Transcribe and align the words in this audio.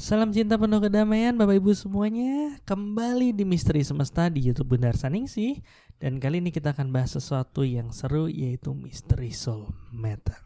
Salam 0.00 0.32
cinta 0.32 0.56
penuh 0.56 0.80
kedamaian 0.80 1.36
Bapak 1.36 1.60
Ibu 1.60 1.76
semuanya. 1.76 2.56
Kembali 2.64 3.36
di 3.36 3.44
Misteri 3.44 3.84
Semesta 3.84 4.32
di 4.32 4.40
Youtube 4.40 4.72
Bundar 4.72 4.96
Saningsih. 4.96 5.60
Dan 6.00 6.16
kali 6.16 6.40
ini 6.40 6.48
kita 6.48 6.72
akan 6.72 6.88
bahas 6.88 7.20
sesuatu 7.20 7.68
yang 7.68 7.92
seru 7.92 8.24
yaitu 8.24 8.72
Misteri 8.72 9.28
Soul 9.28 9.68
Matter 9.92 10.40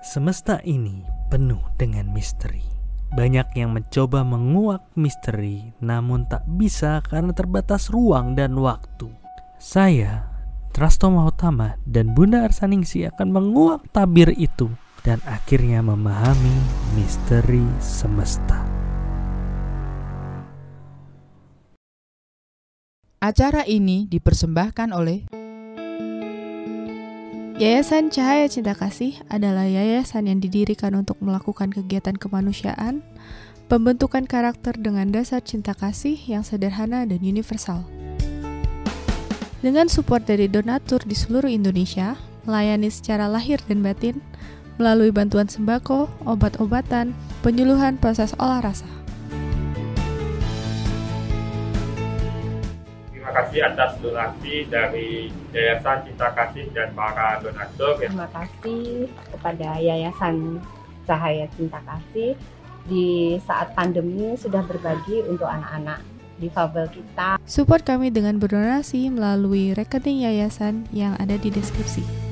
Semesta 0.00 0.64
ini 0.64 1.04
penuh 1.28 1.60
dengan 1.76 2.08
misteri. 2.16 2.64
Banyak 3.12 3.52
yang 3.60 3.76
mencoba 3.76 4.24
menguak 4.24 4.88
misteri 4.96 5.76
Namun 5.84 6.24
tak 6.24 6.48
bisa 6.48 7.04
karena 7.04 7.36
terbatas 7.36 7.92
ruang 7.92 8.32
dan 8.40 8.56
waktu. 8.56 9.12
Saya, 9.60 10.32
Trasto 10.72 11.12
Mahotama 11.12 11.76
dan 11.84 12.16
Bunda 12.16 12.48
Arsaningsi 12.48 13.04
akan 13.04 13.36
menguak 13.36 13.84
tabir 13.92 14.32
itu 14.32 14.72
dan 15.06 15.22
akhirnya 15.22 15.86
memahami 15.86 16.58
misteri 16.98 17.62
semesta. 17.78 18.66
Acara 23.22 23.62
ini 23.64 24.10
dipersembahkan 24.10 24.90
oleh 24.90 25.30
Yayasan 27.56 28.12
Cahaya 28.12 28.52
Cinta 28.52 28.76
Kasih 28.76 29.16
adalah 29.32 29.64
yayasan 29.64 30.28
yang 30.28 30.44
didirikan 30.44 30.92
untuk 30.92 31.16
melakukan 31.24 31.72
kegiatan 31.72 32.12
kemanusiaan, 32.12 33.00
pembentukan 33.72 34.28
karakter 34.28 34.76
dengan 34.76 35.08
dasar 35.08 35.40
cinta 35.40 35.72
kasih 35.72 36.20
yang 36.28 36.44
sederhana 36.44 37.08
dan 37.08 37.16
universal. 37.24 37.88
Dengan 39.64 39.88
support 39.88 40.28
dari 40.28 40.52
donatur 40.52 41.00
di 41.08 41.16
seluruh 41.16 41.48
Indonesia, 41.48 42.20
melayani 42.44 42.92
secara 42.92 43.24
lahir 43.24 43.56
dan 43.64 43.80
batin, 43.80 44.20
melalui 44.76 45.12
bantuan 45.12 45.48
sembako, 45.48 46.08
obat-obatan, 46.24 47.16
penyuluhan 47.40 47.96
proses 47.96 48.36
olah 48.36 48.60
rasa. 48.60 48.88
Terima 53.12 53.30
kasih 53.42 53.60
atas 53.68 53.90
donasi 54.00 54.54
dari 54.70 55.28
Yayasan 55.52 56.08
Cinta 56.08 56.28
Kasih 56.32 56.70
dan 56.72 56.94
para 56.96 57.42
donatur. 57.42 58.00
Terima 58.00 58.28
kasih 58.32 59.10
kepada 59.32 59.76
Yayasan 59.82 60.62
Cahaya 61.04 61.44
Cinta 61.56 61.80
Kasih 61.84 62.38
di 62.86 63.36
saat 63.42 63.74
pandemi 63.74 64.38
sudah 64.38 64.62
berbagi 64.62 65.26
untuk 65.26 65.50
anak-anak 65.50 66.00
difabel 66.38 66.86
kita. 66.92 67.40
Support 67.48 67.82
kami 67.88 68.12
dengan 68.12 68.36
berdonasi 68.36 69.08
melalui 69.08 69.72
rekening 69.72 70.28
yayasan 70.28 70.84
yang 70.92 71.16
ada 71.16 71.34
di 71.40 71.48
deskripsi. 71.48 72.25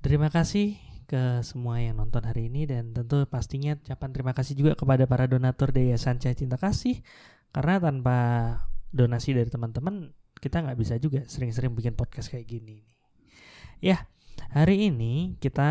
Terima 0.00 0.32
kasih 0.32 0.80
ke 1.04 1.44
semua 1.44 1.76
yang 1.76 2.00
nonton 2.00 2.24
hari 2.24 2.48
ini 2.48 2.64
dan 2.64 2.96
tentu 2.96 3.20
pastinya 3.28 3.76
ucapan 3.76 4.10
terima 4.16 4.32
kasih 4.32 4.56
juga 4.56 4.72
kepada 4.72 5.04
para 5.04 5.28
donatur 5.28 5.76
dari 5.76 5.92
Yayasan 5.92 6.16
Cinta 6.16 6.56
Kasih. 6.56 7.04
Karena 7.52 7.76
tanpa 7.76 8.18
donasi 8.88 9.36
dari 9.36 9.52
teman-teman 9.52 10.16
kita 10.40 10.64
nggak 10.64 10.78
bisa 10.80 10.96
juga 10.96 11.28
sering-sering 11.28 11.76
bikin 11.76 11.92
podcast 12.00 12.32
kayak 12.32 12.48
gini. 12.48 12.80
Ya, 13.84 14.08
hari 14.56 14.88
ini 14.88 15.36
kita 15.36 15.68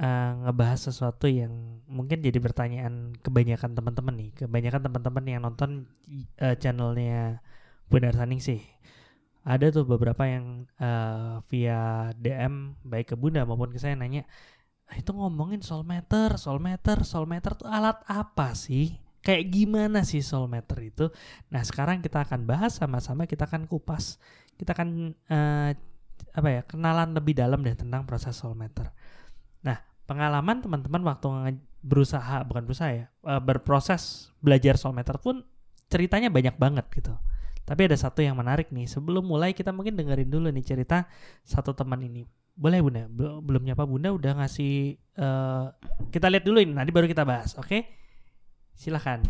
uh, 0.00 0.30
ngebahas 0.48 0.88
sesuatu 0.88 1.28
yang 1.28 1.84
mungkin 1.84 2.24
jadi 2.24 2.40
pertanyaan 2.40 3.12
kebanyakan 3.20 3.76
teman-teman 3.76 4.14
nih, 4.16 4.30
kebanyakan 4.48 4.80
teman-teman 4.88 5.24
yang 5.28 5.40
nonton 5.44 5.92
uh, 6.40 6.56
channelnya 6.56 7.44
Bunda 7.92 8.16
Saning 8.16 8.40
sih 8.40 8.64
ada 9.42 9.66
tuh 9.74 9.82
beberapa 9.82 10.22
yang 10.22 10.70
uh, 10.78 11.42
via 11.50 12.14
DM 12.14 12.78
baik 12.86 13.14
ke 13.14 13.16
Bunda 13.18 13.42
maupun 13.42 13.74
ke 13.74 13.78
saya 13.82 13.98
nanya 13.98 14.22
ah, 14.86 14.94
itu 14.94 15.10
ngomongin 15.10 15.62
soul 15.66 15.82
meter, 15.82 16.38
soul 16.38 16.62
meter, 16.62 17.02
soul 17.02 17.26
meter 17.26 17.58
tuh 17.58 17.66
alat 17.66 17.98
apa 18.06 18.54
sih? 18.54 18.94
Kayak 19.22 19.54
gimana 19.54 20.02
sih 20.02 20.22
soul 20.22 20.46
meter 20.46 20.78
itu? 20.82 21.06
Nah 21.50 21.62
sekarang 21.62 22.02
kita 22.02 22.22
akan 22.26 22.46
bahas 22.46 22.78
sama-sama, 22.78 23.26
kita 23.26 23.46
akan 23.46 23.66
kupas, 23.66 24.18
kita 24.58 24.74
akan 24.74 25.14
uh, 25.30 25.70
apa 26.32 26.48
ya 26.48 26.62
kenalan 26.62 27.10
lebih 27.14 27.34
dalam 27.34 27.62
deh 27.66 27.74
tentang 27.74 28.06
proses 28.06 28.34
soul 28.38 28.54
meter. 28.54 28.94
Nah 29.66 29.78
pengalaman 30.06 30.62
teman-teman 30.62 31.02
waktu 31.02 31.58
berusaha 31.82 32.46
bukan 32.46 32.62
berusaha 32.62 32.90
ya 32.94 33.06
uh, 33.26 33.42
berproses 33.42 34.30
belajar 34.38 34.78
soul 34.78 34.94
meter 34.94 35.18
pun 35.18 35.42
ceritanya 35.90 36.30
banyak 36.30 36.54
banget 36.54 36.86
gitu 36.94 37.12
tapi 37.62 37.86
ada 37.86 37.94
satu 37.94 38.20
yang 38.20 38.34
menarik 38.34 38.74
nih. 38.74 38.90
Sebelum 38.90 39.22
mulai 39.22 39.54
kita 39.54 39.70
mungkin 39.70 39.94
dengerin 39.94 40.28
dulu 40.28 40.50
nih 40.50 40.64
cerita 40.66 41.06
satu 41.46 41.72
teman 41.72 42.02
ini. 42.02 42.26
Boleh 42.52 42.84
Bunda? 42.84 43.08
Belum 43.40 43.62
nyapa 43.64 43.86
Bunda 43.88 44.12
udah 44.12 44.44
ngasih 44.44 44.98
uh, 45.16 45.72
kita 46.12 46.28
lihat 46.28 46.44
dulu 46.44 46.60
ini 46.60 46.74
nanti 46.74 46.92
baru 46.92 47.08
kita 47.08 47.24
bahas, 47.24 47.56
oke? 47.56 47.64
Okay? 47.64 47.88
Silahkan. 48.76 49.22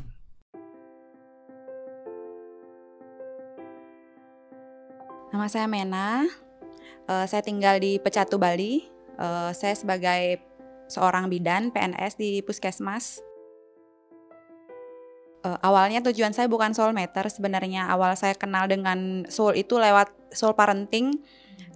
Nama 5.32 5.46
saya 5.48 5.64
Mena. 5.64 6.28
Uh, 7.08 7.24
saya 7.24 7.40
tinggal 7.40 7.80
di 7.80 7.96
Pecatu, 7.96 8.36
Bali. 8.36 8.84
Uh, 9.16 9.52
saya 9.54 9.76
sebagai 9.76 10.40
seorang 10.88 11.28
bidan 11.32 11.72
PNS 11.72 12.20
di 12.20 12.44
Puskesmas 12.44 13.24
uh, 15.42 15.58
awalnya 15.62 16.00
tujuan 16.10 16.32
saya 16.34 16.46
bukan 16.46 16.72
soul 16.72 16.94
meter 16.94 17.26
sebenarnya 17.28 17.90
awal 17.90 18.14
saya 18.14 18.34
kenal 18.38 18.66
dengan 18.70 19.26
soul 19.28 19.58
itu 19.58 19.76
lewat 19.76 20.10
soul 20.32 20.54
parenting 20.54 21.22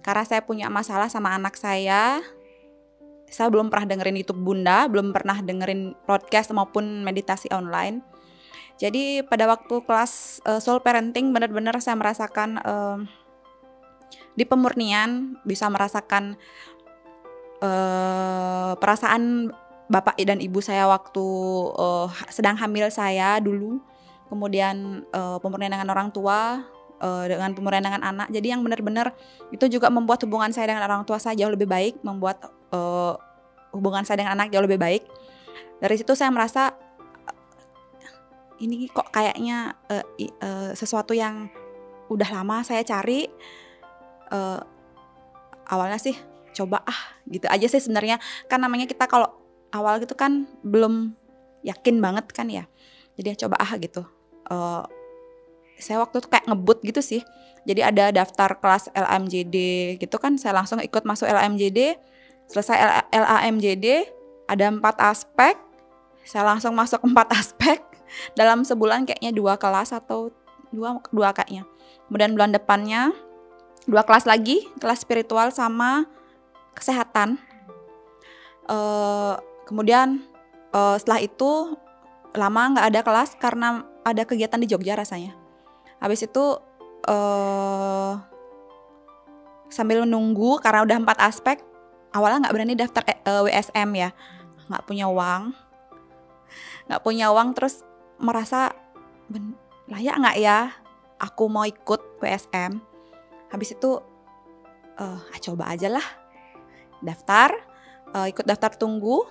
karena 0.01 0.23
saya 0.23 0.41
punya 0.43 0.71
masalah 0.71 1.11
sama 1.11 1.35
anak 1.35 1.59
saya. 1.59 2.23
Saya 3.27 3.51
belum 3.51 3.67
pernah 3.67 3.91
dengerin 3.91 4.23
YouTube 4.23 4.39
Bunda 4.39 4.87
belum 4.87 5.11
pernah 5.11 5.43
dengerin 5.43 5.99
podcast 6.07 6.47
maupun 6.55 7.03
meditasi 7.03 7.51
online. 7.51 7.99
Jadi 8.79 9.25
pada 9.25 9.49
waktu 9.51 9.83
kelas 9.83 10.39
uh, 10.47 10.61
soul 10.63 10.79
parenting 10.79 11.35
benar-benar 11.35 11.75
saya 11.83 11.99
merasakan 11.99 12.61
uh, 12.63 13.03
di 14.37 14.45
pemurnian 14.45 15.41
bisa 15.43 15.67
merasakan 15.67 16.37
uh, 17.59 18.77
perasaan 18.77 19.51
bapak 19.87 20.19
dan 20.23 20.43
ibu 20.43 20.59
saya 20.59 20.87
waktu 20.87 21.27
uh, 21.75 22.11
sedang 22.31 22.59
hamil 22.59 22.91
saya 22.91 23.39
dulu. 23.39 23.79
Kemudian 24.27 25.07
uh, 25.15 25.39
pemurnian 25.39 25.71
dengan 25.71 25.87
orang 25.87 26.11
tua 26.11 26.59
uh, 26.99 27.23
dengan 27.25 27.55
pemurnian 27.55 27.87
dengan 27.87 28.03
anak. 28.03 28.27
Jadi 28.27 28.51
yang 28.51 28.59
benar-benar 28.59 29.15
itu 29.55 29.65
juga 29.71 29.87
membuat 29.87 30.19
hubungan 30.27 30.51
saya 30.51 30.75
dengan 30.75 30.83
orang 30.83 31.07
tua 31.07 31.15
saya 31.15 31.39
jauh 31.39 31.55
lebih 31.55 31.69
baik 31.69 32.03
membuat 32.03 32.51
uh, 32.75 33.15
hubungan 33.71 34.03
saya 34.03 34.23
dengan 34.23 34.35
anak 34.35 34.51
jauh 34.51 34.63
lebih 34.67 34.79
baik. 34.79 35.07
Dari 35.79 35.95
situ 35.95 36.11
saya 36.17 36.27
merasa 36.33 36.75
ini 38.57 38.89
kok 38.89 39.07
kayaknya 39.13 39.77
uh, 39.87 40.03
uh, 40.43 40.71
sesuatu 40.73 41.13
yang 41.13 41.47
udah 42.11 42.29
lama 42.33 42.65
saya 42.65 42.81
cari 42.81 43.29
uh, 44.33 44.59
awalnya 45.69 45.99
sih 45.99 46.15
coba 46.55 46.81
ah 46.83 47.15
gitu 47.29 47.45
aja 47.47 47.67
sih 47.69 47.79
sebenarnya. 47.79 48.19
Kan 48.51 48.59
namanya 48.59 48.89
kita 48.89 49.05
kalau 49.07 49.46
awal 49.71 49.99
gitu 49.99 50.15
kan 50.15 50.47
belum 50.63 51.15
yakin 51.65 51.99
banget 51.99 52.25
kan 52.31 52.47
ya. 52.47 52.65
Jadi 53.17 53.33
ya 53.33 53.35
coba 53.47 53.55
ah 53.59 53.71
gitu. 53.81 54.05
Uh, 54.47 54.85
saya 55.77 56.01
waktu 56.01 56.21
itu 56.21 56.27
kayak 56.29 56.45
ngebut 56.49 56.79
gitu 56.85 57.01
sih. 57.01 57.21
Jadi 57.67 57.81
ada 57.83 58.09
daftar 58.15 58.57
kelas 58.57 58.89
LAMJD 58.95 59.55
gitu 59.99 60.15
kan. 60.17 60.39
Saya 60.39 60.55
langsung 60.57 60.79
ikut 60.79 61.03
masuk 61.03 61.27
LAMJD 61.27 61.99
selesai 62.47 62.77
LAMJD 63.11 64.07
ada 64.47 64.71
empat 64.71 64.95
aspek. 65.03 65.59
Saya 66.23 66.47
langsung 66.47 66.73
masuk 66.73 67.03
empat 67.03 67.27
aspek. 67.39 67.83
Dalam 68.39 68.63
sebulan 68.63 69.03
kayaknya 69.03 69.35
dua 69.35 69.59
kelas 69.59 69.91
atau 69.91 70.31
dua 70.71 71.03
dua 71.11 71.35
kayaknya. 71.35 71.67
Kemudian 72.07 72.31
bulan 72.39 72.55
depannya 72.55 73.11
dua 73.83 74.07
kelas 74.07 74.23
lagi 74.23 74.63
kelas 74.79 75.03
spiritual 75.03 75.51
sama 75.51 76.07
kesehatan. 76.71 77.35
Uh, 78.67 79.35
kemudian 79.67 80.23
uh, 80.71 80.95
setelah 80.95 81.19
itu 81.19 81.75
lama 82.31 82.61
nggak 82.71 82.87
ada 82.95 83.01
kelas 83.03 83.29
karena 83.35 83.83
ada 84.07 84.23
kegiatan 84.23 84.61
di 84.61 84.67
Jogja 84.71 84.95
rasanya. 84.95 85.35
Habis 85.99 86.29
itu 86.29 86.45
uh, 87.09 88.13
sambil 89.67 90.07
menunggu 90.07 90.63
karena 90.63 90.87
udah 90.87 90.97
empat 91.03 91.17
aspek 91.19 91.59
awalnya 92.15 92.47
nggak 92.47 92.55
berani 92.55 92.73
daftar 92.79 93.03
uh, 93.03 93.11
eh, 93.11 93.41
WSM 93.51 93.89
ya. 93.97 94.09
Nggak 94.71 94.83
punya 94.87 95.05
uang. 95.11 95.51
Nggak 96.87 97.01
punya 97.03 97.35
uang 97.35 97.51
terus 97.51 97.83
merasa 98.17 98.71
layak 99.91 100.15
nggak 100.23 100.37
ya 100.39 100.71
aku 101.19 101.51
mau 101.51 101.67
ikut 101.67 102.23
WSM 102.23 102.79
habis 103.51 103.75
itu 103.75 103.99
uh, 104.95 105.19
coba 105.43 105.73
aja 105.73 105.91
lah. 105.91 106.07
Daftar 107.03 107.51
uh, 108.15 108.27
ikut 108.29 108.45
daftar 108.47 108.71
tunggu 108.77 109.27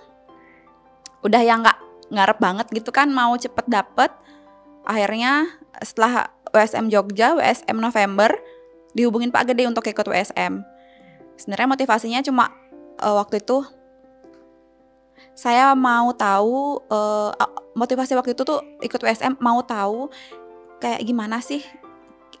udah 1.25 1.41
yang 1.41 1.65
nggak 1.65 1.79
ngarep 2.13 2.37
banget 2.39 2.67
gitu 2.71 2.89
kan 2.93 3.11
mau 3.11 3.35
cepet 3.35 3.65
dapet 3.67 4.11
akhirnya 4.87 5.47
setelah 5.83 6.31
WSM 6.55 6.87
Jogja 6.87 7.35
WSM 7.35 7.77
November 7.77 8.31
dihubungin 8.95 9.29
Pak 9.29 9.51
Gede 9.51 9.67
untuk 9.67 9.85
ikut 9.85 10.07
WSM 10.07 10.63
sebenarnya 11.35 11.67
motivasinya 11.67 12.19
cuma 12.23 12.49
uh, 13.03 13.15
waktu 13.19 13.43
itu 13.43 13.65
saya 15.37 15.77
mau 15.77 16.09
tahu 16.17 16.81
uh, 16.89 17.29
motivasi 17.77 18.17
waktu 18.17 18.33
itu 18.33 18.41
tuh 18.41 18.61
ikut 18.81 18.97
USM 18.97 19.37
mau 19.37 19.61
tahu 19.61 20.09
kayak 20.81 21.05
gimana 21.05 21.41
sih 21.41 21.61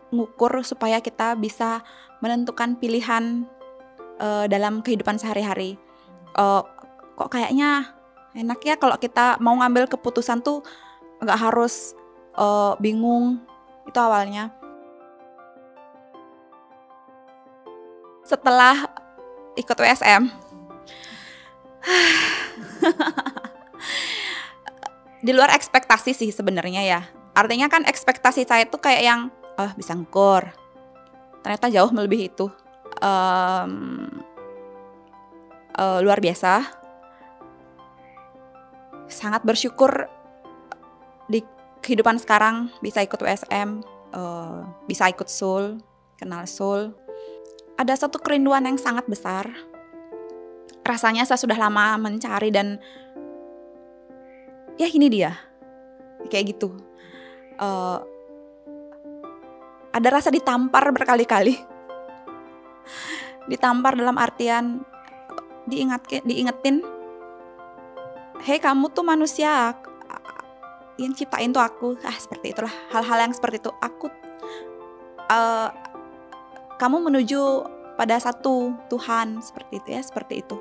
ngukur 0.09 0.63
supaya 0.63 0.97
kita 1.03 1.35
bisa 1.37 1.83
menentukan 2.23 2.79
pilihan 2.79 3.45
uh, 4.17 4.45
dalam 4.49 4.81
kehidupan 4.81 5.19
sehari-hari. 5.21 5.77
Uh, 6.37 6.63
kok 7.17 7.33
kayaknya 7.33 7.96
enak 8.37 8.61
ya 8.61 8.77
kalau 8.77 8.93
kita 9.01 9.41
mau 9.41 9.57
ngambil 9.57 9.89
keputusan 9.89 10.45
tuh 10.45 10.61
nggak 11.17 11.49
harus 11.49 11.97
uh, 12.37 12.77
bingung 12.77 13.41
itu 13.89 13.97
awalnya. 13.97 14.53
Setelah 18.21 18.85
ikut 19.55 19.77
WSM, 19.79 20.27
di 25.25 25.31
luar 25.33 25.49
ekspektasi 25.55 26.13
sih 26.13 26.29
sebenarnya 26.29 26.83
ya. 26.85 27.01
Artinya 27.33 27.65
kan 27.71 27.87
ekspektasi 27.87 28.43
saya 28.45 28.67
tuh 28.67 28.83
kayak 28.83 29.01
yang 29.01 29.31
oh 29.57 29.71
bisa 29.73 29.95
ngukur. 29.95 30.43
Ternyata 31.41 31.71
jauh 31.71 31.89
melebihi 31.89 32.29
itu. 32.29 32.51
Um, 32.99 34.11
uh, 35.77 36.01
luar 36.03 36.19
biasa. 36.19 36.65
Sangat 39.07 39.43
bersyukur 39.47 40.11
di 41.31 41.43
kehidupan 41.83 42.19
sekarang 42.19 42.71
bisa 42.83 42.99
ikut 43.03 43.19
USM, 43.23 43.83
uh, 44.11 44.19
eh, 44.19 44.59
bisa 44.87 45.07
ikut 45.07 45.27
Soul, 45.31 45.79
kenal 46.19 46.43
Soul. 46.47 46.91
Ada 47.77 48.07
satu 48.07 48.19
kerinduan 48.19 48.65
yang 48.67 48.75
sangat 48.75 49.05
besar. 49.07 49.47
Rasanya 50.83 51.27
saya 51.27 51.39
sudah 51.39 51.55
lama 51.59 51.99
mencari 51.99 52.51
dan 52.51 52.79
ya 54.79 54.87
ini 54.87 55.07
dia, 55.11 55.35
kayak 56.31 56.57
gitu. 56.57 56.73
Uh, 57.57 57.99
ada 59.91 60.07
rasa 60.13 60.29
ditampar 60.29 60.93
berkali-kali. 60.93 61.57
Ditampar 63.49 63.95
dalam 63.97 64.15
artian 64.19 64.85
diingat 65.67 66.07
diingetin, 66.23 66.83
hei 68.45 68.61
kamu 68.61 68.93
tuh 68.93 69.05
manusia, 69.05 69.73
yang 70.97 71.13
ciptain 71.13 71.53
tuh 71.53 71.61
aku. 71.61 71.95
Ah 72.01 72.17
seperti 72.17 72.51
itulah 72.53 72.73
hal-hal 72.91 73.29
yang 73.29 73.33
seperti 73.33 73.61
itu. 73.61 73.71
Aku, 73.79 74.09
uh, 75.29 75.69
kamu 76.81 77.09
menuju 77.09 77.41
pada 77.97 78.17
satu 78.21 78.73
Tuhan 78.89 79.41
seperti 79.41 79.81
itu 79.81 79.87
ya, 79.93 80.01
seperti 80.01 80.41
itu. 80.41 80.57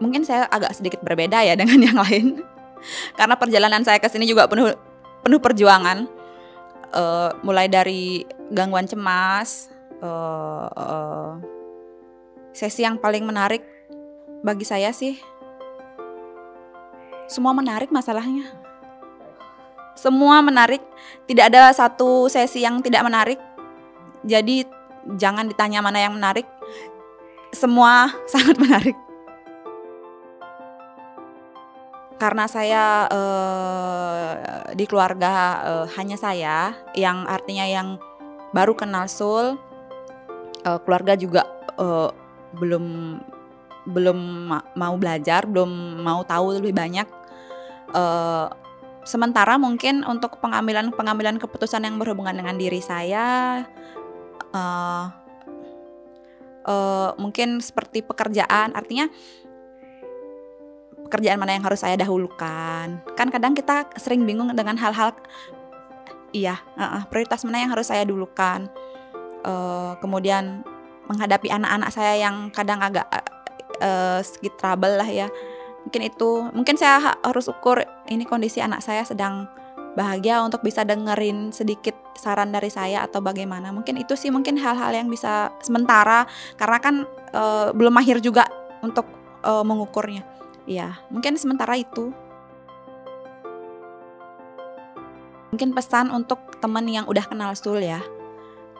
Mungkin 0.00 0.24
saya 0.26 0.44
agak 0.52 0.76
sedikit 0.76 1.00
berbeda 1.00 1.40
ya 1.40 1.56
dengan 1.56 1.80
yang 1.80 1.96
lain 1.96 2.26
karena 3.18 3.34
perjalanan 3.40 3.80
saya 3.80 3.96
ke 3.96 4.08
sini 4.12 4.28
juga 4.28 4.44
penuh 4.44 4.76
penuh 5.24 5.40
perjuangan 5.40 6.04
uh, 6.92 7.30
mulai 7.40 7.72
dari 7.72 8.20
gangguan 8.52 8.84
cemas 8.84 9.72
uh, 10.04 10.68
uh, 10.68 11.32
sesi 12.54 12.86
yang 12.86 12.96
paling 12.96 13.26
menarik 13.26 13.66
bagi 14.46 14.64
saya 14.64 14.94
sih 14.94 15.18
semua 17.24 17.56
menarik 17.56 17.88
masalahnya. 17.88 18.52
Semua 19.96 20.42
menarik 20.44 20.82
tidak 21.24 21.54
ada 21.54 21.72
satu 21.72 22.28
sesi 22.28 22.60
yang 22.60 22.82
tidak 22.84 23.00
menarik. 23.06 23.40
Jadi 24.24 24.66
jangan 25.16 25.48
ditanya 25.48 25.80
mana 25.80 26.02
yang 26.02 26.14
menarik. 26.16 26.44
Semua 27.54 28.12
sangat 28.32 28.60
menarik. 28.60 28.96
Karena 32.14 32.46
saya 32.46 33.10
uh, 33.10 34.32
di 34.72 34.86
keluarga 34.86 35.60
uh, 35.60 35.86
hanya 35.98 36.14
saya 36.14 36.72
yang 36.94 37.26
artinya 37.26 37.66
yang 37.66 37.98
baru 38.54 38.72
kenal 38.78 39.10
Sul 39.10 39.58
uh, 40.62 40.78
keluarga 40.86 41.18
juga 41.18 41.42
uh, 41.74 42.08
belum 42.56 42.84
belum 43.84 44.18
ma 44.48 44.58
mau 44.72 44.96
belajar 44.96 45.44
belum 45.44 46.00
mau 46.00 46.24
tahu 46.24 46.56
lebih 46.56 46.72
banyak 46.72 47.04
uh, 47.92 48.48
sementara 49.04 49.60
mungkin 49.60 50.00
untuk 50.08 50.40
pengambilan 50.40 50.88
pengambilan 50.96 51.36
keputusan 51.36 51.84
yang 51.84 52.00
berhubungan 52.00 52.32
dengan 52.32 52.56
diri 52.56 52.80
saya 52.80 53.60
uh, 54.56 55.04
uh, 56.64 57.10
mungkin 57.20 57.60
seperti 57.60 58.00
pekerjaan 58.00 58.72
artinya 58.72 59.12
pekerjaan 61.04 61.38
mana 61.38 61.54
yang 61.54 61.62
harus 61.62 61.84
saya 61.84 61.94
dahulukan. 62.00 62.98
Kan 63.14 63.28
kadang 63.30 63.54
kita 63.54 63.86
sering 64.00 64.24
bingung 64.24 64.50
dengan 64.56 64.74
hal-hal 64.74 65.14
iya, 66.34 66.58
uh, 66.74 67.04
prioritas 67.06 67.44
mana 67.46 67.62
yang 67.62 67.70
harus 67.70 67.86
saya 67.86 68.02
dulukan. 68.02 68.66
Uh, 69.44 69.94
kemudian 70.00 70.64
menghadapi 71.08 71.52
anak-anak 71.52 71.90
saya 71.92 72.16
yang 72.18 72.48
kadang 72.50 72.80
agak 72.80 73.06
uh, 73.80 74.20
sedikit 74.24 74.60
trouble 74.60 74.96
lah 75.00 75.08
ya. 75.08 75.28
Mungkin 75.84 76.00
itu, 76.00 76.30
mungkin 76.56 76.80
saya 76.80 77.16
harus 77.20 77.46
ukur 77.52 77.84
ini 78.08 78.24
kondisi 78.24 78.64
anak 78.64 78.80
saya 78.80 79.04
sedang 79.04 79.44
bahagia 79.94 80.42
untuk 80.42 80.60
bisa 80.66 80.82
dengerin 80.82 81.54
sedikit 81.54 81.94
saran 82.18 82.50
dari 82.50 82.68
saya 82.68 83.06
atau 83.06 83.22
bagaimana. 83.22 83.70
Mungkin 83.70 84.00
itu 84.00 84.18
sih 84.18 84.32
mungkin 84.32 84.58
hal-hal 84.58 84.90
yang 84.90 85.06
bisa 85.06 85.54
sementara 85.62 86.26
karena 86.58 86.78
kan 86.82 86.94
uh, 87.36 87.70
belum 87.70 87.94
mahir 87.94 88.18
juga 88.18 88.48
untuk 88.82 89.06
uh, 89.46 89.62
mengukurnya. 89.62 90.26
Ya, 90.64 90.98
mungkin 91.12 91.36
sementara 91.36 91.78
itu. 91.78 92.10
Mungkin 95.54 95.70
pesan 95.70 96.10
untuk 96.10 96.58
teman 96.58 96.88
yang 96.90 97.06
udah 97.06 97.22
kenal 97.30 97.54
Sul 97.54 97.78
ya. 97.78 98.02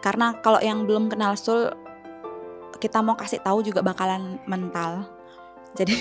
Karena 0.02 0.34
kalau 0.42 0.58
yang 0.58 0.88
belum 0.88 1.06
kenal 1.06 1.38
Sul, 1.38 1.70
kita 2.78 3.00
mau 3.00 3.14
kasih 3.18 3.40
tahu 3.40 3.62
juga 3.64 3.80
bakalan 3.80 4.38
mental. 4.48 5.06
Jadi 5.74 5.94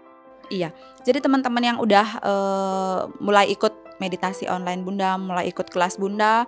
iya. 0.56 0.72
Jadi 1.04 1.24
teman-teman 1.24 1.64
yang 1.64 1.78
udah 1.80 2.06
uh, 2.20 3.00
mulai 3.20 3.48
ikut 3.52 3.72
meditasi 3.98 4.46
online 4.46 4.86
Bunda, 4.86 5.18
mulai 5.18 5.50
ikut 5.50 5.68
kelas 5.68 5.98
Bunda, 5.98 6.46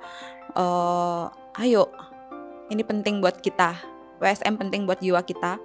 uh, 0.54 1.28
ayo. 1.58 1.90
Ini 2.70 2.86
penting 2.86 3.18
buat 3.18 3.42
kita. 3.42 3.74
WSM 4.22 4.54
penting 4.60 4.86
buat 4.86 5.02
jiwa 5.02 5.24
kita. 5.26 5.58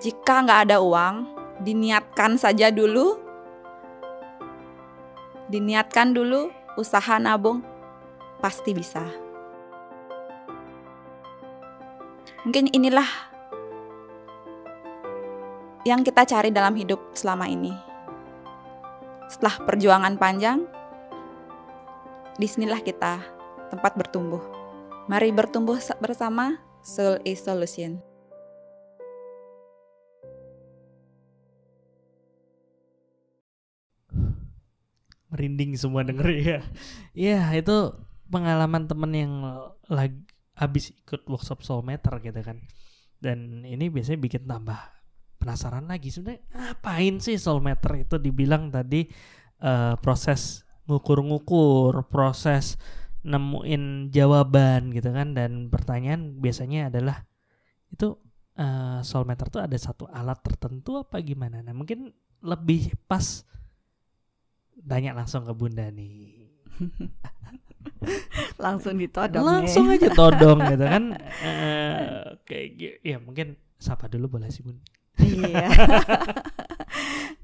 Jika 0.00 0.46
nggak 0.46 0.70
ada 0.70 0.80
uang, 0.80 1.28
diniatkan 1.60 2.38
saja 2.38 2.72
dulu. 2.72 3.18
Diniatkan 5.50 6.14
dulu 6.14 6.48
usaha 6.78 7.18
nabung 7.18 7.60
pasti 8.38 8.70
bisa. 8.72 9.27
Mungkin 12.46 12.70
inilah 12.70 13.08
yang 15.82 16.06
kita 16.06 16.22
cari 16.22 16.54
dalam 16.54 16.78
hidup 16.78 17.00
selama 17.16 17.50
ini. 17.50 17.74
Setelah 19.26 19.58
perjuangan 19.66 20.14
panjang, 20.14 20.62
di 22.38 22.46
sinilah 22.46 22.78
kita 22.84 23.18
tempat 23.74 23.98
bertumbuh. 23.98 24.40
Mari 25.10 25.34
bertumbuh 25.34 25.80
bersama 25.98 26.60
Soul 26.84 27.18
is 27.26 27.42
Solution. 27.42 27.98
merinding 35.28 35.76
semua 35.76 36.02
denger 36.02 36.28
ya. 36.34 36.58
Iya, 37.12 37.40
itu 37.54 37.94
pengalaman 38.32 38.88
temen 38.88 39.12
yang 39.14 39.32
lagi 39.86 40.18
habis 40.58 40.90
ikut 40.90 41.22
workshop 41.30 41.62
soulmeter 41.62 42.18
gitu 42.18 42.40
kan. 42.42 42.58
Dan 43.18 43.62
ini 43.62 43.90
biasanya 43.90 44.18
bikin 44.18 44.46
tambah 44.46 44.78
penasaran 45.38 45.86
lagi 45.86 46.10
sebenarnya 46.10 46.42
ngapain 46.50 47.14
sih 47.22 47.38
soulmeter 47.38 47.94
itu 48.02 48.18
dibilang 48.18 48.74
tadi 48.74 49.06
uh, 49.62 49.94
proses 50.02 50.66
ngukur-ngukur, 50.90 52.10
proses 52.10 52.74
nemuin 53.22 54.14
jawaban 54.14 54.94
gitu 54.94 55.10
kan 55.10 55.34
dan 55.34 55.70
pertanyaan 55.70 56.38
biasanya 56.38 56.90
adalah 56.90 57.26
itu 57.90 58.18
uh, 58.58 59.00
soulmeter 59.02 59.46
tuh 59.50 59.62
ada 59.62 59.74
satu 59.78 60.10
alat 60.10 60.38
tertentu 60.42 60.98
apa 60.98 61.22
gimana? 61.22 61.62
Nah, 61.62 61.74
mungkin 61.74 62.10
lebih 62.42 62.94
pas 63.10 63.46
tanya 64.78 65.10
langsung 65.14 65.42
ke 65.42 65.52
bunda 65.54 65.90
nih 65.90 66.46
langsung 68.64 68.98
ditodong 68.98 69.44
langsung 69.44 69.86
aja 69.90 70.08
todong 70.12 70.58
gitu 70.74 70.84
kan. 70.84 71.04
Uh, 71.38 72.34
kayak 72.42 72.98
ya 73.06 73.22
mungkin 73.22 73.54
sapa 73.78 74.10
dulu 74.10 74.38
boleh 74.38 74.50
sih 74.50 74.66
bun. 74.66 74.82
Iya. 75.18 75.68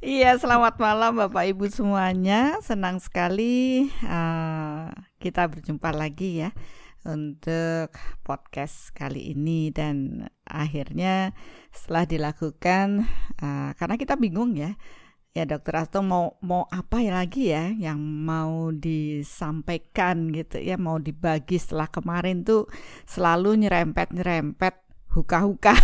Iya 0.04 0.36
selamat 0.36 0.76
malam 0.76 1.16
bapak 1.16 1.56
ibu 1.56 1.64
semuanya. 1.72 2.60
Senang 2.60 3.00
sekali 3.00 3.88
uh, 4.04 4.92
kita 5.16 5.48
berjumpa 5.48 5.96
lagi 5.96 6.44
ya 6.44 6.52
untuk 7.08 7.88
podcast 8.20 8.92
kali 8.92 9.32
ini. 9.32 9.72
Dan 9.72 10.28
akhirnya 10.44 11.32
setelah 11.72 12.04
dilakukan 12.04 13.08
uh, 13.40 13.72
karena 13.80 13.96
kita 13.96 14.20
bingung 14.20 14.52
ya 14.60 14.76
ya 15.34 15.42
dokter 15.50 15.74
Asto 15.82 15.98
mau 15.98 16.38
mau 16.38 16.70
apa 16.70 17.02
ya 17.02 17.10
lagi 17.18 17.50
ya 17.50 17.74
yang 17.74 17.98
mau 17.98 18.70
disampaikan 18.70 20.30
gitu 20.30 20.62
ya 20.62 20.78
mau 20.78 21.02
dibagi 21.02 21.58
setelah 21.58 21.90
kemarin 21.90 22.46
tuh 22.46 22.70
selalu 23.02 23.66
nyerempet 23.66 24.14
nyerempet 24.14 24.78
huka-huka 25.10 25.74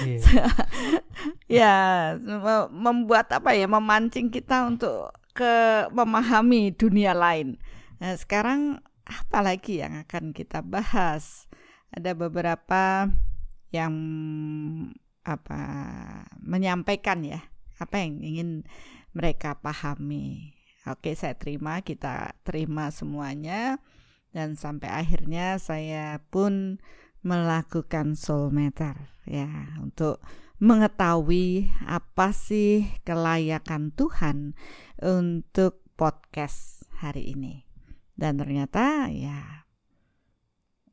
Iya. 0.00 0.48
ya 1.60 1.74
me- 2.16 2.70
membuat 2.72 3.28
apa 3.36 3.52
ya 3.52 3.68
memancing 3.68 4.32
kita 4.32 4.64
untuk 4.64 5.12
ke 5.36 5.84
memahami 5.92 6.72
dunia 6.72 7.12
lain. 7.12 7.60
Nah, 8.00 8.16
sekarang 8.16 8.80
apa 9.04 9.38
lagi 9.44 9.84
yang 9.84 10.08
akan 10.08 10.32
kita 10.32 10.64
bahas? 10.64 11.48
Ada 11.92 12.16
beberapa 12.16 13.12
yang 13.72 13.92
apa 15.22 15.60
menyampaikan 16.40 17.20
ya 17.22 17.51
apa 17.78 18.02
yang 18.02 18.20
ingin 18.20 18.50
mereka 19.12 19.56
pahami. 19.60 20.56
Oke, 20.88 21.14
saya 21.14 21.38
terima, 21.38 21.78
kita 21.84 22.34
terima 22.42 22.90
semuanya 22.90 23.78
dan 24.34 24.58
sampai 24.58 24.90
akhirnya 24.90 25.60
saya 25.60 26.18
pun 26.32 26.80
melakukan 27.22 28.18
soul 28.18 28.50
meter 28.50 28.98
ya 29.22 29.78
untuk 29.78 30.18
mengetahui 30.58 31.70
apa 31.86 32.34
sih 32.34 32.86
kelayakan 33.06 33.94
Tuhan 33.94 34.58
untuk 34.98 35.86
podcast 35.94 36.86
hari 36.98 37.34
ini. 37.34 37.66
Dan 38.14 38.38
ternyata 38.38 39.10
ya 39.10 39.66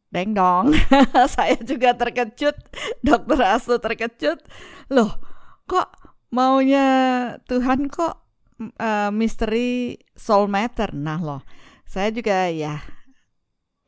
deng 0.10 0.34
dong, 0.34 0.74
saya 1.38 1.58
juga 1.62 1.94
terkejut, 1.94 2.58
Dokter 3.06 3.40
Asu 3.46 3.78
terkejut. 3.78 4.42
Loh, 4.90 5.22
kok 5.70 6.09
maunya 6.30 6.86
Tuhan 7.46 7.90
kok 7.90 8.16
uh, 8.80 9.10
misteri 9.14 9.98
soul 10.14 10.48
matter? 10.50 10.94
Nah 10.94 11.20
loh, 11.20 11.42
saya 11.86 12.14
juga 12.14 12.50
ya 12.50 12.82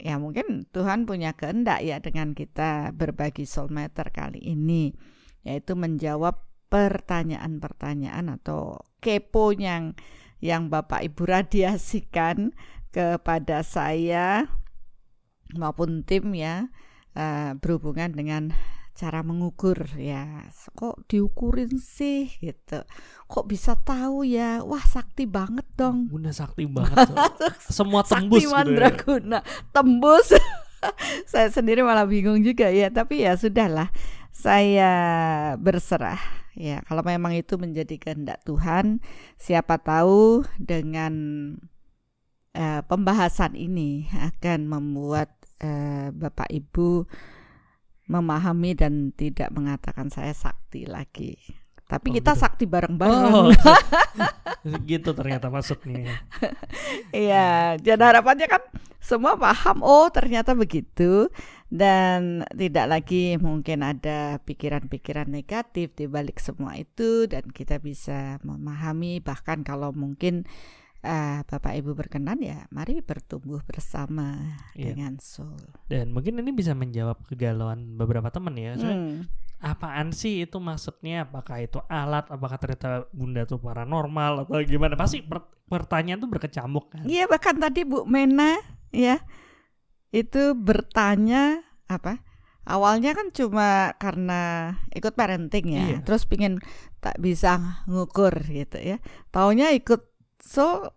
ya 0.01 0.17
mungkin 0.17 0.65
Tuhan 0.73 1.05
punya 1.05 1.37
kehendak 1.37 1.85
ya 1.85 2.01
dengan 2.01 2.33
kita 2.33 2.89
berbagi 2.97 3.45
soul 3.45 3.69
matter 3.69 4.09
kali 4.09 4.41
ini 4.41 4.97
yaitu 5.45 5.77
menjawab 5.77 6.41
pertanyaan-pertanyaan 6.73 8.41
atau 8.41 8.81
kepo 8.97 9.53
yang 9.53 9.93
yang 10.41 10.73
Bapak 10.73 11.05
Ibu 11.05 11.21
radiasikan 11.29 12.57
kepada 12.89 13.61
saya 13.61 14.49
maupun 15.53 16.01
tim 16.01 16.33
ya 16.33 16.73
uh, 17.13 17.53
berhubungan 17.61 18.15
dengan 18.17 18.55
cara 18.95 19.23
mengukur 19.25 19.87
ya. 19.97 20.47
Kok 20.75 21.07
diukurin 21.09 21.77
sih 21.79 22.29
gitu. 22.39 22.83
Kok 23.25 23.45
bisa 23.47 23.75
tahu 23.79 24.27
ya? 24.27 24.61
Wah 24.61 24.83
sakti 24.83 25.25
banget 25.25 25.65
dong. 25.75 26.11
Bunda 26.11 26.31
sakti 26.31 26.67
banget. 26.67 27.09
Semua 27.71 28.03
tembus 28.03 28.41
sakti 28.41 28.47
gitu. 28.47 28.51
ya. 28.51 28.55
mandraguna. 28.55 29.39
Tembus. 29.71 30.35
Saya 31.31 31.47
sendiri 31.53 31.85
malah 31.85 32.05
bingung 32.09 32.41
juga 32.41 32.67
ya. 32.69 32.91
Tapi 32.91 33.23
ya 33.25 33.37
sudahlah 33.37 33.93
saya 34.31 34.93
berserah 35.59 36.17
ya. 36.57 36.81
Kalau 36.87 37.03
memang 37.05 37.37
itu 37.37 37.59
menjadi 37.61 37.99
kehendak 38.01 38.41
Tuhan 38.47 39.03
siapa 39.37 39.77
tahu 39.77 40.47
dengan 40.57 41.13
uh, 42.55 42.81
pembahasan 42.87 43.53
ini 43.53 44.09
akan 44.11 44.65
membuat 44.67 45.29
uh, 45.61 46.09
Bapak 46.15 46.49
Ibu 46.49 47.05
memahami 48.11 48.75
dan 48.75 49.15
tidak 49.15 49.47
mengatakan 49.55 50.11
saya 50.11 50.35
sakti 50.35 50.83
lagi. 50.83 51.39
Tapi 51.87 52.07
Oh, 52.07 52.15
kita 52.15 52.31
gitu. 52.35 52.41
sakti 52.43 52.63
bareng-bareng. 52.67 53.35
Oh, 53.35 53.51
gitu 54.91 55.11
ternyata 55.11 55.51
maksudnya. 55.51 56.23
Iya, 57.11 57.75
dan 57.83 57.99
harapannya 57.99 58.47
kan 58.47 58.63
semua 59.03 59.35
paham. 59.35 59.83
Oh, 59.83 60.07
ternyata 60.07 60.55
begitu. 60.55 61.27
Dan 61.71 62.43
tidak 62.51 62.87
lagi 62.87 63.35
mungkin 63.39 63.83
ada 63.83 64.39
pikiran-pikiran 64.43 65.27
negatif 65.27 65.95
di 65.95 66.03
balik 66.07 66.39
semua 66.39 66.75
itu 66.75 67.31
dan 67.31 67.47
kita 67.47 67.79
bisa 67.79 68.39
memahami 68.43 69.23
bahkan 69.23 69.63
kalau 69.63 69.95
mungkin 69.95 70.43
eh, 71.01 71.41
Bapak 71.41 71.73
Ibu 71.73 71.93
berkenan 71.93 72.37
ya, 72.39 72.69
mari 72.69 73.01
bertumbuh 73.01 73.61
bersama 73.65 74.37
Iya. 74.73 74.93
dengan 74.93 75.17
soul. 75.17 75.57
Dan 75.89 76.13
mungkin 76.13 76.37
ini 76.37 76.51
bisa 76.51 76.71
menjawab 76.71 77.25
kegalauan 77.25 77.97
beberapa 77.97 78.29
teman 78.29 78.53
ya. 78.53 78.77
Soalnya, 78.77 78.97
Hmm. 78.97 79.17
apaan 79.57 80.13
sih 80.13 80.45
itu 80.45 80.57
maksudnya? 80.57 81.25
Apakah 81.25 81.57
itu 81.59 81.81
alat? 81.85 82.29
Apakah 82.29 82.57
ternyata 82.57 83.05
bunda 83.09 83.45
tuh 83.45 83.57
paranormal 83.57 84.45
atau 84.45 84.61
gimana? 84.61 84.93
Pasti 84.93 85.21
per- 85.21 85.49
pertanyaan 85.65 86.19
tuh 86.19 86.29
berkecamuk 86.29 86.91
kan. 86.91 87.03
Iya 87.03 87.25
bahkan 87.25 87.57
tadi 87.57 87.81
Bu 87.81 88.05
Mena 88.05 88.59
ya 88.91 89.17
itu 90.11 90.51
bertanya 90.53 91.63
apa? 91.87 92.19
Awalnya 92.61 93.17
kan 93.17 93.33
cuma 93.33 93.95
karena 93.97 94.75
ikut 94.93 95.17
parenting 95.17 95.65
ya, 95.73 95.83
Iya. 95.87 95.99
terus 96.05 96.29
pingin 96.29 96.61
tak 97.01 97.17
bisa 97.17 97.57
ngukur 97.89 98.37
gitu 98.45 98.77
ya. 98.77 99.01
Taunya 99.33 99.73
ikut 99.73 100.10
so 100.41 100.89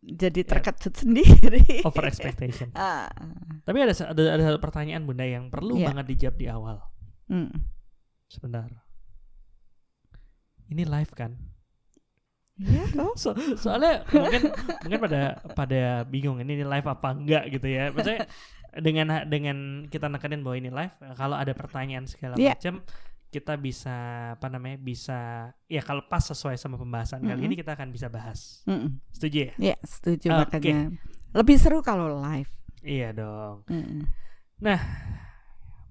jadi 0.00 0.46
Ya. 0.46 0.48
terkejut 0.54 0.94
sendiri. 0.94 1.82
Over 1.82 2.06
expectation. 2.06 2.70
Ah, 2.78 3.10
Tapi 3.62 3.78
ada 3.82 3.90
ada 3.90 4.22
ada 4.38 4.42
satu 4.46 4.60
pertanyaan 4.62 5.02
bunda 5.02 5.26
yang 5.26 5.50
perlu 5.50 5.76
Iya. 5.76 5.90
banget 5.90 6.06
dijawab 6.14 6.36
di 6.36 6.46
awal. 6.46 6.76
mm. 7.26 7.50
Sebentar. 8.26 8.70
Ini 10.66 10.82
live 10.82 11.12
kan? 11.12 11.34
Iya 12.56 12.84
dong. 12.94 13.14
So- 13.22 13.36
soalnya 13.56 14.02
mungkin 14.08 14.42
mungkin 14.82 15.00
pada 15.02 15.20
pada 15.52 15.82
bingung 16.04 16.38
ini, 16.38 16.54
ini 16.54 16.64
live 16.64 16.86
apa 16.86 17.08
enggak 17.10 17.44
gitu 17.52 17.66
ya. 17.66 17.90
Maksudnya 17.90 18.26
dengan 18.86 19.06
dengan 19.26 19.56
kita 19.88 20.06
nekenin 20.06 20.42
bahwa 20.42 20.56
ini 20.56 20.70
live, 20.70 20.94
kalau 21.16 21.34
ada 21.34 21.50
pertanyaan 21.50 22.06
segala 22.06 22.34
Iya. 22.36 22.54
macam 22.54 22.74
kita 23.36 23.52
bisa 23.60 23.92
apa 24.40 24.48
namanya 24.48 24.80
bisa 24.80 25.52
ya 25.68 25.84
kalau 25.84 26.00
pas 26.08 26.24
sesuai 26.24 26.56
sama 26.56 26.80
pembahasan 26.80 27.20
kali 27.20 27.36
Mm-mm. 27.36 27.48
ini 27.52 27.54
kita 27.60 27.76
akan 27.76 27.92
bisa 27.92 28.08
bahas. 28.08 28.64
Mm-mm. 28.64 28.96
Setuju 29.12 29.52
ya? 29.52 29.52
Ya 29.60 29.76
setuju 29.84 30.32
Oke. 30.32 30.40
makanya 30.48 30.96
lebih 31.36 31.56
seru 31.60 31.84
kalau 31.84 32.16
live. 32.16 32.48
Iya 32.80 33.12
dong. 33.12 33.68
Mm-mm. 33.68 34.08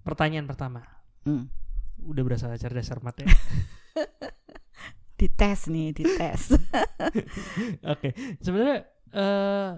Pertanyaan 0.02 0.50
pertama. 0.50 0.82
Mm. 1.30 1.46
Udah 2.10 2.24
berasa 2.26 2.50
cerdas 2.58 2.90
cermat 2.90 3.14
ya. 3.22 3.30
Dites 5.22 5.72
nih, 5.72 5.96
dites. 5.96 6.52
Oke, 7.94 8.12
sebenarnya 8.44 8.84
eh 9.16 9.72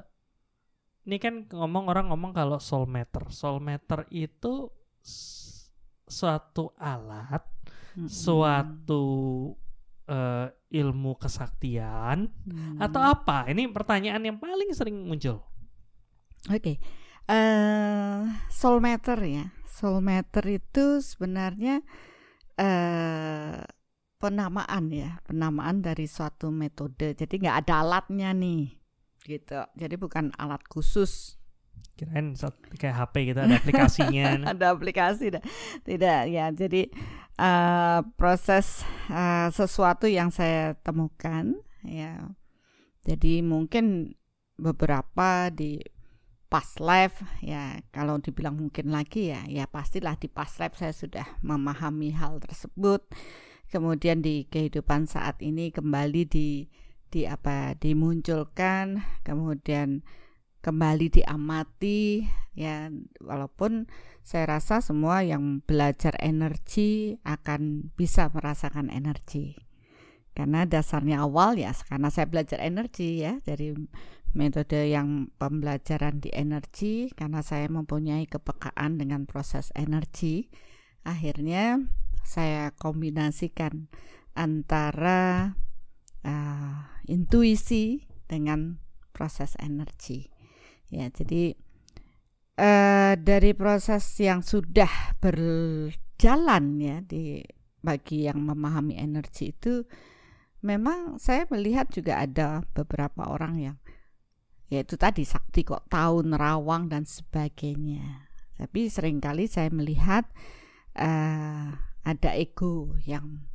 ini 1.08 1.18
kan 1.22 1.46
ngomong 1.46 1.88
orang 1.88 2.10
ngomong 2.10 2.34
kalau 2.34 2.58
soul 2.58 2.90
meter. 2.90 3.30
Soul 3.30 3.62
meter 3.62 4.10
itu 4.10 4.74
suatu 6.08 6.74
alat, 6.76 7.46
Suatu 8.06 9.04
eh, 10.06 10.48
ilmu 10.70 11.18
kesaktian 11.18 12.30
Mm. 12.46 12.78
atau 12.78 13.02
apa? 13.02 13.50
Ini 13.50 13.74
pertanyaan 13.74 14.22
yang 14.22 14.38
paling 14.38 14.70
sering 14.72 15.04
muncul. 15.04 15.42
Oke, 16.48 16.78
eh 17.26 18.20
soul 18.48 18.78
matter 18.80 19.20
ya. 19.26 19.46
Soul 19.66 20.00
matter 20.00 20.46
itu 20.48 21.02
sebenarnya 21.02 21.82
eh 22.56 23.60
penamaan 24.18 24.90
ya, 24.90 25.20
penamaan 25.26 25.82
dari 25.82 26.06
suatu 26.08 26.50
metode. 26.50 27.14
Jadi 27.14 27.34
nggak 27.38 27.58
ada 27.68 27.86
alatnya 27.86 28.34
nih, 28.34 28.74
gitu. 29.28 29.62
Jadi 29.78 29.96
bukan 30.00 30.32
alat 30.40 30.64
khusus. 30.66 31.36
Kirain 31.98 32.38
kayak 32.78 32.96
HP 32.96 33.34
gitu 33.34 33.40
ada 33.42 33.58
aplikasinya. 33.58 34.26
ada 34.54 34.66
aplikasi 34.72 35.34
dah. 35.34 35.44
tidak 35.82 36.30
ya. 36.30 36.54
Jadi 36.54 36.94
eh 37.38 38.00
proses 38.16 38.86
eh, 39.10 39.50
sesuatu 39.50 40.06
yang 40.06 40.30
saya 40.30 40.78
temukan 40.86 41.58
ya. 41.82 42.30
Jadi 43.02 43.42
mungkin 43.42 44.14
beberapa 44.58 45.50
di 45.50 45.82
past 46.48 46.80
life 46.80 47.20
ya 47.44 47.76
kalau 47.92 48.18
dibilang 48.24 48.56
mungkin 48.56 48.88
lagi 48.90 49.36
ya 49.36 49.44
ya 49.52 49.68
pastilah 49.68 50.16
di 50.16 50.32
past 50.32 50.64
life 50.64 50.80
saya 50.80 50.96
sudah 50.96 51.28
memahami 51.44 52.16
hal 52.16 52.40
tersebut 52.40 53.04
kemudian 53.68 54.24
di 54.24 54.48
kehidupan 54.48 55.12
saat 55.12 55.44
ini 55.44 55.76
kembali 55.76 56.24
di 56.24 56.72
di 57.12 57.28
apa 57.28 57.76
dimunculkan 57.76 59.04
kemudian 59.28 60.08
kembali 60.62 61.22
diamati 61.22 62.26
ya. 62.58 62.90
Walaupun 63.22 63.88
saya 64.24 64.60
rasa 64.60 64.84
semua 64.84 65.24
yang 65.24 65.64
belajar 65.64 66.14
energi 66.20 67.18
akan 67.24 67.94
bisa 67.96 68.30
merasakan 68.34 68.92
energi. 68.92 69.56
Karena 70.38 70.70
dasarnya 70.70 71.26
awal 71.26 71.58
ya 71.58 71.74
karena 71.74 72.14
saya 72.14 72.30
belajar 72.30 72.62
energi 72.62 73.26
ya. 73.26 73.42
Dari 73.42 73.74
metode 74.38 74.92
yang 74.92 75.34
pembelajaran 75.42 76.22
di 76.22 76.30
energi 76.30 77.10
karena 77.16 77.42
saya 77.42 77.66
mempunyai 77.72 78.30
kepekaan 78.30 79.00
dengan 79.02 79.26
proses 79.26 79.74
energi 79.74 80.52
akhirnya 81.08 81.80
saya 82.28 82.76
kombinasikan 82.76 83.88
antara 84.36 85.56
uh, 86.28 86.78
intuisi 87.08 88.04
dengan 88.28 88.84
proses 89.16 89.56
energi 89.58 90.37
ya 90.88 91.12
jadi 91.12 91.56
uh, 92.58 93.14
dari 93.20 93.52
proses 93.54 94.04
yang 94.20 94.42
sudah 94.42 95.18
berjalan 95.20 96.66
ya 96.80 96.98
di 97.04 97.44
bagi 97.84 98.28
yang 98.28 98.44
memahami 98.44 99.00
energi 99.00 99.54
itu 99.56 99.86
memang 100.66 101.22
saya 101.22 101.46
melihat 101.48 101.88
juga 101.94 102.20
ada 102.20 102.66
beberapa 102.74 103.30
orang 103.30 103.56
yang 103.62 103.78
yaitu 104.68 105.00
tadi 105.00 105.24
sakti 105.24 105.64
kok 105.64 105.88
tahu 105.88 106.28
nerawang 106.28 106.92
dan 106.92 107.08
sebagainya. 107.08 108.28
Tapi 108.60 108.92
sering 108.92 109.24
kali 109.24 109.48
saya 109.48 109.72
melihat 109.72 110.28
uh, 111.00 111.72
ada 112.04 112.32
ego 112.36 113.00
yang 113.08 113.48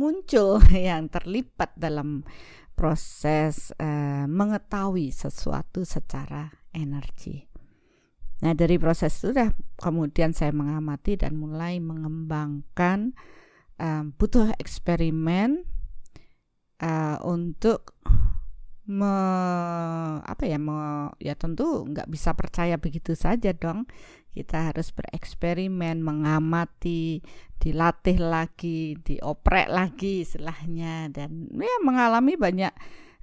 muncul 0.00 0.64
yang 0.72 1.12
terlibat 1.12 1.76
dalam 1.76 2.24
proses 2.72 3.72
uh, 3.76 4.24
mengetahui 4.28 5.12
sesuatu 5.12 5.84
secara 5.84 6.52
energi. 6.76 7.48
Nah 8.44 8.52
dari 8.52 8.76
proses 8.76 9.16
itu 9.16 9.32
sudah 9.32 9.56
kemudian 9.80 10.36
saya 10.36 10.52
mengamati 10.52 11.16
dan 11.16 11.40
mulai 11.40 11.80
mengembangkan 11.80 13.16
um, 13.80 14.12
butuh 14.12 14.52
eksperimen 14.60 15.64
uh, 16.84 17.16
untuk 17.24 17.96
me, 18.86 19.14
apa 20.22 20.44
ya 20.46 20.60
me, 20.60 21.10
ya 21.18 21.34
tentu 21.34 21.88
nggak 21.88 22.06
bisa 22.06 22.36
percaya 22.36 22.78
begitu 22.78 23.18
saja 23.18 23.50
dong 23.50 23.88
kita 24.36 24.68
harus 24.70 24.92
bereksperimen 24.92 26.04
mengamati 26.04 27.24
dilatih 27.56 28.20
lagi 28.20 29.00
dioprek 29.00 29.72
lagi 29.72 30.22
istilahnya 30.22 31.08
dan 31.08 31.48
ya 31.56 31.76
mengalami 31.80 32.36
banyak 32.36 32.70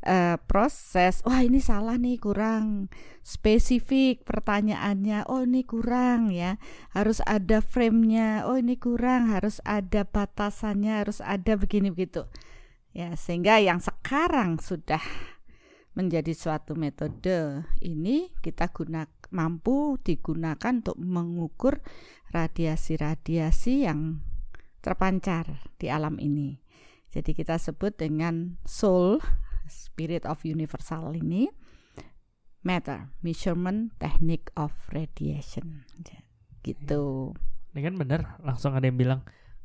uh, 0.05 0.37
proses. 0.47 1.23
Wah 1.23 1.41
ini 1.43 1.59
salah 1.63 1.97
nih 1.99 2.19
kurang 2.19 2.91
spesifik 3.23 4.27
pertanyaannya. 4.27 5.27
Oh 5.27 5.43
ini 5.43 5.63
kurang 5.63 6.29
ya. 6.29 6.59
Harus 6.91 7.19
ada 7.25 7.59
framenya. 7.63 8.45
Oh 8.45 8.59
ini 8.59 8.75
kurang. 8.79 9.31
Harus 9.31 9.63
ada 9.63 10.03
batasannya. 10.03 11.03
Harus 11.03 11.19
ada 11.23 11.55
begini 11.55 11.89
begitu. 11.89 12.27
Ya 12.93 13.15
sehingga 13.17 13.57
yang 13.57 13.81
sekarang 13.81 14.61
sudah 14.61 15.01
menjadi 15.93 16.33
suatu 16.33 16.73
metode 16.73 17.65
ini 17.81 18.33
kita 18.41 18.69
guna 18.73 19.05
mampu 19.29 19.97
digunakan 20.01 20.81
untuk 20.81 20.97
mengukur 20.97 21.81
radiasi-radiasi 22.33 23.85
yang 23.85 24.21
terpancar 24.81 25.69
di 25.77 25.87
alam 25.89 26.17
ini. 26.17 26.59
Jadi 27.13 27.37
kita 27.37 27.61
sebut 27.61 27.93
dengan 27.93 28.57
soul, 28.65 29.21
spirit 29.73 30.29
of 30.29 30.45
universal 30.45 31.17
ini 31.17 31.49
matter, 32.63 33.11
measurement 33.19 33.91
technique 33.99 34.53
of 34.55 34.71
radiation. 34.93 35.83
Gitu. 36.63 37.35
Ini 37.75 37.79
kan 37.83 37.95
benar, 37.99 38.21
langsung 38.39 38.71
ada 38.77 38.87
yang 38.87 38.95
bilang 38.95 39.21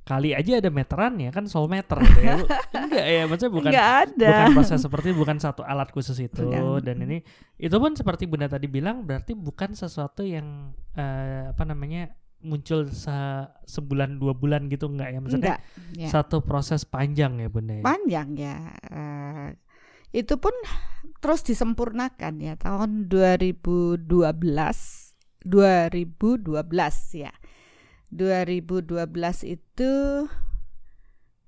kali 0.09 0.33
aja 0.33 0.57
ada 0.57 0.73
meteran 0.73 1.21
ya 1.21 1.29
kan 1.29 1.45
soul 1.45 1.69
meter 1.69 2.01
gitu 2.01 2.21
ya. 2.25 2.41
enggak 2.89 3.07
ya 3.13 3.23
maksudnya 3.29 3.53
bukan 3.53 3.71
enggak 3.77 3.91
ada. 4.09 4.29
bukan 4.33 4.53
proses 4.57 4.81
seperti 4.81 5.09
bukan 5.13 5.37
satu 5.37 5.61
alat 5.61 5.93
khusus 5.93 6.17
itu 6.17 6.49
dan 6.81 6.97
ini 7.05 7.21
itu 7.61 7.77
pun 7.77 7.93
seperti 7.93 8.25
Bunda 8.25 8.49
tadi 8.49 8.73
bilang 8.73 9.05
berarti 9.05 9.37
bukan 9.37 9.77
sesuatu 9.77 10.25
yang 10.25 10.73
uh, 10.97 11.53
apa 11.53 11.61
namanya 11.69 12.09
muncul 12.41 12.89
se 12.89 13.13
sebulan 13.69 14.17
dua 14.17 14.33
bulan 14.33 14.73
gitu 14.73 14.89
enggak 14.89 15.13
ya 15.13 15.19
maksudnya 15.21 15.55
enggak, 15.61 15.61
ya. 16.01 16.09
satu 16.09 16.41
proses 16.41 16.89
panjang 16.89 17.45
ya 17.45 17.53
Bunda 17.53 17.77
ya. 17.77 17.85
Panjang 17.85 18.29
ya. 18.33 18.57
Uh, 18.89 19.49
itu 20.13 20.41
pun 20.41 20.53
terus 21.21 21.45
disempurnakan 21.45 22.41
ya 22.41 22.55
tahun 22.57 23.11
2012 23.13 24.09
2012 25.49 27.17
ya. 27.17 27.33
2012 28.09 29.05
itu 29.45 29.93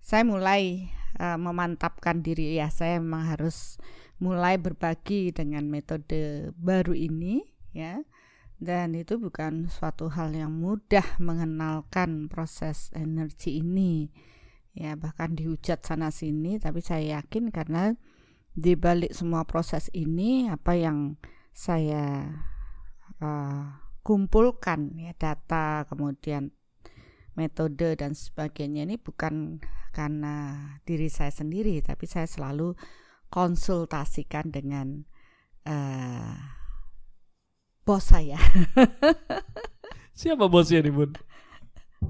saya 0.00 0.22
mulai 0.24 0.92
uh, 1.20 1.40
memantapkan 1.40 2.20
diri 2.24 2.56
ya. 2.60 2.68
Saya 2.68 3.00
memang 3.00 3.36
harus 3.36 3.80
mulai 4.20 4.60
berbagi 4.60 5.32
dengan 5.32 5.68
metode 5.68 6.52
baru 6.56 6.92
ini 6.92 7.44
ya. 7.72 8.04
Dan 8.60 8.92
itu 8.92 9.16
bukan 9.16 9.72
suatu 9.72 10.12
hal 10.12 10.36
yang 10.36 10.52
mudah 10.52 11.16
mengenalkan 11.16 12.28
proses 12.28 12.92
energi 12.92 13.64
ini 13.64 14.12
ya. 14.76 15.00
Bahkan 15.00 15.40
dihujat 15.40 15.80
sana 15.80 16.12
sini 16.12 16.60
tapi 16.60 16.84
saya 16.84 17.20
yakin 17.20 17.48
karena 17.48 17.96
di 18.54 18.74
balik 18.74 19.14
semua 19.14 19.46
proses 19.46 19.88
ini 19.94 20.50
apa 20.50 20.74
yang 20.74 21.16
saya 21.54 22.26
uh, 23.22 23.64
kumpulkan 24.02 24.96
ya 24.98 25.12
data 25.14 25.86
kemudian 25.86 26.50
metode 27.38 27.94
dan 27.94 28.12
sebagainya 28.12 28.84
ini 28.84 28.98
bukan 28.98 29.62
karena 29.94 30.66
diri 30.82 31.06
saya 31.06 31.30
sendiri 31.30 31.78
tapi 31.82 32.04
saya 32.06 32.26
selalu 32.26 32.74
konsultasikan 33.30 34.50
dengan 34.50 35.06
uh, 35.64 36.34
bos 37.86 38.02
saya. 38.10 38.38
Siapa 40.20 40.50
bosnya 40.50 40.84
nih 40.84 40.92
bun? 40.92 41.10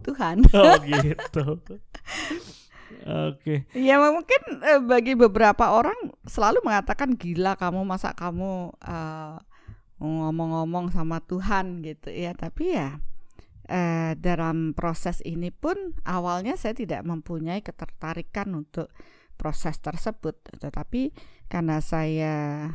Tuhan. 0.02 0.44
Oh 0.56 0.76
gitu. 0.82 1.44
Oke. 3.06 3.64
Okay. 3.70 3.78
Ya 3.78 3.96
mungkin 3.98 4.42
eh, 4.66 4.82
bagi 4.82 5.14
beberapa 5.14 5.70
orang 5.70 6.14
selalu 6.26 6.62
mengatakan 6.66 7.14
gila 7.14 7.54
kamu 7.54 7.86
masa 7.86 8.12
kamu 8.12 8.74
uh, 8.82 9.38
ngomong-ngomong 10.00 10.88
sama 10.90 11.20
Tuhan 11.20 11.84
gitu 11.84 12.08
ya 12.08 12.32
tapi 12.32 12.72
ya 12.72 13.04
eh, 13.68 14.16
dalam 14.16 14.72
proses 14.72 15.20
ini 15.22 15.52
pun 15.52 15.94
awalnya 16.08 16.56
saya 16.56 16.72
tidak 16.72 17.04
mempunyai 17.04 17.60
ketertarikan 17.60 18.56
untuk 18.56 18.88
proses 19.36 19.76
tersebut 19.78 20.40
tetapi 20.56 21.12
karena 21.52 21.84
saya 21.84 22.66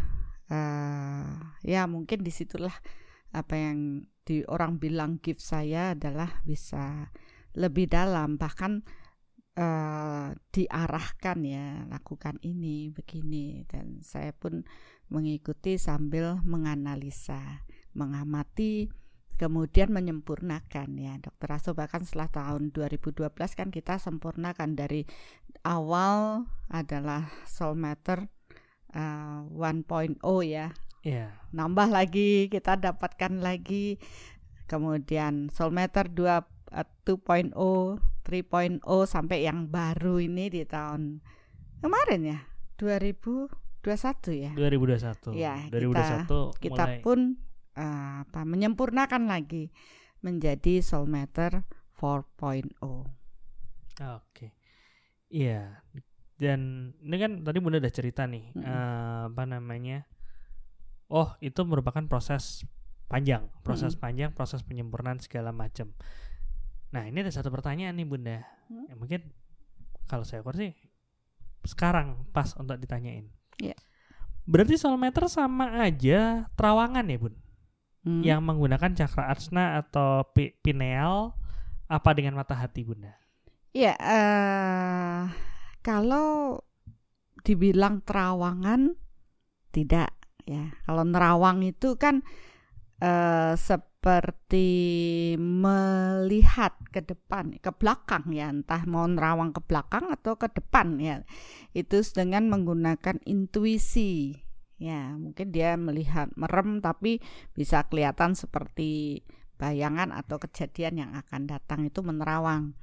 eh, 0.54 1.34
ya 1.66 1.90
mungkin 1.90 2.22
di 2.22 2.30
situlah 2.30 2.74
apa 3.34 3.54
yang 3.58 4.06
di 4.26 4.46
orang 4.46 4.78
bilang 4.78 5.18
gift 5.18 5.42
saya 5.42 5.98
adalah 5.98 6.46
bisa 6.46 7.10
lebih 7.58 7.90
dalam 7.90 8.38
bahkan 8.38 8.86
uh, 9.56 10.36
diarahkan 10.52 11.38
ya 11.44 11.88
lakukan 11.88 12.40
ini 12.44 12.92
begini 12.92 13.64
dan 13.68 14.04
saya 14.04 14.32
pun 14.36 14.64
mengikuti 15.08 15.78
sambil 15.78 16.42
menganalisa, 16.42 17.64
mengamati, 17.94 18.90
kemudian 19.36 19.92
menyempurnakan 19.92 20.96
ya. 20.98 21.14
Dokter 21.20 21.50
Aso 21.56 21.72
bahkan 21.76 22.04
setelah 22.04 22.32
tahun 22.32 22.72
2012 22.72 23.32
kan 23.56 23.70
kita 23.70 24.00
sempurnakan 24.00 24.76
dari 24.76 25.04
awal 25.64 26.48
adalah 26.72 27.30
soul 27.46 27.78
matter 27.78 28.28
uh, 28.96 29.46
1.0 29.52 30.20
ya. 30.48 30.74
Yeah. 31.06 31.38
Nambah 31.54 31.94
lagi, 31.94 32.50
kita 32.50 32.82
dapatkan 32.82 33.46
lagi 33.46 34.02
kemudian 34.66 35.54
soul 35.54 35.70
matter 35.70 36.10
2 36.10 36.26
uh, 36.74 36.88
2.0, 37.06 37.54
3.0 38.26 38.82
sampai 39.06 39.46
yang 39.46 39.70
baru 39.70 40.18
ini 40.18 40.50
di 40.50 40.66
tahun 40.66 41.22
kemarin 41.86 42.22
ya 42.26 42.40
2000 42.82 43.14
ya 44.34 44.52
2021 44.58 45.38
ya 45.38 45.56
2021 45.70 45.70
kita, 45.70 46.26
kita 46.58 46.86
mulai. 46.90 47.02
pun 47.06 47.20
uh, 47.78 48.26
apa 48.26 48.42
menyempurnakan 48.42 49.30
lagi 49.30 49.70
menjadi 50.26 50.82
Soul 50.82 51.06
Matter 51.06 51.62
4.0 52.02 52.74
oke 52.82 53.06
okay. 54.02 54.58
iya 55.30 55.86
dan 56.42 56.92
ini 57.00 57.16
kan 57.22 57.32
tadi 57.46 57.58
bunda 57.62 57.78
udah 57.78 57.94
cerita 57.94 58.26
nih 58.26 58.52
mm 58.52 58.60
-hmm. 58.60 58.66
uh, 58.66 59.22
apa 59.30 59.44
namanya 59.46 60.10
oh 61.14 61.38
itu 61.40 61.62
merupakan 61.62 62.02
proses 62.10 62.66
panjang 63.06 63.46
proses 63.62 63.94
mm 63.94 63.96
-hmm. 63.96 64.04
panjang 64.04 64.32
proses 64.34 64.66
penyempurnaan 64.66 65.22
segala 65.22 65.54
macam 65.54 65.94
nah 66.96 67.04
ini 67.04 67.20
ada 67.20 67.32
satu 67.36 67.52
pertanyaan 67.52 68.00
nih 68.00 68.08
bunda 68.08 68.40
mm 68.40 68.72
-hmm. 68.72 68.86
ya, 68.88 68.94
mungkin 68.96 69.22
kalau 70.08 70.24
saya 70.24 70.40
kursi 70.40 70.72
sekarang 71.68 72.24
pas 72.32 72.56
untuk 72.56 72.80
ditanyain 72.80 73.28
Yeah. 73.60 73.80
Berarti 74.46 74.78
soulmeter 74.78 75.26
sama 75.26 75.82
aja 75.82 76.46
terawangan 76.54 77.06
ya 77.10 77.18
bun? 77.18 77.36
Hmm. 78.06 78.22
Yang 78.22 78.42
menggunakan 78.46 78.92
cakra 78.94 79.24
arsna 79.34 79.82
atau 79.82 80.22
pineal 80.62 81.34
apa 81.90 82.10
dengan 82.14 82.38
mata 82.38 82.54
hati 82.54 82.86
bunda? 82.86 83.18
Ya, 83.76 83.98
uh, 83.98 85.34
kalau 85.82 86.62
dibilang 87.42 88.06
terawangan 88.06 88.94
tidak 89.74 90.14
ya. 90.46 90.72
Kalau 90.86 91.04
nerawang 91.04 91.66
itu 91.66 91.98
kan 91.98 92.22
eh, 93.02 93.54
seperti 94.06 95.34
melihat 95.42 96.78
ke 96.94 97.02
depan, 97.02 97.58
ke 97.58 97.74
belakang 97.74 98.30
ya, 98.30 98.54
entah 98.54 98.86
mau 98.86 99.10
nerawang 99.10 99.50
ke 99.50 99.66
belakang 99.66 100.14
atau 100.14 100.38
ke 100.38 100.46
depan 100.46 101.02
ya. 101.02 101.26
Itu 101.74 102.06
dengan 102.14 102.46
menggunakan 102.54 103.26
intuisi. 103.26 104.38
Ya, 104.78 105.10
mungkin 105.18 105.50
dia 105.50 105.74
melihat 105.74 106.30
merem 106.38 106.86
tapi 106.86 107.18
bisa 107.58 107.82
kelihatan 107.90 108.38
seperti 108.38 109.26
bayangan 109.58 110.14
atau 110.14 110.38
kejadian 110.38 111.02
yang 111.02 111.12
akan 111.18 111.50
datang 111.50 111.90
itu 111.90 112.06
menerawang. 112.06 112.78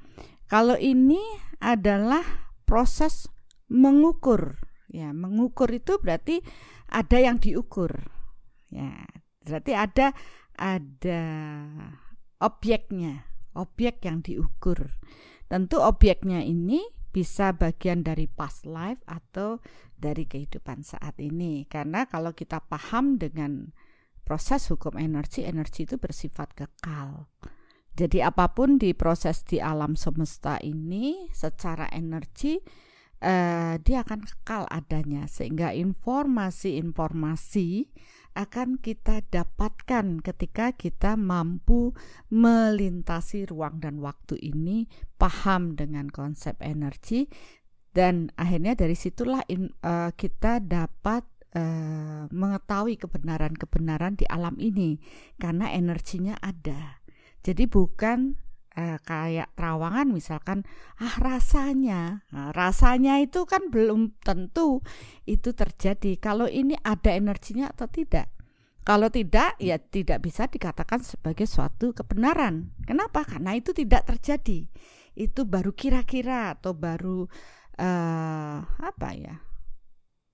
Kalau 0.51 0.75
ini 0.75 1.23
adalah 1.63 2.51
proses 2.67 3.31
mengukur. 3.71 4.59
Ya, 4.91 5.15
mengukur 5.15 5.71
itu 5.71 6.03
berarti 6.03 6.43
ada 6.91 7.23
yang 7.23 7.39
diukur. 7.39 8.11
Ya, 8.75 9.07
berarti 9.47 9.79
ada 9.79 10.19
ada 10.63 11.25
objeknya, 12.39 13.27
objek 13.59 14.07
yang 14.07 14.23
diukur. 14.23 14.95
Tentu 15.51 15.83
objeknya 15.83 16.47
ini 16.47 16.87
bisa 17.11 17.51
bagian 17.53 18.07
dari 18.07 18.31
past 18.31 18.65
life 18.65 19.03
atau 19.11 19.59
dari 19.99 20.25
kehidupan 20.25 20.87
saat 20.87 21.19
ini. 21.19 21.67
Karena 21.67 22.07
kalau 22.07 22.31
kita 22.31 22.63
paham 22.63 23.19
dengan 23.19 23.75
proses 24.23 24.71
hukum 24.71 24.95
energi, 24.97 25.43
energi 25.43 25.83
itu 25.85 25.99
bersifat 25.99 26.55
kekal. 26.55 27.27
Jadi 27.93 28.25
apa 28.25 28.57
pun 28.57 28.81
di 28.81 28.97
proses 28.97 29.45
di 29.45 29.61
alam 29.61 30.01
semesta 30.01 30.57
ini 30.65 31.29
secara 31.29 31.93
energi 31.93 32.57
eh, 33.21 33.77
dia 33.77 34.01
akan 34.01 34.25
kekal 34.25 34.65
adanya 34.73 35.29
sehingga 35.29 35.77
informasi-informasi 35.77 37.93
akan 38.33 38.81
kita 38.81 39.21
dapatkan 39.29 40.25
ketika 40.25 40.73
kita 40.73 41.21
mampu 41.21 41.93
melintasi 42.33 43.45
ruang 43.49 43.81
dan 43.81 44.01
waktu 44.01 44.41
ini 44.41 44.89
paham 45.21 45.77
dengan 45.77 46.09
konsep 46.09 46.57
energi 46.65 47.29
dan 47.93 48.33
akhirnya 48.41 48.73
dari 48.73 48.97
situlah 48.97 49.45
in, 49.53 49.69
uh, 49.85 50.09
kita 50.17 50.65
dapat 50.65 51.29
uh, 51.53 52.25
mengetahui 52.33 52.97
kebenaran-kebenaran 52.97 54.17
di 54.17 54.25
alam 54.33 54.57
ini 54.57 54.97
karena 55.37 55.69
energinya 55.77 56.41
ada. 56.41 57.05
Jadi 57.45 57.69
bukan 57.69 58.41
uh, 58.77 58.99
kayak 59.05 59.53
terawangan 59.57 60.13
misalkan 60.13 60.65
ah 61.01 61.17
rasanya. 61.21 62.25
Nah, 62.33 62.51
rasanya 62.53 63.21
itu 63.21 63.45
kan 63.45 63.69
belum 63.69 64.17
tentu 64.25 64.81
itu 65.29 65.53
terjadi. 65.53 66.17
Kalau 66.19 66.49
ini 66.49 66.77
ada 66.81 67.13
energinya 67.13 67.71
atau 67.73 67.89
tidak? 67.89 68.33
Kalau 68.83 69.07
tidak 69.15 69.55
ya 69.63 69.79
tidak 69.79 70.27
bisa 70.27 70.51
dikatakan 70.51 71.07
sebagai 71.07 71.47
suatu 71.47 71.95
kebenaran. 71.95 72.75
Kenapa? 72.83 73.23
Karena 73.23 73.55
itu 73.55 73.71
tidak 73.71 74.11
terjadi. 74.11 74.67
Itu 75.15 75.47
baru 75.47 75.71
kira-kira 75.71 76.59
atau 76.59 76.75
baru 76.75 77.31
uh, 77.79 78.59
apa 78.67 79.09
ya? 79.15 79.39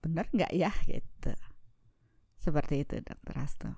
Benar 0.00 0.32
nggak 0.32 0.52
ya? 0.56 0.72
Gitu. 0.88 1.32
Seperti 2.40 2.88
itu 2.88 2.96
dokter 3.04 3.34
Asto. 3.36 3.68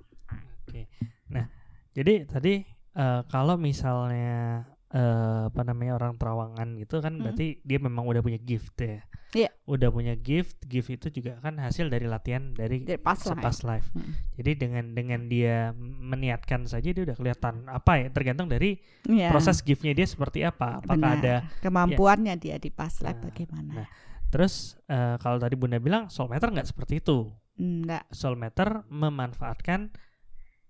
Oke. 0.62 0.86
Nah, 1.34 1.50
jadi 1.90 2.30
tadi 2.30 2.62
uh, 2.96 3.22
kalau 3.28 3.54
misalnya 3.60 4.64
uh, 4.94 5.50
apa 5.50 5.62
namanya 5.62 5.98
orang 5.98 6.18
terawangan 6.18 6.68
gitu 6.78 6.98
kan 6.98 7.16
hmm. 7.16 7.22
berarti 7.22 7.46
dia 7.62 7.78
memang 7.78 8.04
udah 8.06 8.22
punya 8.22 8.40
gift 8.40 8.74
ya. 8.78 9.02
Iya. 9.30 9.46
Yeah. 9.46 9.52
Udah 9.62 9.94
punya 9.94 10.18
gift, 10.18 10.66
gift 10.66 10.90
itu 10.90 11.06
juga 11.22 11.38
kan 11.38 11.54
hasil 11.62 11.86
dari 11.86 12.10
latihan 12.10 12.50
dari, 12.50 12.82
dari 12.82 12.98
past 12.98 13.30
life. 13.30 13.42
Past 13.42 13.62
life. 13.62 13.86
Hmm. 13.94 14.18
Jadi 14.34 14.50
dengan 14.58 14.84
dengan 14.90 15.30
dia 15.30 15.70
meniatkan 15.78 16.66
saja 16.66 16.90
dia 16.90 17.06
udah 17.06 17.14
kelihatan 17.14 17.70
apa 17.70 17.92
ya 18.02 18.06
tergantung 18.10 18.50
dari 18.50 18.82
yeah. 19.06 19.30
proses 19.30 19.62
giftnya 19.62 19.94
dia 19.94 20.06
seperti 20.06 20.42
apa. 20.42 20.82
Apakah 20.82 20.98
Benar. 20.98 21.22
ada 21.22 21.34
kemampuannya 21.62 22.34
ya. 22.38 22.42
dia 22.42 22.56
di 22.58 22.70
past 22.74 23.06
life 23.06 23.22
nah, 23.22 23.30
bagaimana. 23.30 23.72
Nah, 23.82 23.88
terus 24.34 24.74
uh, 24.90 25.14
kalau 25.22 25.38
tadi 25.38 25.54
Bunda 25.54 25.78
bilang 25.78 26.10
soul 26.10 26.26
matter 26.26 26.50
nggak 26.50 26.66
seperti 26.66 26.98
itu. 26.98 27.30
Enggak. 27.54 28.10
Soul 28.10 28.34
matter 28.34 28.82
memanfaatkan 28.90 29.94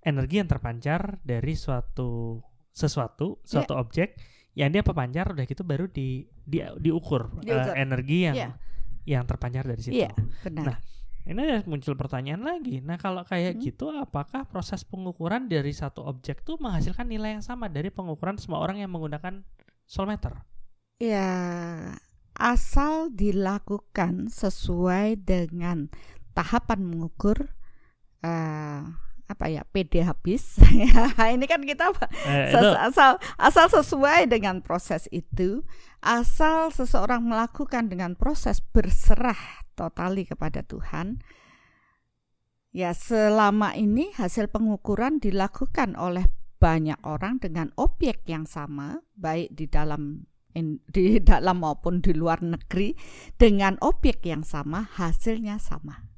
energi 0.01 0.41
yang 0.41 0.49
terpancar 0.49 1.21
dari 1.21 1.55
suatu 1.57 2.41
sesuatu, 2.71 3.43
suatu 3.45 3.73
yeah. 3.77 3.83
objek 3.83 4.09
yang 4.57 4.71
dia 4.75 4.83
pemancar 4.83 5.31
udah 5.31 5.45
gitu 5.47 5.63
baru 5.63 5.87
di, 5.87 6.27
di 6.43 6.59
diukur, 6.59 7.39
diukur. 7.43 7.71
Uh, 7.71 7.77
energi 7.77 8.19
yang 8.27 8.37
yeah. 8.37 8.53
yang 9.07 9.25
terpancar 9.29 9.63
dari 9.67 9.81
situ. 9.81 10.03
Yeah, 10.03 10.15
benar. 10.43 10.65
Nah, 10.75 10.77
ini 11.29 11.41
ada 11.47 11.63
muncul 11.69 11.95
pertanyaan 11.95 12.43
lagi. 12.43 12.81
Nah, 12.81 12.97
kalau 12.97 13.23
kayak 13.23 13.57
hmm. 13.57 13.63
gitu 13.63 13.93
apakah 13.93 14.49
proses 14.49 14.83
pengukuran 14.83 15.47
dari 15.47 15.71
satu 15.71 16.03
objek 16.03 16.43
tuh 16.43 16.57
menghasilkan 16.59 17.07
nilai 17.07 17.39
yang 17.39 17.45
sama 17.45 17.69
dari 17.69 17.93
pengukuran 17.93 18.41
semua 18.41 18.65
orang 18.65 18.81
yang 18.81 18.91
menggunakan 18.91 19.45
solmeter? 19.85 20.35
Ya, 21.01 21.31
asal 22.37 23.13
dilakukan 23.13 24.29
sesuai 24.33 25.21
dengan 25.25 25.89
tahapan 26.33 26.81
mengukur 26.85 27.53
uh, 28.25 28.85
apa 29.31 29.47
ya 29.47 29.63
PD 29.71 30.03
habis. 30.03 30.59
Ini 31.39 31.47
kan 31.47 31.63
kita 31.63 31.95
eh, 32.27 32.51
ses 32.51 32.75
asal 32.75 33.23
asal 33.39 33.67
sesuai 33.71 34.27
dengan 34.27 34.59
proses 34.59 35.07
itu 35.15 35.63
asal 36.03 36.75
seseorang 36.75 37.23
melakukan 37.23 37.87
dengan 37.87 38.19
proses 38.19 38.59
berserah 38.59 39.63
totali 39.79 40.27
kepada 40.27 40.65
Tuhan 40.67 41.23
ya 42.71 42.95
selama 42.95 43.75
ini 43.75 44.15
hasil 44.15 44.49
pengukuran 44.49 45.19
dilakukan 45.19 45.99
oleh 45.99 46.27
banyak 46.61 47.01
orang 47.03 47.41
dengan 47.41 47.73
objek 47.81 48.23
yang 48.29 48.45
sama 48.45 49.01
baik 49.17 49.51
di 49.57 49.67
dalam 49.67 50.29
in, 50.55 50.79
di 50.95 51.19
dalam 51.21 51.65
maupun 51.65 52.05
di 52.05 52.13
luar 52.15 52.45
negeri 52.45 52.95
dengan 53.37 53.81
objek 53.83 54.23
yang 54.25 54.45
sama 54.45 54.87
hasilnya 54.87 55.59
sama 55.59 56.10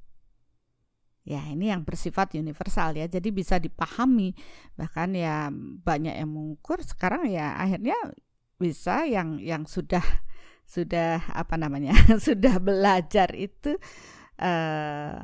Ya, 1.23 1.39
ini 1.47 1.71
yang 1.71 1.87
bersifat 1.87 2.35
universal 2.35 2.99
ya. 2.99 3.07
Jadi 3.07 3.31
bisa 3.31 3.63
dipahami. 3.63 4.35
Bahkan 4.75 5.15
ya 5.15 5.55
banyak 5.87 6.19
yang 6.19 6.31
mengukur 6.31 6.83
sekarang 6.83 7.31
ya 7.31 7.55
akhirnya 7.55 7.95
bisa 8.59 9.07
yang 9.07 9.39
yang 9.39 9.63
sudah 9.63 10.03
sudah 10.67 11.23
apa 11.31 11.55
namanya? 11.55 11.95
sudah 12.27 12.59
belajar 12.59 13.31
itu 13.39 13.79
uh, 14.43 15.23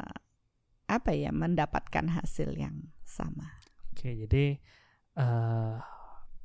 apa 0.88 1.11
ya 1.12 1.34
mendapatkan 1.34 2.06
hasil 2.14 2.54
yang 2.54 2.94
sama. 3.02 3.58
Oke, 3.90 4.14
jadi 4.14 4.54
uh, 5.18 5.82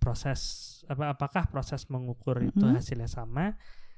proses 0.02 0.42
apa 0.90 1.14
apakah 1.14 1.46
proses 1.54 1.86
mengukur 1.94 2.42
mm 2.42 2.44
-hmm. 2.44 2.52
itu 2.58 2.66
hasilnya 2.74 3.08
sama 3.08 3.54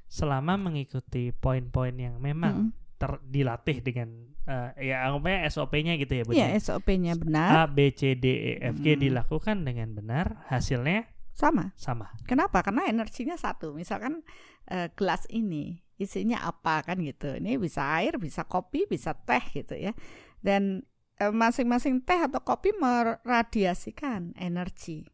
selama 0.06 0.60
mengikuti 0.60 1.32
poin-poin 1.32 1.96
yang 1.96 2.20
memang 2.20 2.56
mm 2.60 2.68
-hmm 2.70 2.85
ter 2.96 3.20
dilatih 3.28 3.84
dengan 3.84 4.08
uh, 4.48 4.72
ya 4.80 5.04
anggapnya 5.04 5.48
SOP-nya 5.52 6.00
gitu 6.00 6.14
ya 6.16 6.24
Iya, 6.32 6.48
SOP-nya 6.60 7.14
benar. 7.20 7.50
A 7.52 7.64
B 7.68 7.92
C 7.92 8.16
D 8.16 8.26
E 8.26 8.54
F 8.72 8.80
G 8.80 8.96
hmm. 8.96 9.02
dilakukan 9.10 9.68
dengan 9.68 9.92
benar, 9.92 10.48
hasilnya 10.48 11.12
sama. 11.36 11.76
Sama. 11.76 12.16
Kenapa? 12.24 12.64
Karena 12.64 12.88
energinya 12.88 13.36
satu. 13.36 13.76
Misalkan 13.76 14.24
uh, 14.72 14.88
gelas 14.96 15.28
ini 15.28 15.84
isinya 16.00 16.48
apa 16.48 16.84
kan 16.84 17.04
gitu. 17.04 17.36
Ini 17.36 17.60
bisa 17.60 17.84
air, 18.00 18.16
bisa 18.16 18.48
kopi, 18.48 18.88
bisa 18.88 19.12
teh 19.16 19.44
gitu 19.52 19.76
ya. 19.76 19.92
Dan 20.40 20.88
eh, 21.20 21.32
masing-masing 21.32 22.04
teh 22.04 22.20
atau 22.20 22.40
kopi 22.44 22.76
meradiasikan 22.76 24.36
energi. 24.40 25.08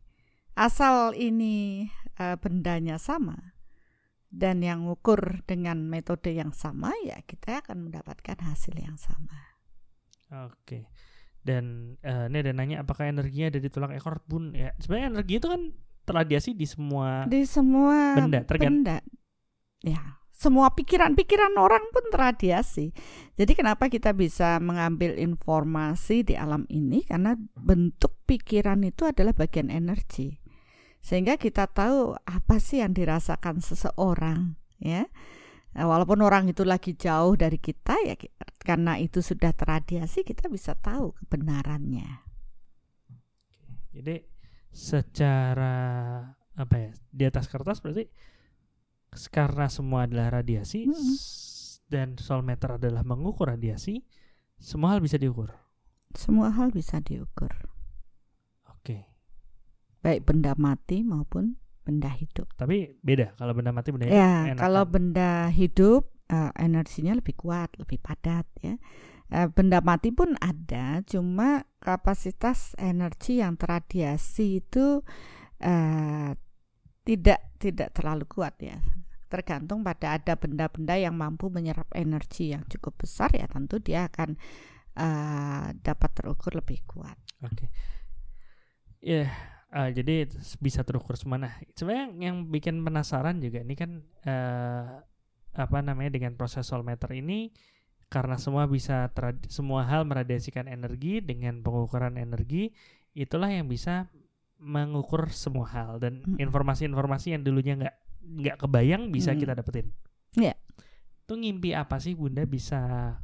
Asal 0.58 1.16
ini 1.16 1.88
uh, 2.20 2.36
bendanya 2.36 3.00
sama, 3.00 3.51
dan 4.32 4.64
yang 4.64 4.88
ukur 4.88 5.44
dengan 5.44 5.84
metode 5.84 6.32
yang 6.32 6.56
sama 6.56 6.96
ya 7.04 7.20
kita 7.28 7.60
akan 7.60 7.92
mendapatkan 7.92 8.40
hasil 8.40 8.74
yang 8.80 8.96
sama. 8.96 9.60
Oke. 10.48 10.88
Dan 11.44 11.98
uh, 12.08 12.32
ini 12.32 12.38
ada 12.40 12.52
nanya 12.56 12.78
apakah 12.88 13.12
energinya 13.12 13.52
ada 13.52 13.60
di 13.60 13.68
tulang 13.68 13.92
ekor 13.92 14.24
bun 14.24 14.56
ya. 14.56 14.72
Sebenarnya 14.80 15.08
energi 15.20 15.34
itu 15.36 15.48
kan 15.52 15.62
terradiasi 16.08 16.56
di 16.56 16.66
semua 16.66 17.28
di 17.28 17.44
semua 17.44 18.16
benda, 18.18 18.42
benda. 18.48 18.98
Ya, 19.84 20.22
semua 20.32 20.74
pikiran-pikiran 20.74 21.54
orang 21.60 21.86
pun 21.92 22.08
terradiasi. 22.10 22.94
Jadi 23.36 23.52
kenapa 23.54 23.92
kita 23.92 24.16
bisa 24.16 24.58
mengambil 24.64 25.18
informasi 25.20 26.24
di 26.26 26.34
alam 26.40 26.64
ini 26.72 27.06
karena 27.06 27.36
bentuk 27.60 28.16
pikiran 28.26 28.82
itu 28.88 29.06
adalah 29.06 29.36
bagian 29.36 29.70
energi 29.70 30.41
sehingga 31.02 31.36
kita 31.36 31.66
tahu 31.66 32.14
apa 32.24 32.56
sih 32.62 32.80
yang 32.80 32.94
dirasakan 32.94 33.60
seseorang 33.60 34.56
ya 34.78 35.10
nah, 35.74 35.86
walaupun 35.90 36.22
orang 36.22 36.50
itu 36.50 36.62
lagi 36.62 36.94
jauh 36.94 37.34
dari 37.34 37.58
kita 37.58 37.98
ya 38.06 38.16
karena 38.62 39.02
itu 39.02 39.20
sudah 39.26 39.54
terradiasi 39.54 40.22
kita 40.22 40.48
bisa 40.48 40.78
tahu 40.78 41.18
kebenarannya 41.26 42.22
jadi 43.92 44.24
secara 44.72 45.76
apa 46.56 46.76
ya 46.78 46.92
di 47.12 47.24
atas 47.28 47.52
kertas 47.52 47.84
berarti 47.84 48.08
karena 49.32 49.68
semua 49.68 50.08
adalah 50.08 50.40
radiasi 50.40 50.88
-hmm. 50.88 51.16
dan 51.92 52.16
soul 52.16 52.48
meter 52.48 52.80
adalah 52.80 53.04
mengukur 53.04 53.52
radiasi, 53.52 54.08
semua 54.56 54.96
hal 54.96 55.04
bisa 55.04 55.20
diukur. 55.20 55.52
Semua 56.16 56.48
hal 56.56 56.72
bisa 56.72 57.04
diukur. 57.04 57.71
Baik 60.02 60.26
benda 60.26 60.58
mati 60.58 61.06
maupun 61.06 61.62
benda 61.82 62.10
hidup. 62.14 62.50
Tapi 62.58 62.98
beda 63.02 63.34
kalau 63.38 63.54
benda 63.58 63.72
mati 63.74 63.90
benda 63.90 64.06
hidup. 64.10 64.18
Ya, 64.18 64.34
enakan. 64.54 64.62
kalau 64.62 64.84
benda 64.86 65.32
hidup 65.50 66.04
eh, 66.30 66.52
energinya 66.62 67.14
lebih 67.18 67.36
kuat, 67.38 67.74
lebih 67.78 67.98
padat 68.02 68.46
ya. 68.62 68.76
Eh, 69.32 69.48
benda 69.48 69.80
mati 69.80 70.12
pun 70.12 70.36
ada, 70.44 71.00
cuma 71.08 71.64
kapasitas 71.80 72.76
energi 72.76 73.40
yang 73.40 73.56
terradiasi 73.56 74.60
itu 74.60 75.02
eh, 75.64 76.36
tidak 77.08 77.40
tidak 77.58 77.90
terlalu 77.96 78.28
kuat 78.28 78.60
ya. 78.62 78.78
Tergantung 79.32 79.88
pada 79.88 80.20
ada 80.20 80.36
benda-benda 80.36 81.00
yang 81.00 81.16
mampu 81.16 81.48
menyerap 81.48 81.88
energi 81.96 82.52
yang 82.52 82.68
cukup 82.68 83.08
besar 83.08 83.32
ya 83.32 83.48
tentu 83.48 83.80
dia 83.80 84.12
akan 84.12 84.36
eh, 85.00 85.68
dapat 85.80 86.10
terukur 86.12 86.52
lebih 86.60 86.84
kuat. 86.84 87.16
Oke. 87.42 87.72
Ya, 89.02 89.32
eh, 89.72 89.90
jadi 89.96 90.28
bisa 90.60 90.84
terukur 90.84 91.16
semua. 91.16 91.40
Nah, 91.40 91.54
sebenarnya 91.76 92.32
yang 92.32 92.48
bikin 92.52 92.84
penasaran 92.84 93.40
juga 93.40 93.64
ini 93.64 93.76
kan 93.76 94.04
eh, 94.28 94.86
apa 95.52 95.78
namanya 95.84 96.16
dengan 96.16 96.36
proses 96.40 96.64
soul 96.64 96.84
meter 96.84 97.12
ini 97.12 97.52
karena 98.12 98.36
semua 98.36 98.68
bisa 98.68 99.08
semua 99.48 99.88
hal 99.88 100.04
meradiasikan 100.04 100.68
energi 100.68 101.24
dengan 101.24 101.64
pengukuran 101.64 102.20
energi 102.20 102.72
itulah 103.16 103.48
yang 103.52 103.68
bisa 103.72 104.12
mengukur 104.62 105.32
semua 105.32 105.68
hal 105.72 105.98
dan 105.98 106.22
informasi-informasi 106.38 107.34
yang 107.36 107.42
dulunya 107.42 107.74
nggak 107.80 107.96
nggak 108.22 108.58
kebayang 108.62 109.10
bisa 109.10 109.34
Mm. 109.34 109.40
kita 109.42 109.54
dapetin. 109.58 109.88
Iya. 110.38 110.54
Itu 111.26 111.34
ngimpi 111.40 111.74
apa 111.74 111.98
sih 111.98 112.14
Bunda 112.14 112.46
bisa 112.46 113.16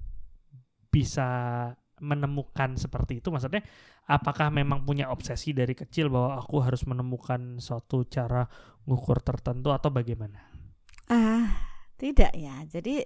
bisa 0.90 1.30
menemukan 2.02 2.76
seperti 2.80 3.22
itu? 3.22 3.30
Maksudnya 3.30 3.62
apakah 4.08 4.48
memang 4.50 4.88
punya 4.88 5.12
obsesi 5.12 5.52
dari 5.52 5.76
kecil 5.76 6.08
bahwa 6.08 6.39
aku 6.39 6.63
harus 6.63 6.88
menemukan 6.88 7.60
suatu 7.60 8.08
cara 8.08 8.48
ngukur 8.88 9.20
tertentu 9.20 9.76
atau 9.76 9.91
bagaimana? 9.91 10.48
Ah, 11.12 11.52
tidak 12.00 12.32
ya. 12.32 12.63
Jadi 12.63 13.04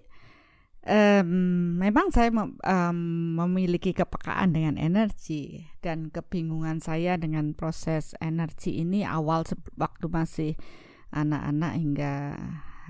em, 0.85 1.29
memang 1.77 2.13
saya 2.13 2.29
mem- 2.29 2.57
em, 2.61 2.99
memiliki 3.33 3.97
kepekaan 3.97 4.53
dengan 4.53 4.77
energi 4.77 5.65
dan 5.81 6.13
kebingungan 6.13 6.77
saya 6.81 7.17
dengan 7.17 7.57
proses 7.57 8.13
energi 8.21 8.81
ini 8.81 9.01
awal 9.01 9.41
waktu 9.77 10.05
masih 10.05 10.53
anak-anak 11.09 11.73
hingga 11.81 12.13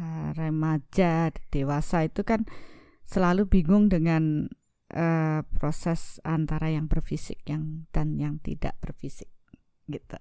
eh, 0.03 0.29
remaja, 0.35 1.31
dewasa 1.47 2.05
itu 2.07 2.27
kan 2.27 2.43
selalu 3.07 3.47
bingung 3.47 3.91
dengan 3.91 4.47
eh, 4.91 5.41
proses 5.57 6.19
antara 6.27 6.69
yang 6.71 6.91
berfisik 6.91 7.39
yang 7.47 7.87
dan 7.95 8.19
yang 8.19 8.37
tidak 8.43 8.75
berfisik 8.83 9.31
gitu. 9.87 10.19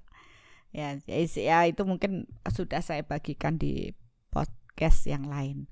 Ya, 0.70 0.94
ya, 1.10 1.58
itu 1.66 1.82
mungkin 1.82 2.30
sudah 2.46 2.78
saya 2.78 3.02
bagikan 3.02 3.58
di 3.58 3.90
podcast 4.30 5.10
yang 5.10 5.26
lain. 5.26 5.66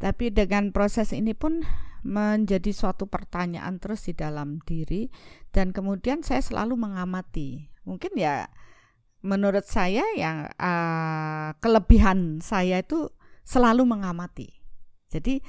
Tapi 0.00 0.32
dengan 0.32 0.72
proses 0.72 1.12
ini 1.12 1.36
pun 1.36 1.60
menjadi 2.00 2.72
suatu 2.72 3.04
pertanyaan 3.04 3.76
terus 3.76 4.08
di 4.08 4.16
dalam 4.16 4.64
diri 4.64 5.12
dan 5.52 5.76
kemudian 5.76 6.24
saya 6.24 6.40
selalu 6.40 6.80
mengamati. 6.80 7.68
Mungkin 7.84 8.16
ya 8.16 8.48
menurut 9.20 9.68
saya 9.68 10.04
yang 10.16 10.48
eh, 10.48 11.48
kelebihan 11.60 12.40
saya 12.40 12.80
itu 12.80 13.12
selalu 13.44 13.84
mengamati. 13.84 14.48
Jadi 15.12 15.44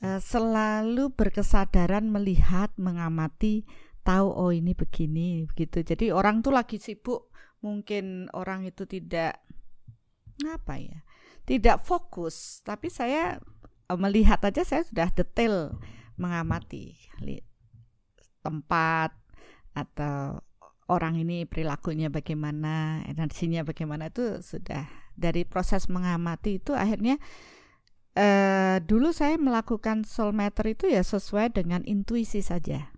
selalu 0.00 1.12
berkesadaran 1.12 2.08
melihat, 2.08 2.72
mengamati, 2.80 3.68
tahu 4.00 4.32
oh 4.32 4.50
ini 4.50 4.72
begini 4.72 5.44
begitu. 5.44 5.84
Jadi 5.84 6.08
orang 6.08 6.40
tuh 6.40 6.56
lagi 6.56 6.80
sibuk, 6.80 7.28
mungkin 7.60 8.32
orang 8.32 8.64
itu 8.64 8.88
tidak 8.88 9.44
apa 10.40 10.74
ya? 10.80 11.04
tidak 11.50 11.82
fokus, 11.82 12.62
tapi 12.62 12.86
saya 12.92 13.42
eh, 13.90 13.98
melihat 13.98 14.38
aja 14.46 14.62
saya 14.62 14.86
sudah 14.86 15.10
detail 15.10 15.74
mengamati 16.14 16.94
tempat 18.44 19.10
atau 19.74 20.38
orang 20.86 21.18
ini 21.18 21.48
perilakunya 21.50 22.06
bagaimana, 22.06 23.02
energinya 23.08 23.66
bagaimana 23.66 24.14
itu 24.14 24.38
sudah 24.42 24.86
dari 25.18 25.42
proses 25.42 25.90
mengamati 25.90 26.62
itu 26.62 26.70
akhirnya 26.72 27.18
eh 28.18 28.82
dulu 28.82 29.14
saya 29.14 29.38
melakukan 29.38 30.02
soul 30.02 30.34
meter 30.34 30.74
itu 30.74 30.90
ya 30.90 31.02
sesuai 31.04 31.54
dengan 31.54 31.86
intuisi 31.86 32.42
saja. 32.42 32.90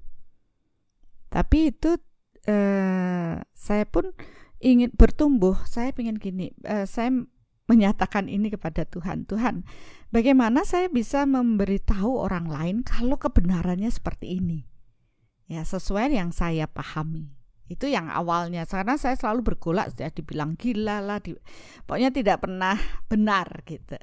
Tapi 1.29 1.73
itu 1.73 1.97
eh 2.49 3.41
saya 3.53 3.85
pun 3.87 4.13
ingin 4.63 4.95
bertumbuh, 4.95 5.59
saya 5.67 5.91
ingin 5.99 6.17
gini, 6.17 6.55
eh, 6.63 6.87
saya 6.87 7.11
menyatakan 7.67 8.31
ini 8.31 8.51
kepada 8.51 8.87
Tuhan. 8.87 9.27
Tuhan, 9.27 9.67
bagaimana 10.15 10.63
saya 10.63 10.87
bisa 10.87 11.27
memberitahu 11.27 12.21
orang 12.21 12.47
lain 12.47 12.77
kalau 12.87 13.19
kebenarannya 13.19 13.91
seperti 13.91 14.39
ini? 14.39 14.67
Ya, 15.51 15.67
sesuai 15.67 16.15
yang 16.15 16.31
saya 16.31 16.71
pahami. 16.71 17.42
Itu 17.73 17.89
yang 17.89 18.13
awalnya, 18.13 18.69
karena 18.69 19.01
saya 19.01 19.17
selalu 19.17 19.55
bergolak, 19.55 19.97
sudah 19.97 20.13
dibilang 20.13 20.61
gila 20.61 21.01
lah, 21.01 21.19
di, 21.25 21.33
pokoknya 21.89 22.13
tidak 22.13 22.45
pernah 22.45 22.77
benar 23.09 23.49
gitu. 23.65 23.97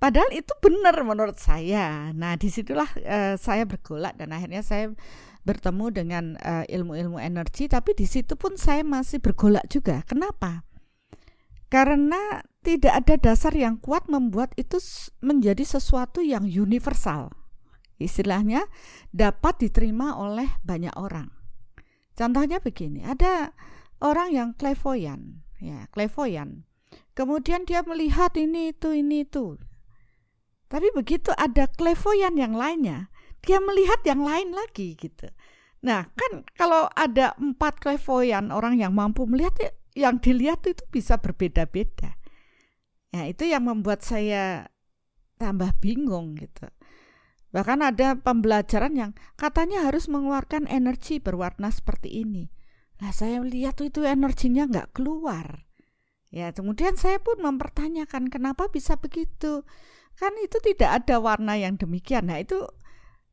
Padahal 0.00 0.32
itu 0.32 0.48
benar 0.64 0.96
menurut 1.04 1.36
saya. 1.36 2.08
Nah, 2.16 2.40
di 2.40 2.48
situlah 2.48 2.88
eh, 3.04 3.36
saya 3.36 3.68
bergolak 3.68 4.16
dan 4.16 4.32
akhirnya 4.32 4.64
saya 4.64 4.88
bertemu 5.44 5.86
dengan 5.92 6.24
eh, 6.40 6.64
ilmu-ilmu 6.72 7.20
energi, 7.20 7.68
tapi 7.68 7.92
di 7.92 8.08
situ 8.08 8.32
pun 8.40 8.56
saya 8.56 8.80
masih 8.80 9.20
bergolak 9.20 9.68
juga. 9.68 10.00
Kenapa? 10.08 10.64
Karena 11.68 12.40
tidak 12.66 12.92
ada 13.04 13.14
dasar 13.30 13.52
yang 13.54 13.76
kuat 13.78 14.08
membuat 14.08 14.56
itu 14.56 14.80
menjadi 15.22 15.62
sesuatu 15.62 16.24
yang 16.24 16.48
universal. 16.48 17.32
Istilahnya 18.00 18.64
dapat 19.12 19.60
diterima 19.68 20.16
oleh 20.16 20.48
banyak 20.64 20.96
orang. 20.96 21.39
Contohnya 22.20 22.60
begini, 22.60 23.00
ada 23.00 23.56
orang 24.04 24.28
yang 24.36 24.48
clairvoyant, 24.52 25.40
ya, 25.56 25.88
clairvoyant. 25.88 26.68
Kemudian 27.16 27.64
dia 27.64 27.80
melihat 27.80 28.36
ini 28.36 28.76
itu 28.76 28.92
ini 28.92 29.24
itu. 29.24 29.56
Tapi 30.68 30.92
begitu 30.92 31.32
ada 31.32 31.64
clairvoyant 31.64 32.36
yang 32.36 32.52
lainnya, 32.52 33.08
dia 33.40 33.56
melihat 33.56 34.04
yang 34.04 34.20
lain 34.20 34.52
lagi 34.52 35.00
gitu. 35.00 35.32
Nah, 35.80 36.12
kan 36.12 36.44
kalau 36.60 36.92
ada 36.92 37.32
empat 37.40 37.80
clairvoyant 37.80 38.52
orang 38.52 38.76
yang 38.76 38.92
mampu 38.92 39.24
melihat 39.24 39.56
ya, 39.56 39.72
yang 39.96 40.20
dilihat 40.20 40.60
itu 40.68 40.84
bisa 40.92 41.16
berbeda-beda. 41.16 42.20
Ya, 43.16 43.32
itu 43.32 43.48
yang 43.48 43.64
membuat 43.64 44.04
saya 44.04 44.68
tambah 45.40 45.72
bingung 45.80 46.36
gitu. 46.36 46.68
Bahkan 47.50 47.82
ada 47.82 48.14
pembelajaran 48.14 48.94
yang 48.94 49.12
katanya 49.34 49.82
harus 49.90 50.06
mengeluarkan 50.06 50.70
energi 50.70 51.18
berwarna 51.18 51.74
seperti 51.74 52.22
ini. 52.22 52.46
Nah, 53.02 53.10
saya 53.10 53.42
lihat 53.42 53.82
itu 53.82 54.06
energinya 54.06 54.70
nggak 54.70 54.94
keluar. 54.94 55.66
Ya, 56.30 56.54
kemudian 56.54 56.94
saya 56.94 57.18
pun 57.18 57.42
mempertanyakan 57.42 58.30
kenapa 58.30 58.70
bisa 58.70 58.94
begitu. 58.94 59.66
Kan 60.14 60.30
itu 60.38 60.62
tidak 60.62 61.02
ada 61.02 61.18
warna 61.18 61.58
yang 61.58 61.74
demikian. 61.74 62.30
Nah, 62.30 62.38
itu 62.38 62.70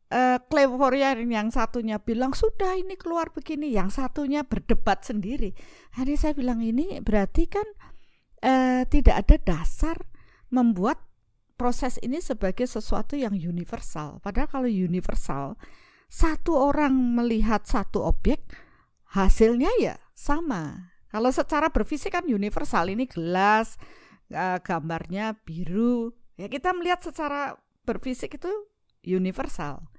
eh 0.08 0.40
clairvoyant 0.48 1.20
yang 1.28 1.52
satunya 1.52 2.00
bilang 2.00 2.32
sudah 2.32 2.80
ini 2.80 2.96
keluar 2.96 3.30
begini, 3.36 3.70
yang 3.76 3.94
satunya 3.94 4.42
berdebat 4.48 5.04
sendiri. 5.04 5.54
Hari 6.00 6.16
saya 6.18 6.34
bilang 6.34 6.64
ini 6.64 7.04
berarti 7.04 7.46
kan 7.46 7.68
eh, 8.42 8.88
tidak 8.90 9.28
ada 9.28 9.36
dasar 9.38 9.98
membuat 10.50 11.07
proses 11.58 11.98
ini 12.06 12.22
sebagai 12.22 12.70
sesuatu 12.70 13.18
yang 13.18 13.34
universal. 13.34 14.22
Padahal 14.22 14.48
kalau 14.48 14.70
universal, 14.70 15.58
satu 16.08 16.56
orang 16.56 16.94
melihat 16.94 17.66
satu 17.66 18.06
objek, 18.06 18.46
hasilnya 19.12 19.74
ya 19.82 19.98
sama. 20.14 20.94
Kalau 21.10 21.34
secara 21.34 21.74
berfisik 21.74 22.14
kan 22.14 22.30
universal, 22.30 22.88
ini 22.94 23.10
gelas, 23.10 23.76
eh, 24.30 24.62
gambarnya 24.62 25.36
biru. 25.42 26.14
Ya 26.38 26.48
kita 26.48 26.72
melihat 26.78 27.02
secara 27.02 27.58
berfisik 27.84 28.38
itu 28.38 28.52
universal. 29.02 29.90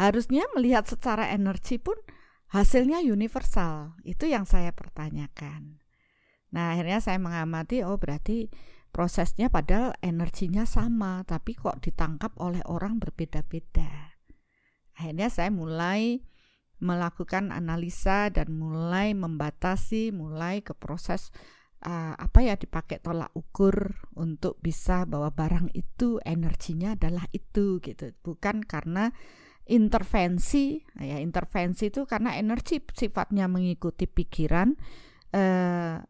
Harusnya 0.00 0.48
melihat 0.56 0.88
secara 0.88 1.28
energi 1.30 1.76
pun 1.76 1.94
hasilnya 2.48 3.04
universal. 3.04 4.00
Itu 4.08 4.24
yang 4.24 4.48
saya 4.48 4.72
pertanyakan. 4.72 5.82
Nah, 6.52 6.76
akhirnya 6.76 7.00
saya 7.00 7.16
mengamati 7.16 7.80
oh 7.84 7.96
berarti 7.96 8.52
prosesnya 8.92 9.48
padahal 9.48 9.96
energinya 10.04 10.68
sama, 10.68 11.24
tapi 11.24 11.56
kok 11.56 11.80
ditangkap 11.80 12.36
oleh 12.38 12.60
orang 12.68 13.00
berbeda-beda. 13.00 14.14
Akhirnya 15.00 15.32
saya 15.32 15.48
mulai 15.48 16.20
melakukan 16.78 17.50
analisa 17.50 18.28
dan 18.28 18.52
mulai 18.52 19.16
membatasi, 19.16 20.12
mulai 20.12 20.60
ke 20.60 20.76
proses 20.76 21.32
uh, 21.86 22.14
apa 22.14 22.38
ya 22.42 22.54
dipakai 22.54 23.02
tolak 23.02 23.30
ukur 23.34 23.94
untuk 24.18 24.58
bisa 24.62 25.06
bahwa 25.06 25.30
barang 25.34 25.70
itu 25.74 26.22
energinya 26.22 26.94
adalah 26.94 27.26
itu 27.34 27.82
gitu 27.82 28.14
bukan 28.22 28.62
karena 28.62 29.10
intervensi 29.66 30.82
ya 30.98 31.22
intervensi 31.22 31.90
itu 31.90 32.02
karena 32.06 32.34
energi 32.34 32.82
sifatnya 32.82 33.46
mengikuti 33.46 34.10
pikiran 34.10 34.74
uh, 35.34 36.02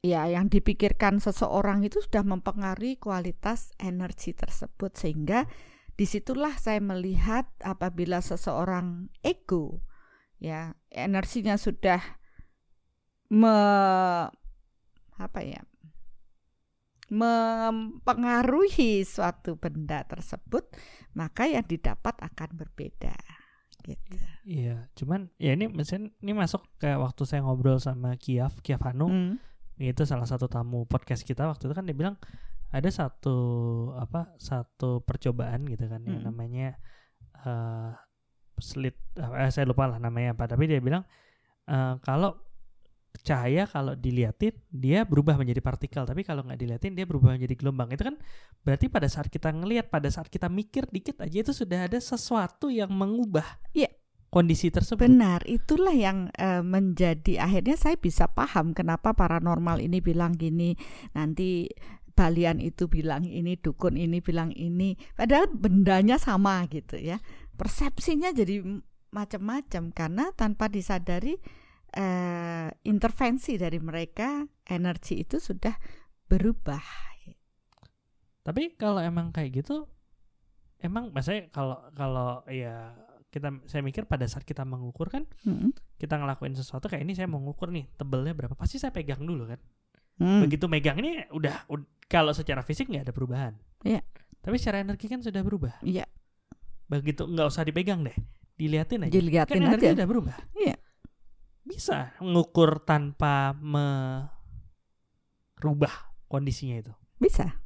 ya 0.00 0.24
yang 0.28 0.48
dipikirkan 0.48 1.20
seseorang 1.20 1.84
itu 1.84 2.00
sudah 2.00 2.24
mempengaruhi 2.24 2.96
kualitas 2.96 3.76
energi 3.76 4.32
tersebut 4.32 4.96
sehingga 4.96 5.44
di 5.96 6.08
situlah 6.08 6.56
saya 6.56 6.80
melihat 6.80 7.44
apabila 7.60 8.24
seseorang 8.24 9.12
ego 9.20 9.84
ya 10.40 10.72
energinya 10.88 11.60
sudah 11.60 12.00
me 13.28 13.56
apa 15.20 15.40
ya 15.44 15.60
mempengaruhi 17.12 19.04
suatu 19.04 19.60
benda 19.60 20.00
tersebut 20.08 20.64
maka 21.12 21.44
yang 21.44 21.66
didapat 21.68 22.16
akan 22.24 22.50
berbeda 22.56 23.12
gitu. 23.84 24.16
Iya, 24.44 24.88
cuman 24.96 25.32
ya 25.40 25.56
ini 25.56 25.68
mesin 25.68 26.12
ini 26.20 26.32
masuk 26.36 26.64
ke 26.76 26.96
waktu 26.96 27.22
saya 27.24 27.40
ngobrol 27.44 27.80
sama 27.80 28.16
Kiaf, 28.20 28.60
Kiaf 28.60 28.84
Hanu. 28.84 29.08
Hmm. 29.08 29.34
Itu 29.80 30.04
salah 30.04 30.28
satu 30.28 30.46
tamu 30.46 30.84
podcast 30.84 31.24
kita 31.24 31.48
waktu 31.48 31.66
itu 31.66 31.74
kan 31.74 31.88
dia 31.88 31.96
bilang 31.96 32.20
ada 32.70 32.86
satu 32.86 33.36
apa 33.98 34.30
satu 34.38 35.02
percobaan 35.02 35.66
gitu 35.66 35.90
kan 35.90 36.04
hmm. 36.04 36.10
yang 36.10 36.22
namanya 36.30 36.68
uh, 37.42 37.90
slit 38.62 38.94
uh, 39.18 39.50
saya 39.50 39.66
lupa 39.66 39.90
lah 39.90 39.98
namanya 39.98 40.38
apa 40.38 40.46
tapi 40.46 40.70
dia 40.70 40.78
bilang 40.78 41.02
uh, 41.66 41.98
kalau 42.06 42.38
cahaya 43.26 43.66
kalau 43.66 43.98
diliatin 43.98 44.54
dia 44.70 45.02
berubah 45.02 45.34
menjadi 45.34 45.58
partikel 45.58 46.06
tapi 46.06 46.22
kalau 46.22 46.46
nggak 46.46 46.62
diliatin 46.62 46.94
dia 46.94 47.02
berubah 47.02 47.34
menjadi 47.34 47.58
gelombang 47.58 47.90
itu 47.90 48.06
kan 48.06 48.16
berarti 48.62 48.86
pada 48.86 49.10
saat 49.10 49.26
kita 49.26 49.50
ngelihat 49.50 49.90
pada 49.90 50.06
saat 50.06 50.30
kita 50.30 50.46
mikir 50.46 50.86
dikit 50.88 51.18
aja 51.18 51.42
itu 51.42 51.50
sudah 51.50 51.90
ada 51.90 51.98
sesuatu 51.98 52.70
yang 52.70 52.88
mengubah 52.88 53.44
yeah. 53.74 53.90
Kondisi 54.30 54.70
tersebut 54.70 55.02
benar 55.02 55.42
itulah 55.46 55.94
yang 55.94 56.30
uh, 56.38 56.62
menjadi 56.62 57.42
akhirnya 57.42 57.74
saya 57.74 57.98
bisa 57.98 58.30
paham 58.30 58.72
kenapa 58.72 59.12
paranormal 59.12 59.82
ini 59.82 59.98
bilang 59.98 60.38
gini 60.38 60.78
nanti 61.12 61.66
balian 62.14 62.62
itu 62.62 62.86
bilang 62.86 63.26
ini 63.26 63.58
dukun 63.58 63.98
ini 63.98 64.22
bilang 64.22 64.54
ini 64.54 64.94
padahal 65.18 65.50
bendanya 65.50 66.14
sama 66.18 66.62
gitu 66.70 66.94
ya 66.94 67.18
persepsinya 67.58 68.30
jadi 68.30 68.62
macam-macam 69.10 69.90
karena 69.90 70.30
tanpa 70.38 70.70
disadari 70.70 71.34
uh, 71.98 72.68
intervensi 72.86 73.58
dari 73.58 73.78
mereka 73.82 74.46
energi 74.66 75.22
itu 75.22 75.42
sudah 75.42 75.74
berubah. 76.30 76.82
Tapi 78.46 78.78
kalau 78.78 79.02
emang 79.02 79.34
kayak 79.34 79.62
gitu, 79.62 79.84
emang 80.80 81.10
maksudnya 81.10 81.50
kalau 81.50 81.78
kalau 81.92 82.40
ya 82.48 82.94
kita 83.30 83.62
saya 83.70 83.82
mikir 83.86 84.10
pada 84.10 84.26
saat 84.26 84.42
kita 84.42 84.66
mengukur 84.66 85.06
kan, 85.06 85.24
hmm. 85.46 85.70
kita 85.96 86.18
ngelakuin 86.18 86.58
sesuatu 86.58 86.90
kayak 86.90 87.06
ini 87.06 87.14
saya 87.14 87.30
mau 87.30 87.38
ngukur 87.38 87.70
nih 87.70 87.86
tebelnya 87.94 88.34
berapa, 88.34 88.58
pasti 88.58 88.82
saya 88.82 88.90
pegang 88.90 89.22
dulu 89.22 89.46
kan. 89.46 89.60
Hmm. 90.20 90.42
Begitu 90.44 90.66
megang 90.66 90.98
ini 91.00 91.24
udah, 91.32 91.70
kalau 92.10 92.34
secara 92.34 92.60
fisik 92.66 92.90
nggak 92.90 93.08
ada 93.08 93.14
perubahan. 93.14 93.54
Iya. 93.86 94.02
Tapi 94.42 94.56
secara 94.58 94.82
energi 94.82 95.06
kan 95.08 95.22
sudah 95.22 95.40
berubah. 95.40 95.78
Iya. 95.86 96.04
Begitu 96.90 97.24
nggak 97.24 97.46
usah 97.48 97.62
dipegang 97.62 98.02
deh, 98.02 98.18
diliatin 98.58 99.06
aja. 99.06 99.14
Diliatin 99.14 99.62
kan 99.62 99.78
aja. 99.78 99.94
udah 99.94 100.08
berubah. 100.10 100.36
Iya 100.58 100.76
bisa 101.70 102.10
mengukur 102.18 102.82
tanpa 102.82 103.54
merubah 105.62 105.92
kondisinya 106.26 106.82
itu? 106.82 106.90
Bisa. 107.22 107.62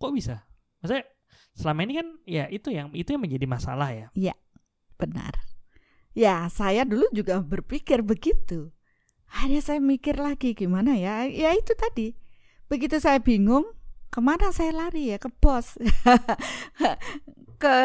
Kok 0.00 0.12
bisa? 0.16 0.48
Maksudnya 0.80 1.04
selama 1.52 1.84
ini 1.84 2.00
kan 2.00 2.08
ya 2.24 2.48
itu 2.48 2.72
yang 2.72 2.88
itu 2.96 3.12
yang 3.12 3.20
menjadi 3.20 3.44
masalah 3.44 3.92
ya. 3.92 4.08
Iya, 4.16 4.32
benar. 4.96 5.32
Ya, 6.12 6.44
saya 6.52 6.84
dulu 6.84 7.08
juga 7.12 7.40
berpikir 7.40 8.04
begitu. 8.04 8.72
Hanya 9.32 9.64
saya 9.64 9.80
mikir 9.80 10.20
lagi 10.20 10.52
gimana 10.52 10.92
ya? 10.96 11.24
Ya 11.24 11.56
itu 11.56 11.72
tadi. 11.72 12.12
Begitu 12.68 13.00
saya 13.00 13.16
bingung, 13.16 13.64
ke 14.12 14.20
mana 14.20 14.52
saya 14.52 14.76
lari 14.76 15.12
ya? 15.12 15.16
Ke 15.16 15.32
bos. 15.32 15.80
ke 17.62 17.76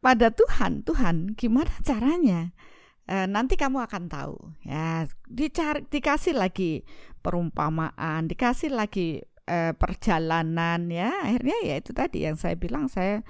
pada 0.00 0.28
Tuhan. 0.32 0.80
Tuhan, 0.88 1.36
gimana 1.36 1.72
caranya? 1.84 2.56
Eh, 3.08 3.24
nanti 3.24 3.56
kamu 3.56 3.88
akan 3.88 4.04
tahu 4.12 4.36
ya 4.68 5.08
dicari 5.24 5.80
dikasih 5.88 6.36
lagi 6.36 6.84
perumpamaan 7.24 8.28
dikasih 8.28 8.68
lagi 8.68 9.24
eh, 9.48 9.72
perjalanan 9.72 10.92
ya 10.92 11.16
akhirnya 11.24 11.56
ya 11.64 11.80
itu 11.80 11.96
tadi 11.96 12.28
yang 12.28 12.36
saya 12.36 12.60
bilang 12.60 12.84
saya 12.92 13.24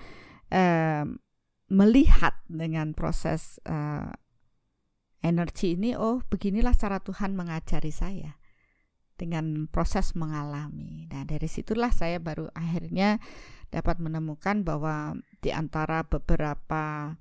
eh, 0.51 1.07
melihat 1.69 2.37
dengan 2.49 2.97
proses 2.97 3.61
eh, 3.69 4.13
energi 5.21 5.77
ini 5.77 5.93
oh 5.99 6.25
beginilah 6.25 6.73
cara 6.73 7.01
Tuhan 7.01 7.37
mengajari 7.37 7.93
saya 7.93 8.37
dengan 9.19 9.67
proses 9.69 10.15
mengalami. 10.15 11.11
Nah 11.11 11.27
dari 11.27 11.51
situlah 11.51 11.91
saya 11.91 12.23
baru 12.23 12.49
akhirnya 12.55 13.19
dapat 13.69 14.01
menemukan 14.01 14.65
bahwa 14.65 15.19
di 15.45 15.53
antara 15.53 16.07
beberapa 16.07 17.13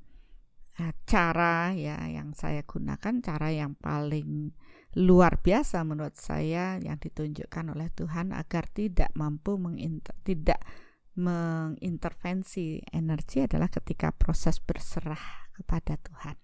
Nah, 0.77 0.93
cara 1.09 1.73
ya 1.73 2.05
yang 2.05 2.37
saya 2.37 2.61
gunakan 2.61 3.17
cara 3.25 3.49
yang 3.49 3.73
paling 3.73 4.53
luar 4.93 5.41
biasa 5.41 5.81
menurut 5.81 6.13
saya 6.13 6.77
yang 6.77 7.01
ditunjukkan 7.01 7.73
oleh 7.73 7.89
Tuhan 7.97 8.29
agar 8.29 8.69
tidak 8.69 9.09
mampu 9.17 9.57
tidak 10.21 10.61
mengintervensi 11.17 12.85
energi 12.93 13.43
adalah 13.43 13.67
ketika 13.73 14.13
proses 14.13 14.61
berserah 14.61 15.49
kepada 15.57 15.97
Tuhan. 15.97 16.37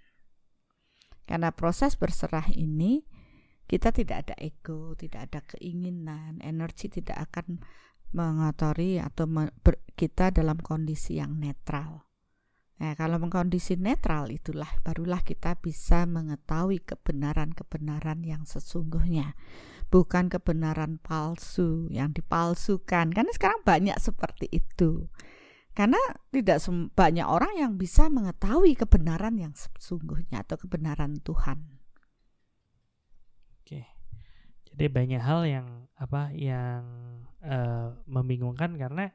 Karena 1.23 1.53
proses 1.53 1.95
berserah 1.95 2.49
ini 2.51 3.05
kita 3.63 3.95
tidak 3.95 4.27
ada 4.27 4.36
ego, 4.41 4.97
tidak 4.97 5.31
ada 5.31 5.39
keinginan, 5.55 6.43
energi 6.43 6.91
tidak 6.91 7.31
akan 7.31 7.63
mengotori 8.13 8.99
atau 8.99 9.25
kita 9.95 10.29
dalam 10.36 10.59
kondisi 10.59 11.17
yang 11.17 11.39
netral. 11.39 12.05
Nah, 12.81 12.99
kalau 12.99 13.15
mengkondisi 13.21 13.79
netral 13.79 14.27
itulah 14.33 14.67
barulah 14.83 15.23
kita 15.23 15.55
bisa 15.62 16.03
mengetahui 16.03 16.83
kebenaran-kebenaran 16.83 18.25
yang 18.25 18.43
sesungguhnya, 18.43 19.38
bukan 19.93 20.25
kebenaran 20.25 20.97
palsu 20.97 21.86
yang 21.93 22.10
dipalsukan. 22.10 23.13
Karena 23.13 23.29
sekarang 23.29 23.62
banyak 23.62 23.93
seperti 24.01 24.49
itu. 24.49 25.06
Karena 25.77 26.01
tidak 26.34 26.58
banyak 26.97 27.25
orang 27.25 27.53
yang 27.62 27.71
bisa 27.77 28.10
mengetahui 28.10 28.73
kebenaran 28.73 29.38
yang 29.38 29.53
sesungguhnya 29.53 30.41
atau 30.41 30.58
kebenaran 30.58 31.21
Tuhan. 31.21 31.77
Oke. 33.62 33.86
Jadi 34.73 34.86
banyak 34.89 35.21
hal 35.21 35.45
yang 35.45 35.67
apa 35.93 36.34
yang 36.34 36.82
uh, 37.45 37.93
membingungkan 38.10 38.73
karena 38.73 39.13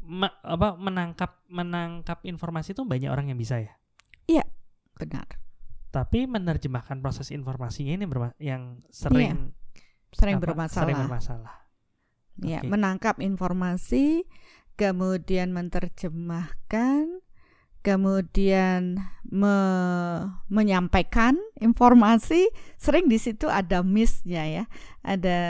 me, 0.00 0.28
apa 0.40 0.76
menangkap 0.80 1.44
menangkap 1.52 2.24
informasi 2.24 2.72
itu 2.72 2.84
banyak 2.88 3.12
orang 3.12 3.28
yang 3.28 3.36
bisa 3.40 3.60
ya. 3.60 3.76
Iya, 4.24 4.44
benar. 4.96 5.45
Tapi 5.96 6.28
menerjemahkan 6.28 7.00
proses 7.00 7.32
informasinya 7.32 7.96
ini 7.96 8.04
yang 8.36 8.84
sering 8.92 9.48
iya, 9.48 10.12
sering 10.12 10.36
apa, 10.36 10.44
bermasalah. 10.44 10.84
Sering 10.84 10.98
bermasalah. 11.08 11.54
Ya, 12.44 12.60
okay. 12.60 12.68
menangkap 12.68 13.16
informasi, 13.24 14.28
kemudian 14.76 15.56
menerjemahkan, 15.56 17.24
kemudian 17.80 19.00
me 19.24 19.56
menyampaikan 20.52 21.40
informasi, 21.56 22.44
sering 22.76 23.08
di 23.08 23.16
situ 23.16 23.48
ada 23.48 23.80
missnya 23.80 24.44
ya, 24.44 24.64
ada 25.00 25.40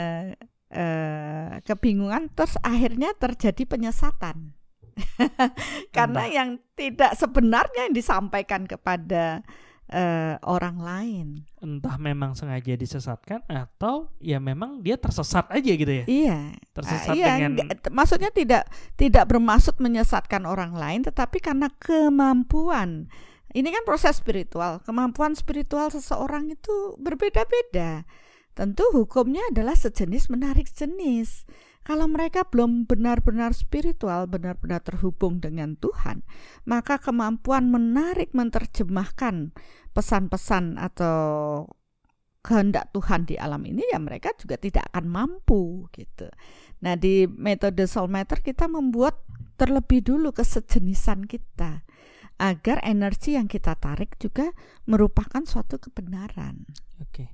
eh, 0.71 1.59
kebingungan 1.67 2.31
terus 2.31 2.55
akhirnya 2.63 3.11
terjadi 3.19 3.67
penyesatan 3.67 4.55
karena 5.95 6.23
Entah. 6.27 6.33
yang 6.33 6.49
tidak 6.73 7.11
sebenarnya 7.15 7.89
yang 7.89 7.95
disampaikan 7.95 8.65
kepada 8.65 9.45
uh, 9.91 10.35
orang 10.43 10.77
lain. 10.79 11.27
Entah 11.63 11.95
memang 11.99 12.35
sengaja 12.35 12.75
disesatkan 12.75 13.43
atau 13.47 14.11
ya 14.19 14.37
memang 14.37 14.83
dia 14.83 14.99
tersesat 14.99 15.47
aja 15.51 15.71
gitu 15.73 15.91
ya. 15.91 16.05
Iya. 16.07 16.39
Tersesat 16.75 17.13
uh, 17.13 17.17
iya, 17.17 17.35
dengan 17.39 17.53
maksudnya 17.91 18.31
tidak 18.31 18.67
tidak 18.99 19.25
bermaksud 19.27 19.79
menyesatkan 19.79 20.43
orang 20.43 20.75
lain 20.75 21.03
tetapi 21.07 21.39
karena 21.39 21.71
kemampuan. 21.79 23.07
Ini 23.55 23.67
kan 23.73 23.83
proses 23.87 24.19
spiritual. 24.19 24.83
Kemampuan 24.83 25.33
spiritual 25.33 25.89
seseorang 25.89 26.51
itu 26.51 26.99
berbeda-beda. 26.99 28.03
Tentu 28.57 28.89
hukumnya 28.89 29.41
adalah 29.53 29.77
sejenis 29.77 30.33
menarik 30.33 30.67
jenis. 30.73 31.45
Kalau 31.87 32.03
mereka 32.03 32.43
belum 32.43 32.83
benar-benar 32.83 33.55
spiritual, 33.55 34.27
benar-benar 34.27 34.83
terhubung 34.83 35.39
dengan 35.39 35.79
Tuhan, 35.79 36.19
maka 36.67 36.99
kemampuan 36.99 37.71
menarik 37.71 38.35
menerjemahkan 38.35 39.55
pesan-pesan 39.97 40.77
atau 40.77 41.65
kehendak 42.45 42.93
Tuhan 42.93 43.25
di 43.25 43.35
alam 43.35 43.59
ini 43.65 43.81
ya 43.89 43.97
mereka 43.97 44.31
juga 44.37 44.61
tidak 44.61 44.85
akan 44.93 45.09
mampu 45.09 45.89
gitu. 45.91 46.29
Nah, 46.85 46.93
di 46.93 47.25
metode 47.25 47.89
soulmater 47.89 48.45
kita 48.45 48.69
membuat 48.69 49.19
terlebih 49.57 50.05
dulu 50.05 50.29
kesejenisan 50.29 51.25
kita 51.25 51.81
agar 52.37 52.77
energi 52.85 53.33
yang 53.33 53.49
kita 53.49 53.73
tarik 53.73 54.13
juga 54.21 54.53
merupakan 54.85 55.41
suatu 55.41 55.81
kebenaran. 55.81 56.69
Oke. 57.01 57.33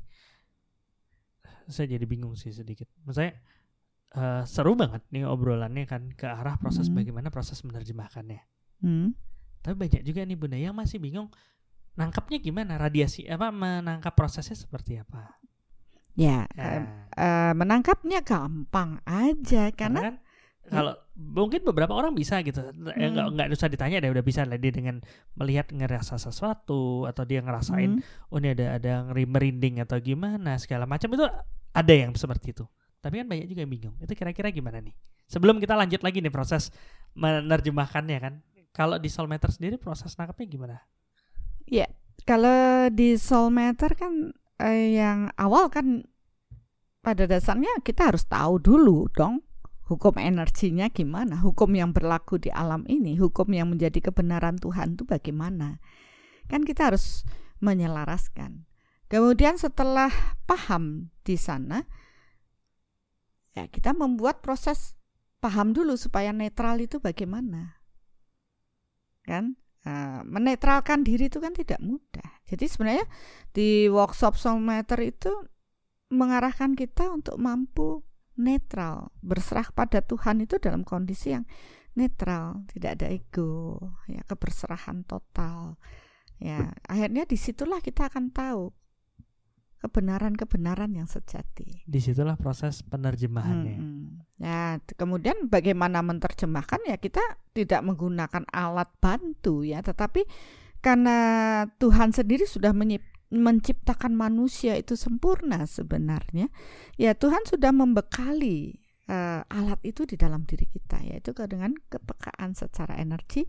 Saya 1.67 1.91
jadi 1.99 2.07
bingung 2.07 2.39
sih 2.39 2.55
sedikit. 2.55 2.87
Maksudnya 3.03 3.35
uh, 4.15 4.47
seru 4.47 4.79
banget 4.79 5.03
nih 5.11 5.27
obrolannya 5.27 5.83
kan 5.83 6.09
ke 6.15 6.23
arah 6.23 6.55
proses 6.55 6.87
Hmm. 6.87 7.03
bagaimana 7.03 7.27
proses 7.27 7.59
menerjemahkannya. 7.67 8.41
Hmm. 8.79 9.11
Tapi 9.63 9.75
banyak 9.75 10.01
juga 10.07 10.23
nih 10.23 10.39
Bunda 10.39 10.57
yang 10.59 10.75
masih 10.75 10.99
bingung 11.03 11.27
nangkapnya 11.93 12.37
gimana? 12.41 12.77
Radiasi 12.77 13.29
apa 13.29 13.49
menangkap 13.49 14.13
prosesnya 14.13 14.57
seperti 14.57 14.97
apa. 14.97 15.37
Ya, 16.13 16.45
Ya, 16.53 16.61
eh, 16.61 16.81
eh, 17.17 17.53
menangkapnya 17.57 18.21
gampang 18.21 19.01
aja 19.01 19.73
karena 19.73 19.73
karena 19.73 19.99
kan 20.05 20.15
kalau 20.63 20.93
mungkin 21.17 21.65
beberapa 21.65 21.91
orang 21.91 22.13
bisa 22.13 22.39
gitu. 22.45 22.61
Ya 22.97 23.07
nggak 23.09 23.25
Hmm. 23.27 23.33
nggak 23.33 23.47
usah 23.51 23.67
ditanya 23.67 23.97
deh 23.99 24.13
udah 24.13 24.21
bisa 24.21 24.45
lah 24.45 24.55
dia 24.61 24.69
dengan 24.69 25.01
melihat 25.33 25.73
ngerasa 25.73 26.21
sesuatu 26.21 27.09
atau 27.09 27.23
dia 27.25 27.41
ngerasain 27.41 27.97
Hmm. 27.97 28.29
oh 28.29 28.37
ini 28.37 28.53
ada 28.53 28.77
ada 28.77 28.93
merinding 29.09 29.81
atau 29.81 29.97
gimana 29.99 30.55
segala 30.61 30.85
macam. 30.85 31.09
Itu 31.13 31.25
ada 31.73 31.93
yang 31.93 32.13
seperti 32.13 32.53
itu. 32.53 32.65
Tapi 33.01 33.19
kan 33.19 33.27
banyak 33.27 33.49
juga 33.49 33.65
yang 33.65 33.73
bingung. 33.73 33.95
Itu 33.99 34.13
kira-kira 34.15 34.53
gimana 34.53 34.79
nih? 34.79 34.93
Sebelum 35.27 35.57
kita 35.57 35.73
lanjut 35.75 35.99
lagi 36.05 36.21
nih 36.21 36.31
proses 36.31 36.69
menerjemahkannya 37.17 38.17
kan. 38.21 38.33
Kalau 38.73 38.97
di 38.97 39.09
soulmeter 39.09 39.49
sendiri 39.49 39.77
proses 39.77 40.13
nangkapnya 40.17 40.45
gimana 40.49 40.77
kalau 42.23 42.87
di 42.91 43.19
soulmeter 43.19 43.95
kan 43.99 44.31
eh, 44.63 44.95
yang 44.95 45.31
awal 45.35 45.67
kan 45.67 46.07
pada 47.03 47.27
dasarnya 47.27 47.83
kita 47.83 48.11
harus 48.11 48.23
tahu 48.27 48.63
dulu 48.63 49.11
dong 49.11 49.43
hukum 49.83 50.15
energinya 50.17 50.87
gimana, 50.87 51.37
hukum 51.43 51.69
yang 51.75 51.91
berlaku 51.91 52.39
di 52.39 52.49
alam 52.49 52.87
ini, 52.87 53.19
hukum 53.19 53.45
yang 53.51 53.75
menjadi 53.75 54.09
kebenaran 54.09 54.55
Tuhan 54.55 54.95
itu 54.95 55.03
bagaimana. 55.03 55.83
Kan 56.47 56.63
kita 56.63 56.91
harus 56.91 57.27
menyelaraskan. 57.59 58.65
Kemudian 59.11 59.59
setelah 59.59 60.09
paham 60.47 61.13
di 61.21 61.37
sana, 61.37 61.85
ya 63.53 63.67
kita 63.69 63.93
membuat 63.93 64.41
proses 64.41 64.97
paham 65.43 65.75
dulu 65.75 65.99
supaya 65.99 66.31
netral 66.31 66.79
itu 66.79 66.97
bagaimana. 66.97 67.83
Kan? 69.27 69.59
Nah, 69.83 70.23
menetralkan 70.23 71.03
diri 71.03 71.27
itu 71.27 71.43
kan 71.43 71.51
tidak 71.51 71.83
mudah. 71.83 72.39
Jadi 72.47 72.65
sebenarnya 72.71 73.05
di 73.51 73.91
workshop 73.91 74.39
soulmeter 74.39 74.99
itu 75.03 75.31
mengarahkan 76.13 76.77
kita 76.77 77.11
untuk 77.11 77.35
mampu 77.35 78.05
netral, 78.39 79.11
berserah 79.19 79.69
pada 79.75 79.99
Tuhan 79.99 80.45
itu 80.45 80.57
dalam 80.57 80.87
kondisi 80.87 81.35
yang 81.35 81.45
netral, 81.93 82.65
tidak 82.73 83.01
ada 83.01 83.07
ego, 83.13 83.77
ya 84.09 84.21
keberserahan 84.25 85.05
total. 85.05 85.77
Ya, 86.41 86.73
akhirnya 86.89 87.23
di 87.29 87.37
situlah 87.37 87.79
kita 87.79 88.09
akan 88.09 88.33
tahu 88.33 88.73
kebenaran-kebenaran 89.83 90.95
yang 90.95 91.05
sejati. 91.11 91.83
di 91.83 91.99
situlah 91.99 92.39
proses 92.39 92.79
penerjemahannya 92.87 93.75
Mm-mm. 93.75 94.23
Ya, 94.39 94.75
kemudian 94.99 95.47
bagaimana 95.47 96.03
menerjemahkan 96.03 96.83
ya 96.83 96.99
kita 96.99 97.21
tidak 97.55 97.79
menggunakan 97.83 98.43
alat 98.51 98.91
bantu 98.99 99.63
ya, 99.63 99.79
tetapi 99.79 100.27
karena 100.83 101.17
Tuhan 101.79 102.11
sendiri 102.11 102.43
sudah 102.43 102.75
menyip- 102.75 103.07
menciptakan 103.31 104.11
manusia 104.11 104.75
itu 104.75 104.99
sempurna 104.99 105.63
sebenarnya, 105.63 106.51
ya 106.99 107.15
Tuhan 107.15 107.47
sudah 107.47 107.71
membekali 107.71 108.82
eh, 109.09 109.41
alat 109.43 109.79
itu 109.83 110.07
di 110.07 110.15
dalam 110.15 110.47
diri 110.47 110.63
kita 110.63 111.03
yaitu 111.03 111.35
dengan 111.47 111.75
kepekaan 111.91 112.55
secara 112.55 112.95
energi 112.95 113.43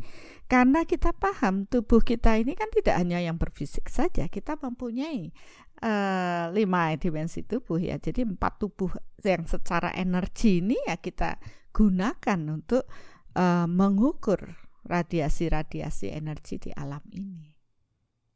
karena 0.50 0.82
kita 0.82 1.14
paham 1.14 1.70
tubuh 1.70 2.02
kita 2.02 2.36
ini 2.40 2.59
kan 2.59 2.68
tidak 2.74 2.98
hanya 2.98 3.22
yang 3.22 3.38
berfisik 3.38 3.86
saja, 3.86 4.26
kita 4.26 4.59
mempunyai 4.59 5.30
eh, 5.82 6.44
lima 6.50 6.94
dimensi 6.98 7.46
tubuh 7.46 7.78
ya. 7.78 7.98
Jadi 8.00 8.26
empat 8.26 8.62
tubuh 8.62 8.90
yang 9.22 9.46
secara 9.46 9.94
energi 9.94 10.61
ini 10.62 10.76
ya 10.86 10.98
kita 10.98 11.38
gunakan 11.74 12.40
untuk 12.50 12.84
eh, 13.34 13.66
mengukur 13.68 14.59
radiasi-radiasi 14.84 16.12
energi 16.12 16.61
di 16.61 16.70
alam 16.76 17.02
ini. 17.16 17.53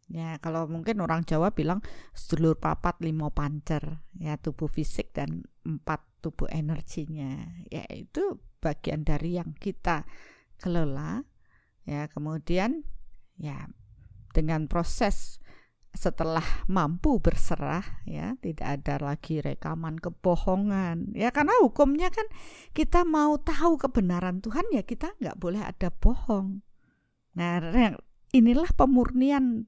Ya, 0.08 0.40
kalau 0.40 0.64
mungkin 0.64 1.04
orang 1.04 1.28
Jawa 1.28 1.52
bilang 1.52 1.84
sedulur 2.16 2.56
papat 2.56 2.96
limo 3.04 3.28
pancer, 3.28 4.00
ya 4.16 4.40
tubuh 4.40 4.68
fisik 4.68 5.12
dan 5.12 5.44
empat 5.68 6.00
tubuh 6.24 6.48
energinya. 6.48 7.44
Ya 7.68 7.84
itu 7.92 8.40
bagian 8.64 9.04
dari 9.04 9.36
yang 9.36 9.52
kita 9.52 10.08
kelola. 10.56 11.28
Ya, 11.84 12.08
kemudian 12.08 12.88
ya 13.36 13.68
dengan 14.32 14.64
proses 14.68 15.40
setelah 15.96 16.44
mampu 16.68 17.18
berserah 17.18 17.82
ya 18.04 18.36
tidak 18.38 18.68
ada 18.80 18.94
lagi 19.02 19.40
rekaman 19.40 19.96
kebohongan 19.98 21.16
ya 21.16 21.32
karena 21.32 21.56
hukumnya 21.64 22.12
kan 22.12 22.28
kita 22.76 23.02
mau 23.02 23.40
tahu 23.40 23.80
kebenaran 23.80 24.44
Tuhan 24.44 24.68
ya 24.70 24.84
kita 24.84 25.16
nggak 25.18 25.40
boleh 25.40 25.64
ada 25.64 25.88
bohong 25.90 26.60
nah 27.34 27.58
inilah 28.30 28.68
pemurnian 28.76 29.66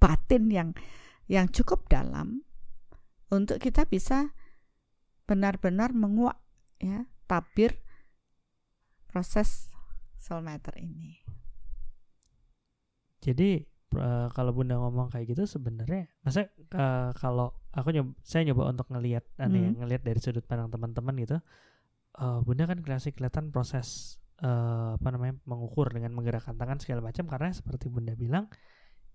batin 0.00 0.48
yang 0.50 0.70
yang 1.30 1.46
cukup 1.52 1.86
dalam 1.86 2.42
untuk 3.30 3.62
kita 3.62 3.86
bisa 3.86 4.34
benar-benar 5.28 5.94
menguak 5.94 6.40
ya 6.82 7.06
tabir 7.30 7.78
proses 9.06 9.70
soulmeter 10.18 10.74
ini 10.80 11.22
Jadi 13.20 13.60
eh, 14.00 14.28
kalau 14.32 14.50
Bunda 14.56 14.80
ngomong 14.80 15.12
kayak 15.12 15.36
gitu 15.36 15.44
sebenarnya, 15.44 16.08
masa 16.24 16.48
eh, 16.48 17.10
kalau 17.20 17.52
aku 17.76 17.92
nyoba, 17.92 18.16
saya 18.24 18.48
nyoba 18.48 18.72
untuk 18.72 18.88
ngelihat, 18.88 19.24
aneh 19.36 19.68
ya, 19.68 19.70
Hmm. 19.70 19.78
ngelihat 19.84 20.02
dari 20.08 20.20
sudut 20.24 20.44
pandang 20.48 20.72
teman-teman 20.72 21.14
gitu, 21.20 21.36
eh, 22.16 22.38
Bunda 22.46 22.64
kan 22.70 22.80
kasih 22.80 23.12
kelihatan 23.12 23.52
proses 23.52 24.16
eh, 24.40 24.90
apa 24.96 25.08
namanya 25.12 25.36
mengukur 25.44 25.92
dengan 25.92 26.16
menggerakkan 26.16 26.56
tangan 26.56 26.80
segala 26.80 27.04
macam 27.04 27.28
karena 27.28 27.52
seperti 27.52 27.92
Bunda 27.92 28.16
bilang 28.16 28.48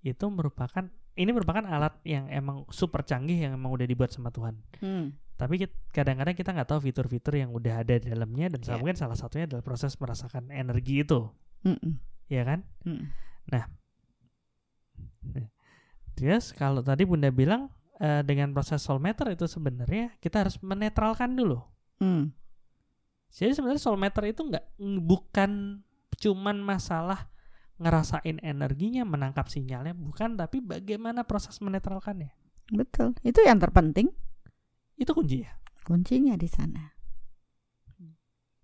itu 0.05 0.25
merupakan 0.29 0.85
ini 1.15 1.31
merupakan 1.33 1.65
alat 1.65 1.97
yang 2.05 2.29
emang 2.29 2.67
super 2.69 3.01
canggih 3.01 3.49
yang 3.49 3.57
emang 3.57 3.73
udah 3.73 3.87
dibuat 3.89 4.13
sama 4.13 4.29
Tuhan. 4.29 4.53
Hmm. 4.77 5.17
Tapi 5.35 5.65
kadang-kadang 5.91 6.31
kita 6.31 6.53
nggak 6.53 6.69
tahu 6.69 6.79
fitur-fitur 6.85 7.35
yang 7.35 7.51
udah 7.51 7.81
ada 7.83 7.97
di 7.97 8.07
dalamnya 8.07 8.53
dan 8.55 8.61
Iya. 8.63 8.77
mungkin 8.79 8.95
salah 8.95 9.17
satunya 9.19 9.49
adalah 9.49 9.63
proses 9.65 9.97
merasakan 9.99 10.47
energi 10.47 11.03
itu, 11.03 11.27
Mm-mm. 11.67 11.99
ya 12.31 12.47
kan? 12.47 12.63
Mm. 12.87 13.11
Terus 16.15 16.55
kalau 16.55 16.79
tadi 16.79 17.03
Bunda 17.03 17.27
bilang 17.35 17.67
eh, 17.99 18.23
dengan 18.23 18.55
proses 18.55 18.79
soulmeter 18.79 19.35
itu 19.35 19.43
sebenarnya 19.47 20.15
kita 20.23 20.47
harus 20.47 20.55
menetralkan 20.63 21.35
dulu. 21.35 21.59
Mm. 21.99 22.31
Jadi 23.31 23.51
sebenarnya 23.51 23.83
soulmeter 23.83 24.23
itu 24.23 24.39
nggak 24.39 24.79
ng- 24.79 25.03
bukan 25.03 25.83
cuman 26.15 26.63
masalah 26.63 27.27
ngerasain 27.75 28.39
energinya, 28.39 29.03
menangkap 29.03 29.51
sinyalnya, 29.51 29.91
bukan, 29.91 30.39
tapi 30.39 30.63
bagaimana 30.63 31.27
proses 31.27 31.59
menetralkannya. 31.59 32.31
betul 32.73 33.13
itu 33.21 33.45
yang 33.45 33.61
terpenting 33.61 34.09
Itu 34.97 35.13
kunci 35.13 35.45
ya. 35.45 35.53
kuncinya 35.85 36.33
di 36.33 36.49
sana 36.49 36.81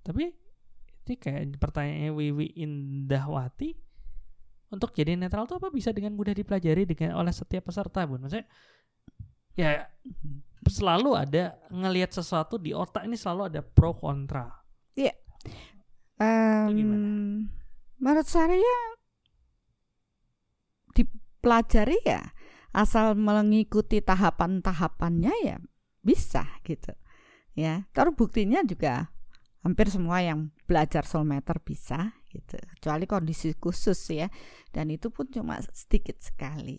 Tapi 0.02 0.26
ini 1.06 1.14
kayak 1.20 1.62
pertanyaannya 1.62 2.10
Wiwi 2.10 2.58
Indahwati 2.66 3.78
untuk 4.72 4.96
jadi 4.96 5.20
netral 5.20 5.46
itu 5.46 5.60
apa 5.60 5.68
bisa 5.70 5.92
dengan 5.92 6.16
mudah 6.16 6.32
dipelajari 6.32 6.88
dengan 6.88 7.20
oleh 7.20 7.36
setiap 7.36 7.68
peserta, 7.68 8.08
Bun? 8.08 8.24
Maksudnya 8.24 8.48
ya 9.54 9.84
selalu 10.66 11.12
ada 11.20 11.60
ngelihat 11.68 12.16
sesuatu 12.16 12.56
di 12.56 12.72
otak 12.72 13.04
ini 13.04 13.20
selalu 13.20 13.52
ada 13.52 13.62
pro 13.62 13.92
kontra. 13.94 14.48
Em, 16.22 16.70
gimana? 16.78 17.08
menurut 17.98 18.28
saya 18.30 18.54
dipelajari 21.42 21.98
ya 22.06 22.22
asal 22.70 23.18
mengikuti 23.18 23.98
tahapan-tahapannya 23.98 25.34
ya 25.42 25.58
bisa 26.06 26.46
gitu 26.62 26.94
ya. 27.58 27.90
Terus 27.98 28.14
buktinya 28.14 28.62
juga 28.62 29.10
hampir 29.66 29.90
semua 29.90 30.22
yang 30.22 30.54
belajar 30.70 31.02
soulmeter 31.02 31.58
bisa 31.66 32.14
gitu 32.30 32.62
kecuali 32.78 33.10
kondisi 33.10 33.58
khusus 33.58 33.98
ya. 34.14 34.30
Dan 34.70 34.94
itu 34.94 35.10
pun 35.10 35.34
cuma 35.34 35.58
sedikit 35.74 36.22
sekali. 36.22 36.78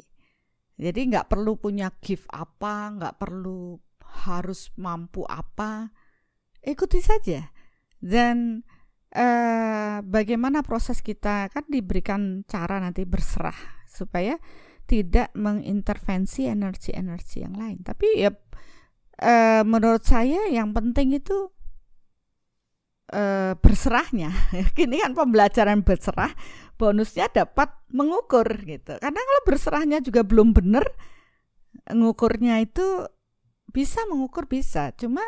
Jadi 0.79 1.11
nggak 1.11 1.27
perlu 1.27 1.59
punya 1.59 1.91
gift 1.99 2.31
apa 2.31 2.95
nggak 2.95 3.19
perlu 3.19 3.83
harus 4.31 4.71
mampu 4.79 5.27
apa 5.27 5.91
ikuti 6.63 7.03
saja. 7.03 7.51
Dan 7.99 8.63
eh, 9.11 9.99
bagaimana 10.07 10.63
proses 10.63 11.03
kita 11.03 11.51
kan 11.51 11.67
diberikan 11.67 12.47
cara 12.47 12.79
nanti 12.79 13.03
berserah 13.03 13.82
supaya 13.93 14.41
tidak 14.89 15.31
mengintervensi 15.37 16.49
energi-energi 16.49 17.45
yang 17.45 17.55
lain. 17.57 17.85
Tapi 17.85 18.09
ya 18.19 18.33
e, 19.21 19.35
menurut 19.63 20.03
saya 20.03 20.49
yang 20.49 20.73
penting 20.73 21.17
itu 21.17 21.53
e, 23.13 23.55
berserahnya. 23.57 24.33
Ini 24.83 24.97
kan 25.05 25.13
pembelajaran 25.13 25.85
berserah, 25.85 26.33
bonusnya 26.81 27.29
dapat 27.31 27.71
mengukur 27.93 28.49
gitu. 28.65 28.97
Karena 28.97 29.21
kalau 29.21 29.43
berserahnya 29.47 30.01
juga 30.01 30.25
belum 30.27 30.57
benar, 30.57 30.89
ngukurnya 31.93 32.65
itu 32.65 33.07
bisa 33.73 34.05
mengukur 34.09 34.45
bisa, 34.45 34.93
cuma 35.01 35.25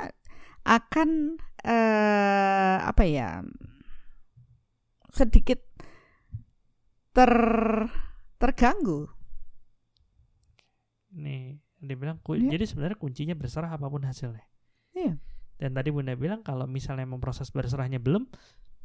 akan 0.65 1.41
eh, 1.65 2.77
apa 2.81 3.05
ya 3.05 3.45
sedikit 5.12 5.61
ter 7.15 7.33
terganggu. 8.37 9.09
Nih, 11.14 11.62
dia 11.78 11.97
bilang 11.97 12.18
ku- 12.20 12.35
Iya. 12.35 12.59
jadi 12.59 12.64
sebenarnya 12.66 12.99
kuncinya 12.99 13.35
berserah 13.39 13.70
apa 13.70 13.87
pun 13.87 14.03
hasilnya. 14.03 14.43
Iya. 14.95 15.14
Dan 15.55 15.70
tadi 15.72 15.95
Bunda 15.95 16.18
bilang 16.18 16.43
kalau 16.43 16.66
misalnya 16.66 17.07
memproses 17.07 17.49
berserahnya 17.55 18.03
belum, 18.03 18.26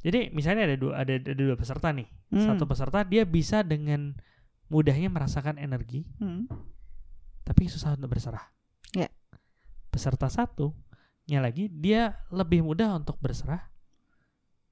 jadi 0.06 0.30
misalnya 0.30 0.70
ada 0.70 0.76
dua 0.78 0.94
ada, 1.02 1.14
ada 1.18 1.34
dua 1.34 1.58
peserta 1.58 1.90
nih. 1.90 2.06
Hmm. 2.30 2.46
Satu 2.46 2.70
peserta 2.70 3.02
dia 3.02 3.26
bisa 3.26 3.66
dengan 3.66 4.14
mudahnya 4.70 5.10
merasakan 5.10 5.58
energi, 5.58 6.06
Hmm. 6.22 6.46
tapi 7.42 7.66
susah 7.66 7.98
untuk 7.98 8.14
berserah. 8.14 8.46
Ya. 8.94 9.10
Peserta 9.90 10.30
satunya 10.30 11.42
lagi 11.42 11.66
dia 11.74 12.22
lebih 12.30 12.62
mudah 12.62 12.94
untuk 12.94 13.18
berserah, 13.18 13.74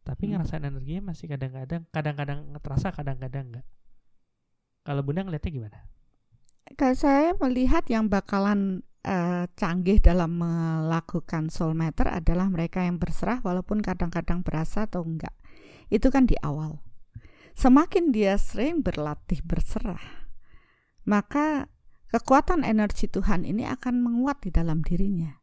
tapi 0.06 0.30
Hmm. 0.30 0.38
ngerasain 0.38 0.62
energinya 0.62 1.10
masih 1.10 1.34
kadang-kadang 1.34 1.90
kadang-kadang 1.90 2.46
terasa 2.62 2.94
kadang-kadang 2.94 3.50
enggak. 3.50 3.66
Kalau 4.88 5.04
Bunda 5.04 5.28
ngeliatnya 5.28 5.52
gimana? 5.52 5.78
Kalau 6.80 6.96
saya 6.96 7.36
melihat 7.44 7.84
yang 7.92 8.08
bakalan 8.08 8.88
eh, 9.04 9.52
canggih 9.60 10.00
dalam 10.00 10.40
melakukan 10.40 11.52
soul 11.52 11.76
matter 11.76 12.08
adalah 12.08 12.48
mereka 12.48 12.88
yang 12.88 12.96
berserah 12.96 13.44
walaupun 13.44 13.84
kadang-kadang 13.84 14.48
berasa 14.48 14.88
atau 14.88 15.04
enggak. 15.04 15.36
Itu 15.92 16.08
kan 16.08 16.24
di 16.24 16.40
awal. 16.40 16.80
Semakin 17.52 18.16
dia 18.16 18.40
sering 18.40 18.80
berlatih 18.80 19.44
berserah, 19.44 20.32
maka 21.04 21.68
kekuatan 22.14 22.64
energi 22.64 23.12
Tuhan 23.12 23.44
ini 23.44 23.68
akan 23.68 24.00
menguat 24.00 24.40
di 24.40 24.56
dalam 24.56 24.88
dirinya. 24.88 25.36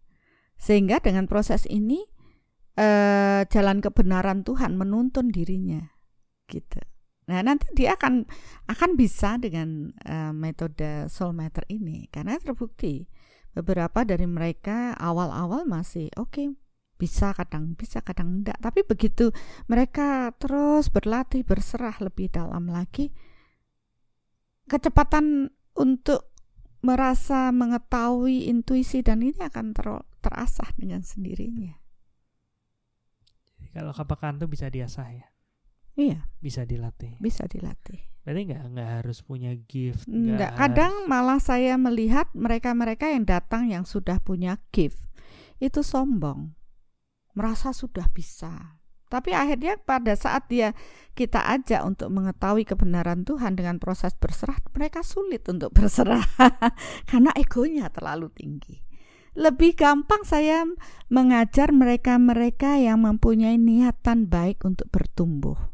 Sehingga 0.56 1.04
dengan 1.04 1.28
proses 1.28 1.68
ini 1.68 2.00
eh, 2.80 3.44
jalan 3.44 3.84
kebenaran 3.84 4.40
Tuhan 4.40 4.72
menuntun 4.78 5.28
dirinya. 5.28 5.84
Gitu. 6.48 6.93
Nah, 7.24 7.40
nanti 7.40 7.72
dia 7.72 7.96
akan 7.96 8.28
akan 8.68 8.90
bisa 9.00 9.40
dengan 9.40 9.92
eh, 10.04 10.32
metode 10.32 11.08
soul 11.08 11.32
matter 11.32 11.64
ini. 11.72 12.08
Karena 12.12 12.36
terbukti 12.36 13.08
beberapa 13.54 14.02
dari 14.02 14.26
mereka 14.26 14.98
awal-awal 14.98 15.62
masih 15.64 16.10
oke 16.18 16.58
bisa 16.94 17.34
kadang 17.34 17.74
bisa 17.74 18.04
kadang 18.04 18.42
enggak. 18.42 18.58
Tapi 18.60 18.84
begitu 18.84 19.32
mereka 19.66 20.32
terus 20.36 20.92
berlatih 20.92 21.42
berserah 21.42 21.96
lebih 22.02 22.30
dalam 22.30 22.70
lagi 22.70 23.10
kecepatan 24.68 25.52
untuk 25.76 26.32
merasa 26.84 27.48
mengetahui 27.48 28.52
intuisi 28.52 29.00
dan 29.00 29.24
ini 29.24 29.40
akan 29.40 29.72
ter- 29.72 30.06
terasah 30.20 30.68
dengan 30.76 31.00
sendirinya. 31.00 31.72
Jadi 33.56 33.68
kalau 33.72 33.92
kepekaan 33.96 34.36
tuh 34.36 34.48
bisa 34.48 34.68
diasah 34.68 35.08
ya, 35.08 35.26
iya 35.94 36.26
bisa 36.42 36.66
dilatih. 36.66 37.16
bisa 37.22 37.46
dilatih 37.46 38.02
Berarti 38.24 38.40
nggak 38.48 38.62
nggak 38.72 38.90
harus 39.04 39.20
punya 39.20 39.52
gift. 39.68 40.08
Enggak, 40.08 40.48
nggak 40.48 40.52
kadang 40.56 40.94
harus- 40.96 41.08
malah 41.12 41.40
saya 41.44 41.76
melihat 41.76 42.32
mereka-mereka 42.32 43.12
yang 43.12 43.28
datang 43.28 43.68
yang 43.68 43.84
sudah 43.84 44.16
punya 44.16 44.56
gift 44.72 45.04
itu 45.60 45.84
sombong, 45.84 46.56
merasa 47.36 47.76
sudah 47.76 48.08
bisa. 48.08 48.80
Tapi 49.12 49.30
akhirnya 49.36 49.78
pada 49.78 50.16
saat 50.16 50.48
dia 50.48 50.72
kita 51.12 51.38
ajak 51.52 51.84
untuk 51.84 52.10
mengetahui 52.10 52.64
kebenaran 52.66 53.22
Tuhan 53.22 53.54
dengan 53.54 53.76
proses 53.78 54.16
berserah, 54.16 54.58
mereka 54.72 55.04
sulit 55.04 55.44
untuk 55.46 55.70
berserah 55.76 56.24
karena 57.04 57.30
egonya 57.36 57.92
terlalu 57.92 58.32
tinggi. 58.32 58.80
Lebih 59.36 59.76
gampang 59.76 60.22
saya 60.24 60.64
mengajar 61.12 61.74
mereka-mereka 61.74 62.78
yang 62.78 63.02
mempunyai 63.04 63.58
niatan 63.60 64.30
baik 64.30 64.64
untuk 64.64 64.88
bertumbuh. 64.88 65.73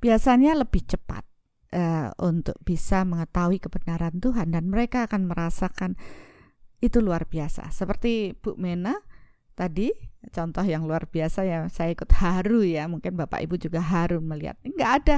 Biasanya 0.00 0.56
lebih 0.56 0.84
cepat 0.88 1.24
eh, 1.72 2.08
untuk 2.24 2.56
bisa 2.64 3.04
mengetahui 3.04 3.60
kebenaran 3.60 4.16
Tuhan 4.18 4.50
dan 4.50 4.72
mereka 4.72 5.06
akan 5.06 5.28
merasakan 5.28 6.00
itu 6.80 7.04
luar 7.04 7.28
biasa. 7.28 7.68
Seperti 7.68 8.32
Bu 8.32 8.56
Mena 8.56 8.96
tadi 9.60 9.92
contoh 10.32 10.64
yang 10.64 10.88
luar 10.88 11.04
biasa 11.04 11.44
ya 11.44 11.68
saya 11.68 11.92
ikut 11.92 12.08
haru 12.16 12.64
ya 12.64 12.88
mungkin 12.88 13.12
Bapak 13.12 13.44
Ibu 13.44 13.60
juga 13.60 13.84
haru 13.84 14.24
melihat 14.24 14.56
nggak 14.64 14.92
ada 15.04 15.16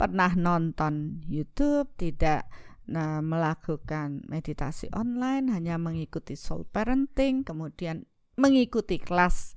pernah 0.00 0.32
nonton 0.32 1.20
YouTube 1.28 1.92
tidak 2.00 2.48
nah, 2.88 3.20
melakukan 3.20 4.24
meditasi 4.32 4.88
online 4.96 5.52
hanya 5.52 5.76
mengikuti 5.76 6.40
soul 6.40 6.64
parenting 6.64 7.44
kemudian 7.44 8.08
mengikuti 8.40 8.96
kelas 8.96 9.56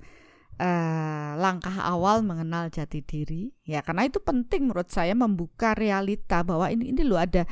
eh, 0.56 1.30
langkah 1.36 1.76
awal 1.80 2.24
mengenal 2.24 2.72
jati 2.72 3.04
diri. 3.04 3.52
Ya 3.64 3.80
karena 3.84 4.08
itu 4.08 4.20
penting 4.20 4.68
menurut 4.68 4.88
saya 4.88 5.12
membuka 5.12 5.76
realita 5.76 6.40
bahwa 6.42 6.72
ini 6.72 6.92
ini 6.92 7.02
loh 7.04 7.20
ada 7.20 7.44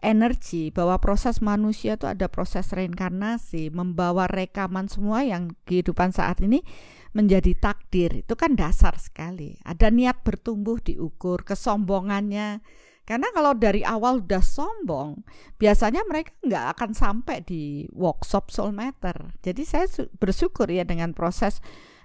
energi 0.00 0.72
bahwa 0.72 0.96
proses 0.96 1.44
manusia 1.44 2.00
itu 2.00 2.08
ada 2.08 2.28
proses 2.32 2.72
reinkarnasi 2.72 3.68
membawa 3.68 4.24
rekaman 4.24 4.88
semua 4.88 5.24
yang 5.26 5.52
kehidupan 5.68 6.12
saat 6.14 6.40
ini 6.40 6.64
menjadi 7.12 7.52
takdir. 7.56 8.24
Itu 8.24 8.34
kan 8.34 8.56
dasar 8.56 8.96
sekali. 8.96 9.60
Ada 9.62 9.92
niat 9.92 10.24
bertumbuh 10.24 10.80
diukur 10.80 11.44
kesombongannya. 11.44 12.64
Karena 13.04 13.28
kalau 13.36 13.52
dari 13.52 13.84
awal 13.84 14.24
udah 14.24 14.40
sombong 14.40 15.28
biasanya 15.60 16.08
mereka 16.08 16.32
nggak 16.40 16.64
akan 16.72 16.90
sampai 16.96 17.44
di 17.44 17.84
workshop 17.92 18.48
soul 18.48 18.72
matter. 18.72 19.36
Jadi 19.44 19.62
saya 19.68 19.84
bersyukur 20.16 20.72
ya 20.72 20.88
dengan 20.88 21.12
proses 21.12 21.60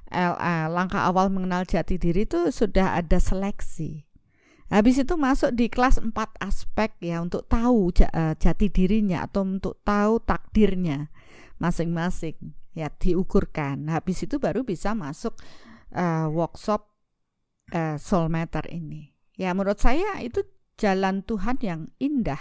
LA, 0.09 0.67
langkah 0.69 1.05
awal 1.05 1.29
mengenal 1.29 1.63
jati 1.63 2.01
diri 2.01 2.25
itu 2.25 2.49
sudah 2.49 2.97
ada 2.97 3.21
seleksi. 3.21 4.09
Habis 4.69 5.01
itu 5.01 5.17
masuk 5.17 5.49
di 5.57 5.65
kelas 5.65 5.97
4 5.97 6.13
aspek 6.45 6.93
ya 7.01 7.25
untuk 7.25 7.49
tahu 7.49 7.89
eh, 8.05 8.37
jati 8.37 8.69
dirinya 8.69 9.25
atau 9.25 9.41
untuk 9.41 9.81
tahu 9.81 10.21
takdirnya 10.21 11.09
masing-masing 11.57 12.37
ya 12.77 12.93
diukurkan. 12.93 13.89
Habis 13.89 14.29
itu 14.29 14.37
baru 14.37 14.61
bisa 14.61 14.93
masuk 14.93 15.33
eh, 15.89 16.27
workshop 16.29 16.85
eh, 17.73 17.97
soul 17.97 18.29
matter 18.29 18.69
ini. 18.69 19.09
Ya 19.41 19.57
menurut 19.57 19.81
saya 19.81 20.21
itu 20.21 20.45
jalan 20.77 21.25
Tuhan 21.25 21.57
yang 21.65 21.81
indah 21.97 22.39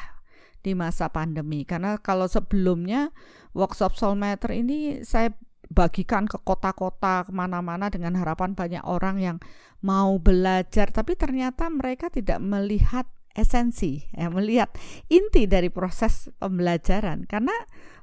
di 0.61 0.77
masa 0.77 1.09
pandemi 1.09 1.65
karena 1.65 1.97
kalau 1.97 2.29
sebelumnya 2.29 3.15
workshop 3.57 3.97
soul 3.97 4.21
matter 4.21 4.53
ini 4.53 5.01
saya 5.01 5.33
bagikan 5.73 6.29
ke 6.29 6.41
kota-kota 6.43 7.29
ke 7.29 7.33
mana-mana 7.33 7.89
dengan 7.89 8.17
harapan 8.17 8.53
banyak 8.53 8.85
orang 8.85 9.17
yang 9.21 9.37
mau 9.81 10.17
belajar. 10.21 10.93
Tapi 10.93 11.17
ternyata 11.17 11.69
mereka 11.73 12.13
tidak 12.13 12.41
melihat 12.43 13.09
esensi 13.39 14.03
ya 14.11 14.27
melihat 14.35 14.75
inti 15.07 15.47
dari 15.47 15.71
proses 15.71 16.29
pembelajaran. 16.43 17.25
Karena 17.25 17.55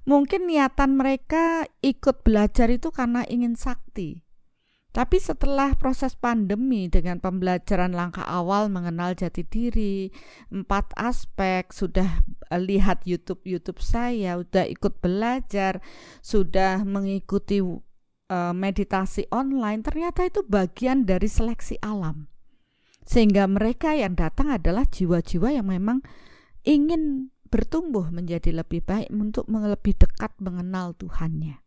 mungkin 0.07 0.47
niatan 0.49 0.95
mereka 0.95 1.67
ikut 1.83 2.23
belajar 2.23 2.71
itu 2.71 2.89
karena 2.89 3.27
ingin 3.27 3.59
sakti 3.59 4.24
tapi 4.95 5.19
setelah 5.19 5.75
proses 5.75 6.15
pandemi 6.15 6.87
dengan 6.87 7.19
pembelajaran 7.19 7.91
langkah 7.91 8.23
awal 8.23 8.71
mengenal 8.71 9.11
jati 9.11 9.43
diri, 9.43 10.07
empat 10.47 10.95
aspek, 10.95 11.67
sudah 11.75 12.23
eh, 12.23 12.61
lihat 12.63 13.03
YouTube 13.03 13.43
YouTube 13.43 13.83
saya, 13.83 14.39
sudah 14.39 14.63
ikut 14.63 15.03
belajar, 15.03 15.83
sudah 16.23 16.87
mengikuti 16.87 17.59
eh, 17.59 18.53
meditasi 18.55 19.27
online, 19.35 19.83
ternyata 19.83 20.31
itu 20.31 20.47
bagian 20.47 21.03
dari 21.03 21.27
seleksi 21.27 21.75
alam. 21.83 22.31
Sehingga 23.03 23.51
mereka 23.51 23.99
yang 23.99 24.15
datang 24.15 24.47
adalah 24.47 24.87
jiwa-jiwa 24.87 25.59
yang 25.59 25.67
memang 25.75 26.07
ingin 26.63 27.35
bertumbuh 27.51 28.07
menjadi 28.15 28.63
lebih 28.63 28.79
baik 28.87 29.11
untuk 29.11 29.43
lebih 29.51 29.91
dekat 29.99 30.31
mengenal 30.39 30.95
Tuhannya. 30.95 31.59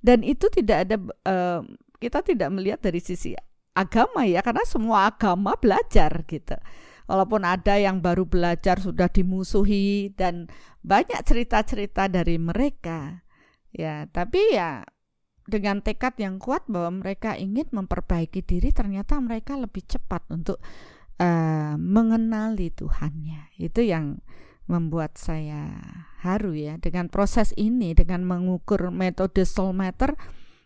Dan 0.00 0.24
itu 0.24 0.48
tidak 0.48 0.88
ada 0.88 0.96
eh, 1.28 1.60
kita 1.98 2.22
tidak 2.22 2.50
melihat 2.52 2.80
dari 2.82 3.00
sisi 3.00 3.34
agama 3.74 4.22
ya 4.22 4.40
karena 4.40 4.62
semua 4.64 5.10
agama 5.10 5.58
belajar 5.58 6.22
gitu. 6.26 6.54
Walaupun 7.04 7.44
ada 7.44 7.76
yang 7.76 8.00
baru 8.00 8.24
belajar 8.24 8.80
sudah 8.80 9.12
dimusuhi 9.12 10.16
dan 10.16 10.48
banyak 10.80 11.20
cerita-cerita 11.20 12.08
dari 12.08 12.40
mereka. 12.40 13.28
Ya, 13.74 14.08
tapi 14.08 14.56
ya 14.56 14.88
dengan 15.44 15.84
tekad 15.84 16.16
yang 16.16 16.40
kuat 16.40 16.64
bahwa 16.64 17.04
mereka 17.04 17.36
ingin 17.36 17.68
memperbaiki 17.68 18.40
diri 18.40 18.72
ternyata 18.72 19.20
mereka 19.20 19.60
lebih 19.60 19.84
cepat 19.84 20.24
untuk 20.32 20.64
eh, 21.20 21.76
mengenali 21.76 22.72
Tuhannya. 22.72 23.52
Itu 23.60 23.84
yang 23.84 24.24
membuat 24.64 25.20
saya 25.20 25.76
haru 26.24 26.56
ya 26.56 26.80
dengan 26.80 27.12
proses 27.12 27.52
ini 27.60 27.92
dengan 27.92 28.24
mengukur 28.24 28.88
metode 28.88 29.44
soul 29.44 29.76
meter 29.76 30.16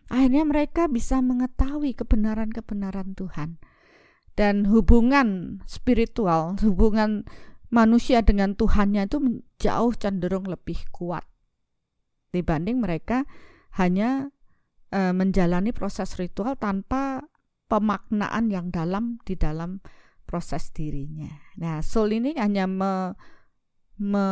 akhirnya 0.09 0.43
mereka 0.43 0.89
bisa 0.89 1.21
mengetahui 1.21 1.93
kebenaran-kebenaran 1.93 3.13
Tuhan 3.13 3.61
dan 4.33 4.67
hubungan 4.67 5.61
spiritual 5.69 6.57
hubungan 6.65 7.23
manusia 7.69 8.25
dengan 8.25 8.57
Tuhannya 8.57 9.05
itu 9.05 9.45
jauh 9.61 9.93
cenderung 9.93 10.49
lebih 10.49 10.81
kuat 10.89 11.23
dibanding 12.33 12.81
mereka 12.81 13.25
hanya 13.77 14.33
e, 14.89 15.13
menjalani 15.13 15.69
proses 15.73 16.17
ritual 16.17 16.57
tanpa 16.57 17.25
pemaknaan 17.69 18.49
yang 18.49 18.73
dalam 18.73 19.21
di 19.21 19.37
dalam 19.37 19.81
proses 20.25 20.69
dirinya. 20.73 21.29
Nah, 21.57 21.81
soul 21.81 22.17
ini 22.17 22.37
hanya 22.37 22.65
me, 22.65 23.17
me 23.99 24.27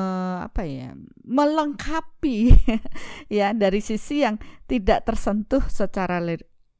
apa 0.48 0.64
ya 0.64 0.96
melengkapi 1.28 2.56
ya 3.38 3.52
dari 3.52 3.84
sisi 3.84 4.24
yang 4.24 4.40
tidak 4.64 5.04
tersentuh 5.04 5.64
secara 5.68 6.24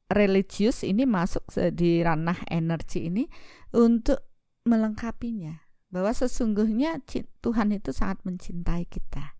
religius 0.08 0.82
ini 0.82 1.04
masuk 1.04 1.44
di 1.76 2.00
ranah 2.00 2.48
energi 2.48 3.12
ini 3.12 3.28
untuk 3.76 4.24
melengkapinya. 4.64 5.68
Bahwa 5.88 6.12
sesungguhnya 6.12 7.00
Tuhan 7.40 7.72
itu 7.72 7.96
sangat 7.96 8.20
mencintai 8.24 8.84
kita. 8.88 9.36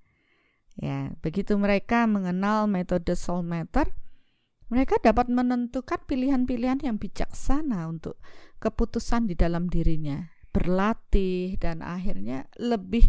Ya 0.78 1.12
begitu 1.20 1.58
mereka 1.60 2.08
mengenal 2.08 2.70
metode 2.70 3.12
soul 3.18 3.44
meter 3.44 3.92
mereka 4.68 5.00
dapat 5.00 5.32
menentukan 5.32 6.04
pilihan-pilihan 6.04 6.84
yang 6.84 7.00
bijaksana 7.00 7.88
untuk 7.88 8.20
keputusan 8.60 9.24
di 9.28 9.34
dalam 9.34 9.72
dirinya. 9.72 10.28
Berlatih 10.52 11.56
dan 11.56 11.80
akhirnya 11.80 12.48
lebih 12.60 13.08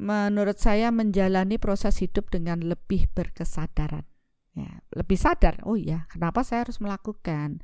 menurut 0.00 0.56
saya 0.56 0.88
menjalani 0.88 1.60
proses 1.60 2.00
hidup 2.00 2.32
dengan 2.32 2.64
lebih 2.64 3.12
berkesadaran. 3.12 4.08
Ya, 4.56 4.80
lebih 4.96 5.20
sadar. 5.20 5.60
Oh 5.68 5.76
iya, 5.76 6.08
kenapa 6.08 6.40
saya 6.42 6.64
harus 6.64 6.80
melakukan? 6.80 7.60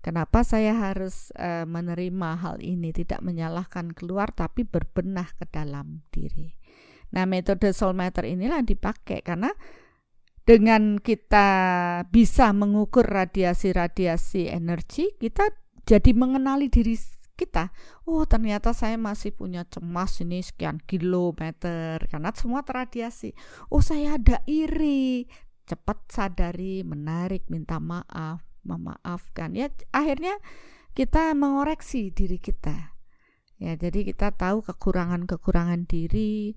Kenapa 0.00 0.42
saya 0.42 0.72
harus 0.74 1.30
uh, 1.36 1.68
menerima 1.68 2.30
hal 2.40 2.56
ini, 2.64 2.94
tidak 2.96 3.20
menyalahkan 3.20 3.92
keluar 3.92 4.32
tapi 4.32 4.64
berbenah 4.64 5.28
ke 5.36 5.44
dalam 5.52 6.06
diri. 6.08 6.56
Nah, 7.12 7.28
metode 7.28 7.70
soul 7.70 7.94
matter 7.94 8.26
inilah 8.26 8.62
dipakai 8.66 9.22
karena 9.22 9.52
dengan 10.46 11.02
kita 11.02 11.48
bisa 12.06 12.54
mengukur 12.54 13.02
radiasi-radiasi 13.02 14.46
energi, 14.46 15.10
kita 15.18 15.50
jadi 15.86 16.14
mengenali 16.14 16.70
diri 16.70 16.94
kita 17.36 17.70
oh 18.08 18.24
ternyata 18.24 18.72
saya 18.72 18.96
masih 18.96 19.36
punya 19.36 19.68
cemas 19.68 20.18
ini 20.24 20.40
sekian 20.40 20.80
kilometer. 20.82 22.00
Karena 22.08 22.32
semua 22.32 22.64
terradiasi 22.64 23.36
oh 23.68 23.84
saya 23.84 24.16
ada 24.16 24.40
iri. 24.48 25.28
Cepat 25.66 25.98
sadari 26.08 26.86
menarik 26.86 27.46
minta 27.52 27.76
maaf 27.76 28.40
memaafkan. 28.64 29.54
Ya 29.54 29.68
akhirnya 29.92 30.38
kita 30.96 31.36
mengoreksi 31.36 32.10
diri 32.10 32.40
kita. 32.40 32.96
Ya 33.60 33.76
jadi 33.76 34.04
kita 34.04 34.32
tahu 34.32 34.64
kekurangan-kekurangan 34.64 35.84
diri 35.84 36.56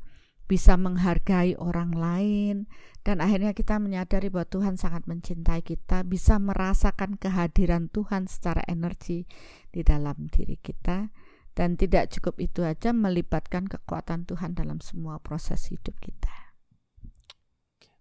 bisa 0.49 0.73
menghargai 0.81 1.53
orang 1.61 1.93
lain 1.93 2.65
dan 3.05 3.21
akhirnya 3.21 3.53
kita 3.53 3.77
menyadari 3.77 4.33
bahwa 4.33 4.49
Tuhan 4.49 4.75
sangat 4.75 5.05
mencintai 5.05 5.61
kita, 5.61 6.01
bisa 6.03 6.41
merasakan 6.41 7.21
kehadiran 7.21 7.87
Tuhan 7.87 8.25
secara 8.25 8.65
energi 8.65 9.29
di 9.69 9.85
dalam 9.85 10.25
diri 10.27 10.57
kita 10.57 11.13
dan 11.53 11.77
tidak 11.77 12.09
cukup 12.11 12.41
itu 12.41 12.65
aja 12.65 12.89
melibatkan 12.91 13.69
kekuatan 13.69 14.25
Tuhan 14.25 14.57
dalam 14.57 14.81
semua 14.81 15.21
proses 15.21 15.69
hidup 15.69 15.95
kita. 16.01 16.33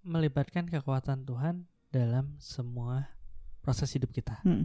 Melibatkan 0.08 0.72
kekuatan 0.72 1.28
Tuhan 1.28 1.68
dalam 1.92 2.40
semua 2.40 3.12
proses 3.60 3.92
hidup 3.92 4.08
kita. 4.08 4.40
Hmm. 4.40 4.64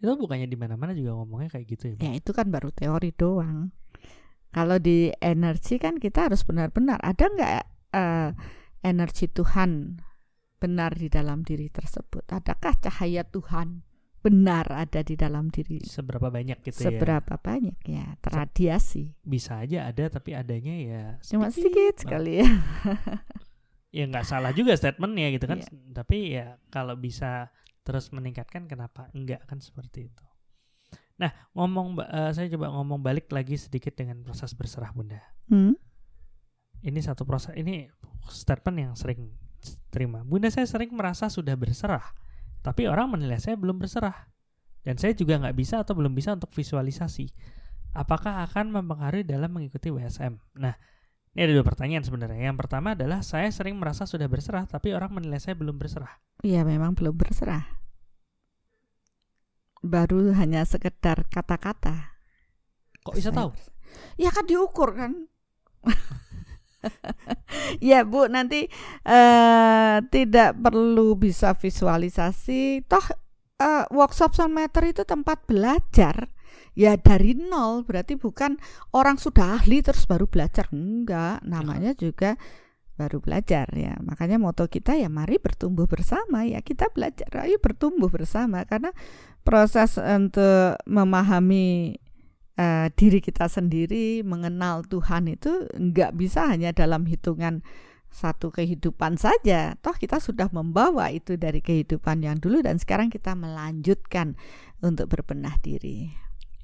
Itu 0.00 0.16
bukannya 0.16 0.48
di 0.48 0.56
mana-mana 0.56 0.96
juga 0.96 1.12
ngomongnya 1.12 1.52
kayak 1.52 1.66
gitu 1.68 1.84
ya? 1.92 1.96
Ya 2.00 2.12
itu 2.16 2.32
kan 2.32 2.48
baru 2.48 2.72
teori 2.72 3.12
doang. 3.12 3.68
Kalau 4.50 4.82
di 4.82 5.14
energi 5.22 5.78
kan 5.78 6.02
kita 6.02 6.26
harus 6.26 6.42
benar-benar 6.42 6.98
ada 7.02 7.24
nggak 7.30 7.62
uh, 7.94 8.30
energi 8.82 9.30
Tuhan 9.30 10.02
benar 10.60 10.98
di 10.98 11.06
dalam 11.06 11.46
diri 11.46 11.70
tersebut? 11.70 12.26
Adakah 12.26 12.74
cahaya 12.82 13.22
Tuhan 13.22 13.86
benar 14.20 14.68
ada 14.68 15.00
di 15.00 15.14
dalam 15.16 15.48
diri? 15.48 15.80
Seberapa 15.86 16.28
banyak 16.28 16.60
gitu 16.66 16.82
Seberapa 16.82 16.92
ya? 16.92 16.98
Seberapa 16.98 17.34
banyak 17.40 17.78
ya 17.86 18.06
terradiasi? 18.20 19.04
Bisa 19.22 19.62
aja 19.62 19.88
ada 19.88 20.04
tapi 20.10 20.36
adanya 20.36 20.74
ya 20.76 21.02
sedikit 21.22 21.30
cuma 21.32 21.46
sedikit 21.48 21.94
sekali 22.02 22.32
ya. 22.42 22.50
ya 23.96 24.04
nggak 24.06 24.26
salah 24.28 24.52
juga 24.52 24.76
statementnya 24.76 25.30
gitu 25.34 25.46
kan. 25.46 25.62
Yeah. 25.64 25.94
Tapi 25.94 26.18
ya 26.36 26.46
kalau 26.68 26.98
bisa 26.98 27.48
terus 27.86 28.12
meningkatkan 28.12 28.68
kenapa 28.68 29.08
enggak 29.16 29.46
kan 29.48 29.62
seperti 29.62 30.12
itu. 30.12 30.29
Nah, 31.20 31.32
ngomong 31.52 32.00
uh, 32.00 32.32
saya 32.32 32.48
coba 32.48 32.72
ngomong 32.72 33.04
balik 33.04 33.28
lagi 33.28 33.60
sedikit 33.60 33.92
dengan 33.92 34.24
proses 34.24 34.56
berserah 34.56 34.88
Bunda. 34.96 35.20
Hmm? 35.52 35.76
Ini 36.80 36.96
satu 37.04 37.28
proses 37.28 37.52
ini 37.60 37.92
statement 38.32 38.76
yang 38.80 38.92
sering 38.96 39.28
terima. 39.92 40.24
Bunda 40.24 40.48
saya 40.48 40.64
sering 40.64 40.96
merasa 40.96 41.28
sudah 41.28 41.52
berserah, 41.60 42.16
tapi 42.64 42.88
orang 42.88 43.12
menilai 43.12 43.36
saya 43.36 43.60
belum 43.60 43.76
berserah. 43.76 44.32
Dan 44.80 44.96
saya 44.96 45.12
juga 45.12 45.36
nggak 45.36 45.52
bisa 45.60 45.84
atau 45.84 45.92
belum 45.92 46.16
bisa 46.16 46.32
untuk 46.32 46.56
visualisasi. 46.56 47.28
Apakah 47.92 48.48
akan 48.48 48.72
mempengaruhi 48.80 49.28
dalam 49.28 49.52
mengikuti 49.52 49.92
WSM? 49.92 50.40
Nah, 50.56 50.72
ini 51.36 51.40
ada 51.44 51.52
dua 51.52 51.66
pertanyaan 51.68 52.00
sebenarnya. 52.00 52.48
Yang 52.48 52.64
pertama 52.64 52.96
adalah 52.96 53.20
saya 53.20 53.52
sering 53.52 53.76
merasa 53.76 54.08
sudah 54.08 54.24
berserah, 54.24 54.64
tapi 54.64 54.96
orang 54.96 55.12
menilai 55.12 55.36
saya 55.36 55.52
belum 55.52 55.76
berserah. 55.76 56.16
Iya, 56.40 56.64
memang 56.64 56.96
belum 56.96 57.12
berserah 57.12 57.79
baru 59.80 60.36
hanya 60.36 60.64
sekedar 60.68 61.24
kata-kata. 61.28 62.16
Kok 63.04 63.16
bisa 63.16 63.32
tahu? 63.32 63.52
Ya 64.20 64.30
kan 64.30 64.44
diukur 64.44 64.92
kan. 64.92 65.12
ya 67.90 68.04
Bu, 68.04 68.28
nanti 68.28 68.68
uh, 69.04 70.04
tidak 70.12 70.60
perlu 70.60 71.16
bisa 71.16 71.56
visualisasi. 71.56 72.84
Toh 72.84 73.06
uh, 73.60 73.84
workshop 73.92 74.36
sound 74.36 74.56
meter 74.56 74.84
itu 74.88 75.04
tempat 75.04 75.44
belajar. 75.48 76.28
Ya 76.78 76.94
dari 76.96 77.34
nol 77.34 77.82
berarti 77.82 78.14
bukan 78.14 78.56
orang 78.94 79.18
sudah 79.18 79.60
ahli 79.60 79.84
terus 79.84 80.06
baru 80.06 80.28
belajar. 80.28 80.70
Enggak, 80.70 81.42
namanya 81.44 81.96
juga 81.96 82.38
baru 83.00 83.24
belajar 83.24 83.64
ya. 83.72 83.96
Makanya 84.04 84.36
moto 84.36 84.68
kita 84.68 84.92
ya 84.96 85.08
mari 85.08 85.40
bertumbuh 85.40 85.88
bersama 85.88 86.44
ya. 86.44 86.60
Kita 86.60 86.92
belajar 86.92 87.48
ayo 87.48 87.56
bertumbuh 87.56 88.12
bersama 88.12 88.68
karena 88.68 88.92
proses 89.42 89.96
untuk 89.96 90.78
memahami 90.84 91.96
uh, 92.60 92.88
diri 92.92 93.20
kita 93.24 93.48
sendiri, 93.48 94.20
mengenal 94.22 94.84
Tuhan 94.84 95.32
itu 95.32 95.68
nggak 95.72 96.12
bisa 96.16 96.48
hanya 96.50 96.70
dalam 96.76 97.08
hitungan 97.08 97.64
satu 98.10 98.50
kehidupan 98.50 99.16
saja. 99.16 99.78
Toh 99.78 99.94
kita 99.94 100.18
sudah 100.18 100.50
membawa 100.50 101.08
itu 101.14 101.38
dari 101.38 101.62
kehidupan 101.62 102.26
yang 102.26 102.36
dulu 102.42 102.60
dan 102.60 102.76
sekarang 102.76 103.08
kita 103.08 103.38
melanjutkan 103.38 104.34
untuk 104.82 105.06
berbenah 105.08 105.54
diri. 105.62 106.10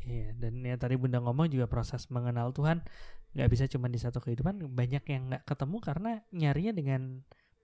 Iya, 0.07 0.39
dan 0.39 0.63
ya 0.63 0.79
tadi 0.79 0.95
Bunda 0.95 1.19
ngomong 1.19 1.51
juga 1.51 1.67
proses 1.67 2.07
mengenal 2.15 2.55
Tuhan 2.55 2.83
nggak 3.37 3.51
bisa 3.53 3.65
cuma 3.69 3.93
di 3.93 4.01
satu 4.01 4.23
kehidupan 4.23 4.65
banyak 4.73 5.05
yang 5.13 5.29
nggak 5.29 5.45
ketemu 5.45 5.77
karena 5.85 6.11
nyarinya 6.33 6.73
dengan 6.73 7.01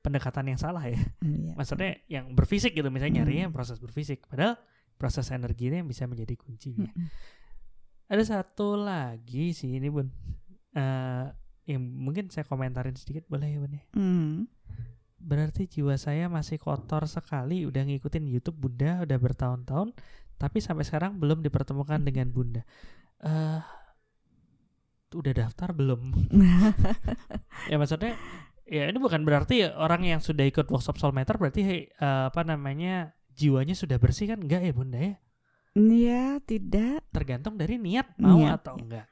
pendekatan 0.04 0.52
yang 0.52 0.60
salah 0.60 0.84
ya 0.84 1.00
mm, 1.24 1.56
maksudnya 1.56 1.96
yang 2.12 2.36
berfisik 2.36 2.76
gitu 2.76 2.92
misalnya 2.92 3.16
mm. 3.16 3.18
nyarinya 3.24 3.46
proses 3.56 3.80
berfisik 3.80 4.28
padahal 4.28 4.60
proses 5.02 5.26
energinya 5.34 5.82
yang 5.82 5.90
bisa 5.90 6.06
menjadi 6.06 6.38
kuncinya 6.38 6.86
mm. 6.86 7.08
ada 8.06 8.22
satu 8.22 8.78
lagi 8.78 9.50
sih 9.50 9.82
ini 9.82 9.90
bun 9.90 10.06
uh, 10.78 11.26
yang 11.66 11.82
mungkin 11.82 12.30
saya 12.30 12.46
komentarin 12.46 12.94
sedikit 12.94 13.26
boleh 13.26 13.50
ya 13.50 13.58
bun 13.58 13.72
ya 13.74 13.84
mm. 13.98 14.34
berarti 15.18 15.66
jiwa 15.66 15.98
saya 15.98 16.30
masih 16.30 16.62
kotor 16.62 17.10
sekali 17.10 17.66
udah 17.66 17.82
ngikutin 17.82 18.30
YouTube 18.30 18.62
bunda 18.62 19.02
udah 19.02 19.18
bertahun-tahun 19.18 19.90
tapi 20.38 20.62
sampai 20.62 20.86
sekarang 20.86 21.18
belum 21.18 21.42
dipertemukan 21.42 21.98
dengan 21.98 22.30
bunda 22.30 22.62
uh, 23.26 23.62
udah 25.12 25.32
daftar 25.32 25.76
belum? 25.76 26.00
ya 27.70 27.76
maksudnya 27.76 28.16
ya 28.64 28.88
ini 28.88 28.96
bukan 28.96 29.22
berarti 29.26 29.68
orang 29.68 30.08
yang 30.08 30.20
sudah 30.22 30.46
ikut 30.48 30.70
workshop 30.72 30.96
soulmeter 30.96 31.36
berarti 31.36 31.92
uh, 32.00 32.32
apa 32.32 32.42
namanya 32.46 33.12
jiwanya 33.36 33.74
sudah 33.76 33.96
bersih 33.98 34.30
kan 34.32 34.38
enggak 34.40 34.62
ya 34.64 34.72
bunda 34.72 34.98
ya? 35.00 35.14
Iya 35.72 36.22
tidak. 36.44 37.00
Tergantung 37.08 37.56
dari 37.56 37.80
niat 37.80 38.12
mau 38.20 38.36
niat. 38.36 38.60
atau 38.60 38.76
enggak. 38.76 39.08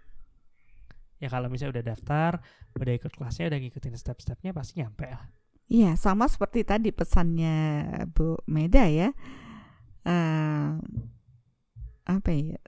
Ya 1.21 1.29
kalau 1.29 1.53
misalnya 1.53 1.81
udah 1.81 1.87
daftar, 1.93 2.33
udah 2.77 2.95
ikut 2.97 3.13
kelasnya, 3.13 3.53
udah 3.53 3.61
ngikutin 3.61 3.97
step-stepnya 3.97 4.57
pasti 4.57 4.81
nyampe 4.81 5.09
lah. 5.09 5.29
Iya 5.71 5.95
sama 5.95 6.27
seperti 6.27 6.67
tadi 6.67 6.91
pesannya 6.91 7.87
Bu 8.11 8.41
Meda 8.49 8.89
ya. 8.91 9.13
Uh, 10.03 10.81
apa 12.11 12.35
ya 12.35 12.59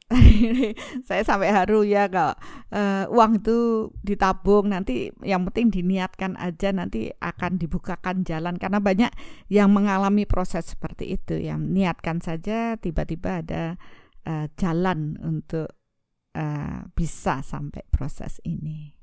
saya 1.09 1.27
sampai 1.27 1.51
haru 1.51 1.83
ya 1.83 2.07
kalau 2.07 2.39
uh, 2.71 3.11
uang 3.11 3.43
itu 3.43 3.91
ditabung 4.07 4.71
nanti 4.71 5.11
yang 5.27 5.43
penting 5.51 5.75
diniatkan 5.83 6.39
aja 6.39 6.71
nanti 6.71 7.11
akan 7.19 7.59
dibukakan 7.59 8.23
jalan 8.23 8.55
karena 8.55 8.79
banyak 8.79 9.11
yang 9.51 9.75
mengalami 9.75 10.23
proses 10.23 10.71
seperti 10.71 11.19
itu 11.19 11.43
yang 11.43 11.75
niatkan 11.75 12.23
saja 12.23 12.79
tiba-tiba 12.79 13.43
ada 13.43 13.75
uh, 14.27 14.47
jalan 14.55 15.19
untuk 15.19 15.75
uh, 16.37 16.81
bisa 16.95 17.43
sampai 17.43 17.83
proses 17.91 18.41
ini. 18.47 18.95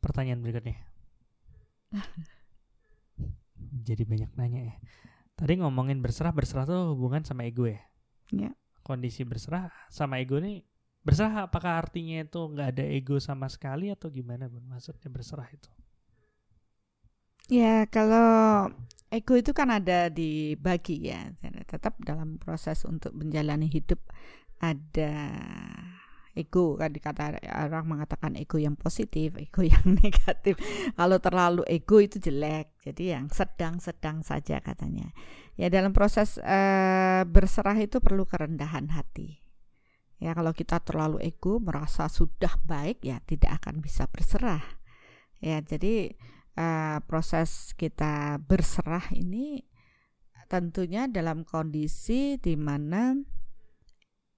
Pertanyaan 0.00 0.40
berikutnya. 0.40 0.76
Jadi 3.86 4.02
banyak 4.08 4.30
nanya 4.34 4.60
ya. 4.72 4.76
Tadi 5.40 5.56
ngomongin 5.56 6.04
berserah, 6.04 6.36
berserah 6.36 6.68
tuh 6.68 6.92
hubungan 6.92 7.24
sama 7.24 7.48
ego 7.48 7.64
ya? 7.64 7.80
Ya. 8.28 8.52
Kondisi 8.84 9.24
berserah 9.24 9.72
sama 9.88 10.20
ego 10.20 10.36
nih 10.36 10.60
berserah 11.00 11.48
apakah 11.48 11.80
artinya 11.80 12.20
itu 12.20 12.36
nggak 12.36 12.76
ada 12.76 12.84
ego 12.84 13.16
sama 13.16 13.48
sekali 13.48 13.88
atau 13.88 14.12
gimana 14.12 14.52
bun 14.52 14.60
maksudnya 14.68 15.08
berserah 15.08 15.48
itu? 15.48 15.72
Ya 17.48 17.88
kalau 17.88 18.68
ego 19.08 19.34
itu 19.34 19.56
kan 19.56 19.72
ada 19.72 20.12
di 20.12 20.54
bagi 20.60 21.08
ya, 21.08 21.32
tetap 21.66 21.96
dalam 22.04 22.36
proses 22.36 22.84
untuk 22.84 23.16
menjalani 23.16 23.66
hidup 23.66 23.98
ada 24.60 25.16
ego 26.40 26.80
kan 26.80 26.88
dikata 26.88 27.36
orang 27.68 27.84
mengatakan 27.84 28.32
ego 28.40 28.56
yang 28.56 28.74
positif, 28.80 29.36
ego 29.44 29.60
yang 29.60 29.84
negatif. 30.00 30.56
Kalau 30.96 31.18
terlalu 31.20 31.62
ego 31.68 32.00
itu 32.00 32.16
jelek. 32.16 32.80
Jadi 32.80 33.12
yang 33.12 33.28
sedang-sedang 33.28 34.24
saja 34.24 34.64
katanya. 34.64 35.12
Ya 35.60 35.68
dalam 35.68 35.92
proses 35.92 36.40
uh, 36.40 37.22
berserah 37.28 37.76
itu 37.76 38.00
perlu 38.00 38.24
kerendahan 38.24 38.88
hati. 38.88 39.44
Ya 40.20 40.32
kalau 40.32 40.52
kita 40.56 40.80
terlalu 40.80 41.20
ego 41.20 41.60
merasa 41.60 42.08
sudah 42.08 42.56
baik 42.64 43.04
ya 43.04 43.20
tidak 43.28 43.60
akan 43.60 43.84
bisa 43.84 44.08
berserah. 44.08 44.64
Ya 45.40 45.60
jadi 45.60 46.16
uh, 46.56 47.00
proses 47.04 47.76
kita 47.76 48.40
berserah 48.40 49.12
ini 49.16 49.64
tentunya 50.50 51.06
dalam 51.06 51.46
kondisi 51.46 52.34
di 52.36 52.58
mana 52.58 53.14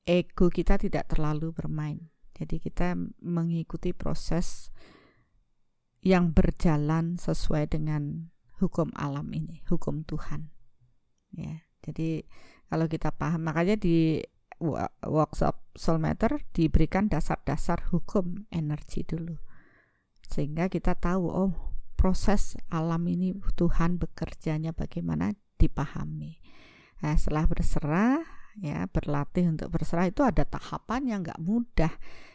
ego 0.06 0.50
kita 0.50 0.78
tidak 0.78 1.10
terlalu 1.10 1.54
bermain. 1.54 2.10
Jadi 2.32 2.58
kita 2.58 2.98
mengikuti 3.22 3.94
proses 3.94 4.74
yang 6.02 6.34
berjalan 6.34 7.14
sesuai 7.20 7.70
dengan 7.70 8.32
hukum 8.58 8.90
alam 8.98 9.30
ini, 9.30 9.62
hukum 9.70 10.02
Tuhan. 10.02 10.50
Ya. 11.34 11.62
Jadi 11.82 12.26
kalau 12.66 12.86
kita 12.86 13.14
paham 13.14 13.46
makanya 13.46 13.78
di 13.78 14.22
workshop 15.02 15.58
Soulmatter 15.74 16.38
diberikan 16.54 17.10
dasar-dasar 17.10 17.90
hukum 17.90 18.46
energi 18.54 19.02
dulu. 19.02 19.38
Sehingga 20.22 20.70
kita 20.70 20.94
tahu 20.94 21.26
oh 21.26 21.52
proses 21.98 22.58
alam 22.70 23.06
ini 23.06 23.34
Tuhan 23.54 23.98
bekerjanya 23.98 24.74
bagaimana 24.74 25.34
dipahami. 25.58 26.42
Nah, 27.02 27.14
setelah 27.18 27.46
berserah 27.46 28.41
ya 28.60 28.84
berlatih 28.90 29.48
untuk 29.48 29.72
berserah 29.72 30.10
itu 30.10 30.20
ada 30.20 30.44
tahapan 30.44 31.08
yang 31.08 31.20
nggak 31.24 31.40
mudah 31.40 31.92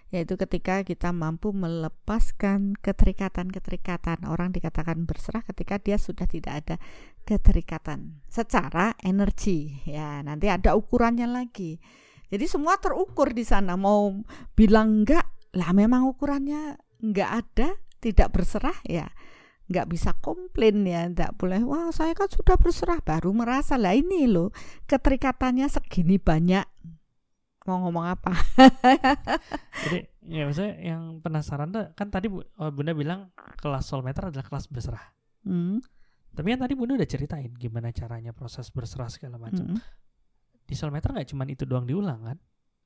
yaitu 0.07 0.39
ketika 0.39 0.88
kita 0.88 1.11
mampu 1.11 1.51
melepaskan 1.51 2.80
keterikatan-keterikatan. 2.80 4.24
Orang 4.24 4.55
dikatakan 4.55 5.03
berserah 5.03 5.43
ketika 5.43 5.84
dia 5.84 5.99
sudah 5.99 6.24
tidak 6.24 6.63
ada 6.63 6.76
keterikatan 7.28 8.24
secara 8.32 8.95
energi 9.03 9.84
ya 9.84 10.24
nanti 10.24 10.47
ada 10.47 10.80
ukurannya 10.80 11.28
lagi. 11.28 11.76
Jadi 12.28 12.45
semua 12.47 12.80
terukur 12.80 13.36
di 13.36 13.43
sana 13.43 13.76
mau 13.76 14.11
bilang 14.55 15.03
enggak 15.03 15.28
lah 15.55 15.72
memang 15.76 16.07
ukurannya 16.07 16.80
enggak 17.03 17.32
ada 17.43 17.70
tidak 17.99 18.32
berserah 18.32 18.76
ya 18.88 19.11
nggak 19.68 19.88
bisa 19.91 20.15
komplain 20.24 20.84
ya 20.88 21.07
nggak 21.11 21.36
boleh. 21.36 21.61
Wah 21.68 21.91
saya 21.91 22.15
kan 22.15 22.32
sudah 22.32 22.55
berserah 22.55 23.03
baru 23.03 23.36
merasa 23.36 23.76
lah 23.76 23.93
ini 23.93 24.28
loh 24.28 24.55
keterikatannya 24.88 25.68
segini 25.68 26.15
banyak. 26.18 26.63
Mau 27.68 27.84
ngomong 27.84 28.05
apa? 28.07 28.32
Jadi 29.84 29.99
ya 30.28 30.47
maksudnya 30.47 30.76
yang 30.80 31.20
penasaran 31.20 31.68
tuh 31.72 31.91
kan 31.99 32.07
tadi 32.07 32.32
Bu, 32.32 32.39
oh, 32.39 32.72
bunda 32.72 32.95
bilang 32.95 33.32
kelas 33.59 33.88
soulmater 33.88 34.32
adalah 34.32 34.47
kelas 34.47 34.68
berserah. 34.72 35.05
Hmm. 35.47 35.80
tapi 36.38 36.53
kan 36.53 36.68
tadi 36.68 36.76
bunda 36.76 36.93
udah 36.99 37.07
ceritain 37.07 37.49
gimana 37.55 37.89
caranya 37.89 38.36
proses 38.36 38.68
berserah 38.70 39.07
segala 39.09 39.39
macam. 39.39 39.74
Hmm. 39.74 39.80
di 40.68 40.76
soulmater 40.76 41.15
nggak 41.15 41.32
cuma 41.32 41.47
itu 41.47 41.63
doang 41.63 41.88
diulang 41.88 42.20
kan? 42.28 42.38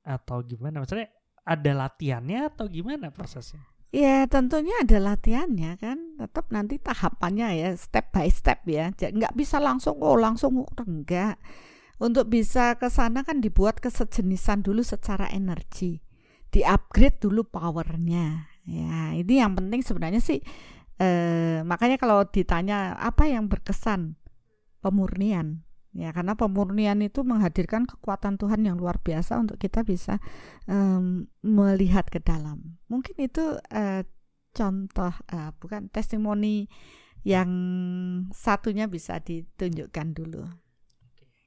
Atau 0.06 0.46
gimana? 0.46 0.82
Maksudnya 0.82 1.10
ada 1.42 1.72
latihannya 1.74 2.54
atau 2.54 2.70
gimana 2.70 3.10
prosesnya? 3.10 3.66
Ya 3.92 4.24
tentunya 4.24 4.72
ada 4.80 5.04
latihannya 5.04 5.76
kan, 5.76 6.11
tetap 6.22 6.54
nanti 6.54 6.78
tahapannya 6.78 7.48
ya 7.58 7.70
step 7.74 8.14
by 8.14 8.30
step 8.30 8.62
ya, 8.70 8.94
nggak 8.94 9.34
bisa 9.34 9.58
langsung 9.58 9.98
oh 10.06 10.16
langsung 10.16 10.62
enggak. 10.78 11.42
Untuk 12.02 12.30
bisa 12.34 12.78
ke 12.82 12.90
sana 12.90 13.22
kan 13.22 13.46
dibuat 13.46 13.78
kesejenisan 13.78 14.66
dulu 14.66 14.82
secara 14.82 15.30
energi, 15.30 16.02
di 16.50 16.66
upgrade 16.66 17.22
dulu 17.22 17.46
powernya. 17.46 18.50
Ya 18.66 19.14
ini 19.14 19.42
yang 19.42 19.54
penting 19.54 19.82
sebenarnya 19.86 20.22
sih, 20.22 20.42
eh, 20.98 21.62
makanya 21.62 22.02
kalau 22.02 22.26
ditanya 22.26 22.98
apa 22.98 23.30
yang 23.30 23.50
berkesan, 23.50 24.18
pemurnian. 24.82 25.66
Ya 25.92 26.16
karena 26.16 26.40
pemurnian 26.40 27.04
itu 27.04 27.22
menghadirkan 27.28 27.84
kekuatan 27.84 28.40
Tuhan 28.40 28.64
yang 28.64 28.80
luar 28.80 29.04
biasa 29.04 29.38
untuk 29.44 29.60
kita 29.60 29.84
bisa 29.84 30.24
um, 30.72 31.28
melihat 31.44 32.08
ke 32.08 32.24
dalam. 32.24 32.80
Mungkin 32.88 33.20
itu 33.20 33.60
uh, 33.60 34.02
contoh 34.52 35.14
uh, 35.32 35.52
bukan 35.58 35.88
testimoni 35.88 36.68
yang 37.24 37.50
satunya 38.34 38.90
bisa 38.92 39.22
ditunjukkan 39.22 40.08
dulu 40.12 40.44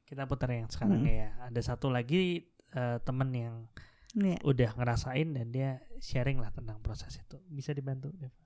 kita 0.05 0.28
putar 0.28 0.52
yang 0.52 0.70
sekarang 0.70 1.02
hmm. 1.05 1.11
ya 1.11 1.30
ada 1.50 1.61
satu 1.61 1.90
lagi 1.90 2.44
uh, 2.76 3.00
temen 3.02 3.30
yang 3.34 3.55
yeah. 4.14 4.38
udah 4.46 4.76
ngerasain 4.78 5.34
dan 5.34 5.50
dia 5.50 5.70
sharing 5.98 6.38
lah 6.38 6.52
tentang 6.55 6.78
proses 6.80 7.18
itu 7.18 7.40
bisa 7.50 7.74
dibantu 7.74 8.12
Deva 8.14 8.44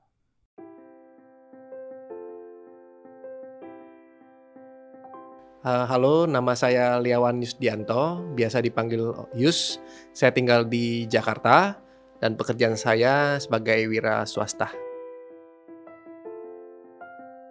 Uh, 5.59 5.85
halo, 5.91 6.23
nama 6.23 6.55
saya 6.55 7.03
Liawan 7.03 7.43
Yusdianto, 7.43 8.23
biasa 8.39 8.63
dipanggil 8.63 9.11
Yus. 9.35 9.83
Saya 10.15 10.31
tinggal 10.31 10.71
di 10.71 11.03
Jakarta 11.11 11.83
dan 12.19 12.35
pekerjaan 12.35 12.75
saya 12.79 13.39
sebagai 13.39 13.87
wira 13.91 14.27
swasta. 14.27 14.71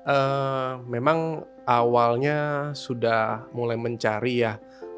Uh, 0.08 0.80
memang 0.88 1.44
awalnya 1.68 2.72
sudah 2.72 3.44
mulai 3.52 3.76
mencari 3.76 4.40
ya 4.40 4.56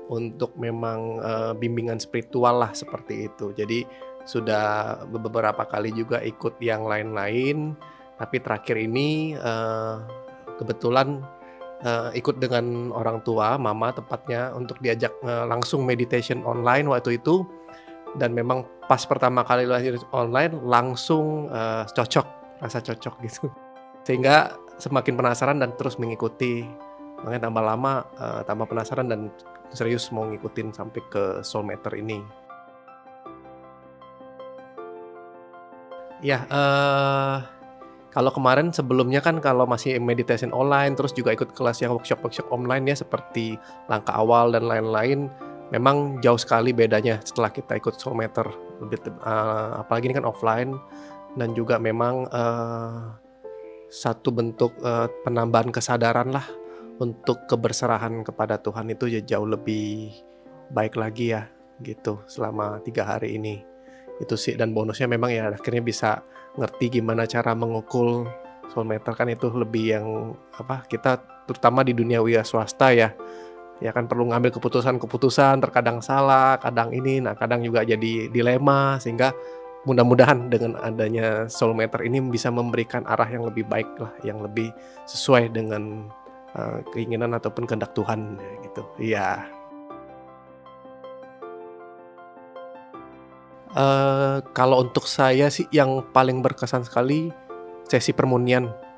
untuk 0.09 0.53
memang 0.57 1.17
uh, 1.21 1.53
bimbingan 1.57 1.97
spiritual 1.97 2.61
lah 2.61 2.73
seperti 2.73 3.25
itu. 3.29 3.49
Jadi 3.57 3.85
sudah 4.29 5.01
beberapa 5.09 5.65
kali 5.65 5.89
juga 5.93 6.21
ikut 6.21 6.61
yang 6.61 6.85
lain-lain, 6.85 7.73
tapi 8.21 8.37
terakhir 8.37 8.77
ini 8.77 9.33
uh, 9.33 10.05
kebetulan 10.61 11.25
uh, 11.81 12.13
ikut 12.13 12.37
dengan 12.37 12.93
orang 12.93 13.25
tua, 13.25 13.57
mama 13.57 13.89
tepatnya 13.89 14.53
untuk 14.53 14.77
diajak 14.83 15.13
uh, 15.25 15.49
langsung 15.49 15.85
meditation 15.85 16.45
online 16.45 16.85
waktu 16.85 17.17
itu 17.17 17.41
dan 18.21 18.33
memang 18.33 18.65
pas 18.89 19.05
pertama 19.05 19.45
kali 19.45 19.69
lahir 19.69 20.01
online 20.09 20.57
langsung 20.65 21.45
uh, 21.53 21.85
cocok, 21.85 22.25
rasa 22.57 22.81
cocok 22.81 23.21
gitu. 23.21 23.45
Sehingga 24.09 24.57
semakin 24.81 25.13
penasaran 25.13 25.61
dan 25.61 25.77
terus 25.77 26.01
mengikuti. 26.01 26.65
Makanya 27.21 27.53
tambah 27.53 27.61
lama 27.61 27.93
uh, 28.17 28.41
tambah 28.49 28.65
penasaran 28.65 29.05
dan 29.05 29.29
serius 29.69 30.09
mau 30.09 30.25
ngikutin 30.25 30.73
sampai 30.73 31.05
ke 31.05 31.23
Soulmater 31.45 31.93
ini. 31.93 32.25
Ya, 36.25 36.49
uh, 36.49 37.45
kalau 38.09 38.33
kemarin 38.33 38.73
sebelumnya 38.73 39.21
kan 39.21 39.37
kalau 39.37 39.69
masih 39.69 40.01
meditation 40.01 40.49
online 40.49 40.97
terus 40.97 41.13
juga 41.13 41.31
ikut 41.31 41.53
kelas 41.53 41.79
yang 41.85 41.93
workshop-workshop 41.93 42.49
online 42.49 42.89
ya 42.89 42.97
seperti 42.97 43.55
langkah 43.85 44.17
awal 44.17 44.51
dan 44.51 44.65
lain-lain 44.65 45.29
memang 45.69 46.19
jauh 46.19 46.35
sekali 46.41 46.73
bedanya 46.73 47.21
setelah 47.23 47.53
kita 47.53 47.77
ikut 47.77 47.95
soulmeter 47.95 48.68
uh, 48.79 49.83
apalagi 49.83 50.09
ini 50.09 50.15
kan 50.15 50.27
offline 50.27 50.75
dan 51.35 51.53
juga 51.53 51.77
memang 51.77 52.25
uh, 52.31 53.13
satu 53.89 54.29
bentuk 54.33 54.73
uh, 54.81 55.09
penambahan 55.25 55.73
kesadaran 55.73 56.29
lah 56.29 56.45
untuk 56.99 57.47
keberserahan 57.49 58.21
kepada 58.21 58.59
Tuhan 58.59 58.91
itu 58.91 59.07
ya 59.09 59.21
jauh 59.23 59.47
lebih 59.47 60.13
baik 60.69 60.99
lagi 60.99 61.33
ya 61.33 61.47
gitu 61.81 62.21
selama 62.27 62.83
tiga 62.83 63.07
hari 63.07 63.39
ini. 63.39 63.63
Itu 64.19 64.35
sih 64.35 64.59
dan 64.59 64.75
bonusnya 64.75 65.07
memang 65.07 65.31
ya 65.31 65.47
akhirnya 65.49 65.81
bisa 65.81 66.21
ngerti 66.59 66.99
gimana 66.99 67.23
cara 67.23 67.55
mengukul 67.55 68.27
soul 68.69 68.85
meter 68.85 69.15
kan 69.15 69.25
itu 69.31 69.49
lebih 69.49 69.85
yang 69.97 70.05
apa 70.53 70.85
kita 70.85 71.17
terutama 71.49 71.81
di 71.81 71.97
dunia 71.97 72.21
wira 72.21 72.45
swasta 72.45 72.93
ya 72.93 73.09
ya 73.79 73.95
kan 73.95 74.07
perlu 74.11 74.27
ngambil 74.31 74.51
keputusan-keputusan 74.59 75.63
terkadang 75.63 76.03
salah 76.03 76.59
kadang 76.59 76.91
ini 76.91 77.23
nah 77.23 77.35
kadang 77.35 77.63
juga 77.63 77.83
jadi 77.87 78.27
dilema 78.27 78.99
sehingga 78.99 79.31
mudah-mudahan 79.87 80.51
dengan 80.51 80.75
adanya 80.83 81.47
soulmater 81.47 82.03
ini 82.03 82.19
bisa 82.19 82.51
memberikan 82.51 83.07
arah 83.07 83.27
yang 83.31 83.47
lebih 83.47 83.63
baik 83.63 83.87
lah 83.95 84.11
yang 84.27 84.43
lebih 84.43 84.67
sesuai 85.07 85.55
dengan 85.55 86.11
uh, 86.55 86.83
keinginan 86.91 87.31
ataupun 87.31 87.63
kehendak 87.63 87.95
Tuhan 87.95 88.35
gitu. 88.65 88.83
Iya. 88.99 89.47
Uh, 93.69 94.41
kalau 94.57 94.81
untuk 94.81 95.05
saya 95.05 95.47
sih 95.53 95.69
yang 95.69 96.01
paling 96.09 96.41
berkesan 96.41 96.81
sekali 96.83 97.29
sesi 97.85 98.11
permunian 98.11 98.88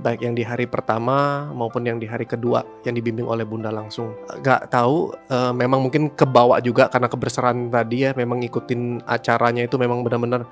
baik 0.00 0.24
yang 0.24 0.34
di 0.34 0.40
hari 0.40 0.64
pertama 0.64 1.48
maupun 1.52 1.84
yang 1.84 2.00
di 2.00 2.08
hari 2.08 2.24
kedua 2.24 2.64
yang 2.88 2.96
dibimbing 2.96 3.28
oleh 3.28 3.44
Bunda 3.44 3.68
langsung. 3.68 4.16
Gak 4.40 4.72
tahu, 4.72 5.12
uh, 5.28 5.52
memang 5.52 5.84
mungkin 5.84 6.10
kebawa 6.16 6.58
juga 6.64 6.88
karena 6.88 7.06
kebersamaan 7.06 7.68
tadi 7.68 8.08
ya, 8.08 8.16
memang 8.16 8.40
ngikutin 8.40 9.04
acaranya 9.04 9.68
itu 9.68 9.76
memang 9.76 10.00
benar-benar 10.00 10.48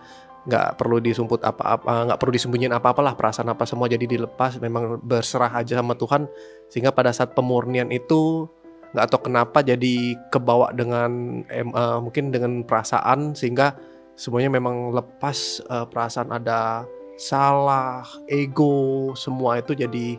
nggak 0.48 0.80
perlu 0.80 0.96
disumput 1.02 1.44
apa-apa, 1.44 2.08
nggak 2.08 2.18
perlu 2.20 2.32
disembunyiin 2.32 2.72
apa-apalah 2.72 3.12
perasaan 3.12 3.52
apa 3.52 3.68
semua 3.68 3.84
jadi 3.84 4.08
dilepas, 4.08 4.56
memang 4.62 4.96
berserah 5.02 5.52
aja 5.52 5.76
sama 5.76 5.92
Tuhan 5.92 6.24
sehingga 6.72 6.88
pada 6.94 7.12
saat 7.12 7.36
pemurnian 7.36 7.92
itu 7.92 8.48
nggak 8.96 9.06
tahu 9.12 9.28
kenapa 9.28 9.60
jadi 9.60 10.16
kebawa 10.32 10.72
dengan 10.72 11.42
uh, 11.76 12.00
mungkin 12.00 12.32
dengan 12.32 12.64
perasaan 12.64 13.36
sehingga 13.36 13.76
semuanya 14.16 14.48
memang 14.48 14.96
lepas 14.96 15.60
uh, 15.68 15.84
perasaan 15.84 16.32
ada 16.32 16.88
salah, 17.18 18.06
ego, 18.30 19.10
semua 19.18 19.58
itu 19.58 19.74
jadi 19.74 20.16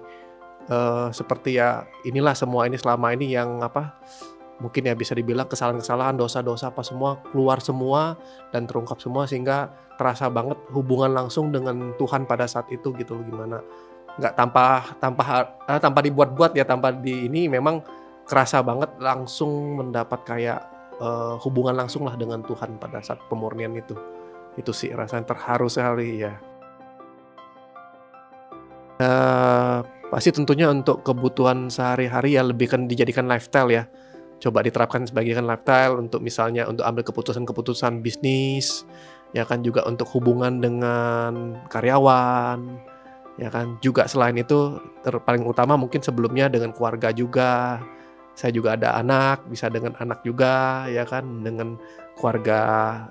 uh, 0.68 1.08
seperti 1.16 1.56
ya 1.56 1.88
inilah 2.04 2.36
semua 2.36 2.68
ini 2.68 2.76
selama 2.76 3.16
ini 3.16 3.32
yang 3.32 3.64
apa 3.64 3.96
mungkin 4.60 4.92
ya 4.92 4.94
bisa 4.94 5.16
dibilang 5.16 5.48
kesalahan-kesalahan, 5.48 6.20
dosa-dosa 6.20 6.76
apa 6.76 6.84
semua 6.84 7.24
keluar 7.32 7.64
semua 7.64 8.20
dan 8.52 8.68
terungkap 8.68 9.00
semua 9.00 9.24
sehingga 9.24 9.72
terasa 9.96 10.28
banget 10.28 10.60
hubungan 10.76 11.16
langsung 11.16 11.56
dengan 11.56 11.96
Tuhan 11.96 12.28
pada 12.28 12.44
saat 12.44 12.68
itu 12.68 12.92
gitu 13.00 13.16
loh 13.16 13.24
gimana. 13.24 13.64
Nggak 14.20 14.36
tanpa 14.36 14.84
tanpa 15.00 15.24
eh, 15.64 15.80
tanpa 15.80 16.04
dibuat-buat 16.04 16.52
ya 16.52 16.68
tanpa 16.68 16.92
di 16.92 17.32
ini 17.32 17.48
memang 17.48 17.80
kerasa 18.28 18.60
banget 18.60 19.00
langsung 19.00 19.80
mendapat 19.80 20.20
kayak 20.28 20.60
uh, 21.00 21.40
hubungan 21.40 21.80
langsung 21.80 22.04
lah 22.04 22.20
dengan 22.20 22.44
Tuhan 22.44 22.76
pada 22.78 23.00
saat 23.00 23.24
pemurnian 23.32 23.72
itu. 23.80 23.96
Itu 24.60 24.76
sih 24.76 24.92
rasanya 24.92 25.24
terharu 25.24 25.72
sekali 25.72 26.20
ya 26.20 26.49
Uh, 29.00 29.80
pasti 30.12 30.36
tentunya 30.36 30.68
untuk 30.68 31.08
kebutuhan 31.08 31.72
sehari-hari 31.72 32.36
ya 32.36 32.44
lebih 32.44 32.68
kan 32.68 32.84
dijadikan 32.84 33.32
lifestyle 33.32 33.72
ya. 33.72 33.88
Coba 34.44 34.60
diterapkan 34.60 35.08
sebagai 35.08 35.40
kan 35.40 35.48
lifestyle 35.48 36.00
untuk 36.00 36.20
misalnya 36.20 36.68
untuk 36.68 36.84
ambil 36.84 37.04
keputusan-keputusan 37.08 38.04
bisnis, 38.04 38.84
ya 39.32 39.48
kan 39.48 39.64
juga 39.64 39.88
untuk 39.88 40.08
hubungan 40.16 40.60
dengan 40.60 41.60
karyawan, 41.72 42.60
ya 43.40 43.48
kan 43.52 43.80
juga 43.80 44.08
selain 44.08 44.36
itu 44.40 44.80
ter 45.04 45.16
paling 45.24 45.44
utama 45.48 45.80
mungkin 45.80 46.04
sebelumnya 46.04 46.52
dengan 46.52 46.76
keluarga 46.76 47.12
juga. 47.16 47.84
Saya 48.36 48.56
juga 48.56 48.80
ada 48.80 48.96
anak, 48.96 49.52
bisa 49.52 49.68
dengan 49.68 50.00
anak 50.00 50.24
juga, 50.24 50.88
ya 50.88 51.04
kan 51.04 51.44
dengan 51.44 51.76
keluarga 52.16 52.60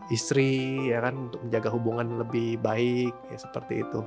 istri, 0.09 0.89
ya 0.89 1.05
kan 1.05 1.29
untuk 1.29 1.45
menjaga 1.45 1.69
hubungan 1.69 2.25
lebih 2.25 2.57
baik, 2.65 3.13
ya 3.29 3.37
seperti 3.37 3.85
itu. 3.85 4.01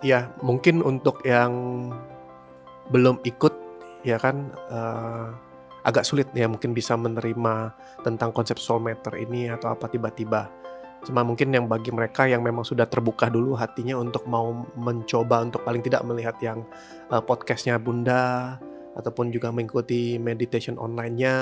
Ya 0.00 0.32
mungkin 0.40 0.80
untuk 0.80 1.20
yang 1.24 1.52
belum 2.90 3.22
ikut 3.22 3.54
ya 4.02 4.16
kan 4.16 4.50
uh, 4.72 5.30
agak 5.84 6.04
sulit 6.04 6.28
ya 6.36 6.48
mungkin 6.48 6.76
bisa 6.76 6.96
menerima 6.96 7.72
tentang 8.04 8.32
konsep 8.36 8.60
soulmater 8.60 9.16
ini 9.16 9.48
atau 9.48 9.72
apa 9.72 9.88
tiba-tiba. 9.88 10.48
Cuma 11.00 11.24
mungkin 11.24 11.48
yang 11.48 11.64
bagi 11.64 11.88
mereka 11.88 12.28
yang 12.28 12.44
memang 12.44 12.60
sudah 12.60 12.84
terbuka 12.84 13.32
dulu 13.32 13.56
hatinya 13.56 13.96
untuk 13.96 14.28
mau 14.28 14.52
mencoba 14.76 15.48
untuk 15.48 15.64
paling 15.64 15.80
tidak 15.80 16.04
melihat 16.04 16.36
yang 16.44 16.60
uh, 17.08 17.24
podcastnya 17.24 17.80
Bunda 17.80 18.60
ataupun 19.00 19.32
juga 19.32 19.48
mengikuti 19.48 20.20
meditation 20.20 20.76
online-nya 20.76 21.36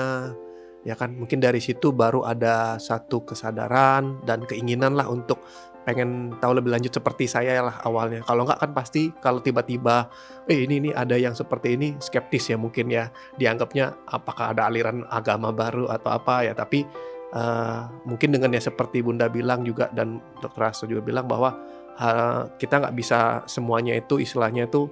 ya 0.87 0.95
kan. 0.95 1.11
Mungkin 1.11 1.43
dari 1.43 1.59
situ 1.59 1.91
baru 1.91 2.23
ada 2.23 2.79
satu 2.79 3.27
kesadaran 3.27 4.23
dan 4.23 4.47
keinginan 4.47 4.95
lah 4.95 5.11
untuk 5.11 5.43
pengen 5.89 6.37
tahu 6.37 6.61
lebih 6.61 6.69
lanjut 6.69 6.93
seperti 6.93 7.25
saya 7.25 7.65
lah 7.65 7.81
awalnya. 7.81 8.21
Kalau 8.21 8.45
nggak 8.45 8.61
kan 8.61 8.71
pasti 8.77 9.09
kalau 9.17 9.41
tiba-tiba, 9.41 10.05
eh 10.45 10.69
ini 10.69 10.85
nih 10.85 10.93
ada 10.93 11.17
yang 11.17 11.33
seperti 11.33 11.73
ini 11.73 11.97
skeptis 11.97 12.53
ya 12.53 12.61
mungkin 12.61 12.93
ya 12.93 13.09
dianggapnya 13.41 14.05
apakah 14.05 14.53
ada 14.53 14.69
aliran 14.69 15.01
agama 15.09 15.49
baru 15.49 15.89
atau 15.89 16.13
apa 16.13 16.45
ya. 16.45 16.53
Tapi 16.53 16.85
uh, 17.33 17.89
mungkin 18.05 18.37
dengan 18.37 18.53
ya 18.53 18.61
seperti 18.61 19.01
Bunda 19.01 19.25
bilang 19.33 19.65
juga 19.65 19.89
dan 19.89 20.21
Dr. 20.37 20.61
Rasto 20.61 20.85
juga 20.85 21.01
bilang 21.01 21.25
bahwa 21.25 21.57
uh, 21.97 22.53
kita 22.61 22.85
nggak 22.85 22.93
bisa 22.93 23.41
semuanya 23.49 23.97
itu 23.97 24.21
istilahnya 24.21 24.69
itu 24.69 24.85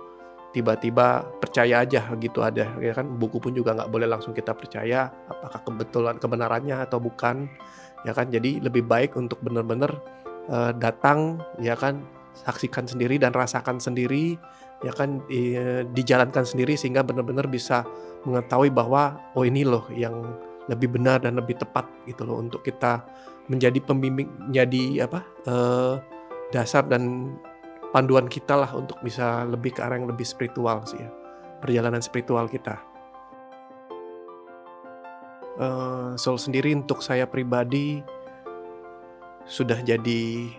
tiba-tiba 0.57 1.21
percaya 1.37 1.85
aja 1.85 2.09
gitu 2.17 2.41
ada 2.41 2.73
ya 2.81 2.95
kan 2.95 3.05
buku 3.19 3.37
pun 3.37 3.53
juga 3.53 3.77
nggak 3.77 3.91
boleh 3.93 4.09
langsung 4.09 4.33
kita 4.33 4.57
percaya 4.57 5.11
apakah 5.29 5.61
kebetulan 5.61 6.15
kebenarannya 6.17 6.81
atau 6.81 6.97
bukan 6.97 7.45
ya 8.07 8.15
kan 8.15 8.31
jadi 8.31 8.63
lebih 8.63 8.87
baik 8.87 9.13
untuk 9.19 9.37
benar-benar 9.43 10.01
uh, 10.51 10.71
datang 10.75 11.41
ya 11.61 11.77
kan 11.77 12.03
saksikan 12.37 12.85
sendiri 12.85 13.17
dan 13.17 13.33
rasakan 13.33 13.81
sendiri 13.81 14.37
ya 14.85 14.93
kan 14.93 15.25
di, 15.25 15.57
dijalankan 15.97 16.45
sendiri 16.45 16.77
sehingga 16.77 17.01
benar-benar 17.01 17.49
bisa 17.49 17.81
mengetahui 18.29 18.69
bahwa 18.69 19.17
oh 19.33 19.41
ini 19.41 19.65
loh 19.65 19.89
yang 19.89 20.13
lebih 20.69 20.99
benar 20.99 21.23
dan 21.23 21.33
lebih 21.39 21.57
tepat 21.57 21.89
gitu 22.05 22.27
loh 22.27 22.37
untuk 22.37 22.61
kita 22.61 23.01
menjadi 23.49 23.79
pembimbing 23.81 24.29
jadi 24.53 25.07
apa 25.09 25.25
uh, 25.49 25.95
dasar 26.53 26.85
dan 26.85 27.33
panduan 27.89 28.29
kita 28.29 28.53
lah 28.53 28.69
untuk 28.75 28.99
bisa 29.01 29.47
lebih 29.47 29.73
ke 29.73 29.81
arah 29.81 29.97
yang 29.97 30.11
lebih 30.11 30.27
spiritual 30.27 30.83
sih 30.85 30.99
ya 30.99 31.09
perjalanan 31.59 32.01
spiritual 32.03 32.45
kita. 32.47 32.77
Uh, 35.57 36.13
soul 36.21 36.37
sendiri 36.37 36.69
untuk 36.77 37.01
saya 37.01 37.25
pribadi 37.25 38.05
sudah 39.47 39.79
jadi 39.81 40.51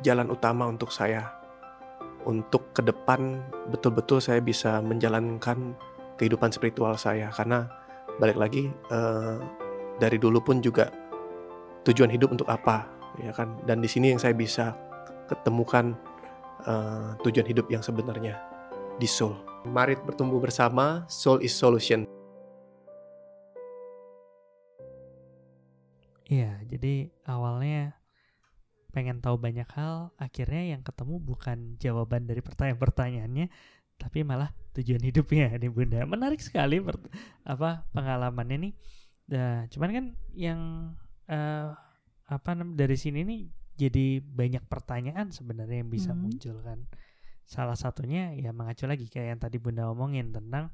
jalan 0.00 0.30
utama 0.30 0.70
untuk 0.70 0.94
saya. 0.94 1.34
Untuk 2.26 2.74
ke 2.74 2.82
depan 2.82 3.42
betul-betul 3.70 4.18
saya 4.18 4.42
bisa 4.42 4.82
menjalankan 4.82 5.78
kehidupan 6.18 6.50
spiritual 6.50 6.98
saya 6.98 7.30
karena 7.30 7.70
balik 8.18 8.34
lagi 8.34 8.72
uh, 8.90 9.38
dari 10.02 10.18
dulu 10.18 10.42
pun 10.42 10.58
juga 10.58 10.90
tujuan 11.86 12.10
hidup 12.10 12.34
untuk 12.34 12.48
apa 12.50 12.88
ya 13.22 13.30
kan 13.30 13.54
dan 13.62 13.78
di 13.78 13.86
sini 13.86 14.10
yang 14.10 14.18
saya 14.18 14.34
bisa 14.34 14.74
ketemukan 15.30 15.94
uh, 16.66 17.14
tujuan 17.22 17.46
hidup 17.46 17.70
yang 17.70 17.84
sebenarnya 17.84 18.42
di 18.96 19.06
soul. 19.06 19.36
Mari 19.66 19.98
bertumbuh 19.98 20.38
bersama, 20.40 21.04
soul 21.10 21.42
is 21.42 21.52
solution. 21.52 22.06
Iya, 26.26 26.58
jadi 26.66 27.06
awalnya 27.22 27.94
pengen 28.96 29.20
tahu 29.20 29.36
banyak 29.36 29.68
hal, 29.76 30.16
akhirnya 30.16 30.72
yang 30.72 30.80
ketemu 30.80 31.20
bukan 31.20 31.76
jawaban 31.76 32.24
dari 32.24 32.40
pertanyaan-pertanyaannya, 32.40 33.52
tapi 34.00 34.24
malah 34.24 34.48
tujuan 34.72 35.04
hidupnya 35.04 35.52
nih 35.60 35.68
Bunda. 35.68 36.00
Menarik 36.08 36.40
sekali 36.40 36.80
apa 37.44 37.84
pengalamannya 37.92 38.56
nih. 38.56 38.72
Nah, 39.36 39.68
cuman 39.68 39.90
kan 39.92 40.04
yang 40.32 40.60
uh, 41.28 41.76
apa 42.24 42.50
dari 42.72 42.96
sini 42.96 43.20
nih 43.20 43.40
jadi 43.76 44.24
banyak 44.24 44.64
pertanyaan 44.64 45.28
sebenarnya 45.28 45.84
yang 45.84 45.92
bisa 45.92 46.16
hmm. 46.16 46.20
muncul 46.24 46.56
kan. 46.64 46.88
Salah 47.44 47.76
satunya 47.76 48.32
ya 48.32 48.56
mengacu 48.56 48.88
lagi 48.88 49.12
kayak 49.12 49.36
yang 49.36 49.40
tadi 49.44 49.60
Bunda 49.60 49.92
omongin 49.92 50.32
tentang 50.32 50.72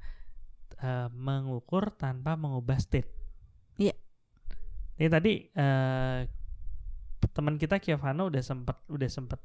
uh, 0.78 1.10
mengukur 1.10 1.90
tanpa 1.98 2.38
mengubah 2.38 2.78
state. 2.78 3.10
Iya. 3.82 3.98
Ini 4.94 5.08
tadi 5.10 5.50
uh, 5.58 6.22
teman 7.30 7.54
kita 7.56 7.78
Kiavano 7.78 8.26
udah 8.26 8.42
sempet 8.42 8.76
udah 8.90 9.10
sempet 9.10 9.38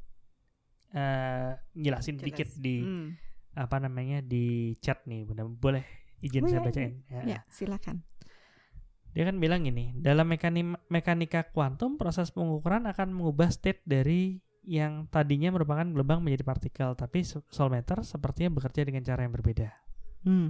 uh, 0.97 1.53
jelasin 1.77 2.17
Jelas. 2.17 2.25
dikit 2.25 2.49
di 2.57 2.81
hmm. 2.81 3.07
apa 3.57 3.77
namanya 3.77 4.25
di 4.25 4.73
chat 4.81 5.05
nih 5.05 5.25
benar 5.27 5.45
boleh 5.45 5.85
izin 6.21 6.45
oh, 6.45 6.49
saya 6.49 6.61
ya, 6.61 6.65
bacain 6.65 6.93
ya. 7.09 7.21
ya 7.25 7.39
silakan 7.53 8.01
dia 9.13 9.23
kan 9.25 9.37
bilang 9.41 9.65
ini 9.65 9.97
dalam 9.97 10.29
mekanik 10.29 10.77
mekanika 10.93 11.49
kuantum 11.49 11.97
proses 11.97 12.29
pengukuran 12.29 12.85
akan 12.85 13.13
mengubah 13.13 13.49
state 13.49 13.81
dari 13.85 14.41
yang 14.67 15.07
tadinya 15.07 15.49
merupakan 15.49 15.87
gelombang 15.87 16.19
menjadi 16.21 16.43
partikel 16.43 16.89
tapi 16.93 17.23
solmeter 17.25 18.03
sepertinya 18.03 18.51
bekerja 18.59 18.83
dengan 18.83 19.01
cara 19.01 19.23
yang 19.25 19.33
berbeda 19.33 19.69
hmm. 20.27 20.49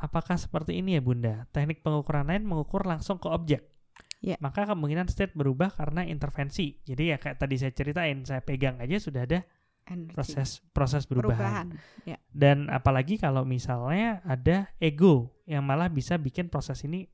apakah 0.00 0.38
seperti 0.38 0.78
ini 0.78 0.96
ya 0.96 1.02
bunda 1.02 1.44
teknik 1.50 1.82
pengukuran 1.82 2.30
lain 2.30 2.46
mengukur 2.46 2.86
langsung 2.86 3.18
ke 3.18 3.26
objek 3.28 3.77
yeah. 4.20 4.38
maka 4.42 4.66
kemungkinan 4.66 5.06
state 5.10 5.34
berubah 5.34 5.72
karena 5.74 6.04
intervensi. 6.06 6.78
Jadi 6.82 7.14
ya 7.14 7.16
kayak 7.18 7.38
tadi 7.38 7.54
saya 7.58 7.72
ceritain, 7.74 8.24
saya 8.26 8.42
pegang 8.42 8.78
aja 8.82 8.96
sudah 8.98 9.24
ada 9.24 9.42
energi. 9.88 10.14
proses 10.14 10.48
proses 10.70 11.02
perubahan. 11.08 11.34
perubahan. 11.34 11.66
Ya. 12.04 12.16
Dan 12.28 12.68
apalagi 12.68 13.16
kalau 13.16 13.42
misalnya 13.48 14.20
ada 14.26 14.70
ego 14.78 15.32
yang 15.48 15.64
malah 15.64 15.88
bisa 15.88 16.20
bikin 16.20 16.52
proses 16.52 16.82
ini 16.84 17.08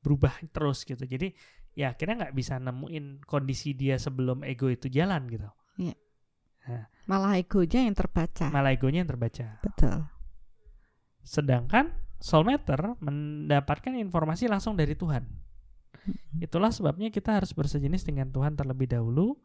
berubah 0.00 0.32
terus 0.54 0.86
gitu. 0.86 1.02
Jadi 1.04 1.32
ya 1.74 1.94
akhirnya 1.94 2.26
nggak 2.28 2.34
bisa 2.36 2.58
nemuin 2.58 3.24
kondisi 3.24 3.74
dia 3.74 3.98
sebelum 3.98 4.42
ego 4.46 4.68
itu 4.70 4.90
jalan 4.90 5.26
gitu. 5.28 5.48
Malah 7.10 7.40
egonya 7.40 7.88
yang 7.88 7.96
terbaca. 7.96 8.46
Malah 8.52 8.70
egonya 8.70 9.02
yang 9.02 9.10
terbaca. 9.10 9.58
Betul. 9.64 10.06
Sedangkan 11.24 11.90
soulmeter 12.20 12.94
mendapatkan 13.00 13.96
informasi 13.96 14.46
langsung 14.46 14.76
dari 14.76 14.94
Tuhan. 14.94 15.24
Mm-mm. 16.06 16.44
Itulah 16.44 16.70
sebabnya 16.72 17.12
kita 17.12 17.36
harus 17.36 17.52
bersejenis 17.52 18.06
dengan 18.06 18.32
Tuhan 18.32 18.56
terlebih 18.56 18.88
dahulu, 18.88 19.36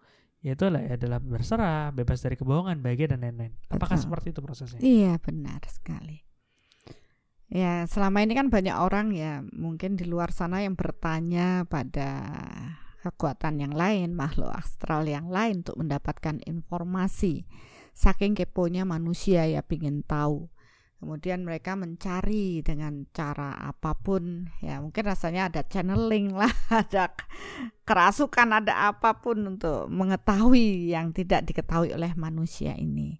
yaitu 0.46 0.70
adalah- 0.70 0.94
adalah 0.94 1.20
berserah, 1.20 1.90
bebas 1.92 2.22
dari 2.22 2.38
kebohongan, 2.38 2.80
bahagia 2.80 3.16
dan 3.16 3.26
lain-lain. 3.26 3.54
Apakah 3.74 3.98
Betul. 3.98 4.06
seperti 4.06 4.28
itu 4.32 4.42
prosesnya? 4.46 4.80
Iya 4.80 5.14
benar 5.20 5.62
sekali. 5.66 6.22
Ya 7.46 7.86
selama 7.86 8.26
ini 8.26 8.34
kan 8.34 8.50
banyak 8.50 8.74
orang 8.74 9.14
ya 9.14 9.46
mungkin 9.54 9.96
di 9.96 10.06
luar 10.10 10.34
sana 10.34 10.66
yang 10.66 10.74
bertanya 10.74 11.70
pada 11.70 12.10
kekuatan 13.06 13.62
yang 13.62 13.74
lain, 13.78 14.18
makhluk 14.18 14.50
astral 14.50 15.06
yang 15.06 15.30
lain 15.30 15.62
untuk 15.62 15.78
mendapatkan 15.78 16.42
informasi. 16.50 17.46
Saking 17.94 18.34
keponya 18.34 18.82
manusia 18.84 19.46
ya 19.46 19.62
pingin 19.62 20.02
tahu. 20.02 20.50
Kemudian 20.96 21.44
mereka 21.44 21.76
mencari 21.76 22.64
dengan 22.64 23.04
cara 23.12 23.52
apa 23.60 23.94
pun 23.94 24.48
ya 24.64 24.80
mungkin 24.80 25.06
rasanya 25.06 25.52
ada 25.52 25.62
channeling 25.68 26.32
lah, 26.32 26.50
ada 26.82 27.12
kerasukan, 27.84 28.64
ada 28.64 28.90
apa 28.90 29.20
pun 29.20 29.44
untuk 29.56 29.92
mengetahui 29.92 30.96
yang 30.96 31.12
tidak 31.12 31.46
diketahui 31.46 31.92
oleh 31.92 32.16
manusia 32.16 32.74
ini. 32.80 33.20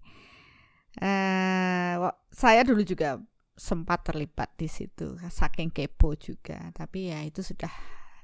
Eh, 0.96 1.94
saya 2.32 2.64
dulu 2.64 2.80
juga 2.80 3.20
sempat 3.56 4.04
terlibat 4.08 4.52
di 4.56 4.68
situ, 4.68 5.16
saking 5.20 5.72
kepo 5.72 6.16
juga. 6.16 6.72
Tapi 6.72 7.12
ya 7.12 7.24
itu 7.24 7.40
sudah 7.40 7.72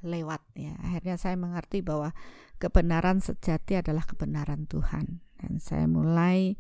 lewat 0.05 0.43
ya. 0.59 0.77
Akhirnya 0.83 1.17
saya 1.17 1.39
mengerti 1.39 1.81
bahwa 1.81 2.13
kebenaran 2.59 3.23
sejati 3.23 3.81
adalah 3.81 4.05
kebenaran 4.05 4.67
Tuhan, 4.67 5.25
dan 5.41 5.53
saya 5.63 5.87
mulai 5.87 6.59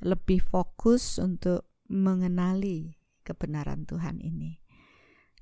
lebih 0.00 0.40
fokus 0.40 1.20
untuk 1.20 1.69
mengenali 1.90 2.94
kebenaran 3.26 3.84
Tuhan 3.84 4.22
ini. 4.22 4.62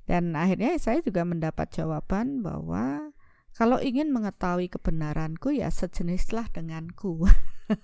Dan 0.08 0.32
akhirnya 0.32 0.72
saya 0.80 1.04
juga 1.04 1.28
mendapat 1.28 1.68
jawaban 1.68 2.40
bahwa 2.40 3.12
kalau 3.52 3.76
ingin 3.76 4.08
mengetahui 4.08 4.72
kebenaranku 4.72 5.52
ya 5.52 5.68
sejenislah 5.68 6.48
denganku. 6.48 7.28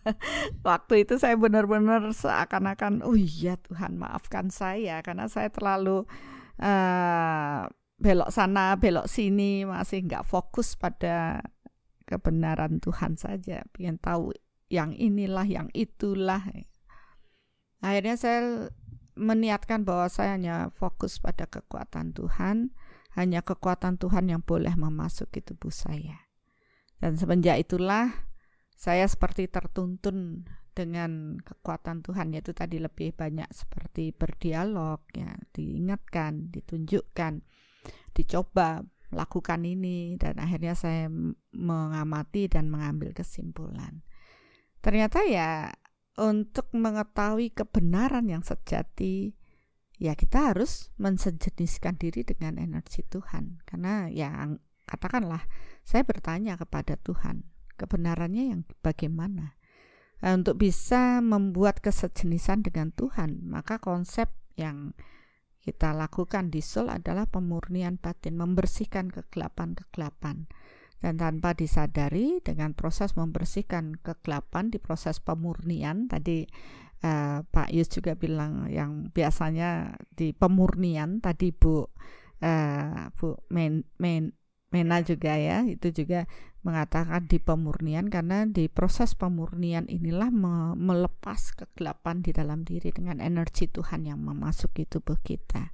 Waktu 0.67 1.05
itu 1.05 1.21
saya 1.21 1.37
benar-benar 1.37 2.09
seakan-akan, 2.17 3.05
oh 3.05 3.13
iya 3.13 3.61
Tuhan 3.61 4.01
maafkan 4.01 4.49
saya 4.49 5.05
karena 5.05 5.29
saya 5.29 5.53
terlalu 5.53 6.09
eh, 6.57 7.69
belok 8.01 8.31
sana 8.33 8.75
belok 8.81 9.07
sini 9.07 9.69
masih 9.69 10.09
nggak 10.09 10.25
fokus 10.25 10.75
pada 10.81 11.45
kebenaran 12.09 12.81
Tuhan 12.81 13.17
saja, 13.21 13.65
pengen 13.73 14.01
tahu 14.01 14.33
yang 14.69 14.97
inilah 14.97 15.45
yang 15.45 15.69
itulah. 15.77 16.41
Akhirnya 17.85 18.17
saya 18.17 18.41
meniatkan 19.13 19.85
bahwa 19.85 20.09
saya 20.09 20.41
hanya 20.41 20.73
fokus 20.73 21.21
pada 21.21 21.45
kekuatan 21.45 22.17
Tuhan, 22.17 22.73
hanya 23.13 23.45
kekuatan 23.45 24.01
Tuhan 24.01 24.33
yang 24.33 24.41
boleh 24.41 24.73
memasuki 24.73 25.45
tubuh 25.45 25.71
saya. 25.71 26.25
Dan 26.99 27.21
semenjak 27.21 27.61
itulah 27.61 28.09
saya 28.73 29.05
seperti 29.05 29.53
tertuntun 29.53 30.49
dengan 30.75 31.39
kekuatan 31.39 32.03
Tuhan 32.03 32.35
yaitu 32.35 32.51
tadi 32.51 32.83
lebih 32.83 33.15
banyak 33.15 33.47
seperti 33.55 34.11
berdialog 34.11 34.99
ya 35.15 35.31
diingatkan 35.55 36.51
ditunjukkan 36.51 37.47
dicoba 38.11 38.83
lakukan 39.15 39.63
ini 39.63 40.19
dan 40.19 40.43
akhirnya 40.43 40.75
saya 40.75 41.07
mengamati 41.55 42.51
dan 42.51 42.67
mengambil 42.67 43.15
kesimpulan 43.15 44.03
ternyata 44.83 45.23
ya 45.23 45.71
untuk 46.15 46.71
mengetahui 46.71 47.51
kebenaran 47.51 48.31
yang 48.31 48.43
sejati 48.47 49.35
ya 49.99 50.19
kita 50.19 50.55
harus 50.55 50.91
mensejeniskan 50.99 51.99
diri 51.99 52.27
dengan 52.27 52.59
energi 52.59 53.03
Tuhan. 53.07 53.63
Karena 53.67 54.11
ya 54.11 54.31
katakanlah 54.87 55.47
saya 55.83 56.03
bertanya 56.07 56.59
kepada 56.59 56.95
Tuhan 56.99 57.47
kebenarannya 57.75 58.55
yang 58.55 58.61
bagaimana? 58.83 59.59
Nah, 60.23 60.33
untuk 60.41 60.57
bisa 60.57 61.21
membuat 61.21 61.83
kesejenisan 61.85 62.65
dengan 62.65 62.95
Tuhan 62.95 63.45
maka 63.45 63.77
konsep 63.83 64.31
yang 64.55 64.95
kita 65.65 65.97
lakukan 65.97 66.53
di 66.53 66.61
Soul 66.61 66.93
adalah 66.93 67.25
pemurnian 67.25 67.97
batin 67.97 68.37
membersihkan 68.37 69.09
kegelapan-kegelapan 69.09 70.45
dan 71.03 71.21
tanpa 71.21 71.53
disadari 71.53 72.41
dengan 72.41 72.73
proses 72.73 73.15
membersihkan 73.19 74.01
kegelapan 74.01 74.73
di 74.73 74.79
proses 74.81 75.21
pemurnian 75.21 76.09
tadi 76.09 76.47
eh, 77.05 77.39
Pak 77.45 77.69
Yus 77.73 77.93
juga 77.93 78.17
bilang 78.17 78.67
yang 78.71 79.13
biasanya 79.13 79.99
di 80.15 80.33
pemurnian 80.33 81.21
tadi 81.21 81.53
Bu 81.53 81.85
eh, 82.41 83.09
Bu 83.15 83.37
Men, 83.53 83.85
Men, 84.01 84.33
Mena 84.75 84.99
juga 85.07 85.39
ya 85.39 85.63
itu 85.63 85.95
juga 85.95 86.27
mengatakan 86.65 87.29
di 87.29 87.39
pemurnian 87.39 88.09
karena 88.09 88.49
di 88.49 88.67
proses 88.73 89.13
pemurnian 89.15 89.87
inilah 89.87 90.33
me- 90.33 90.75
melepas 90.75 91.53
kegelapan 91.53 92.25
di 92.25 92.33
dalam 92.33 92.65
diri 92.65 92.91
dengan 92.91 93.21
energi 93.21 93.69
Tuhan 93.69 94.09
yang 94.09 94.19
memasuki 94.25 94.89
tubuh 94.89 95.21
kita. 95.21 95.71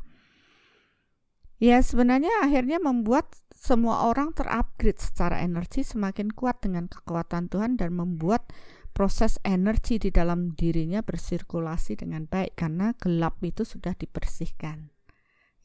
Ya 1.62 1.78
sebenarnya 1.80 2.44
akhirnya 2.44 2.82
membuat 2.82 3.30
semua 3.60 4.08
orang 4.08 4.32
terupgrade 4.32 4.96
secara 4.96 5.44
energi 5.44 5.84
semakin 5.84 6.32
kuat 6.32 6.64
dengan 6.64 6.88
kekuatan 6.88 7.52
Tuhan 7.52 7.76
dan 7.76 7.92
membuat 7.92 8.48
proses 8.96 9.36
energi 9.44 10.00
di 10.00 10.08
dalam 10.08 10.56
dirinya 10.56 11.04
bersirkulasi 11.04 12.00
dengan 12.00 12.24
baik 12.24 12.56
karena 12.56 12.96
gelap 12.96 13.36
itu 13.44 13.68
sudah 13.68 13.92
dibersihkan. 13.92 14.88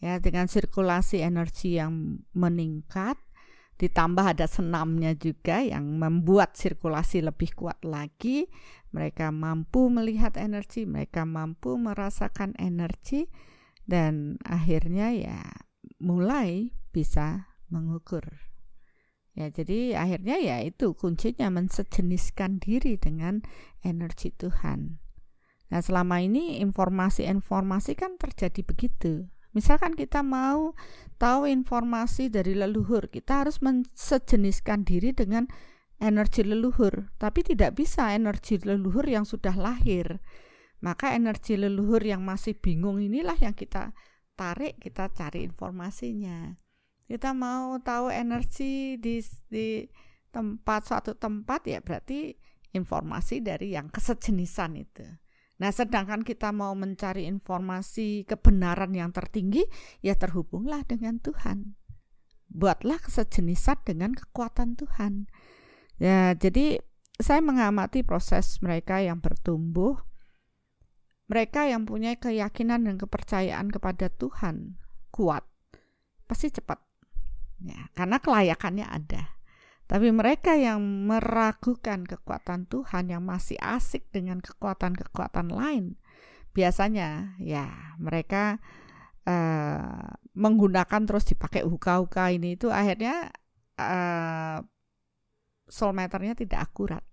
Ya 0.04 0.20
dengan 0.20 0.52
sirkulasi 0.52 1.24
energi 1.24 1.80
yang 1.80 2.20
meningkat 2.36 3.16
ditambah 3.80 4.28
ada 4.28 4.44
senamnya 4.44 5.16
juga 5.16 5.64
yang 5.64 5.96
membuat 5.96 6.60
sirkulasi 6.60 7.24
lebih 7.24 7.56
kuat 7.56 7.80
lagi. 7.88 8.52
Mereka 8.92 9.32
mampu 9.32 9.88
melihat 9.88 10.36
energi, 10.36 10.84
mereka 10.84 11.24
mampu 11.24 11.80
merasakan 11.80 12.60
energi 12.60 13.32
dan 13.88 14.36
akhirnya 14.44 15.16
ya 15.16 15.40
mulai 16.04 16.76
bisa 16.92 17.55
mengukur. 17.76 18.24
Ya, 19.36 19.52
jadi 19.52 20.00
akhirnya 20.00 20.40
ya 20.40 20.64
itu 20.64 20.96
kuncinya 20.96 21.52
mensejeniskan 21.52 22.64
diri 22.64 22.96
dengan 22.96 23.44
energi 23.84 24.32
Tuhan. 24.32 25.04
Nah, 25.68 25.82
selama 25.84 26.24
ini 26.24 26.64
informasi-informasi 26.64 28.00
kan 28.00 28.16
terjadi 28.16 28.64
begitu. 28.64 29.28
Misalkan 29.52 29.96
kita 30.00 30.24
mau 30.24 30.72
tahu 31.20 31.52
informasi 31.52 32.32
dari 32.32 32.56
leluhur, 32.56 33.12
kita 33.12 33.44
harus 33.44 33.60
mensejeniskan 33.60 34.88
diri 34.88 35.12
dengan 35.12 35.52
energi 36.00 36.44
leluhur, 36.44 37.12
tapi 37.20 37.44
tidak 37.44 37.76
bisa 37.80 38.12
energi 38.16 38.60
leluhur 38.60 39.04
yang 39.08 39.28
sudah 39.28 39.56
lahir. 39.56 40.24
Maka 40.84 41.16
energi 41.16 41.56
leluhur 41.56 42.04
yang 42.04 42.24
masih 42.24 42.56
bingung 42.60 43.00
inilah 43.00 43.40
yang 43.40 43.56
kita 43.56 43.96
tarik, 44.36 44.80
kita 44.80 45.08
cari 45.12 45.48
informasinya. 45.48 46.60
Kita 47.06 47.38
mau 47.38 47.78
tahu 47.78 48.10
energi 48.10 48.98
di 48.98 49.22
di 49.50 49.86
tempat 50.34 50.90
suatu 50.90 51.14
tempat 51.16 51.64
ya 51.70 51.80
berarti 51.80 52.34
informasi 52.76 53.40
dari 53.40 53.78
yang 53.78 53.88
kesejenisan 53.88 54.76
itu. 54.76 55.06
Nah, 55.56 55.72
sedangkan 55.72 56.28
kita 56.28 56.52
mau 56.52 56.76
mencari 56.76 57.24
informasi 57.32 58.28
kebenaran 58.28 58.92
yang 58.92 59.16
tertinggi, 59.16 59.64
ya 60.04 60.12
terhubunglah 60.20 60.84
dengan 60.84 61.24
Tuhan. 61.24 61.80
Buatlah 62.52 63.00
kesejenisan 63.00 63.80
dengan 63.88 64.12
kekuatan 64.12 64.76
Tuhan. 64.76 65.32
Ya, 65.96 66.36
jadi 66.36 66.84
saya 67.16 67.40
mengamati 67.40 68.04
proses 68.04 68.60
mereka 68.60 69.00
yang 69.00 69.24
bertumbuh, 69.24 69.96
mereka 71.32 71.64
yang 71.64 71.88
punya 71.88 72.20
keyakinan 72.20 72.84
dan 72.84 73.00
kepercayaan 73.00 73.72
kepada 73.72 74.12
Tuhan 74.12 74.76
kuat, 75.16 75.48
pasti 76.28 76.52
cepat. 76.52 76.84
Ya, 77.64 77.88
karena 77.96 78.20
kelayakannya 78.20 78.88
ada. 78.88 79.36
Tapi 79.86 80.10
mereka 80.10 80.58
yang 80.58 80.82
meragukan 80.82 82.04
kekuatan 82.10 82.66
Tuhan 82.66 83.14
yang 83.14 83.22
masih 83.22 83.56
asik 83.62 84.10
dengan 84.10 84.42
kekuatan-kekuatan 84.42 85.54
lain, 85.54 86.02
biasanya 86.58 87.38
ya 87.38 87.70
mereka 88.02 88.58
uh, 89.30 90.10
menggunakan 90.34 91.02
terus 91.06 91.30
dipakai 91.30 91.62
huka-huka 91.62 92.34
ini 92.34 92.58
itu 92.58 92.74
akhirnya 92.74 93.30
uh, 93.78 94.66
soul 95.70 95.94
meternya 95.94 96.34
tidak 96.34 96.66
akurat. 96.66 97.06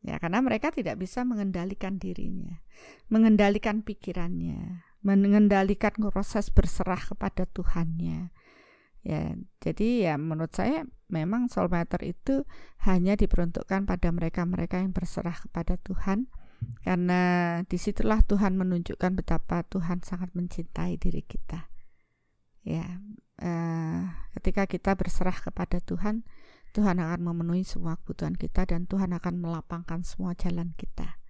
Ya, 0.00 0.22
karena 0.22 0.38
mereka 0.38 0.70
tidak 0.70 1.02
bisa 1.02 1.26
mengendalikan 1.26 1.98
dirinya, 1.98 2.62
mengendalikan 3.10 3.82
pikirannya, 3.82 4.86
mengendalikan 5.02 5.92
proses 5.98 6.48
berserah 6.48 7.02
kepada 7.02 7.42
Tuhannya. 7.50 8.30
Ya, 9.06 9.38
jadi 9.62 10.10
ya 10.10 10.14
menurut 10.18 10.50
saya 10.50 10.82
memang 11.06 11.46
soul 11.46 11.70
matter 11.70 12.02
itu 12.02 12.42
hanya 12.82 13.14
diperuntukkan 13.14 13.86
pada 13.86 14.10
mereka-mereka 14.10 14.82
yang 14.82 14.90
berserah 14.90 15.38
kepada 15.46 15.78
Tuhan 15.78 16.26
karena 16.82 17.20
di 17.70 17.78
situlah 17.78 18.18
Tuhan 18.26 18.58
menunjukkan 18.58 19.14
betapa 19.14 19.62
Tuhan 19.70 20.02
sangat 20.02 20.34
mencintai 20.34 20.98
diri 20.98 21.22
kita. 21.22 21.70
Ya, 22.66 22.98
eh, 23.38 24.02
ketika 24.34 24.66
kita 24.66 24.98
berserah 24.98 25.38
kepada 25.38 25.78
Tuhan, 25.78 26.26
Tuhan 26.74 26.98
akan 26.98 27.20
memenuhi 27.30 27.62
semua 27.62 28.02
kebutuhan 28.02 28.34
kita 28.34 28.66
dan 28.66 28.90
Tuhan 28.90 29.14
akan 29.14 29.38
melapangkan 29.38 30.02
semua 30.02 30.34
jalan 30.34 30.74
kita. 30.74 31.22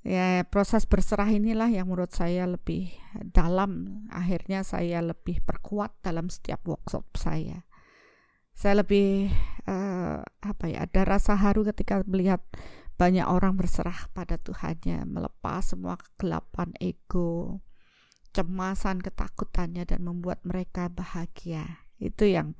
Ya, 0.00 0.48
proses 0.48 0.88
berserah 0.88 1.28
inilah 1.28 1.68
yang 1.68 1.92
menurut 1.92 2.12
saya 2.16 2.48
lebih 2.48 2.96
dalam. 3.36 4.04
Akhirnya 4.08 4.64
saya 4.64 5.04
lebih 5.04 5.44
perkuat 5.44 6.00
dalam 6.00 6.32
setiap 6.32 6.64
workshop 6.64 7.04
saya. 7.20 7.68
Saya 8.56 8.80
lebih 8.80 9.28
uh, 9.68 10.24
apa 10.24 10.64
ya, 10.68 10.88
ada 10.88 11.04
rasa 11.04 11.36
haru 11.36 11.68
ketika 11.68 12.00
melihat 12.08 12.40
banyak 12.96 13.24
orang 13.24 13.56
berserah 13.56 14.08
pada 14.12 14.36
Tuhannya, 14.36 15.04
melepas 15.08 15.72
semua 15.72 15.96
kegelapan 15.96 16.72
ego, 16.80 17.64
cemasan, 18.36 19.00
ketakutannya 19.00 19.88
dan 19.88 20.00
membuat 20.04 20.44
mereka 20.44 20.92
bahagia. 20.92 21.84
Itu 21.96 22.28
yang 22.28 22.56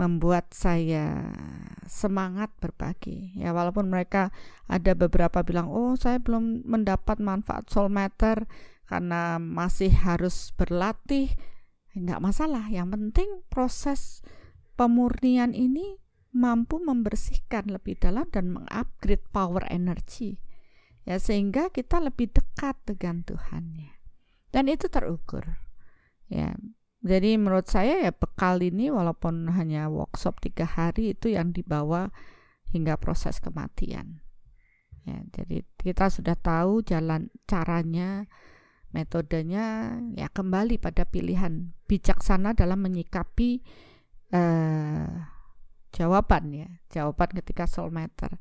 membuat 0.00 0.56
saya 0.56 1.36
semangat 1.84 2.48
berbagi. 2.56 3.36
Ya 3.36 3.52
walaupun 3.52 3.92
mereka 3.92 4.32
ada 4.64 4.96
beberapa 4.96 5.44
bilang, 5.44 5.68
"Oh, 5.68 5.92
saya 6.00 6.16
belum 6.16 6.64
mendapat 6.64 7.20
manfaat 7.20 7.68
soul 7.68 7.92
matter 7.92 8.48
karena 8.88 9.36
masih 9.36 9.92
harus 9.92 10.56
berlatih." 10.56 11.28
Enggak 11.92 12.24
masalah, 12.24 12.64
yang 12.72 12.88
penting 12.88 13.44
proses 13.52 14.24
pemurnian 14.80 15.52
ini 15.52 16.00
mampu 16.32 16.80
membersihkan 16.80 17.68
lebih 17.68 18.00
dalam 18.00 18.24
dan 18.32 18.48
mengupgrade 18.56 19.26
power 19.28 19.68
energy. 19.68 20.40
Ya 21.04 21.20
sehingga 21.20 21.68
kita 21.68 22.00
lebih 22.00 22.32
dekat 22.32 22.78
dengan 22.88 23.20
Tuhan 23.26 23.76
ya. 23.76 23.92
Dan 24.50 24.70
itu 24.70 24.88
terukur. 24.90 25.44
Ya, 26.30 26.54
jadi 27.00 27.40
menurut 27.40 27.64
saya 27.64 28.04
ya 28.04 28.12
bekal 28.12 28.60
ini 28.60 28.92
walaupun 28.92 29.48
hanya 29.56 29.88
workshop 29.88 30.44
tiga 30.44 30.68
hari 30.68 31.16
itu 31.16 31.32
yang 31.32 31.56
dibawa 31.56 32.12
hingga 32.76 33.00
proses 33.00 33.40
kematian. 33.40 34.20
Ya, 35.08 35.24
jadi 35.32 35.64
kita 35.80 36.12
sudah 36.12 36.36
tahu 36.36 36.84
jalan 36.84 37.32
caranya, 37.48 38.28
metodenya 38.92 39.96
ya 40.12 40.28
kembali 40.28 40.76
pada 40.76 41.08
pilihan 41.08 41.72
bijaksana 41.88 42.52
dalam 42.52 42.84
menyikapi 42.84 43.64
eh, 44.36 45.08
jawaban 45.96 46.44
ya, 46.52 46.68
jawaban 46.92 47.32
ketika 47.32 47.64
soul 47.64 47.88
matter. 47.88 48.36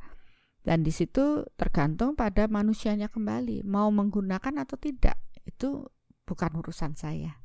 Dan 0.59 0.83
di 0.83 0.91
situ 0.91 1.47
tergantung 1.55 2.19
pada 2.19 2.51
manusianya 2.51 3.07
kembali 3.07 3.63
mau 3.63 3.87
menggunakan 3.87 4.67
atau 4.67 4.75
tidak 4.75 5.15
itu 5.47 5.87
bukan 6.27 6.59
urusan 6.59 6.99
saya 6.99 7.39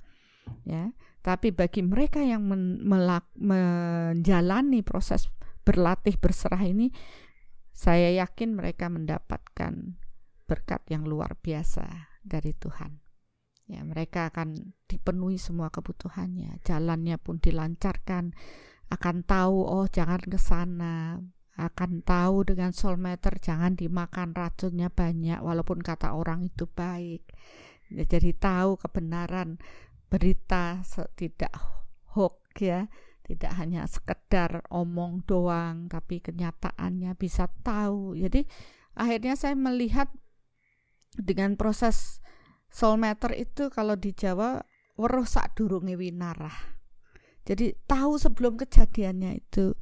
ya. 0.65 0.93
Tapi 1.25 1.53
bagi 1.57 1.81
mereka 1.81 2.21
yang 2.21 2.45
men 2.45 2.85
melak 2.85 3.25
menjalani 3.37 4.85
proses 4.85 5.33
berlatih 5.65 6.21
berserah 6.21 6.61
ini 6.61 6.93
saya 7.75 8.13
yakin 8.23 8.55
mereka 8.55 8.87
mendapatkan 8.87 9.99
berkat 10.47 10.83
yang 10.93 11.09
luar 11.09 11.35
biasa 11.41 12.15
dari 12.23 12.55
Tuhan. 12.55 13.03
Ya 13.65 13.81
mereka 13.83 14.29
akan 14.29 14.77
dipenuhi 14.87 15.41
semua 15.41 15.73
kebutuhannya. 15.73 16.63
Jalannya 16.63 17.17
pun 17.19 17.41
dilancarkan. 17.41 18.37
Akan 18.93 19.25
tahu 19.25 19.65
oh 19.65 19.89
jangan 19.89 20.23
ke 20.23 20.39
sana. 20.39 21.19
Akan 21.59 22.05
tahu 22.05 22.47
dengan 22.47 22.71
soul 22.71 23.01
matter 23.01 23.41
jangan 23.41 23.75
dimakan 23.75 24.37
racunnya 24.37 24.93
banyak 24.93 25.41
walaupun 25.43 25.81
kata 25.81 26.15
orang 26.15 26.47
itu 26.47 26.71
baik. 26.71 27.27
Jadi 27.91 28.31
tahu 28.39 28.79
kebenaran 28.79 29.59
berita 30.09 30.83
tidak 31.17 31.55
hoax 32.15 32.41
ya. 32.61 32.87
Tidak 33.25 33.57
hanya 33.57 33.89
sekedar 33.89 34.61
omong 34.69 35.25
doang 35.25 35.89
tapi 35.89 36.21
kenyataannya 36.21 37.17
bisa 37.17 37.49
tahu. 37.65 38.13
Jadi 38.21 38.45
akhirnya 38.93 39.33
saya 39.33 39.57
melihat 39.57 40.13
dengan 41.17 41.57
proses 41.57 42.21
soul 42.69 43.01
itu 43.33 43.73
kalau 43.73 43.97
di 43.97 44.13
Jawa 44.13 44.61
weruh 45.01 45.25
sak 45.25 45.57
durunge 45.57 45.97
winarah. 45.97 46.77
Jadi 47.45 47.77
tahu 47.89 48.21
sebelum 48.21 48.61
kejadiannya 48.61 49.41
itu 49.41 49.73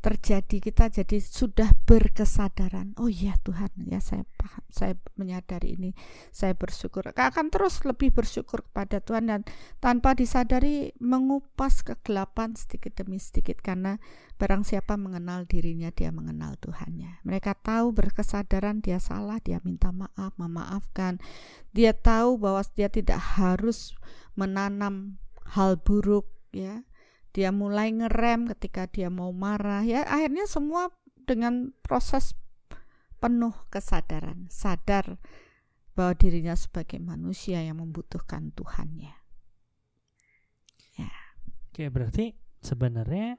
terjadi 0.00 0.64
kita 0.64 0.88
jadi 0.88 1.20
sudah 1.20 1.76
berkesadaran. 1.84 2.96
Oh 2.96 3.12
iya 3.12 3.36
Tuhan 3.44 3.68
ya 3.84 4.00
saya 4.00 4.24
paham 4.40 4.64
saya 4.72 4.96
menyadari 5.20 5.76
ini 5.76 5.92
saya 6.32 6.56
bersyukur. 6.56 7.12
Akan 7.12 7.52
terus 7.52 7.84
lebih 7.84 8.08
bersyukur 8.08 8.64
kepada 8.64 9.04
Tuhan 9.04 9.28
dan 9.28 9.44
tanpa 9.78 10.16
disadari 10.16 10.96
mengupas 10.96 11.84
kegelapan 11.84 12.56
sedikit 12.56 12.96
demi 12.96 13.20
sedikit 13.20 13.60
karena 13.60 14.00
barang 14.40 14.64
siapa 14.64 14.96
mengenal 14.96 15.44
dirinya 15.44 15.92
dia 15.92 16.08
mengenal 16.08 16.56
Tuhannya. 16.56 17.20
Mereka 17.28 17.60
tahu 17.60 17.92
berkesadaran 17.92 18.80
dia 18.80 18.96
salah 18.96 19.36
dia 19.44 19.60
minta 19.68 19.92
maaf 19.92 20.32
memaafkan. 20.40 21.20
Dia 21.76 21.92
tahu 21.92 22.40
bahwa 22.40 22.64
dia 22.72 22.88
tidak 22.88 23.20
harus 23.36 23.92
menanam 24.32 25.20
hal 25.52 25.76
buruk 25.76 26.24
ya 26.56 26.80
dia 27.30 27.54
mulai 27.54 27.94
ngerem 27.94 28.50
ketika 28.56 28.90
dia 28.90 29.06
mau 29.08 29.30
marah 29.30 29.86
ya 29.86 30.02
akhirnya 30.06 30.46
semua 30.50 30.90
dengan 31.24 31.70
proses 31.84 32.34
penuh 33.22 33.54
kesadaran 33.68 34.50
sadar 34.50 35.20
bahwa 35.94 36.16
dirinya 36.16 36.56
sebagai 36.56 36.96
manusia 36.98 37.60
yang 37.60 37.82
membutuhkan 37.82 38.54
Tuhannya. 38.56 39.12
Ya. 40.96 41.12
Oke 41.70 41.86
berarti 41.92 42.34
sebenarnya 42.64 43.36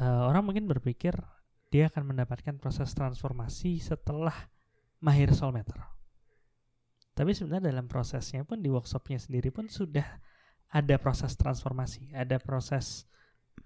uh, 0.00 0.26
orang 0.26 0.42
mungkin 0.48 0.64
berpikir 0.66 1.14
dia 1.68 1.92
akan 1.92 2.16
mendapatkan 2.16 2.56
proses 2.58 2.90
transformasi 2.96 3.78
setelah 3.78 4.34
mahir 5.00 5.30
soul 5.36 5.52
meter 5.54 5.92
tapi 7.12 7.36
sebenarnya 7.36 7.72
dalam 7.72 7.86
prosesnya 7.88 8.44
pun 8.48 8.64
di 8.64 8.72
workshopnya 8.72 9.20
sendiri 9.20 9.52
pun 9.52 9.68
sudah 9.68 10.04
ada 10.72 10.96
proses 10.96 11.36
transformasi, 11.36 12.16
ada 12.16 12.40
proses 12.40 13.04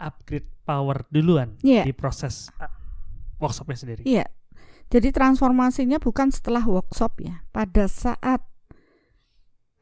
upgrade 0.02 0.50
power 0.66 1.06
duluan 1.08 1.54
yeah. 1.62 1.86
di 1.86 1.94
proses 1.94 2.50
uh, 2.58 2.68
workshopnya 3.38 3.78
sendiri. 3.78 4.02
Iya. 4.02 4.26
Yeah. 4.26 4.28
Jadi 4.86 5.10
transformasinya 5.10 5.98
bukan 5.98 6.30
setelah 6.30 6.62
workshop 6.62 7.18
ya, 7.18 7.42
pada 7.50 7.90
saat 7.90 8.42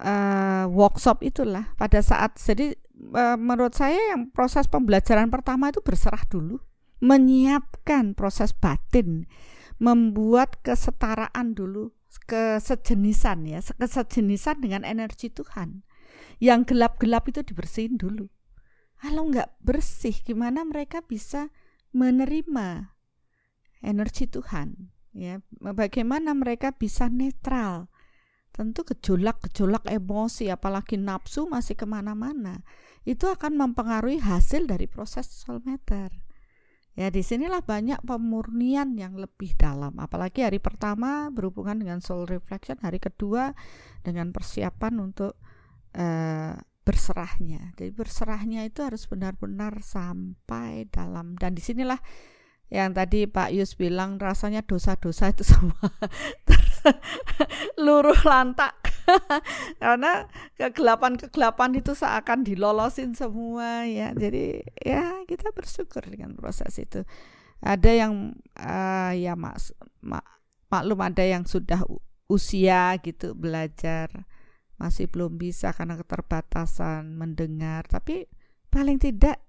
uh, 0.01 0.65
workshop 0.73 1.21
itulah, 1.21 1.77
pada 1.77 2.01
saat 2.01 2.41
jadi 2.41 2.73
uh, 3.13 3.37
menurut 3.37 3.77
saya 3.77 4.17
yang 4.17 4.33
proses 4.33 4.65
pembelajaran 4.65 5.29
pertama 5.29 5.69
itu 5.69 5.85
berserah 5.85 6.25
dulu, 6.29 6.57
menyiapkan 7.05 8.17
proses 8.17 8.57
batin, 8.57 9.29
membuat 9.77 10.65
kesetaraan 10.65 11.53
dulu, 11.53 11.93
kesejenisan 12.25 13.45
ya, 13.45 13.61
kesejenisan 13.61 14.57
dengan 14.65 14.89
energi 14.89 15.29
Tuhan 15.29 15.85
yang 16.45 16.69
gelap-gelap 16.69 17.25
itu 17.33 17.41
dibersihin 17.41 17.97
dulu. 17.97 18.29
Kalau 19.01 19.33
nggak 19.33 19.65
bersih, 19.65 20.13
gimana 20.13 20.61
mereka 20.69 21.01
bisa 21.01 21.49
menerima 21.97 22.93
energi 23.81 24.29
Tuhan? 24.29 24.93
Ya, 25.17 25.41
bagaimana 25.57 26.37
mereka 26.37 26.77
bisa 26.77 27.09
netral? 27.09 27.89
Tentu 28.53 28.85
gejolak-gejolak 28.85 29.89
emosi, 29.89 30.53
apalagi 30.53 31.01
nafsu 31.01 31.49
masih 31.49 31.75
ke 31.81 31.89
mana-mana, 31.89 32.61
itu 33.09 33.25
akan 33.27 33.57
mempengaruhi 33.59 34.21
hasil 34.21 34.69
dari 34.69 34.85
proses 34.85 35.27
soul 35.27 35.65
matter. 35.65 36.13
Ya, 36.95 37.11
di 37.11 37.27
sinilah 37.27 37.67
banyak 37.67 38.07
pemurnian 38.07 38.95
yang 38.95 39.19
lebih 39.19 39.59
dalam. 39.59 39.99
Apalagi 39.99 40.47
hari 40.47 40.63
pertama 40.63 41.27
berhubungan 41.35 41.83
dengan 41.83 41.99
soul 41.99 42.23
reflection, 42.31 42.79
hari 42.87 43.03
kedua 43.03 43.59
dengan 44.07 44.31
persiapan 44.31 45.03
untuk 45.03 45.35
uh, 45.95 46.55
berserahnya. 46.85 47.73
Jadi 47.81 47.91
berserahnya 47.91 48.69
itu 48.69 48.85
harus 48.85 49.09
benar-benar 49.09 49.81
sampai 49.81 50.87
dalam. 50.93 51.35
Dan 51.41 51.57
di 51.57 51.63
sinilah 51.65 51.99
yang 52.69 52.93
tadi 52.93 53.25
Pak 53.25 53.53
Yus 53.57 53.77
bilang 53.77 54.21
rasanya 54.21 54.65
dosa-dosa 54.65 55.33
itu 55.33 55.45
semua 55.53 55.89
luruh 57.81 58.17
lantak. 58.25 58.77
Karena 59.83 60.25
kegelapan-kegelapan 60.57 61.77
itu 61.77 61.93
seakan 61.93 62.45
dilolosin 62.45 63.17
semua 63.17 63.85
ya. 63.89 64.13
Jadi 64.13 64.65
ya 64.81 65.25
kita 65.25 65.53
bersyukur 65.53 66.05
dengan 66.05 66.37
proses 66.37 66.77
itu. 66.81 67.05
Ada 67.65 67.91
yang 67.97 68.37
uh, 68.61 69.13
ya 69.17 69.33
mas 69.41 69.73
mak, 70.05 70.25
maklum 70.69 71.01
ada 71.01 71.25
yang 71.25 71.49
sudah 71.49 71.81
usia 72.29 72.97
gitu 73.01 73.33
belajar 73.37 74.29
masih 74.85 75.09
belum 75.09 75.41
bisa 75.41 75.73
karena 75.73 75.97
keterbatasan 75.97 77.17
mendengar 77.17 77.89
tapi 77.89 78.29
paling 78.69 79.01
tidak 79.01 79.41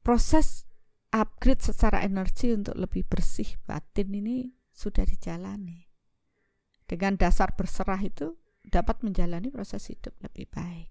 proses 0.00 0.64
upgrade 1.12 1.60
secara 1.60 2.00
energi 2.00 2.56
untuk 2.56 2.72
lebih 2.72 3.04
bersih 3.04 3.60
batin 3.68 4.08
ini 4.16 4.56
sudah 4.72 5.04
dijalani 5.04 5.84
dengan 6.88 7.20
dasar 7.20 7.52
berserah 7.52 8.00
itu 8.00 8.32
dapat 8.64 9.04
menjalani 9.04 9.52
proses 9.52 9.84
hidup 9.92 10.16
lebih 10.24 10.48
baik 10.48 10.88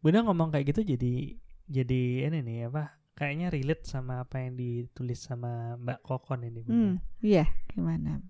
Bunda 0.00 0.24
ngomong 0.24 0.48
kayak 0.56 0.72
gitu 0.72 0.96
jadi 0.96 1.36
jadi 1.68 2.32
ini 2.32 2.40
nih 2.40 2.58
apa 2.72 2.96
kayaknya 3.12 3.52
relate 3.52 3.84
sama 3.84 4.24
apa 4.24 4.40
yang 4.40 4.56
ditulis 4.56 5.20
sama 5.20 5.76
Mbak 5.76 6.00
Kokon 6.08 6.48
ini 6.48 6.64
Bunda. 6.64 6.72
Hmm, 6.72 6.94
iya, 7.20 7.44
gimana? 7.68 8.24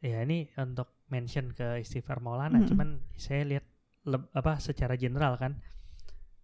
Ya 0.00 0.24
ini 0.24 0.48
untuk 0.56 0.88
mention 1.10 1.52
ke 1.52 1.82
Istighfar 1.82 2.22
Maulana, 2.24 2.62
hmm. 2.62 2.68
cuman 2.70 2.88
saya 3.18 3.42
lihat 3.44 3.64
leb, 4.08 4.30
apa 4.32 4.56
secara 4.62 4.96
general 4.96 5.36
kan 5.36 5.60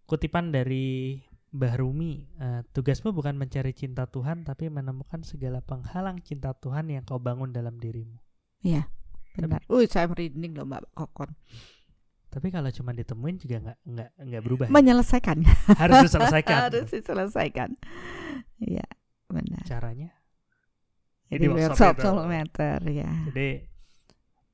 kutipan 0.07 0.53
dari 0.55 1.19
Mbah 1.51 1.75
Rumi, 1.79 2.27
uh, 2.37 2.61
tugasmu 2.75 3.15
bukan 3.15 3.39
mencari 3.39 3.71
cinta 3.71 4.05
Tuhan 4.05 4.43
tapi 4.43 4.67
menemukan 4.67 5.23
segala 5.23 5.63
penghalang 5.63 6.19
cinta 6.19 6.51
Tuhan 6.51 6.91
yang 6.91 7.07
kau 7.07 7.17
bangun 7.17 7.55
dalam 7.55 7.79
dirimu. 7.79 8.19
Iya, 8.61 8.91
benar. 9.39 9.63
Tapi, 9.63 9.87
saya 9.87 10.11
merinding 10.11 10.59
loh 10.59 10.67
Mbak 10.67 10.91
Kokon. 10.91 11.31
Tapi 12.27 12.47
kalau 12.51 12.67
cuma 12.75 12.91
ditemuin 12.91 13.35
juga 13.39 13.57
nggak 13.63 13.79
nggak 13.87 14.09
nggak 14.27 14.41
berubah. 14.43 14.65
Ya? 14.67 14.73
Menyelesaikan. 14.75 15.37
Harus 15.79 15.97
diselesaikan. 16.11 16.59
Harus 16.67 16.87
diselesaikan. 16.91 17.69
Iya, 18.59 18.87
benar. 19.31 19.63
Caranya? 19.63 20.11
Jadi 21.27 21.45
workshop 21.47 21.95
soulmeter 21.99 22.79
ya. 22.87 23.11
Jadi 23.31 23.76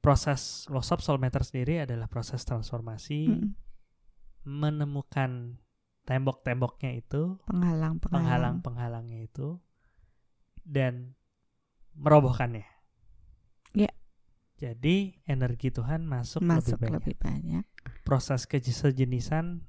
proses 0.03 0.67
workshop 0.67 0.99
soulmeter 0.99 1.39
sendiri 1.47 1.87
adalah 1.87 2.11
proses 2.11 2.43
transformasi 2.43 3.31
hmm. 3.31 3.49
menemukan 4.43 5.55
tembok-temboknya 6.03 6.99
itu, 6.99 7.39
penghalang-penghalang 7.47 8.59
penghalangnya 8.59 9.23
itu 9.23 9.63
dan 10.67 11.15
merobohkannya. 11.95 12.67
Ya. 13.71 13.91
Jadi 14.59 15.23
energi 15.23 15.71
Tuhan 15.71 16.03
masuk, 16.03 16.43
masuk 16.43 16.75
lebih 16.83 16.83
banyak. 16.83 16.99
Lebih 16.99 17.15
banyak. 17.23 17.65
Proses 18.03 18.43
kesejenisan 18.43 19.63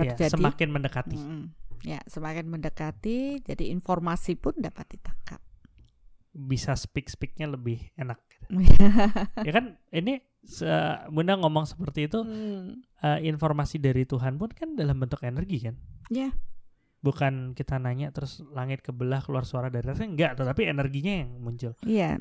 ya, 0.00 0.16
semakin 0.16 0.72
mendekati. 0.72 1.20
Mm, 1.20 1.52
ya, 1.84 2.00
semakin 2.08 2.48
mendekati, 2.48 3.44
jadi 3.44 3.68
informasi 3.68 4.40
pun 4.40 4.56
dapat 4.56 4.96
ditangkap. 4.96 5.44
Bisa 6.32 6.72
speak 6.72 7.12
speaknya 7.12 7.52
lebih 7.52 7.92
enak. 8.00 8.16
ya 9.46 9.52
kan, 9.52 9.78
ini 9.94 10.22
Bunda 11.14 11.38
ngomong 11.38 11.70
seperti 11.70 12.10
itu, 12.10 12.26
hmm. 12.26 12.82
uh, 13.02 13.18
informasi 13.22 13.78
dari 13.78 14.02
Tuhan 14.02 14.36
pun 14.40 14.50
kan 14.50 14.74
dalam 14.74 14.98
bentuk 14.98 15.22
energi 15.22 15.70
kan? 15.70 15.78
Ya. 16.10 16.34
Bukan 17.02 17.54
kita 17.54 17.78
nanya 17.78 18.10
terus 18.10 18.42
langit 18.50 18.82
kebelah 18.82 19.22
keluar 19.22 19.46
suara 19.46 19.70
dari 19.70 19.86
atasnya 19.86 20.10
enggak, 20.10 20.32
tetapi 20.42 20.66
energinya 20.66 21.22
yang 21.22 21.30
muncul. 21.38 21.78
Iya. 21.86 22.18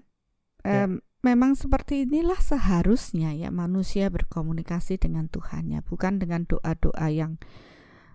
Um, 0.62 1.02
memang 1.26 1.58
seperti 1.58 2.06
inilah 2.06 2.38
seharusnya 2.38 3.34
ya 3.34 3.50
manusia 3.50 4.10
berkomunikasi 4.14 5.02
dengan 5.02 5.26
Tuhannya, 5.30 5.82
bukan 5.86 6.22
dengan 6.22 6.46
doa-doa 6.46 7.10
yang 7.10 7.42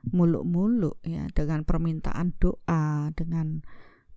muluk-muluk 0.07 1.03
ya, 1.03 1.27
dengan 1.35 1.67
permintaan 1.67 2.39
doa, 2.39 3.11
dengan 3.19 3.67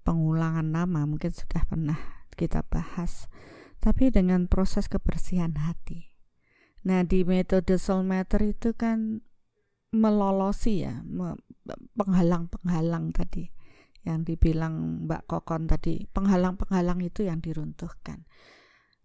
pengulangan 0.06 0.66
nama 0.70 1.06
mungkin 1.10 1.34
sudah 1.34 1.66
pernah 1.66 1.98
kita 2.38 2.61
bahas, 2.70 3.26
tapi 3.80 4.11
dengan 4.11 4.47
proses 4.47 4.91
kebersihan 4.91 5.56
hati. 5.56 6.11
Nah, 6.88 7.03
di 7.03 7.27
metode 7.27 7.76
soulmeter 7.76 8.39
itu 8.43 8.72
kan 8.76 9.23
melolosi 9.91 10.85
ya, 10.85 11.03
penghalang-penghalang 11.97 13.11
tadi 13.11 13.51
yang 14.07 14.23
dibilang 14.23 15.07
Mbak 15.07 15.27
Kokon 15.27 15.68
tadi, 15.68 16.07
penghalang-penghalang 16.11 17.03
itu 17.03 17.27
yang 17.27 17.43
diruntuhkan 17.43 18.23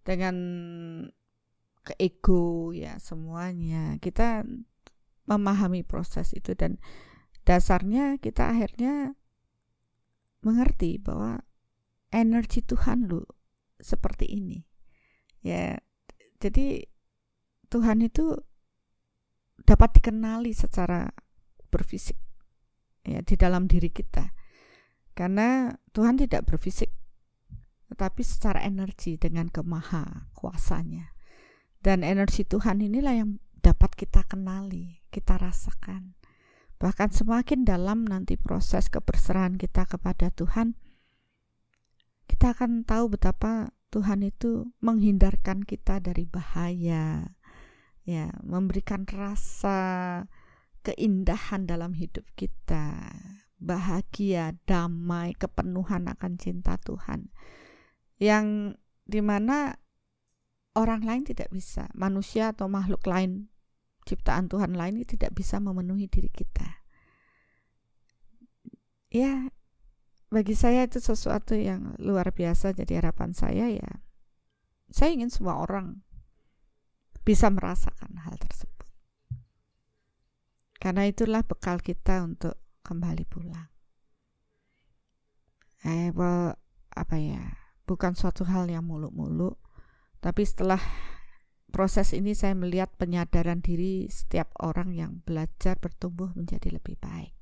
dengan 0.04 0.36
ke 1.84 1.92
ego 2.00 2.72
ya 2.72 2.96
semuanya 2.96 4.00
kita 4.00 4.44
memahami 5.28 5.84
proses 5.84 6.32
itu 6.32 6.56
dan 6.56 6.80
dasarnya 7.44 8.16
kita 8.20 8.52
akhirnya 8.52 9.16
mengerti 10.44 10.96
bahwa 11.00 11.44
energi 12.12 12.64
Tuhan 12.64 13.08
lu 13.08 13.24
seperti 13.84 14.32
ini 14.32 14.64
ya 15.44 15.76
jadi 16.40 16.88
Tuhan 17.68 18.00
itu 18.00 18.32
dapat 19.68 20.00
dikenali 20.00 20.56
secara 20.56 21.12
berfisik 21.68 22.16
ya 23.04 23.20
di 23.20 23.36
dalam 23.36 23.68
diri 23.68 23.92
kita 23.92 24.32
karena 25.12 25.76
Tuhan 25.92 26.16
tidak 26.16 26.48
berfisik 26.48 26.88
tetapi 27.94 28.26
secara 28.26 28.58
energi 28.66 29.14
dengan 29.14 29.46
kemaha 29.46 30.26
kuasanya. 30.34 31.14
Dan 31.78 32.02
energi 32.02 32.42
Tuhan 32.42 32.82
inilah 32.82 33.14
yang 33.14 33.30
dapat 33.62 33.94
kita 33.94 34.26
kenali, 34.26 35.04
kita 35.14 35.38
rasakan. 35.38 36.18
Bahkan 36.82 37.14
semakin 37.14 37.62
dalam 37.62 38.02
nanti 38.02 38.34
proses 38.34 38.90
keberserahan 38.90 39.54
kita 39.60 39.86
kepada 39.86 40.34
Tuhan, 40.34 40.74
kita 42.30 42.56
akan 42.56 42.86
tahu 42.86 43.14
betapa 43.14 43.72
Tuhan 43.92 44.26
itu 44.26 44.70
menghindarkan 44.82 45.62
kita 45.62 46.02
dari 46.02 46.26
bahaya, 46.26 47.36
ya, 48.02 48.26
memberikan 48.42 49.06
rasa 49.06 49.78
keindahan 50.84 51.64
dalam 51.64 51.94
hidup 51.94 52.26
kita, 52.34 53.14
bahagia, 53.62 54.58
damai, 54.66 55.32
kepenuhan 55.38 56.10
akan 56.10 56.36
cinta 56.36 56.76
Tuhan 56.82 57.32
yang 58.18 58.78
di 59.04 59.20
mana 59.20 59.76
orang 60.74 61.04
lain 61.04 61.22
tidak 61.26 61.50
bisa, 61.52 61.90
manusia 61.94 62.50
atau 62.50 62.66
makhluk 62.66 63.04
lain, 63.06 63.52
ciptaan 64.08 64.50
Tuhan 64.50 64.74
lain 64.74 65.02
tidak 65.06 65.34
bisa 65.34 65.58
memenuhi 65.62 66.10
diri 66.10 66.30
kita. 66.30 66.82
Ya, 69.14 69.54
bagi 70.34 70.58
saya 70.58 70.90
itu 70.90 70.98
sesuatu 70.98 71.54
yang 71.54 71.94
luar 72.02 72.34
biasa. 72.34 72.74
Jadi 72.74 72.98
harapan 72.98 73.30
saya 73.30 73.70
ya, 73.70 74.02
saya 74.90 75.14
ingin 75.14 75.30
semua 75.30 75.62
orang 75.62 76.02
bisa 77.22 77.46
merasakan 77.54 78.18
hal 78.26 78.34
tersebut. 78.42 78.90
Karena 80.82 81.06
itulah 81.06 81.46
bekal 81.46 81.78
kita 81.78 82.26
untuk 82.26 82.58
kembali 82.82 83.24
pulang. 83.30 83.70
Eh, 85.86 86.10
apa 86.94 87.16
ya? 87.20 87.64
bukan 87.84 88.16
suatu 88.16 88.48
hal 88.48 88.68
yang 88.72 88.84
muluk-muluk, 88.84 89.60
tapi 90.24 90.42
setelah 90.48 90.80
proses 91.68 92.16
ini 92.16 92.32
saya 92.32 92.56
melihat 92.56 92.88
penyadaran 92.96 93.60
diri 93.60 94.08
setiap 94.08 94.48
orang 94.60 94.96
yang 94.96 95.20
belajar 95.28 95.76
bertumbuh 95.76 96.32
menjadi 96.32 96.80
lebih 96.80 96.96
baik. 96.96 97.36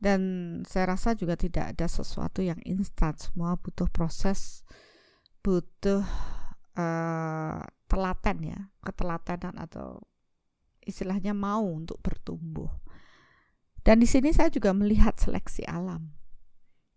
Dan 0.00 0.20
saya 0.64 0.96
rasa 0.96 1.12
juga 1.12 1.36
tidak 1.36 1.76
ada 1.76 1.84
sesuatu 1.84 2.40
yang 2.40 2.56
instan, 2.64 3.12
semua 3.20 3.60
butuh 3.60 3.84
proses, 3.92 4.64
butuh 5.44 6.00
uh, 6.80 7.60
telaten 7.84 8.38
ya, 8.40 8.60
ketelatenan 8.80 9.60
atau 9.60 10.00
istilahnya 10.80 11.36
mau 11.36 11.68
untuk 11.68 12.00
bertumbuh. 12.00 12.72
Dan 13.84 14.00
di 14.00 14.08
sini 14.08 14.32
saya 14.32 14.48
juga 14.48 14.72
melihat 14.72 15.20
seleksi 15.20 15.68
alam 15.68 16.20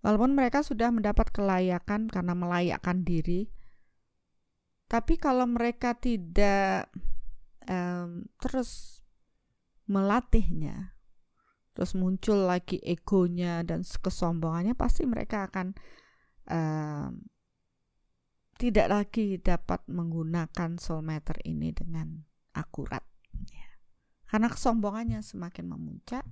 Walaupun 0.04 0.36
mereka 0.36 0.60
sudah 0.60 0.92
mendapat 0.92 1.32
kelayakan 1.32 2.12
karena 2.12 2.36
melayakkan 2.36 3.08
diri, 3.08 3.48
tapi 4.92 5.16
kalau 5.16 5.48
mereka 5.48 5.96
tidak 5.96 6.92
um, 7.72 8.28
terus 8.36 9.00
melatihnya, 9.88 10.93
terus 11.74 11.98
muncul 11.98 12.46
lagi 12.46 12.78
egonya 12.80 13.66
dan 13.66 13.82
kesombongannya, 13.82 14.78
pasti 14.78 15.04
mereka 15.10 15.50
akan 15.50 15.74
um, 16.48 17.20
tidak 18.62 18.88
lagi 18.88 19.42
dapat 19.42 19.82
menggunakan 19.90 20.78
soul 20.78 21.02
meter 21.02 21.36
ini 21.44 21.74
dengan 21.74 22.22
akurat. 22.54 23.04
Ya. 23.50 23.68
Karena 24.30 24.48
kesombongannya 24.48 25.20
semakin 25.26 25.66
memuncak, 25.68 26.24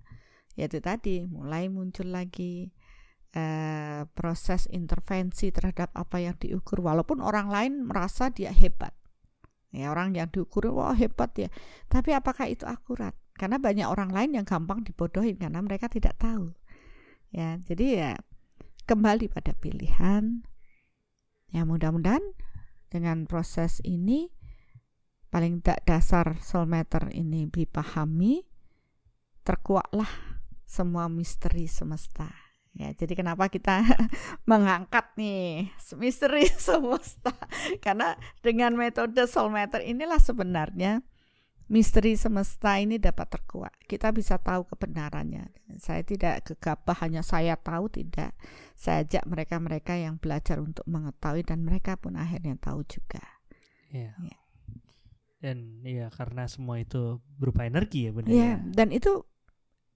yaitu 0.55 0.77
tadi 0.79 1.25
mulai 1.25 1.67
muncul 1.67 2.13
lagi 2.13 2.69
eh, 3.35 4.03
proses 4.11 4.67
intervensi 4.71 5.49
terhadap 5.51 5.91
apa 5.95 6.19
yang 6.19 6.35
diukur 6.35 6.83
walaupun 6.83 7.23
orang 7.23 7.47
lain 7.47 7.73
merasa 7.87 8.27
dia 8.31 8.51
hebat 8.51 8.91
ya 9.71 9.87
orang 9.87 10.11
yang 10.11 10.27
diukur 10.27 10.67
wah 10.75 10.91
hebat 10.91 11.31
ya 11.39 11.49
tapi 11.87 12.11
apakah 12.11 12.51
itu 12.51 12.67
akurat 12.67 13.15
karena 13.41 13.57
banyak 13.57 13.89
orang 13.89 14.13
lain 14.13 14.37
yang 14.37 14.45
gampang 14.45 14.85
dibodohin 14.85 15.41
karena 15.41 15.57
mereka 15.65 15.89
tidak 15.89 16.13
tahu 16.21 16.53
Ya, 17.31 17.55
jadi 17.63 17.85
ya 17.95 18.11
kembali 18.85 19.31
pada 19.31 19.55
pilihan. 19.55 20.43
Ya 21.51 21.63
mudah-mudahan 21.63 22.23
dengan 22.91 23.23
proses 23.23 23.79
ini 23.87 24.31
paling 25.31 25.63
tidak 25.63 25.87
dasar 25.87 26.35
soulmeter 26.43 27.07
ini 27.15 27.47
dipahami, 27.47 28.43
terkuaklah 29.47 30.11
semua 30.67 31.07
misteri 31.07 31.71
semesta. 31.71 32.27
Ya, 32.71 32.91
jadi 32.95 33.19
kenapa 33.19 33.51
kita 33.51 33.83
mengangkat 34.51 35.15
nih 35.15 35.71
misteri 35.95 36.51
semesta? 36.67 37.31
Karena 37.79 38.15
dengan 38.43 38.75
metode 38.75 39.23
soulmeter 39.27 39.83
inilah 39.83 40.19
sebenarnya 40.19 40.99
misteri 41.71 42.19
semesta 42.19 42.75
ini 42.83 42.99
dapat 42.99 43.31
terkuak. 43.31 43.71
Kita 43.87 44.11
bisa 44.11 44.35
tahu 44.35 44.67
kebenarannya. 44.67 45.47
Saya 45.79 46.03
tidak 46.03 46.43
gegabah 46.51 46.99
hanya 46.99 47.23
saya 47.23 47.55
tahu 47.55 47.87
tidak. 47.87 48.35
Saya 48.75 49.07
ajak 49.07 49.23
mereka-mereka 49.23 49.95
yang 49.95 50.19
belajar 50.19 50.59
untuk 50.59 50.83
mengetahui 50.83 51.47
dan 51.47 51.63
mereka 51.63 51.95
pun 51.95 52.19
akhirnya 52.19 52.59
tahu 52.59 52.83
juga. 52.83 53.23
Iya. 53.95 54.11
Ya. 54.19 54.37
Dan 55.41 55.81
iya 55.87 56.11
karena 56.11 56.45
semua 56.45 56.77
itu 56.77 57.17
berupa 57.39 57.65
energi 57.65 58.05
ya 58.05 58.11
benar 58.13 58.29
Iya, 58.29 58.45
ya. 58.45 58.55
dan 58.77 58.93
itu 58.93 59.25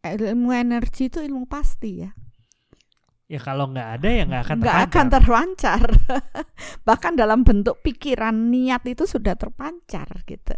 ilmu 0.01 0.49
energi 0.55 1.11
itu 1.11 1.21
ilmu 1.21 1.45
pasti 1.45 2.01
ya. 2.01 2.11
Ya 3.25 3.41
kalau 3.41 3.69
nggak 3.69 3.89
ada 4.01 4.09
ya 4.09 4.23
nggak 4.25 4.41
akan 4.41 4.57
nggak 4.63 4.81
akan 4.89 5.05
terpancar. 5.11 5.81
Bahkan 6.87 7.13
dalam 7.13 7.45
bentuk 7.45 7.81
pikiran 7.85 8.33
niat 8.53 8.85
itu 8.89 9.05
sudah 9.05 9.37
terpancar 9.37 10.25
gitu. 10.25 10.55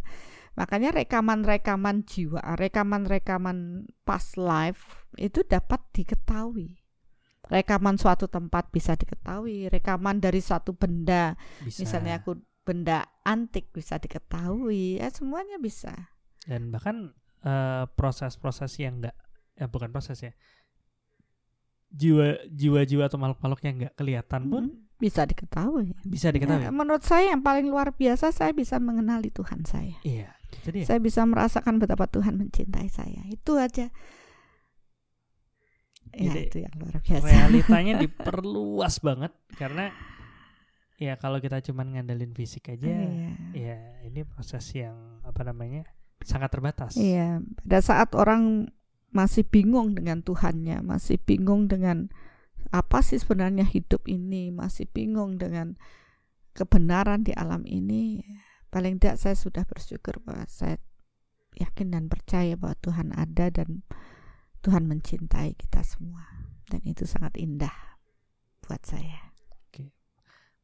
Makanya 0.57 0.89
rekaman-rekaman 0.91 2.01
jiwa, 2.03 2.41
rekaman-rekaman 2.57 3.57
past 4.01 4.35
life 4.35 5.05
itu 5.15 5.45
dapat 5.45 5.79
diketahui. 5.93 6.81
Rekaman 7.45 7.95
suatu 7.95 8.25
tempat 8.25 8.67
bisa 8.69 8.93
diketahui, 8.93 9.69
rekaman 9.69 10.17
dari 10.17 10.41
suatu 10.41 10.73
benda, 10.73 11.37
Bisa. 11.61 11.79
misalnya 11.79 12.19
aku 12.19 12.35
benda 12.61 13.05
antik 13.21 13.71
bisa 13.71 13.95
diketahui, 13.95 14.97
ya 14.97 15.07
semuanya 15.07 15.55
bisa. 15.57 15.93
dan 16.43 16.67
bahkan 16.67 17.11
eh, 17.39 17.83
proses-proses 17.93 18.71
yang 18.77 18.97
nggak 18.97 19.15
ya 19.53 19.67
bukan 19.67 19.91
proses 19.91 20.15
ya 20.17 20.31
jiwa 21.89 22.39
jiwa-jiwa 22.47 23.03
atau 23.05 23.17
makhluk-makhluk 23.17 23.61
yang 23.63 23.75
nggak 23.77 23.95
kelihatan 23.95 24.41
pun 24.47 24.63
Mhm, 24.65 24.95
bisa 24.95 25.23
diketahui. 25.23 25.91
bisa 26.03 26.27
diketahui 26.29 26.63
Ya, 26.63 26.71
menurut 26.71 27.03
saya 27.03 27.31
yang 27.31 27.41
paling 27.41 27.67
luar 27.67 27.91
biasa 27.91 28.31
saya 28.31 28.51
bisa 28.51 28.75
mengenali 28.77 29.27
Tuhan 29.27 29.63
saya. 29.63 29.95
iya 30.03 30.36
jadi 30.63 30.83
Saya 30.83 30.99
bisa 30.99 31.23
merasakan 31.23 31.77
betapa 31.77 32.07
Tuhan 32.07 32.35
mencintai 32.35 32.87
saya. 32.87 33.21
Itu 33.27 33.55
aja. 33.55 33.91
Ya, 36.15 36.31
Jadi, 36.31 36.41
itu 36.47 36.57
yang 36.63 36.73
luar 36.79 36.97
biasa. 36.97 37.25
realitanya 37.27 37.93
diperluas 38.03 39.03
banget 39.03 39.35
karena 39.59 39.91
ya 40.95 41.19
kalau 41.19 41.37
kita 41.37 41.59
cuman 41.61 41.93
ngandelin 41.93 42.31
fisik 42.31 42.71
aja 42.71 42.87
Iya. 42.87 43.31
ya 43.53 43.77
ini 44.01 44.23
proses 44.23 44.65
yang 44.71 44.95
apa 45.21 45.43
namanya 45.43 45.83
sangat 46.23 46.49
terbatas 46.49 46.95
Iya, 46.95 47.43
pada 47.61 47.79
saat 47.83 48.15
orang 48.15 48.71
masih 49.11 49.43
bingung 49.45 49.93
dengan 49.93 50.23
Tuhannya, 50.23 50.79
masih 50.81 51.19
bingung 51.21 51.67
dengan 51.67 52.07
apa 52.71 53.03
sih 53.03 53.19
sebenarnya 53.19 53.67
hidup 53.67 54.07
ini, 54.07 54.49
masih 54.49 54.87
bingung 54.89 55.35
dengan 55.37 55.75
kebenaran 56.51 57.21
di 57.23 57.35
alam 57.35 57.63
ini, 57.63 58.23
paling 58.77 59.01
tidak 59.01 59.17
saya 59.17 59.33
sudah 59.33 59.65
bersyukur 59.65 60.21
bahwa 60.21 60.45
saya 60.45 60.77
yakin 61.57 61.97
dan 61.97 62.05
percaya 62.05 62.53
bahwa 62.53 62.77
Tuhan 62.77 63.09
ada 63.17 63.49
dan 63.49 63.81
Tuhan 64.61 64.85
mencintai 64.85 65.57
kita 65.57 65.81
semua. 65.81 66.29
Dan 66.69 66.85
itu 66.85 67.09
sangat 67.09 67.33
indah 67.41 67.73
buat 68.61 68.85
saya. 68.85 69.33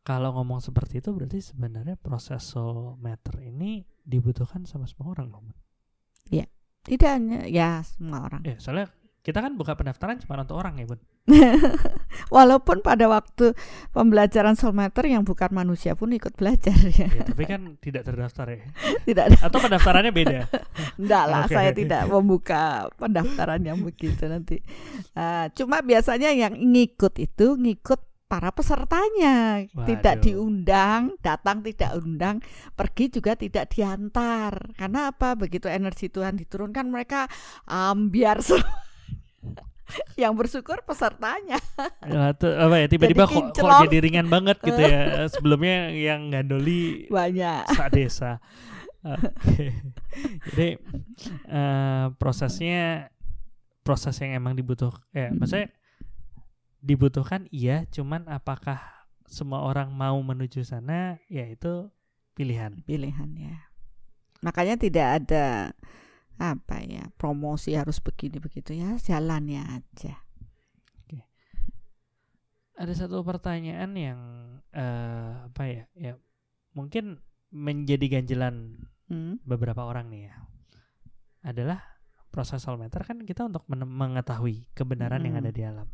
kalau 0.03 0.35
ngomong 0.35 0.60
seperti 0.60 0.99
itu 0.99 1.15
berarti 1.15 1.40
sebenarnya 1.40 1.95
proses 1.95 2.44
soul 2.44 2.99
matter 2.99 3.40
ini 3.40 3.88
dibutuhkan 4.03 4.68
sama 4.68 4.84
semua 4.84 5.15
orang 5.15 5.31
dong 5.31 5.48
Tidak 6.84 7.07
hanya 7.07 7.48
ya 7.48 7.80
semua 7.88 8.27
orang. 8.27 8.44
ya 8.44 8.60
soalnya 8.60 8.91
kita 9.23 9.39
kan 9.39 9.55
buka 9.55 9.79
pendaftaran 9.79 10.19
cuma 10.19 10.35
untuk 10.43 10.59
orang 10.59 10.75
ya 10.75 10.85
bun 10.85 10.99
Walaupun 12.35 12.83
pada 12.83 13.07
waktu 13.07 13.55
pembelajaran 13.95 14.59
soulmeter 14.59 15.07
yang 15.07 15.23
bukan 15.23 15.47
manusia 15.55 15.95
pun 15.95 16.11
ikut 16.11 16.35
belajar 16.35 16.75
ya. 16.91 17.07
ya, 17.07 17.23
tapi 17.23 17.47
kan 17.47 17.79
tidak 17.79 18.03
terdaftar 18.03 18.51
ya 18.51 18.67
Tidak 19.07 19.39
atau 19.39 19.59
pendaftarannya 19.63 20.11
beda 20.11 20.51
Enggak 20.99 21.25
lah, 21.31 21.43
Oke. 21.47 21.55
saya 21.55 21.71
tidak 21.71 22.03
membuka 22.11 22.91
pendaftaran 22.99 23.63
yang 23.63 23.81
begitu 23.81 24.27
nanti. 24.29 24.61
Ah, 25.17 25.49
cuma 25.55 25.81
biasanya 25.81 26.29
yang 26.35 26.53
ngikut 26.53 27.17
itu 27.17 27.57
ngikut 27.57 27.97
para 28.29 28.49
pesertanya, 28.49 29.61
tidak 29.85 30.17
Waduh. 30.17 30.25
diundang, 30.25 31.01
datang 31.21 31.61
tidak 31.61 31.91
undang, 32.01 32.41
pergi 32.73 33.13
juga 33.13 33.37
tidak 33.37 33.69
diantar. 33.73 34.73
Karena 34.73 35.13
apa? 35.13 35.37
Begitu 35.37 35.69
energi 35.69 36.09
Tuhan 36.09 36.37
diturunkan 36.41 36.89
mereka 36.89 37.29
ambiar 37.69 38.41
semua. 38.41 38.93
Yang 40.18 40.34
bersyukur 40.34 40.82
pesertanya. 40.82 41.60
Ya, 42.07 42.34
tuh, 42.34 42.49
apa 42.56 42.76
ya 42.82 42.88
tiba-tiba 42.90 43.30
Jadi 43.30 43.34
kok, 43.53 43.61
kok 43.61 43.72
jadi 43.86 43.98
ringan 44.02 44.28
banget 44.32 44.57
gitu 44.64 44.82
ya 44.82 45.02
sebelumnya 45.34 45.91
yang 45.94 46.32
gandoli 46.34 47.06
Banyak. 47.11 47.70
sak 47.72 47.90
desa 47.94 48.41
Oke. 49.03 49.76
jadi 50.49 50.80
eh, 51.45 52.06
prosesnya 52.15 53.11
proses 53.84 54.15
yang 54.24 54.40
emang 54.40 54.56
dibutuh 54.56 54.95
ya 55.11 55.28
Hmm. 55.30 55.44
maksudnya 55.44 55.68
dibutuhkan 56.80 57.45
iya 57.52 57.84
cuman 57.91 58.28
apakah 58.28 58.80
semua 59.28 59.64
orang 59.64 59.91
mau 59.91 60.15
menuju 60.20 60.64
sana 60.64 61.20
ya 61.28 61.44
itu 61.48 61.91
pilihan 62.34 62.80
pilihannya. 62.84 63.60
Makanya 64.41 64.76
tidak 64.76 65.07
ada 65.24 65.72
apa 66.38 66.81
ya 66.81 67.07
promosi 67.14 67.73
harus 67.73 67.97
begini 67.97 68.38
begitu 68.38 68.73
ya 68.73 68.97
jalannya 68.97 69.61
aja. 69.64 70.18
ada 72.73 72.89
satu 72.91 73.22
pertanyaan 73.22 73.91
yang 73.93 74.19
eh, 74.73 75.31
apa 75.45 75.64
ya 75.64 75.84
ya 75.93 76.14
mungkin 76.73 77.22
menjadi 77.49 78.19
ganjelan 78.19 78.89
Hmm? 79.03 79.35
beberapa 79.43 79.84
orang 79.84 80.07
nih 80.10 80.26
ya 80.26 80.35
adalah 81.43 81.84
proses 82.31 82.64
soulmeter 82.64 83.03
kan 83.03 83.19
kita 83.22 83.45
untuk 83.45 83.61
men- 83.68 83.84
mengetahui 83.85 84.72
kebenaran 84.72 85.22
yang 85.22 85.35
Mm. 85.35 85.41
ada 85.43 85.51
di 85.51 85.61
alam 85.61 85.85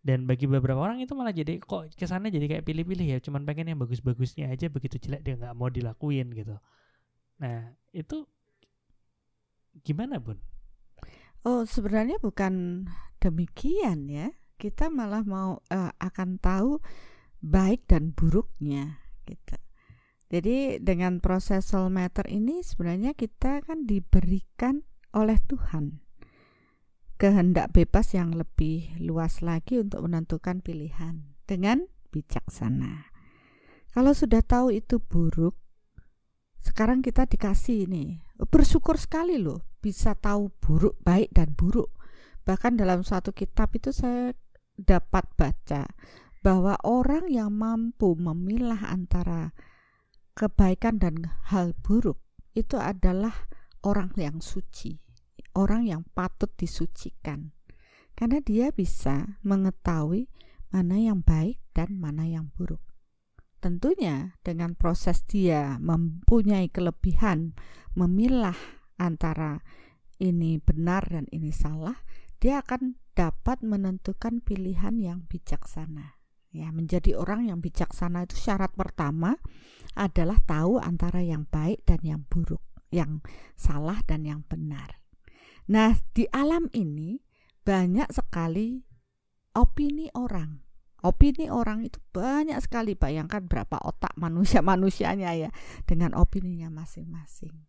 dan 0.00 0.24
bagi 0.24 0.48
beberapa 0.48 0.80
orang 0.80 0.98
itu 0.98 1.12
malah 1.12 1.30
jadi 1.30 1.60
kok 1.60 1.92
kesannya 1.94 2.32
jadi 2.32 2.48
kayak 2.48 2.64
pilih-pilih 2.64 3.06
ya 3.06 3.18
cuman 3.20 3.44
pengen 3.44 3.70
yang 3.70 3.78
bagus-bagusnya 3.78 4.48
aja 4.48 4.66
begitu 4.66 4.96
jelek 4.98 5.20
dia 5.20 5.36
nggak 5.36 5.52
mau 5.52 5.68
dilakuin 5.68 6.32
gitu 6.32 6.56
nah 7.36 7.60
itu 7.92 8.24
gimana 9.82 10.22
bun 10.22 10.38
Oh 11.44 11.68
sebenarnya 11.68 12.16
bukan 12.24 12.88
demikian 13.20 14.08
ya. 14.08 14.32
Kita 14.56 14.88
malah 14.88 15.20
mau 15.28 15.60
eh, 15.68 15.92
akan 16.00 16.40
tahu 16.40 16.80
baik 17.44 17.84
dan 17.84 18.16
buruknya 18.16 19.04
gitu. 19.28 19.60
Jadi 20.32 20.80
dengan 20.80 21.20
proses 21.20 21.68
soul 21.68 21.92
matter 21.92 22.24
ini 22.32 22.64
sebenarnya 22.64 23.12
kita 23.12 23.60
kan 23.60 23.84
diberikan 23.84 24.88
oleh 25.12 25.36
Tuhan 25.44 26.00
kehendak 27.20 27.76
bebas 27.76 28.16
yang 28.16 28.32
lebih 28.32 28.96
luas 29.04 29.44
lagi 29.44 29.78
untuk 29.78 30.08
menentukan 30.08 30.64
pilihan 30.64 31.28
dengan 31.44 31.84
bijaksana. 32.08 33.12
Kalau 33.92 34.16
sudah 34.16 34.40
tahu 34.40 34.74
itu 34.74 34.98
buruk, 34.98 35.54
sekarang 36.64 37.04
kita 37.04 37.28
dikasih 37.28 37.84
ini 37.86 38.23
bersyukur 38.38 38.98
sekali 38.98 39.38
loh 39.38 39.62
bisa 39.78 40.14
tahu 40.18 40.50
buruk 40.62 40.98
baik 41.02 41.30
dan 41.34 41.54
buruk. 41.54 41.90
Bahkan 42.44 42.76
dalam 42.76 43.06
suatu 43.06 43.32
kitab 43.32 43.72
itu 43.72 43.94
saya 43.94 44.34
dapat 44.74 45.24
baca 45.38 45.88
bahwa 46.44 46.76
orang 46.84 47.30
yang 47.30 47.54
mampu 47.54 48.12
memilah 48.18 48.84
antara 48.84 49.56
kebaikan 50.36 51.00
dan 51.00 51.30
hal 51.48 51.72
buruk 51.80 52.20
itu 52.52 52.76
adalah 52.76 53.48
orang 53.80 54.12
yang 54.18 54.44
suci 54.44 55.04
orang 55.54 55.86
yang 55.86 56.02
patut 56.12 56.50
disucikan. 56.58 57.54
Karena 58.14 58.38
dia 58.42 58.70
bisa 58.70 59.38
mengetahui 59.42 60.30
mana 60.70 60.98
yang 60.98 61.22
baik 61.22 61.58
dan 61.74 61.98
mana 61.98 62.26
yang 62.26 62.50
buruk 62.54 62.82
tentunya 63.64 64.36
dengan 64.44 64.76
proses 64.76 65.24
dia 65.24 65.80
mempunyai 65.80 66.68
kelebihan 66.68 67.56
memilah 67.96 68.84
antara 69.00 69.64
ini 70.20 70.60
benar 70.60 71.08
dan 71.08 71.24
ini 71.32 71.48
salah, 71.48 71.96
dia 72.36 72.60
akan 72.60 73.00
dapat 73.16 73.64
menentukan 73.64 74.44
pilihan 74.44 75.00
yang 75.00 75.24
bijaksana. 75.24 76.20
Ya, 76.52 76.70
menjadi 76.70 77.16
orang 77.16 77.48
yang 77.48 77.58
bijaksana 77.64 78.28
itu 78.28 78.36
syarat 78.38 78.76
pertama 78.76 79.40
adalah 79.96 80.38
tahu 80.44 80.78
antara 80.78 81.24
yang 81.24 81.48
baik 81.50 81.82
dan 81.88 81.98
yang 82.04 82.22
buruk, 82.28 82.62
yang 82.92 83.24
salah 83.58 83.98
dan 84.06 84.22
yang 84.28 84.46
benar. 84.46 85.02
Nah, 85.72 85.98
di 86.12 86.28
alam 86.30 86.68
ini 86.76 87.18
banyak 87.64 88.12
sekali 88.12 88.84
opini 89.56 90.12
orang. 90.14 90.63
Opini 91.04 91.52
orang 91.52 91.84
itu 91.84 92.00
banyak 92.16 92.56
sekali 92.64 92.96
bayangkan 92.96 93.44
berapa 93.44 93.76
otak 93.84 94.16
manusia-manusianya 94.16 95.36
ya 95.36 95.50
dengan 95.84 96.16
opininya 96.16 96.72
masing-masing. 96.72 97.68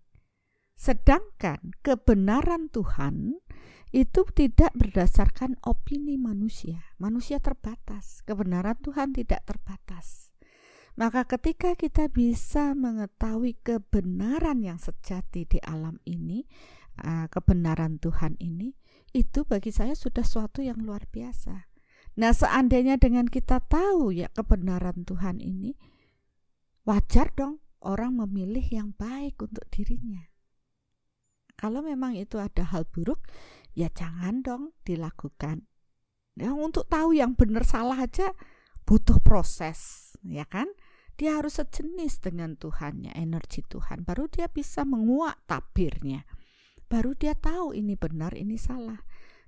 Sedangkan 0.80 1.76
kebenaran 1.84 2.72
Tuhan 2.72 3.44
itu 3.96 4.28
tidak 4.36 4.72
berdasarkan 4.76 5.60
opini 5.64 6.20
manusia. 6.20 6.84
Manusia 7.00 7.40
terbatas, 7.44 8.24
kebenaran 8.24 8.80
Tuhan 8.80 9.16
tidak 9.16 9.44
terbatas. 9.48 10.32
Maka 10.96 11.28
ketika 11.28 11.76
kita 11.76 12.08
bisa 12.08 12.72
mengetahui 12.72 13.60
kebenaran 13.60 14.64
yang 14.64 14.80
sejati 14.80 15.44
di 15.44 15.60
alam 15.60 16.00
ini, 16.08 16.48
uh, 17.04 17.28
kebenaran 17.28 18.00
Tuhan 18.00 18.40
ini, 18.40 18.76
itu 19.12 19.44
bagi 19.44 19.76
saya 19.76 19.92
sudah 19.92 20.24
suatu 20.24 20.64
yang 20.64 20.80
luar 20.80 21.04
biasa. 21.12 21.75
Nah, 22.16 22.32
seandainya 22.32 22.96
dengan 22.96 23.28
kita 23.28 23.60
tahu 23.60 24.16
ya 24.16 24.32
kebenaran 24.32 25.04
Tuhan 25.04 25.44
ini, 25.44 25.76
wajar 26.88 27.36
dong 27.36 27.60
orang 27.84 28.16
memilih 28.24 28.64
yang 28.64 28.90
baik 28.96 29.36
untuk 29.44 29.68
dirinya. 29.68 30.24
Kalau 31.56 31.84
memang 31.84 32.16
itu 32.16 32.40
ada 32.40 32.68
hal 32.68 32.88
buruk, 32.88 33.24
ya 33.76 33.92
jangan 33.92 34.44
dong 34.44 34.64
dilakukan. 34.88 35.68
Ya, 36.36 36.52
untuk 36.52 36.92
tahu 36.92 37.16
yang 37.16 37.36
benar 37.36 37.64
salah 37.64 38.04
aja 38.04 38.36
butuh 38.84 39.24
proses, 39.24 40.12
ya 40.24 40.44
kan? 40.44 40.68
Dia 41.16 41.40
harus 41.40 41.64
sejenis 41.64 42.20
dengan 42.20 42.60
Tuhannya, 42.60 43.16
energi 43.16 43.64
Tuhan. 43.64 44.04
Baru 44.04 44.28
dia 44.28 44.52
bisa 44.52 44.84
menguak 44.84 45.40
tabirnya. 45.48 46.28
Baru 46.92 47.16
dia 47.16 47.40
tahu 47.40 47.72
ini 47.72 47.96
benar, 47.96 48.36
ini 48.36 48.60
salah. 48.60 49.00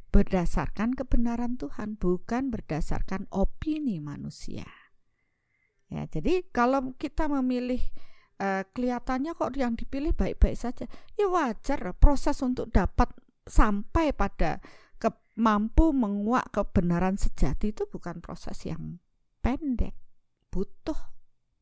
Berdasarkan 0.09 0.95
kebenaran 0.95 1.59
Tuhan, 1.59 1.99
bukan 1.99 2.49
berdasarkan 2.49 3.27
opini 3.29 3.99
manusia. 3.99 4.65
Ya, 5.87 6.03
jadi 6.07 6.43
kalau 6.51 6.95
kita 6.99 7.31
memilih 7.31 7.79
uh, 8.43 8.63
kelihatannya 8.75 9.31
kok 9.35 9.55
yang 9.55 9.79
dipilih 9.79 10.11
baik-baik 10.11 10.57
saja, 10.57 10.85
ya 11.15 11.27
wajar 11.31 11.95
proses 11.95 12.39
untuk 12.43 12.71
dapat 12.71 13.07
sampai 13.47 14.11
pada 14.11 14.59
ke, 14.99 15.07
mampu 15.39 15.95
menguak 15.95 16.51
kebenaran 16.51 17.15
sejati 17.15 17.71
itu 17.71 17.87
bukan 17.87 18.19
proses 18.19 18.67
yang 18.67 18.99
pendek, 19.39 19.95
butuh 20.51 20.97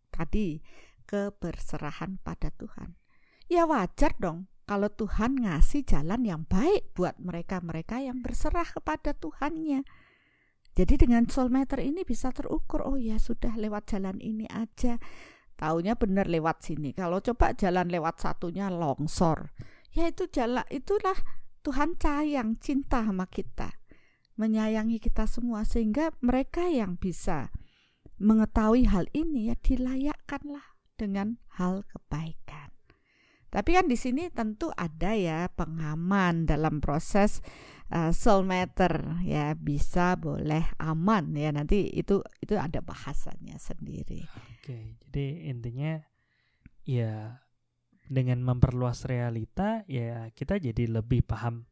tadi 0.09 0.63
keberserahan 1.05 2.17
pada 2.25 2.49
Tuhan. 2.49 2.97
Ya 3.45 3.69
wajar 3.69 4.17
dong 4.17 4.49
kalau 4.65 4.89
Tuhan 4.89 5.45
ngasih 5.45 5.85
jalan 5.85 6.25
yang 6.25 6.41
baik 6.49 6.97
buat 6.97 7.21
mereka-mereka 7.21 8.01
yang 8.01 8.25
berserah 8.25 8.65
kepada 8.65 9.13
Tuhannya. 9.13 9.85
Jadi 10.75 11.07
dengan 11.07 11.29
soulmeter 11.29 11.79
ini 11.79 12.03
bisa 12.03 12.33
terukur, 12.35 12.83
oh 12.83 12.99
ya 12.99 13.15
sudah 13.15 13.55
lewat 13.55 13.95
jalan 13.95 14.19
ini 14.19 14.49
aja. 14.51 14.99
Taunya 15.55 15.95
benar 15.95 16.27
lewat 16.27 16.67
sini. 16.67 16.91
Kalau 16.91 17.23
coba 17.23 17.55
jalan 17.55 17.87
lewat 17.87 18.19
satunya 18.19 18.67
longsor. 18.67 19.55
Ya 19.95 20.11
itu 20.11 20.27
jalan 20.27 20.67
itulah 20.67 21.15
Tuhan 21.63 21.95
sayang, 21.95 22.59
cinta 22.59 23.07
sama 23.07 23.23
kita. 23.31 23.71
Menyayangi 24.35 24.99
kita 24.99 25.23
semua 25.31 25.63
sehingga 25.63 26.11
mereka 26.19 26.67
yang 26.67 26.99
bisa 26.99 27.55
mengetahui 28.19 28.91
hal 28.91 29.07
ini 29.15 29.47
ya 29.47 29.55
dilayakkanlah 29.55 30.75
dengan 30.99 31.39
hal 31.55 31.87
kebaikan. 31.87 32.74
Tapi 33.49 33.69
kan 33.77 33.87
di 33.87 33.95
sini 33.95 34.27
tentu 34.33 34.67
ada 34.75 35.15
ya 35.15 35.47
pengaman 35.47 36.43
dalam 36.43 36.83
proses 36.83 37.39
uh, 37.93 38.11
soul 38.11 38.43
matter 38.43 39.23
ya 39.23 39.55
bisa 39.55 40.19
boleh 40.19 40.65
aman 40.81 41.31
ya 41.37 41.55
nanti 41.55 41.87
itu 41.93 42.19
itu 42.43 42.53
ada 42.59 42.83
bahasanya 42.83 43.55
sendiri. 43.55 44.27
Oke, 44.59 44.99
jadi 45.07 45.51
intinya 45.53 46.03
ya 46.83 47.39
dengan 48.05 48.43
memperluas 48.43 49.07
realita 49.09 49.87
ya 49.89 50.29
kita 50.35 50.59
jadi 50.59 51.01
lebih 51.01 51.25
paham 51.25 51.65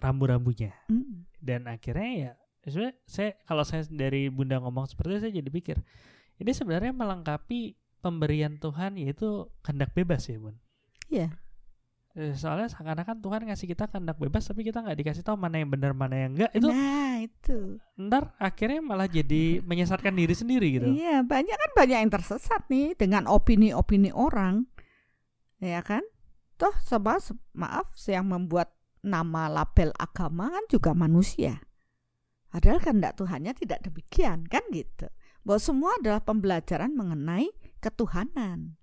rambu-rambunya. 0.00 0.74
Mm. 0.90 1.28
Dan 1.42 1.66
akhirnya 1.70 2.10
ya 2.10 2.32
sebenarnya 2.70 2.94
saya 3.06 3.30
kalau 3.42 3.64
saya 3.66 3.82
dari 3.90 4.30
bunda 4.30 4.62
ngomong 4.62 4.86
seperti 4.86 5.08
itu 5.10 5.20
saya 5.26 5.34
jadi 5.42 5.50
pikir 5.50 5.78
ini 6.38 6.52
sebenarnya 6.54 6.94
melengkapi 6.94 7.74
pemberian 8.02 8.58
Tuhan 8.58 8.98
yaitu 8.98 9.48
kehendak 9.62 9.94
bebas 9.94 10.26
ya 10.26 10.36
bun? 10.42 10.58
Iya. 11.08 11.30
Yeah. 12.12 12.36
soalnya 12.36 12.68
seakan-akan 12.68 13.24
Tuhan 13.24 13.48
ngasih 13.48 13.72
kita 13.72 13.88
kehendak 13.88 14.20
bebas 14.20 14.44
tapi 14.44 14.68
kita 14.68 14.84
nggak 14.84 15.00
dikasih 15.00 15.24
tahu 15.24 15.32
mana 15.40 15.64
yang 15.64 15.72
benar 15.72 15.96
mana 15.96 16.12
yang 16.12 16.36
enggak 16.36 16.52
itu 16.52 16.68
nah 16.68 17.16
itu. 17.24 17.80
ntar 17.96 18.36
akhirnya 18.36 18.84
malah 18.84 19.08
jadi 19.08 19.64
menyesatkan 19.64 20.12
diri 20.12 20.36
sendiri 20.36 20.76
gitu. 20.76 20.92
Iya 20.92 21.24
banyak 21.24 21.56
kan 21.56 21.70
banyak 21.72 21.98
yang 22.04 22.12
tersesat 22.12 22.68
nih 22.68 22.92
dengan 23.00 23.24
opini-opini 23.24 24.12
orang. 24.12 24.68
Ya 25.56 25.80
kan? 25.80 26.04
Toh 26.60 26.76
sebab 26.84 27.16
maaf 27.56 27.96
yang 28.04 28.28
membuat 28.28 28.76
nama 29.00 29.50
label 29.50 29.90
agama 29.98 30.52
kan 30.52 30.64
juga 30.68 30.92
manusia. 30.92 31.64
Padahal 32.52 32.84
kehendak 32.84 33.16
Tuhannya 33.16 33.56
tidak 33.56 33.80
demikian, 33.80 34.44
kan 34.44 34.60
gitu. 34.70 35.08
Bahwa 35.40 35.58
semua 35.58 35.90
adalah 35.96 36.20
pembelajaran 36.20 36.92
mengenai 36.92 37.48
ketuhanan. 37.82 38.78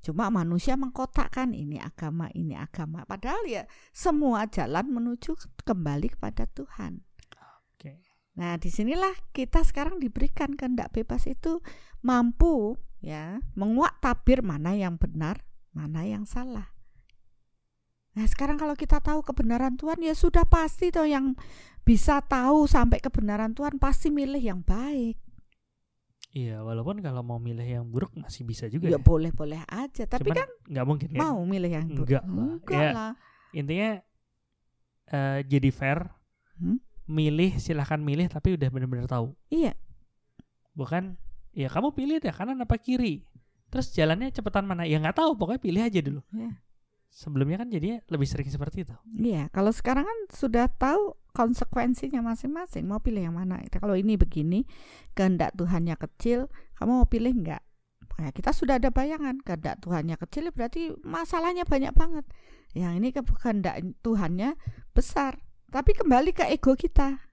Cuma 0.00 0.32
manusia 0.32 0.74
mengkotakkan 0.74 1.52
ini 1.52 1.78
agama, 1.78 2.32
ini 2.34 2.56
agama. 2.56 3.04
Padahal 3.04 3.44
ya 3.46 3.62
semua 3.94 4.48
jalan 4.48 4.88
menuju 4.90 5.36
kembali 5.62 6.16
kepada 6.16 6.48
Tuhan. 6.50 7.04
Oke. 7.76 8.00
Nah, 8.40 8.56
di 8.56 8.72
sinilah 8.72 9.12
kita 9.36 9.60
sekarang 9.60 10.00
diberikan 10.00 10.56
kehendak 10.56 10.90
bebas 10.96 11.28
itu 11.28 11.60
mampu 12.00 12.80
ya 13.04 13.44
menguak 13.52 14.00
tabir 14.00 14.40
mana 14.40 14.72
yang 14.72 14.96
benar, 14.96 15.44
mana 15.76 16.08
yang 16.08 16.24
salah. 16.24 16.72
Nah, 18.16 18.26
sekarang 18.26 18.58
kalau 18.58 18.74
kita 18.74 18.98
tahu 19.04 19.22
kebenaran 19.22 19.76
Tuhan 19.78 20.00
ya 20.02 20.16
sudah 20.16 20.42
pasti 20.48 20.90
toh 20.90 21.06
yang 21.06 21.36
bisa 21.84 22.24
tahu 22.24 22.66
sampai 22.66 22.98
kebenaran 23.04 23.52
Tuhan 23.52 23.76
pasti 23.76 24.08
milih 24.08 24.40
yang 24.40 24.60
baik. 24.64 25.20
Iya, 26.30 26.62
walaupun 26.62 27.02
kalau 27.02 27.26
mau 27.26 27.42
milih 27.42 27.66
yang 27.66 27.86
buruk 27.90 28.14
masih 28.14 28.46
bisa 28.46 28.70
juga. 28.70 28.86
Ya, 28.86 28.98
ya. 28.98 29.02
boleh-boleh 29.02 29.66
aja, 29.66 30.06
tapi 30.06 30.30
Cuman 30.30 30.36
kan 30.38 30.48
nggak 30.70 30.86
mungkin 30.86 31.08
kan? 31.10 31.20
Mau 31.26 31.42
milih 31.42 31.70
yang 31.74 31.86
buruk. 31.90 32.06
Enggak, 32.06 32.24
enggak 32.30 32.78
ya, 32.78 32.90
lah. 32.94 33.12
Intinya 33.50 33.90
uh, 35.10 35.38
jadi 35.42 35.70
fair. 35.74 35.98
Hmm? 36.54 36.78
Milih 37.10 37.58
silahkan 37.58 37.98
milih 37.98 38.30
tapi 38.30 38.54
udah 38.54 38.68
benar-benar 38.70 39.10
tahu. 39.10 39.34
Iya. 39.50 39.74
Bukan 40.78 41.18
ya 41.50 41.66
kamu 41.66 41.90
pilih 41.98 42.16
deh 42.22 42.30
kanan 42.30 42.62
apa 42.62 42.78
kiri. 42.78 43.26
Terus 43.70 43.90
jalannya 43.90 44.30
cepetan 44.30 44.70
mana? 44.70 44.86
Ya 44.86 45.02
nggak 45.02 45.18
tahu, 45.18 45.34
pokoknya 45.34 45.60
pilih 45.62 45.82
aja 45.82 45.98
dulu. 45.98 46.22
Iya. 46.30 46.54
Sebelumnya 47.10 47.66
kan 47.66 47.68
jadinya 47.68 47.98
lebih 48.06 48.24
sering 48.24 48.46
seperti 48.46 48.86
itu. 48.86 48.94
Iya, 49.18 49.50
kalau 49.50 49.74
sekarang 49.74 50.06
kan 50.06 50.18
sudah 50.30 50.70
tahu 50.70 51.18
konsekuensinya 51.34 52.22
masing-masing. 52.22 52.86
Mau 52.86 53.02
pilih 53.02 53.26
yang 53.26 53.34
mana? 53.34 53.58
Kalau 53.66 53.98
ini 53.98 54.14
begini, 54.14 54.62
kehendak 55.18 55.52
Tuhannya 55.58 55.98
kecil, 55.98 56.46
kamu 56.78 57.02
mau 57.02 57.08
pilih 57.10 57.34
enggak? 57.34 57.66
Nah, 58.20 58.30
kita 58.30 58.54
sudah 58.54 58.78
ada 58.78 58.92
bayangan 58.92 59.40
kehendak 59.42 59.80
Tuhannya 59.80 60.16
kecil 60.20 60.52
berarti 60.54 60.92
masalahnya 61.02 61.66
banyak 61.66 61.92
banget. 61.96 62.24
Yang 62.78 62.92
ini 63.02 63.08
kehendak 63.16 63.76
Tuhannya 64.06 64.54
besar. 64.94 65.42
Tapi 65.70 65.90
kembali 65.96 66.30
ke 66.30 66.46
ego 66.46 66.78
kita. 66.78 67.26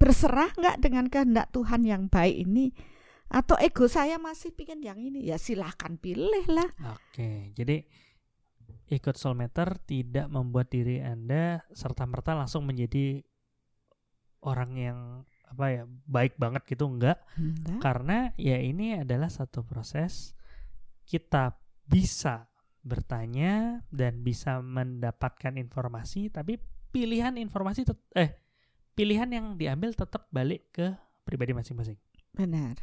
Berserah 0.00 0.52
enggak 0.56 0.76
dengan 0.80 1.12
kehendak 1.12 1.52
Tuhan 1.52 1.84
yang 1.84 2.08
baik 2.08 2.46
ini? 2.46 2.72
Atau 3.28 3.58
ego 3.58 3.84
saya 3.90 4.16
masih 4.20 4.54
pingin 4.54 4.80
yang 4.80 5.00
ini? 5.00 5.28
Ya 5.28 5.40
silahkan 5.40 5.98
pilih 5.98 6.44
lah. 6.46 6.68
Oke, 6.94 7.50
jadi 7.56 7.82
ikut 8.88 9.16
soulmeter 9.16 9.80
tidak 9.88 10.28
membuat 10.28 10.68
diri 10.68 11.00
Anda 11.00 11.64
serta 11.72 12.04
merta 12.04 12.36
langsung 12.36 12.68
menjadi 12.68 13.24
orang 14.44 14.72
yang 14.76 14.98
apa 15.48 15.64
ya 15.70 15.82
baik 15.86 16.36
banget 16.36 16.62
gitu? 16.68 16.90
Enggak. 16.90 17.22
Enggak. 17.38 17.80
Karena 17.80 18.18
ya 18.36 18.60
ini 18.60 18.98
adalah 18.98 19.32
satu 19.32 19.64
proses 19.64 20.36
kita 21.04 21.56
bisa 21.84 22.48
bertanya 22.84 23.80
dan 23.88 24.20
bisa 24.20 24.60
mendapatkan 24.60 25.56
informasi 25.56 26.28
tapi 26.28 26.60
pilihan 26.92 27.40
informasi 27.40 27.88
eh 28.12 28.36
pilihan 28.92 29.28
yang 29.32 29.46
diambil 29.56 29.96
tetap 29.96 30.28
balik 30.28 30.68
ke 30.70 30.92
pribadi 31.24 31.56
masing-masing. 31.56 31.96
Benar. 32.36 32.76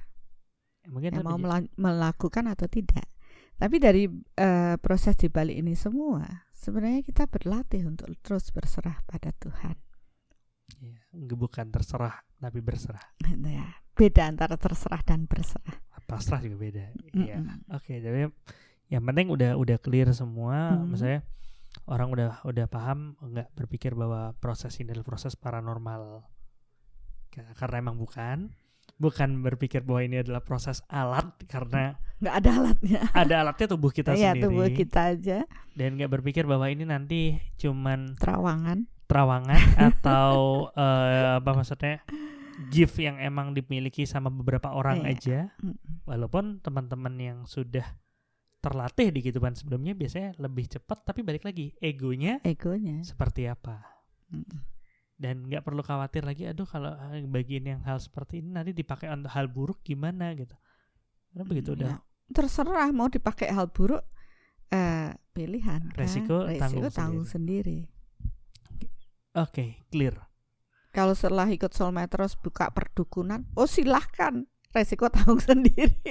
Ya, 0.81 0.87
mungkin 0.89 1.13
ya, 1.13 1.21
mau 1.21 1.37
melakukan 1.77 2.49
atau 2.49 2.65
tidak 2.65 3.05
tapi 3.61 3.77
dari 3.77 4.09
uh, 4.09 4.75
proses 4.81 5.13
di 5.13 5.29
balik 5.29 5.53
ini 5.53 5.77
semua, 5.77 6.25
sebenarnya 6.49 7.05
kita 7.05 7.29
berlatih 7.29 7.85
untuk 7.85 8.09
terus 8.25 8.49
berserah 8.49 9.05
pada 9.05 9.29
Tuhan. 9.37 9.77
Ya, 10.81 10.97
bukan 11.13 11.69
terserah, 11.69 12.25
tapi 12.41 12.57
berserah. 12.57 13.05
Ya, 13.21 13.77
beda 13.93 14.33
antara 14.33 14.57
terserah 14.57 15.05
dan 15.05 15.29
berserah. 15.29 15.77
Pasrah 16.09 16.41
juga 16.41 16.57
beda. 16.57 16.89
Iya. 17.13 17.37
Mm 17.37 17.45
-mm. 17.45 17.77
Oke, 17.77 17.85
okay, 17.85 17.97
jadi 18.01 18.33
yang 18.89 19.05
penting 19.05 19.29
udah 19.29 19.53
udah 19.53 19.77
clear 19.77 20.09
semua, 20.09 20.81
mm. 20.81 20.89
misalnya 20.89 21.21
orang 21.85 22.09
udah 22.17 22.41
udah 22.41 22.65
paham, 22.65 23.13
nggak 23.21 23.53
berpikir 23.53 23.93
bahwa 23.93 24.33
proses 24.41 24.73
ini 24.81 24.89
adalah 24.89 25.05
proses 25.05 25.37
paranormal 25.37 26.25
Ka- 27.29 27.53
karena 27.61 27.77
emang 27.77 28.01
bukan 28.01 28.57
bukan 29.01 29.41
berpikir 29.41 29.81
bahwa 29.81 30.05
ini 30.05 30.21
adalah 30.21 30.39
proses 30.39 30.85
alat 30.85 31.25
karena 31.49 31.97
nggak 32.21 32.35
ada 32.37 32.49
alatnya. 32.53 33.01
ada 33.11 33.35
alatnya 33.41 33.67
tubuh 33.67 33.89
kita 33.89 34.13
ya 34.15 34.31
sendiri. 34.31 34.45
tubuh 34.45 34.67
kita 34.69 35.17
aja. 35.17 35.37
Dan 35.73 35.97
nggak 35.97 36.11
berpikir 36.13 36.45
bahwa 36.45 36.69
ini 36.69 36.85
nanti 36.85 37.41
cuman 37.57 38.13
terawangan. 38.15 38.85
terawangan 39.09 39.59
atau 39.89 40.31
eh, 40.71 41.41
apa 41.41 41.49
maksudnya 41.51 42.05
gift 42.69 42.95
yang 42.95 43.17
emang 43.17 43.51
dimiliki 43.51 44.05
sama 44.05 44.29
beberapa 44.29 44.69
orang 44.69 45.01
Iya. 45.01 45.09
aja. 45.11 45.39
Walaupun 46.05 46.61
teman-teman 46.61 47.17
yang 47.17 47.39
sudah 47.43 47.83
terlatih 48.61 49.09
di 49.09 49.19
kehidupan 49.19 49.57
sebelumnya 49.57 49.91
biasanya 49.91 50.37
lebih 50.37 50.69
cepat 50.69 51.01
tapi 51.03 51.25
balik 51.25 51.41
lagi 51.41 51.73
egonya 51.81 52.37
egonya. 52.45 53.01
seperti 53.01 53.49
apa? 53.49 53.81
Mm. 54.29 54.70
Dan 55.21 55.45
nggak 55.45 55.61
perlu 55.61 55.85
khawatir 55.85 56.25
lagi 56.25 56.49
aduh 56.49 56.65
kalau 56.65 56.97
eh, 57.13 57.21
bagian 57.29 57.77
yang 57.77 57.81
hal 57.85 58.01
seperti 58.01 58.41
ini 58.41 58.49
nanti 58.57 58.73
dipakai 58.73 59.05
untuk 59.13 59.29
hal 59.29 59.45
buruk 59.45 59.85
gimana 59.85 60.33
gitu 60.33 60.57
karena 61.29 61.43
begitu 61.45 61.77
udah 61.77 61.87
ya. 61.93 61.97
terserah 62.33 62.89
mau 62.89 63.05
dipakai 63.05 63.53
hal 63.53 63.69
buruk 63.69 64.01
eh 64.73 65.13
pilihan 65.31 65.91
kan? 65.91 65.99
Resiko 65.99 66.47
tanggung 66.57 66.91
tanggung 66.91 67.27
sendiri. 67.27 67.87
oke 69.35 69.87
clear 69.91 70.15
Kalau 70.91 71.15
setelah 71.15 71.47
ikut 71.47 71.71
soulmate 71.71 72.19
buka 72.43 72.67
perdukunan, 72.67 73.47
oh 73.55 73.63
silahkan 73.63 74.43
resiko 74.75 75.07
tanggung 75.07 75.39
sendiri. 75.55 76.03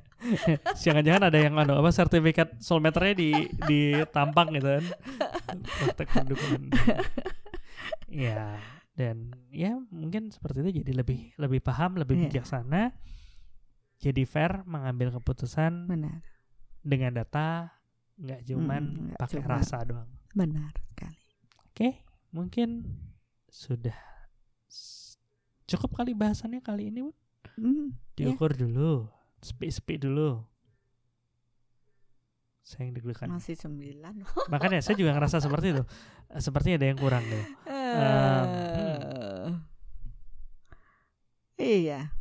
Jangan-jangan 0.84 1.28
ada 1.28 1.36
yang 1.36 1.52
anu 1.60 1.76
apa 1.76 1.92
sertifikat 1.92 2.56
soulmate-nya 2.56 3.12
di 3.12 3.30
ditampang 3.68 4.56
gitu 4.56 4.68
kan. 4.72 4.84
Praktek 5.84 6.08
pendukungan. 6.16 6.72
Ya, 8.08 8.56
dan 8.92 9.34
ya 9.50 9.76
mungkin 9.88 10.30
seperti 10.30 10.62
itu 10.62 10.80
jadi 10.80 10.92
lebih 10.96 11.34
lebih 11.36 11.60
paham, 11.60 11.96
lebih 11.96 12.16
Iya. 12.16 12.22
bijaksana. 12.28 12.94
Jadi 13.96 14.22
fair 14.22 14.60
mengambil 14.62 15.08
keputusan 15.10 15.88
Benar, 15.88 16.20
dengan 16.80 17.12
data 17.14 17.72
nggak 18.16 18.44
cuman 18.44 18.82
Mm, 18.84 19.02
nggak 19.08 19.20
pakai 19.20 19.40
cuma- 19.40 19.52
rasa 19.52 19.76
doang. 19.82 20.10
benar 20.32 20.72
sekali. 20.86 21.16
Oke, 21.66 21.88
mungkin 22.30 22.68
sudah 23.46 23.96
cukup 25.64 25.96
kali 25.96 26.12
bahasannya 26.12 26.60
kali 26.60 26.88
ini, 26.88 27.00
Bun. 27.02 27.16
Hmm, 27.56 27.86
ya. 28.14 28.28
Diukur 28.28 28.52
dulu, 28.52 29.08
sepi-sepi 29.40 29.96
dulu. 29.98 30.44
Saya 32.60 32.84
yang 32.84 32.98
deg-degan. 32.98 33.30
masih 33.30 33.54
sembilan. 33.54 34.26
Makanya 34.50 34.82
saya 34.82 34.98
juga 34.98 35.14
ngerasa 35.14 35.38
seperti 35.38 35.70
itu. 35.70 35.82
Sepertinya 36.44 36.76
ada 36.76 36.86
yang 36.90 36.98
kurang 36.98 37.22
Eh, 37.96 38.36
Iya. 41.56 42.14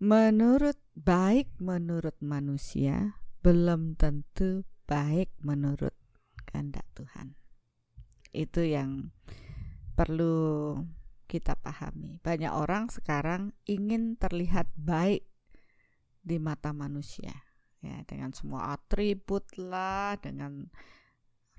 Menurut 0.00 0.78
baik 0.94 1.48
menurut 1.58 2.14
manusia 2.22 3.20
belum 3.40 3.96
tentu 3.96 4.68
baik 4.84 5.32
menurut 5.40 5.96
kehendak 6.44 6.84
Tuhan. 6.92 7.34
Itu 8.36 8.62
yang 8.62 9.10
perlu 9.96 10.76
kita 11.24 11.56
pahami. 11.56 12.20
Banyak 12.20 12.52
orang 12.52 12.92
sekarang 12.92 13.56
ingin 13.64 14.14
terlihat 14.20 14.68
baik 14.76 15.24
di 16.20 16.36
mata 16.36 16.70
manusia. 16.76 17.32
Ya, 17.80 18.04
dengan 18.04 18.36
semua 18.36 18.76
atribut 18.76 19.48
lah, 19.56 20.20
dengan 20.20 20.68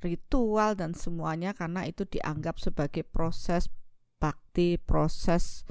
ritual 0.01 0.73
dan 0.73 0.97
semuanya 0.97 1.53
karena 1.53 1.85
itu 1.85 2.03
dianggap 2.09 2.57
sebagai 2.57 3.05
proses 3.05 3.69
bakti, 4.17 4.81
proses 4.81 5.63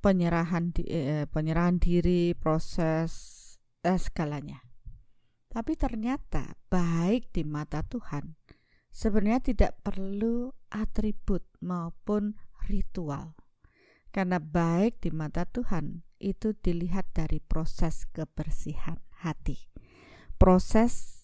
penyerahan 0.00 0.70
di- 0.70 0.86
eh, 0.86 1.26
penyerahan 1.26 1.82
diri, 1.82 2.32
proses 2.38 3.10
eh, 3.82 3.98
segalanya. 3.98 4.62
Tapi 5.50 5.72
ternyata 5.74 6.58
baik 6.70 7.30
di 7.34 7.42
mata 7.46 7.82
Tuhan 7.86 8.34
sebenarnya 8.96 9.44
tidak 9.44 9.72
perlu 9.84 10.56
atribut 10.72 11.44
maupun 11.60 12.40
ritual. 12.64 13.36
Karena 14.08 14.40
baik 14.40 15.04
di 15.04 15.12
mata 15.12 15.44
Tuhan 15.44 16.00
itu 16.16 16.56
dilihat 16.56 17.12
dari 17.12 17.36
proses 17.44 18.08
kebersihan 18.08 19.04
hati. 19.20 19.68
Proses 20.40 21.15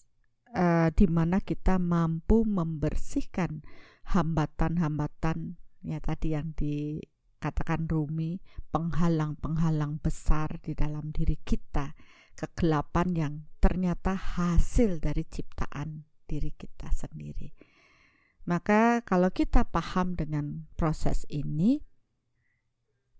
eh, 0.53 0.89
di 0.93 1.05
mana 1.09 1.41
kita 1.41 1.81
mampu 1.81 2.45
membersihkan 2.45 3.65
hambatan-hambatan 4.13 5.57
ya 5.83 5.99
tadi 5.99 6.37
yang 6.37 6.55
dikatakan 6.55 7.89
Rumi 7.89 8.39
penghalang-penghalang 8.71 9.99
besar 9.99 10.61
di 10.63 10.77
dalam 10.77 11.11
diri 11.11 11.35
kita 11.41 11.97
kegelapan 12.33 13.07
yang 13.13 13.33
ternyata 13.59 14.15
hasil 14.15 14.97
dari 15.01 15.25
ciptaan 15.25 16.05
diri 16.25 16.49
kita 16.55 16.89
sendiri. 16.89 17.53
Maka 18.43 18.99
kalau 19.07 19.31
kita 19.31 19.63
paham 19.63 20.19
dengan 20.19 20.67
proses 20.75 21.23
ini 21.31 21.79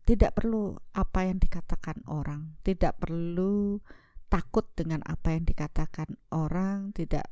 tidak 0.03 0.35
perlu 0.35 0.75
apa 0.91 1.31
yang 1.31 1.39
dikatakan 1.39 2.03
orang 2.11 2.59
tidak 2.67 2.99
perlu 2.99 3.79
takut 4.29 4.67
dengan 4.75 5.01
apa 5.05 5.35
yang 5.35 5.45
dikatakan 5.47 6.19
orang 6.33 6.91
tidak 6.95 7.29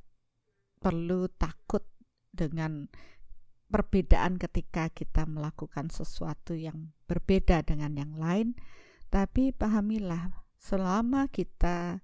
perlu 0.82 1.30
takut 1.38 1.86
dengan 2.34 2.90
perbedaan 3.72 4.36
ketika 4.36 4.92
kita 4.92 5.24
melakukan 5.24 5.88
sesuatu 5.88 6.52
yang 6.58 6.92
berbeda 7.08 7.64
dengan 7.64 7.96
yang 7.96 8.14
lain, 8.20 8.60
tapi 9.08 9.56
pahamilah 9.56 10.44
selama 10.60 11.32
kita 11.32 12.04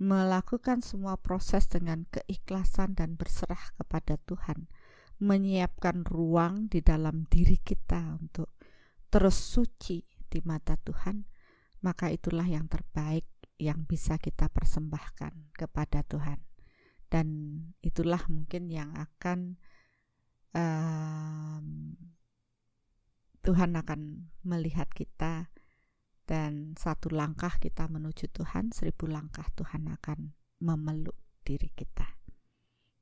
melakukan 0.00 0.82
semua 0.82 1.14
proses 1.20 1.70
dengan 1.70 2.08
keikhlasan 2.10 2.98
dan 2.98 3.14
berserah 3.14 3.70
kepada 3.78 4.18
Tuhan, 4.26 4.66
menyiapkan 5.22 6.02
ruang 6.02 6.66
di 6.66 6.82
dalam 6.82 7.28
diri 7.30 7.60
kita 7.60 8.18
untuk 8.18 8.50
terus 9.12 9.36
suci 9.36 10.02
di 10.26 10.40
mata 10.42 10.74
Tuhan, 10.80 11.28
maka 11.84 12.10
itulah 12.10 12.48
yang 12.48 12.66
terbaik 12.66 13.28
yang 13.62 13.86
bisa 13.86 14.18
kita 14.18 14.50
persembahkan 14.50 15.54
kepada 15.54 16.02
Tuhan. 16.02 16.42
Dan 17.06 17.26
itulah 17.78 18.26
mungkin 18.26 18.66
yang 18.72 18.90
akan 18.98 19.60
em, 20.56 21.66
Tuhan 23.42 23.78
akan 23.78 24.32
melihat 24.42 24.90
kita 24.90 25.50
dan 26.26 26.78
satu 26.78 27.10
langkah 27.10 27.58
kita 27.58 27.90
menuju 27.90 28.30
Tuhan, 28.30 28.70
seribu 28.70 29.10
langkah 29.10 29.46
Tuhan 29.54 29.90
akan 29.90 30.34
memeluk 30.62 31.18
diri 31.42 31.70
kita. 31.74 32.06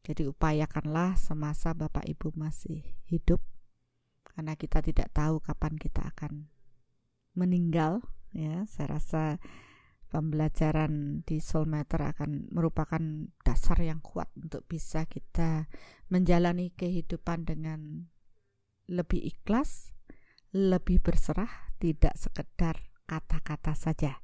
Jadi 0.01 0.25
upayakanlah 0.27 1.21
semasa 1.21 1.77
Bapak 1.77 2.09
Ibu 2.09 2.33
masih 2.33 2.81
hidup 3.05 3.45
karena 4.25 4.57
kita 4.57 4.81
tidak 4.81 5.13
tahu 5.13 5.45
kapan 5.45 5.77
kita 5.77 6.09
akan 6.09 6.49
meninggal 7.37 8.01
ya. 8.33 8.65
Saya 8.65 8.97
rasa 8.97 9.23
pembelajaran 10.11 11.23
di 11.23 11.39
Soulmatter 11.39 12.03
akan 12.03 12.51
merupakan 12.51 13.01
dasar 13.47 13.79
yang 13.79 14.03
kuat 14.03 14.27
untuk 14.35 14.67
bisa 14.67 15.07
kita 15.07 15.71
menjalani 16.11 16.75
kehidupan 16.75 17.47
dengan 17.47 18.11
lebih 18.91 19.23
ikhlas, 19.23 19.95
lebih 20.51 20.99
berserah, 20.99 21.71
tidak 21.79 22.19
sekedar 22.19 22.91
kata-kata 23.07 23.79
saja, 23.79 24.19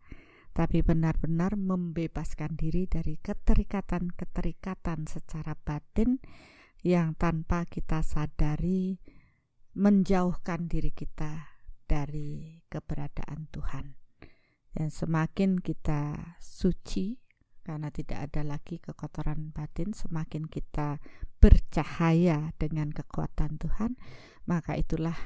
tapi 0.51 0.83
benar-benar 0.83 1.55
membebaskan 1.55 2.59
diri 2.59 2.91
dari 2.91 3.23
keterikatan-keterikatan 3.23 5.07
secara 5.07 5.55
batin 5.55 6.19
yang 6.83 7.15
tanpa 7.15 7.63
kita 7.67 8.03
sadari 8.03 8.99
menjauhkan 9.77 10.67
diri 10.67 10.91
kita 10.91 11.63
dari 11.87 12.63
keberadaan 12.67 13.47
Tuhan. 13.55 14.06
Dan 14.77 14.93
semakin 14.93 15.57
kita 15.57 16.37
suci 16.37 17.17
karena 17.65 17.89
tidak 17.89 18.31
ada 18.31 18.45
lagi 18.45 18.77
kekotoran 18.77 19.51
batin, 19.51 19.97
semakin 19.97 20.47
kita 20.47 21.01
bercahaya 21.41 22.53
dengan 22.61 22.93
kekuatan 22.93 23.57
Tuhan, 23.57 23.97
maka 24.45 24.77
itulah 24.77 25.17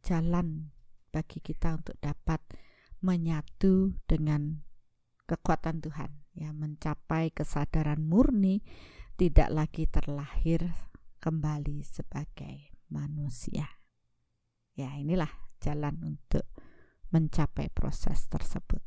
jalan 0.00 0.72
bagi 1.12 1.44
kita 1.44 1.76
untuk 1.76 1.94
dapat 2.02 2.40
menyatu 3.04 3.94
dengan 4.08 4.64
kekuatan 5.28 5.84
Tuhan, 5.84 6.10
ya 6.32 6.50
mencapai 6.56 7.30
kesadaran 7.30 8.00
murni, 8.00 8.64
tidak 9.20 9.52
lagi 9.52 9.84
terlahir 9.86 10.72
kembali 11.20 11.84
sebagai 11.84 12.72
manusia. 12.90 13.68
Ya, 14.74 14.90
inilah 14.96 15.30
jalan 15.62 16.16
untuk 16.16 16.48
mencapai 17.16 17.72
proses 17.72 18.28
tersebut. 18.28 18.84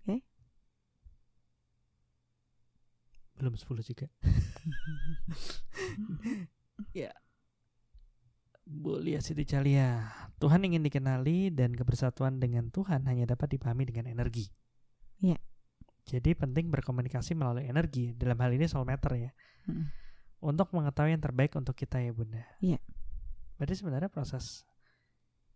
Oke. 0.00 0.24
Belum 3.36 3.52
10 3.52 3.84
juga. 3.84 4.08
ya. 6.96 7.12
Bu 8.64 8.96
Lia 8.96 9.20
Siti 9.20 9.44
Calia, 9.44 10.08
Tuhan 10.40 10.64
ingin 10.64 10.80
dikenali 10.80 11.52
dan 11.52 11.76
kebersatuan 11.76 12.40
dengan 12.40 12.72
Tuhan 12.72 13.04
hanya 13.04 13.28
dapat 13.28 13.52
dipahami 13.52 13.84
dengan 13.84 14.08
energi. 14.08 14.48
Iya. 15.20 15.36
Jadi 16.08 16.32
penting 16.32 16.72
berkomunikasi 16.72 17.36
melalui 17.36 17.68
energi. 17.68 18.16
Dalam 18.16 18.40
hal 18.40 18.56
ini 18.56 18.64
soul 18.64 18.88
matter 18.88 19.28
ya. 19.28 19.30
Mm. 19.68 19.92
Untuk 20.42 20.72
mengetahui 20.72 21.14
yang 21.14 21.22
terbaik 21.22 21.52
untuk 21.54 21.76
kita 21.76 22.00
ya 22.00 22.16
Bunda. 22.16 22.42
Iya. 22.64 22.80
Berarti 23.60 23.78
sebenarnya 23.78 24.10
proses 24.10 24.66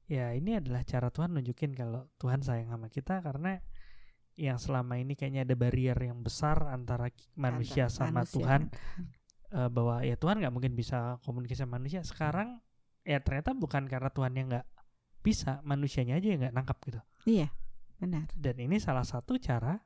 ya 0.07 0.31
ini 0.35 0.59
adalah 0.59 0.87
cara 0.87 1.11
Tuhan 1.11 1.35
nunjukin 1.35 1.74
kalau 1.74 2.07
Tuhan 2.19 2.43
sayang 2.43 2.70
sama 2.70 2.87
kita 2.87 3.19
karena 3.23 3.59
yang 4.37 4.61
selama 4.61 5.01
ini 5.01 5.16
kayaknya 5.16 5.49
ada 5.49 5.57
barrier 5.57 5.97
yang 5.97 6.20
besar 6.20 6.69
antara 6.69 7.09
manusia 7.35 7.89
sama 7.89 8.23
manusia 8.23 8.37
Tuhan 8.37 8.61
eh, 9.57 9.69
bahwa 9.73 10.05
ya 10.05 10.15
Tuhan 10.15 10.39
nggak 10.45 10.55
mungkin 10.55 10.77
bisa 10.77 11.16
komunikasi 11.24 11.65
sama 11.65 11.81
manusia. 11.81 12.05
Sekarang 12.05 12.61
ya 13.03 13.19
ternyata 13.24 13.57
bukan 13.57 13.89
karena 13.89 14.12
Tuhan 14.12 14.33
yang 14.37 14.47
nggak 14.53 14.69
bisa 15.24 15.65
manusianya 15.65 16.20
aja 16.20 16.28
yang 16.28 16.41
nggak 16.45 16.55
nangkap 16.55 16.78
gitu. 16.85 17.01
Iya, 17.27 17.49
benar. 17.99 18.31
dan 18.37 18.57
ini 18.61 18.77
salah 18.78 19.03
satu 19.03 19.41
cara 19.41 19.81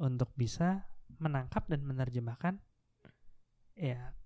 untuk 0.00 0.32
bisa 0.34 0.88
menangkap 1.20 1.68
dan 1.68 1.84
menerjemahkan 1.84 2.58
ya 3.76 4.16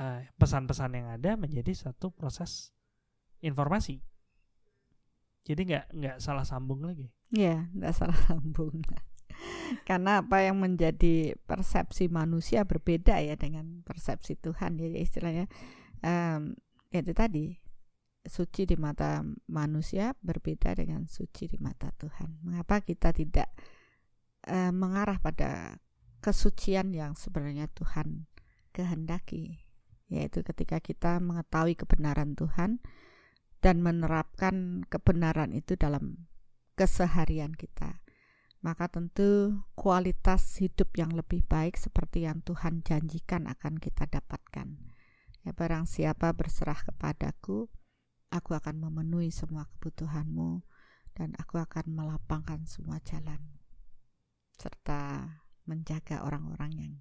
eh, 0.00 0.20
pesan-pesan 0.40 0.90
yang 0.96 1.08
ada 1.12 1.36
menjadi 1.36 1.70
satu 1.76 2.10
proses 2.10 2.72
informasi 3.40 4.00
jadi 5.48 5.60
nggak 5.64 5.86
nggak 5.96 6.16
salah 6.20 6.44
sambung 6.44 6.84
lagi 6.84 7.08
Iya, 7.28 7.68
nggak 7.76 7.92
salah 7.92 8.18
sambung. 8.24 8.80
Karena 9.88 10.24
apa 10.24 10.40
yang 10.40 10.58
menjadi 10.58 11.36
persepsi 11.44 12.08
manusia 12.08 12.64
berbeda 12.64 13.20
ya 13.20 13.36
dengan 13.36 13.84
persepsi 13.84 14.40
Tuhan 14.40 14.80
ya 14.80 14.88
istilahnya 14.96 15.44
em, 16.00 16.56
itu 16.88 17.12
tadi 17.12 17.52
suci 18.24 18.64
di 18.64 18.76
mata 18.76 19.20
manusia 19.48 20.16
berbeda 20.24 20.72
dengan 20.74 21.04
suci 21.04 21.46
di 21.52 21.60
mata 21.60 21.92
Tuhan. 22.00 22.40
Mengapa 22.42 22.80
kita 22.80 23.12
tidak 23.12 23.52
eh, 24.48 24.72
mengarah 24.72 25.20
pada 25.20 25.76
kesucian 26.24 26.96
yang 26.96 27.12
sebenarnya 27.14 27.68
Tuhan 27.76 28.26
kehendaki, 28.72 29.68
yaitu 30.08 30.40
ketika 30.40 30.80
kita 30.80 31.20
mengetahui 31.20 31.76
kebenaran 31.76 32.32
Tuhan 32.34 32.80
dan 33.58 33.82
menerapkan 33.82 34.86
kebenaran 34.86 35.50
itu 35.54 35.74
dalam 35.74 36.30
keseharian 36.78 37.54
kita. 37.54 38.02
Maka 38.58 38.90
tentu 38.90 39.62
kualitas 39.78 40.58
hidup 40.58 40.90
yang 40.98 41.14
lebih 41.14 41.46
baik 41.46 41.78
seperti 41.78 42.26
yang 42.26 42.42
Tuhan 42.42 42.82
janjikan 42.82 43.46
akan 43.46 43.78
kita 43.78 44.10
dapatkan. 44.10 44.78
Ya 45.46 45.54
barang 45.54 45.86
siapa 45.86 46.34
berserah 46.34 46.82
kepadaku, 46.82 47.70
aku 48.34 48.50
akan 48.58 48.82
memenuhi 48.82 49.30
semua 49.30 49.70
kebutuhanmu 49.78 50.66
dan 51.14 51.38
aku 51.38 51.62
akan 51.62 51.86
melapangkan 51.90 52.66
semua 52.66 52.98
jalan 53.02 53.58
serta 54.58 55.38
menjaga 55.70 56.26
orang-orang 56.26 56.72
yang 56.74 56.94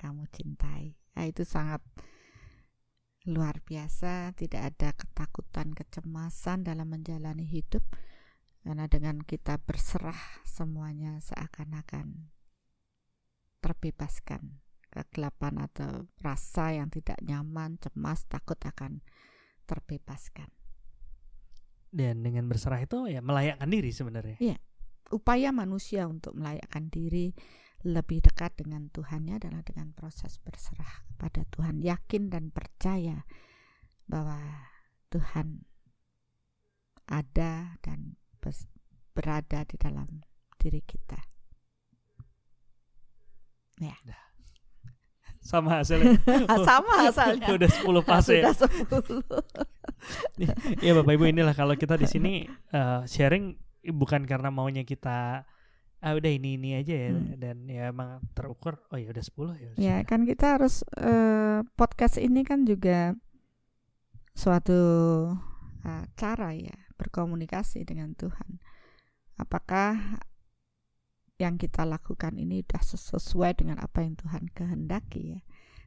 kamu 0.00 0.24
cintai. 0.32 0.96
Nah, 1.12 1.26
itu 1.28 1.44
sangat 1.44 1.84
luar 3.28 3.60
biasa, 3.60 4.32
tidak 4.32 4.74
ada 4.74 4.96
ketakutan, 4.96 5.76
kecemasan 5.76 6.64
dalam 6.64 6.88
menjalani 6.88 7.44
hidup 7.44 7.84
karena 8.64 8.88
dengan 8.90 9.22
kita 9.24 9.60
berserah 9.62 10.42
semuanya 10.44 11.20
seakan-akan 11.22 12.28
terbebaskan 13.60 14.60
kegelapan 14.88 15.68
atau 15.68 16.08
rasa 16.20 16.74
yang 16.76 16.88
tidak 16.88 17.20
nyaman, 17.20 17.76
cemas, 17.78 18.24
takut 18.24 18.58
akan 18.64 19.04
terbebaskan. 19.68 20.48
dan 21.88 22.20
dengan 22.20 22.48
berserah 22.52 22.84
itu 22.84 23.08
ya 23.08 23.24
melayakkan 23.24 23.68
diri 23.68 23.88
sebenarnya 23.92 24.36
Upaya 25.08 25.56
manusia 25.56 26.04
untuk 26.04 26.36
melayakkan 26.36 26.92
diri 26.92 27.32
lebih 27.86 28.24
dekat 28.26 28.58
dengan 28.58 28.90
Tuhannya 28.90 29.38
adalah 29.38 29.62
dengan 29.62 29.94
proses 29.94 30.42
berserah 30.42 31.06
kepada 31.14 31.46
Tuhan, 31.54 31.78
yakin 31.82 32.30
dan 32.30 32.50
percaya 32.50 33.22
bahwa 34.10 34.38
Tuhan 35.14 35.62
ada 37.08 37.78
dan 37.80 38.18
berada 39.14 39.64
di 39.64 39.76
dalam 39.78 40.22
diri 40.58 40.82
kita. 40.82 41.18
sama 45.48 45.80
hasilnya 45.80 46.20
Sama 46.68 47.08
asalnya. 47.08 47.48
udah 47.56 47.70
10 47.72 48.04
pas 48.04 48.24
ya 48.28 48.52
Sudah 48.52 48.68
10. 50.36 50.84
ya 50.84 50.92
bapak 50.92 51.12
ibu 51.16 51.24
inilah 51.24 51.56
kalau 51.56 51.72
kita 51.74 51.96
di 51.96 52.04
sini 52.04 52.32
eh, 52.74 53.00
sharing 53.08 53.56
bukan 53.96 54.28
karena 54.28 54.52
maunya 54.52 54.84
kita 54.84 55.48
ah 55.98 56.14
udah 56.14 56.30
ini 56.30 56.54
ini 56.54 56.78
aja 56.78 56.94
ya 56.94 57.10
Hmm. 57.10 57.34
dan 57.36 57.56
ya 57.66 57.90
emang 57.90 58.22
terukur 58.30 58.78
oh 58.88 58.96
ya 58.96 59.10
udah 59.10 59.24
10 59.24 59.54
ya 59.58 59.70
Ya 59.76 59.96
kan 60.02 60.22
kita 60.22 60.54
harus 60.54 60.86
eh, 60.94 61.66
podcast 61.74 62.16
ini 62.16 62.42
kan 62.42 62.62
juga 62.62 63.18
suatu 64.34 64.80
eh, 65.82 66.04
cara 66.14 66.54
ya 66.54 66.74
berkomunikasi 66.94 67.82
dengan 67.82 68.14
Tuhan. 68.14 68.58
Apakah 69.38 70.18
yang 71.38 71.54
kita 71.54 71.86
lakukan 71.86 72.34
ini 72.34 72.66
sudah 72.66 72.82
ses- 72.82 73.06
sesuai 73.14 73.54
dengan 73.54 73.78
apa 73.78 74.02
yang 74.02 74.18
Tuhan 74.18 74.50
kehendaki 74.50 75.38
ya, 75.38 75.40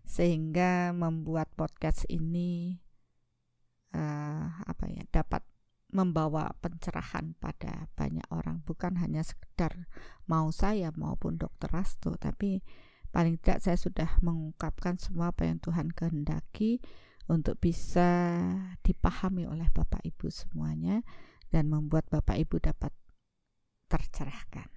sehingga 0.08 0.96
membuat 0.96 1.52
podcast 1.56 2.08
ini 2.08 2.80
eh, 3.92 4.46
apa 4.64 4.86
ya 4.88 5.04
dapat 5.12 5.44
membawa 5.92 6.56
pencerahan 6.64 7.36
pada 7.38 7.92
banyak 8.00 8.24
orang 8.32 8.64
bukan 8.64 8.96
hanya 9.00 9.22
sekedar 9.22 9.88
mau 10.28 10.50
saya 10.52 10.92
maupun 10.96 11.36
dokter 11.36 11.68
Rasto 11.68 12.16
tapi 12.16 12.64
paling 13.12 13.36
tidak 13.44 13.60
saya 13.60 13.76
sudah 13.76 14.10
mengungkapkan 14.24 14.96
semua 14.96 15.36
apa 15.36 15.44
yang 15.48 15.60
Tuhan 15.60 15.92
kehendaki 15.92 16.80
untuk 17.28 17.60
bisa 17.60 18.40
dipahami 18.84 19.48
oleh 19.48 19.68
Bapak 19.72 20.04
Ibu 20.04 20.32
semuanya 20.32 21.04
dan 21.52 21.68
membuat 21.68 22.08
Bapak 22.08 22.40
Ibu 22.40 22.64
dapat 22.64 22.96
tercerahkan. 23.92 24.72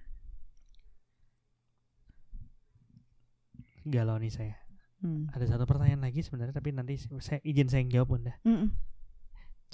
galau 3.85 4.17
nih 4.17 4.33
saya 4.33 4.55
Hmm. 5.03 5.27
ada 5.35 5.43
satu 5.45 5.67
pertanyaan 5.69 6.01
lagi 6.01 6.23
sebenarnya 6.23 6.55
tapi 6.55 6.71
nanti 6.73 6.97
saya 6.97 7.37
izin 7.45 7.67
saya 7.69 7.83
yang 7.85 7.91
jawab 7.93 8.15
bunda 8.15 8.33
Mm-mm. 8.47 8.71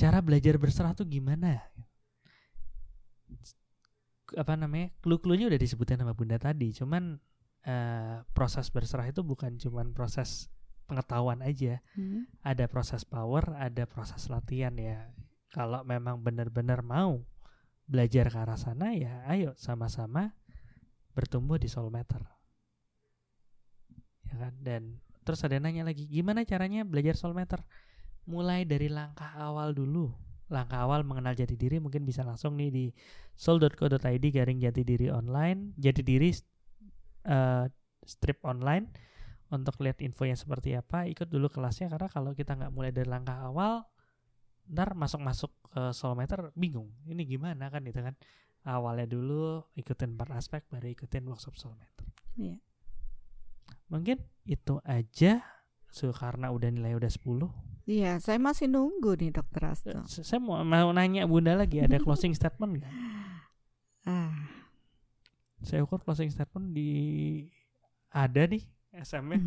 Cara 0.02 0.18
belajar 0.26 0.58
berserah 0.58 0.98
tuh 0.98 1.06
gimana 1.06 1.62
apa 4.34 4.54
namanya 4.56 4.90
clue-cluenya 5.04 5.52
udah 5.52 5.60
disebutin 5.60 6.02
sama 6.02 6.16
bunda 6.18 6.40
tadi 6.40 6.72
cuman 6.74 7.20
eh, 7.68 8.18
proses 8.34 8.72
berserah 8.74 9.06
itu 9.12 9.22
bukan 9.22 9.60
cuman 9.60 9.94
proses 9.94 10.50
pengetahuan 10.90 11.40
aja 11.46 11.80
Hmm. 11.96 12.28
ada 12.44 12.68
proses 12.68 13.08
power, 13.08 13.56
ada 13.56 13.88
proses 13.88 14.28
latihan 14.28 14.76
ya. 14.76 15.08
Kalau 15.52 15.88
memang 15.88 16.20
benar-benar 16.20 16.84
mau 16.84 17.24
belajar 17.88 18.28
ke 18.28 18.38
arah 18.40 18.60
sana 18.60 18.96
ya 18.96 19.24
ayo 19.32 19.56
sama-sama 19.56 20.36
bertumbuh 21.16 21.60
di 21.60 21.68
soul 21.72 21.92
matter. 21.92 22.24
Ya 24.32 24.36
kan? 24.48 24.54
Dan 24.64 25.04
terus 25.28 25.44
ada 25.44 25.60
yang 25.60 25.68
nanya 25.68 25.84
lagi, 25.88 26.08
gimana 26.08 26.48
caranya 26.48 26.88
belajar 26.88 27.16
soul 27.20 27.36
matter? 27.36 27.64
Mulai 28.30 28.68
dari 28.68 28.88
langkah 28.92 29.34
awal 29.38 29.74
dulu. 29.74 30.12
Langkah 30.52 30.84
awal 30.84 31.08
mengenal 31.08 31.32
jati 31.34 31.56
diri 31.56 31.80
mungkin 31.80 32.04
bisa 32.04 32.28
langsung 32.28 32.60
nih 32.60 32.70
di 32.70 32.86
soul.co.id 33.34 34.26
garing 34.30 34.60
jati 34.60 34.84
diri 34.84 35.08
online, 35.08 35.72
jati 35.80 36.04
diri 36.04 36.30
eh, 37.26 37.66
strip 38.06 38.44
online 38.44 38.92
untuk 39.52 39.76
lihat 39.84 40.00
infonya 40.00 40.40
seperti 40.40 40.74
apa 40.80 41.06
ikut 41.12 41.28
dulu 41.28 41.52
kelasnya 41.52 41.92
karena 41.92 42.08
kalau 42.08 42.32
kita 42.32 42.56
nggak 42.56 42.72
mulai 42.72 42.96
dari 42.96 43.08
langkah 43.12 43.36
awal 43.44 43.84
ntar 44.72 44.96
masuk-masuk 44.96 45.52
ke 45.68 45.92
soulmeter 45.92 46.56
bingung 46.56 46.88
ini 47.04 47.28
gimana 47.28 47.68
kan 47.68 47.84
itu 47.84 48.00
kan 48.00 48.16
awalnya 48.64 49.04
dulu 49.12 49.68
ikutin 49.76 50.16
empat 50.16 50.30
aspek 50.40 50.62
baru 50.72 50.88
ikutin 50.96 51.28
workshop 51.28 51.60
soulmeter 51.60 52.08
Iya. 52.40 52.64
mungkin 53.92 54.24
itu 54.48 54.80
aja 54.88 55.44
so, 55.92 56.16
karena 56.16 56.48
udah 56.56 56.72
nilai 56.72 56.96
udah 56.96 57.12
10 57.12 57.52
Iya, 57.90 58.22
saya 58.22 58.38
masih 58.38 58.70
nunggu 58.70 59.18
nih 59.18 59.34
Dokter 59.34 59.64
Asto. 59.66 59.90
S- 60.06 60.22
saya 60.24 60.38
mau, 60.38 60.62
mau 60.62 60.90
nanya 60.94 61.26
bunda 61.26 61.58
lagi 61.58 61.82
ada 61.82 61.98
closing 62.04 62.34
statement 62.34 62.82
nggak 62.82 62.94
Ah. 64.02 64.34
saya 65.62 65.86
ukur 65.86 66.02
closing 66.02 66.34
statement 66.34 66.74
di 66.74 66.90
ada 68.10 68.50
nih 68.50 68.66
SM-nya 68.98 69.38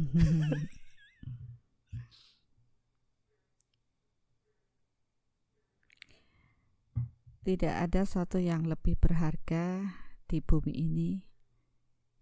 Tidak 7.45 7.75
ada 7.77 8.09
sesuatu 8.09 8.41
yang 8.41 8.65
lebih 8.65 8.97
berharga 8.97 9.85
di 10.25 10.41
bumi 10.41 10.73
ini 10.73 11.11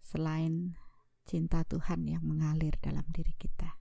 selain 0.03 0.75
cinta 1.23 1.63
Tuhan 1.63 2.03
yang 2.03 2.27
mengalir 2.27 2.75
dalam 2.83 3.07
diri 3.07 3.31
kita. 3.39 3.79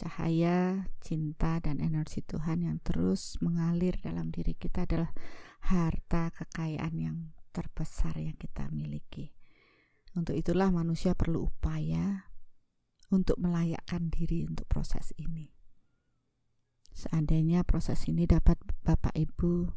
Cahaya, 0.00 0.88
cinta, 1.04 1.60
dan 1.60 1.76
energi 1.84 2.24
Tuhan 2.24 2.64
yang 2.64 2.80
terus 2.80 3.36
mengalir 3.44 4.00
dalam 4.00 4.32
diri 4.32 4.56
kita 4.56 4.88
adalah 4.88 5.12
harta 5.68 6.32
kekayaan 6.32 6.94
yang 6.96 7.16
terbesar 7.52 8.16
yang 8.16 8.32
kita 8.40 8.72
miliki. 8.72 9.36
Untuk 10.16 10.40
itulah 10.40 10.72
manusia 10.72 11.12
perlu 11.12 11.52
upaya 11.52 12.32
untuk 13.12 13.36
melayakkan 13.36 14.08
diri 14.08 14.48
untuk 14.48 14.64
proses 14.66 15.12
ini. 15.20 15.52
Seandainya 16.96 17.62
proses 17.62 18.08
ini 18.08 18.24
dapat 18.24 18.56
Bapak 18.82 19.14
Ibu 19.14 19.68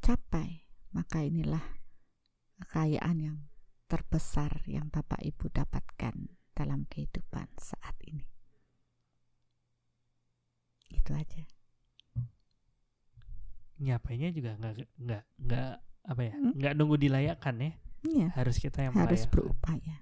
capai, 0.00 0.68
maka 0.94 1.24
inilah 1.24 1.64
kekayaan 2.62 3.18
yang 3.20 3.38
terbesar 3.90 4.64
yang 4.64 4.88
Bapak 4.88 5.20
Ibu 5.20 5.52
dapatkan 5.52 6.33
dalam 6.54 6.86
kehidupan 6.86 7.50
saat 7.58 7.94
ini. 8.06 8.24
Itu 10.88 11.10
aja. 11.12 11.42
Nyapainya 13.74 14.30
juga 14.30 14.54
nggak 14.54 14.72
nggak 14.96 15.22
nggak 15.44 15.72
apa 16.04 16.20
ya 16.22 16.32
Hmm? 16.36 16.52
nggak 16.54 16.72
nunggu 16.74 16.96
dilayakkan 16.96 17.56
ya 17.58 17.72
Iya, 18.04 18.26
harus 18.36 18.60
kita 18.60 18.84
yang 18.84 18.94
harus 18.94 19.24
melayakkan. 19.24 19.32
berupaya. 19.32 19.96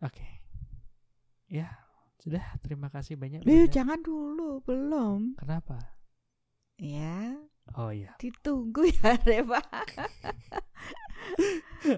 Oke 0.00 0.26
ya 1.44 1.66
sudah 2.16 2.40
terima 2.62 2.88
kasih 2.88 3.18
banyak 3.18 3.42
Eh, 3.42 3.66
jangan 3.66 3.98
dulu, 4.00 4.62
belum. 4.62 5.34
kenapa 5.36 5.98
Ya, 6.78 7.36
oh 7.78 7.90
ya 7.94 8.14
ditunggu 8.18 8.90
ya, 8.90 9.14
Reva. 9.28 9.60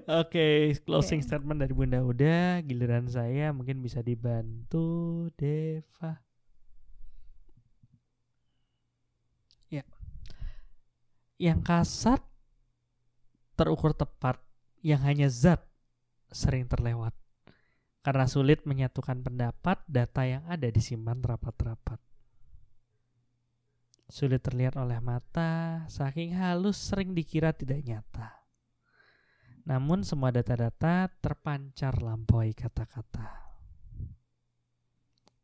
Oke, 0.07 0.77
closing 0.87 1.21
Oke. 1.23 1.27
statement 1.27 1.59
dari 1.59 1.75
Bunda 1.75 2.05
udah, 2.05 2.63
giliran 2.63 3.11
saya 3.11 3.51
mungkin 3.51 3.83
bisa 3.83 3.99
dibantu 4.05 5.27
Deva. 5.35 6.23
Ya. 9.73 9.83
Yang 11.41 11.61
kasat 11.67 12.21
terukur 13.59 13.97
tepat, 13.97 14.39
yang 14.87 15.03
hanya 15.03 15.27
zat 15.27 15.67
sering 16.31 16.71
terlewat. 16.71 17.15
Karena 18.03 18.27
sulit 18.27 18.67
menyatukan 18.67 19.23
pendapat, 19.23 19.83
data 19.87 20.23
yang 20.27 20.43
ada 20.51 20.67
disimpan 20.67 21.23
rapat-rapat. 21.23 22.12
Sulit 24.13 24.45
terlihat 24.45 24.77
oleh 24.77 25.01
mata, 25.01 25.89
saking 25.89 26.37
halus 26.37 26.77
sering 26.77 27.17
dikira 27.17 27.57
tidak 27.57 27.81
nyata. 27.81 28.45
Namun 29.65 30.05
semua 30.05 30.29
data-data 30.29 31.09
terpancar 31.25 31.97
lampaui 31.97 32.53
kata-kata. 32.53 33.41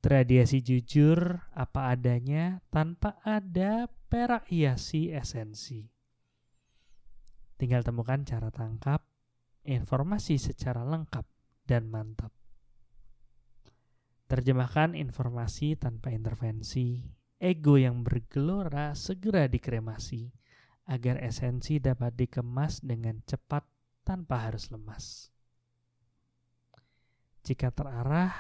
Teradiasi 0.05 0.61
jujur 0.61 1.49
apa 1.57 1.97
adanya 1.97 2.61
tanpa 2.69 3.17
ada 3.25 3.89
perak 4.13 4.53
hiasi 4.53 5.17
esensi. 5.17 5.89
Tinggal 7.57 7.81
temukan 7.81 8.21
cara 8.21 8.53
tangkap 8.53 9.01
informasi 9.65 10.37
secara 10.37 10.85
lengkap 10.85 11.25
dan 11.65 11.89
mantap. 11.89 12.37
Terjemahkan 14.29 14.93
informasi 14.93 15.81
tanpa 15.81 16.13
intervensi, 16.13 17.17
ego 17.39 17.79
yang 17.79 18.03
bergelora 18.03 18.99
segera 18.99 19.47
dikremasi 19.47 20.35
agar 20.91 21.23
esensi 21.23 21.79
dapat 21.79 22.19
dikemas 22.19 22.83
dengan 22.83 23.23
cepat 23.23 23.63
tanpa 24.03 24.51
harus 24.51 24.75
lemas. 24.75 25.31
Jika 27.47 27.71
terarah, 27.71 28.35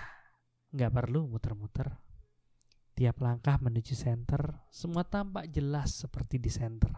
nggak 0.74 0.92
perlu 0.92 1.30
muter-muter. 1.30 1.88
Tiap 2.98 3.22
langkah 3.22 3.62
menuju 3.62 3.94
center, 3.94 4.66
semua 4.74 5.06
tampak 5.06 5.46
jelas 5.54 6.02
seperti 6.02 6.42
di 6.42 6.50
center. 6.50 6.90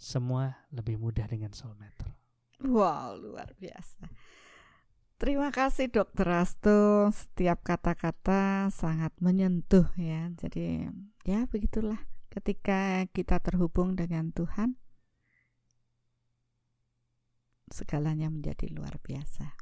Semua 0.00 0.48
lebih 0.72 0.96
mudah 0.96 1.28
dengan 1.28 1.52
soul 1.52 1.76
meter. 1.76 2.08
Wow, 2.64 3.20
luar 3.20 3.52
biasa. 3.60 4.08
Terima 5.20 5.52
kasih 5.52 5.92
Dokter 5.92 6.24
Asto. 6.32 7.12
Setiap 7.12 7.60
kata-kata 7.60 8.72
sangat 8.72 9.12
menyentuh 9.20 9.84
ya. 10.00 10.32
Jadi 10.40 10.88
ya 11.28 11.44
begitulah 11.44 12.00
ketika 12.32 13.04
kita 13.12 13.36
terhubung 13.44 14.00
dengan 14.00 14.32
Tuhan 14.32 14.80
segalanya 17.68 18.32
menjadi 18.32 18.72
luar 18.72 18.96
biasa. 19.04 19.60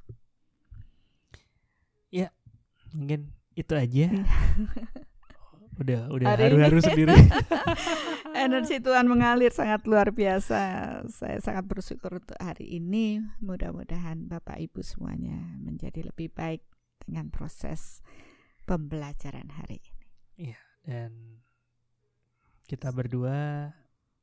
Mungkin 2.95 3.35
itu 3.59 3.75
aja. 3.75 4.07
udah 5.79 6.11
udah 6.11 6.27
haru-haru 6.35 6.79
sendiri. 6.83 7.15
Energi 8.47 8.79
Tuhan 8.83 9.07
mengalir 9.07 9.51
sangat 9.51 9.87
luar 9.87 10.11
biasa. 10.11 10.61
Saya 11.11 11.39
sangat 11.43 11.65
bersyukur 11.67 12.19
untuk 12.19 12.39
hari 12.39 12.79
ini. 12.79 13.23
Mudah-mudahan 13.43 14.27
Bapak 14.27 14.59
Ibu 14.59 14.83
semuanya 14.83 15.39
menjadi 15.59 16.07
lebih 16.07 16.35
baik 16.35 16.63
dengan 17.07 17.31
proses 17.31 18.03
pembelajaran 18.67 19.49
hari 19.55 19.81
ini. 19.83 19.99
Dan 20.89 21.45
kita 22.65 22.89
berdua 22.89 23.69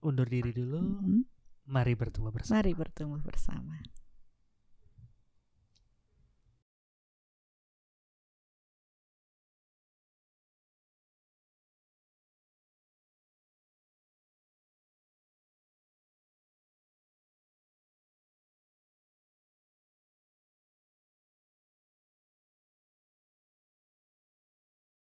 undur 0.02 0.26
diri 0.26 0.50
dulu. 0.50 0.82
Mhm. 0.82 1.22
Mari 1.70 1.94
bertemu 1.94 2.30
bersama. 2.34 2.62
Mari 2.62 2.74
bertemu 2.74 3.16
bersama. 3.22 3.78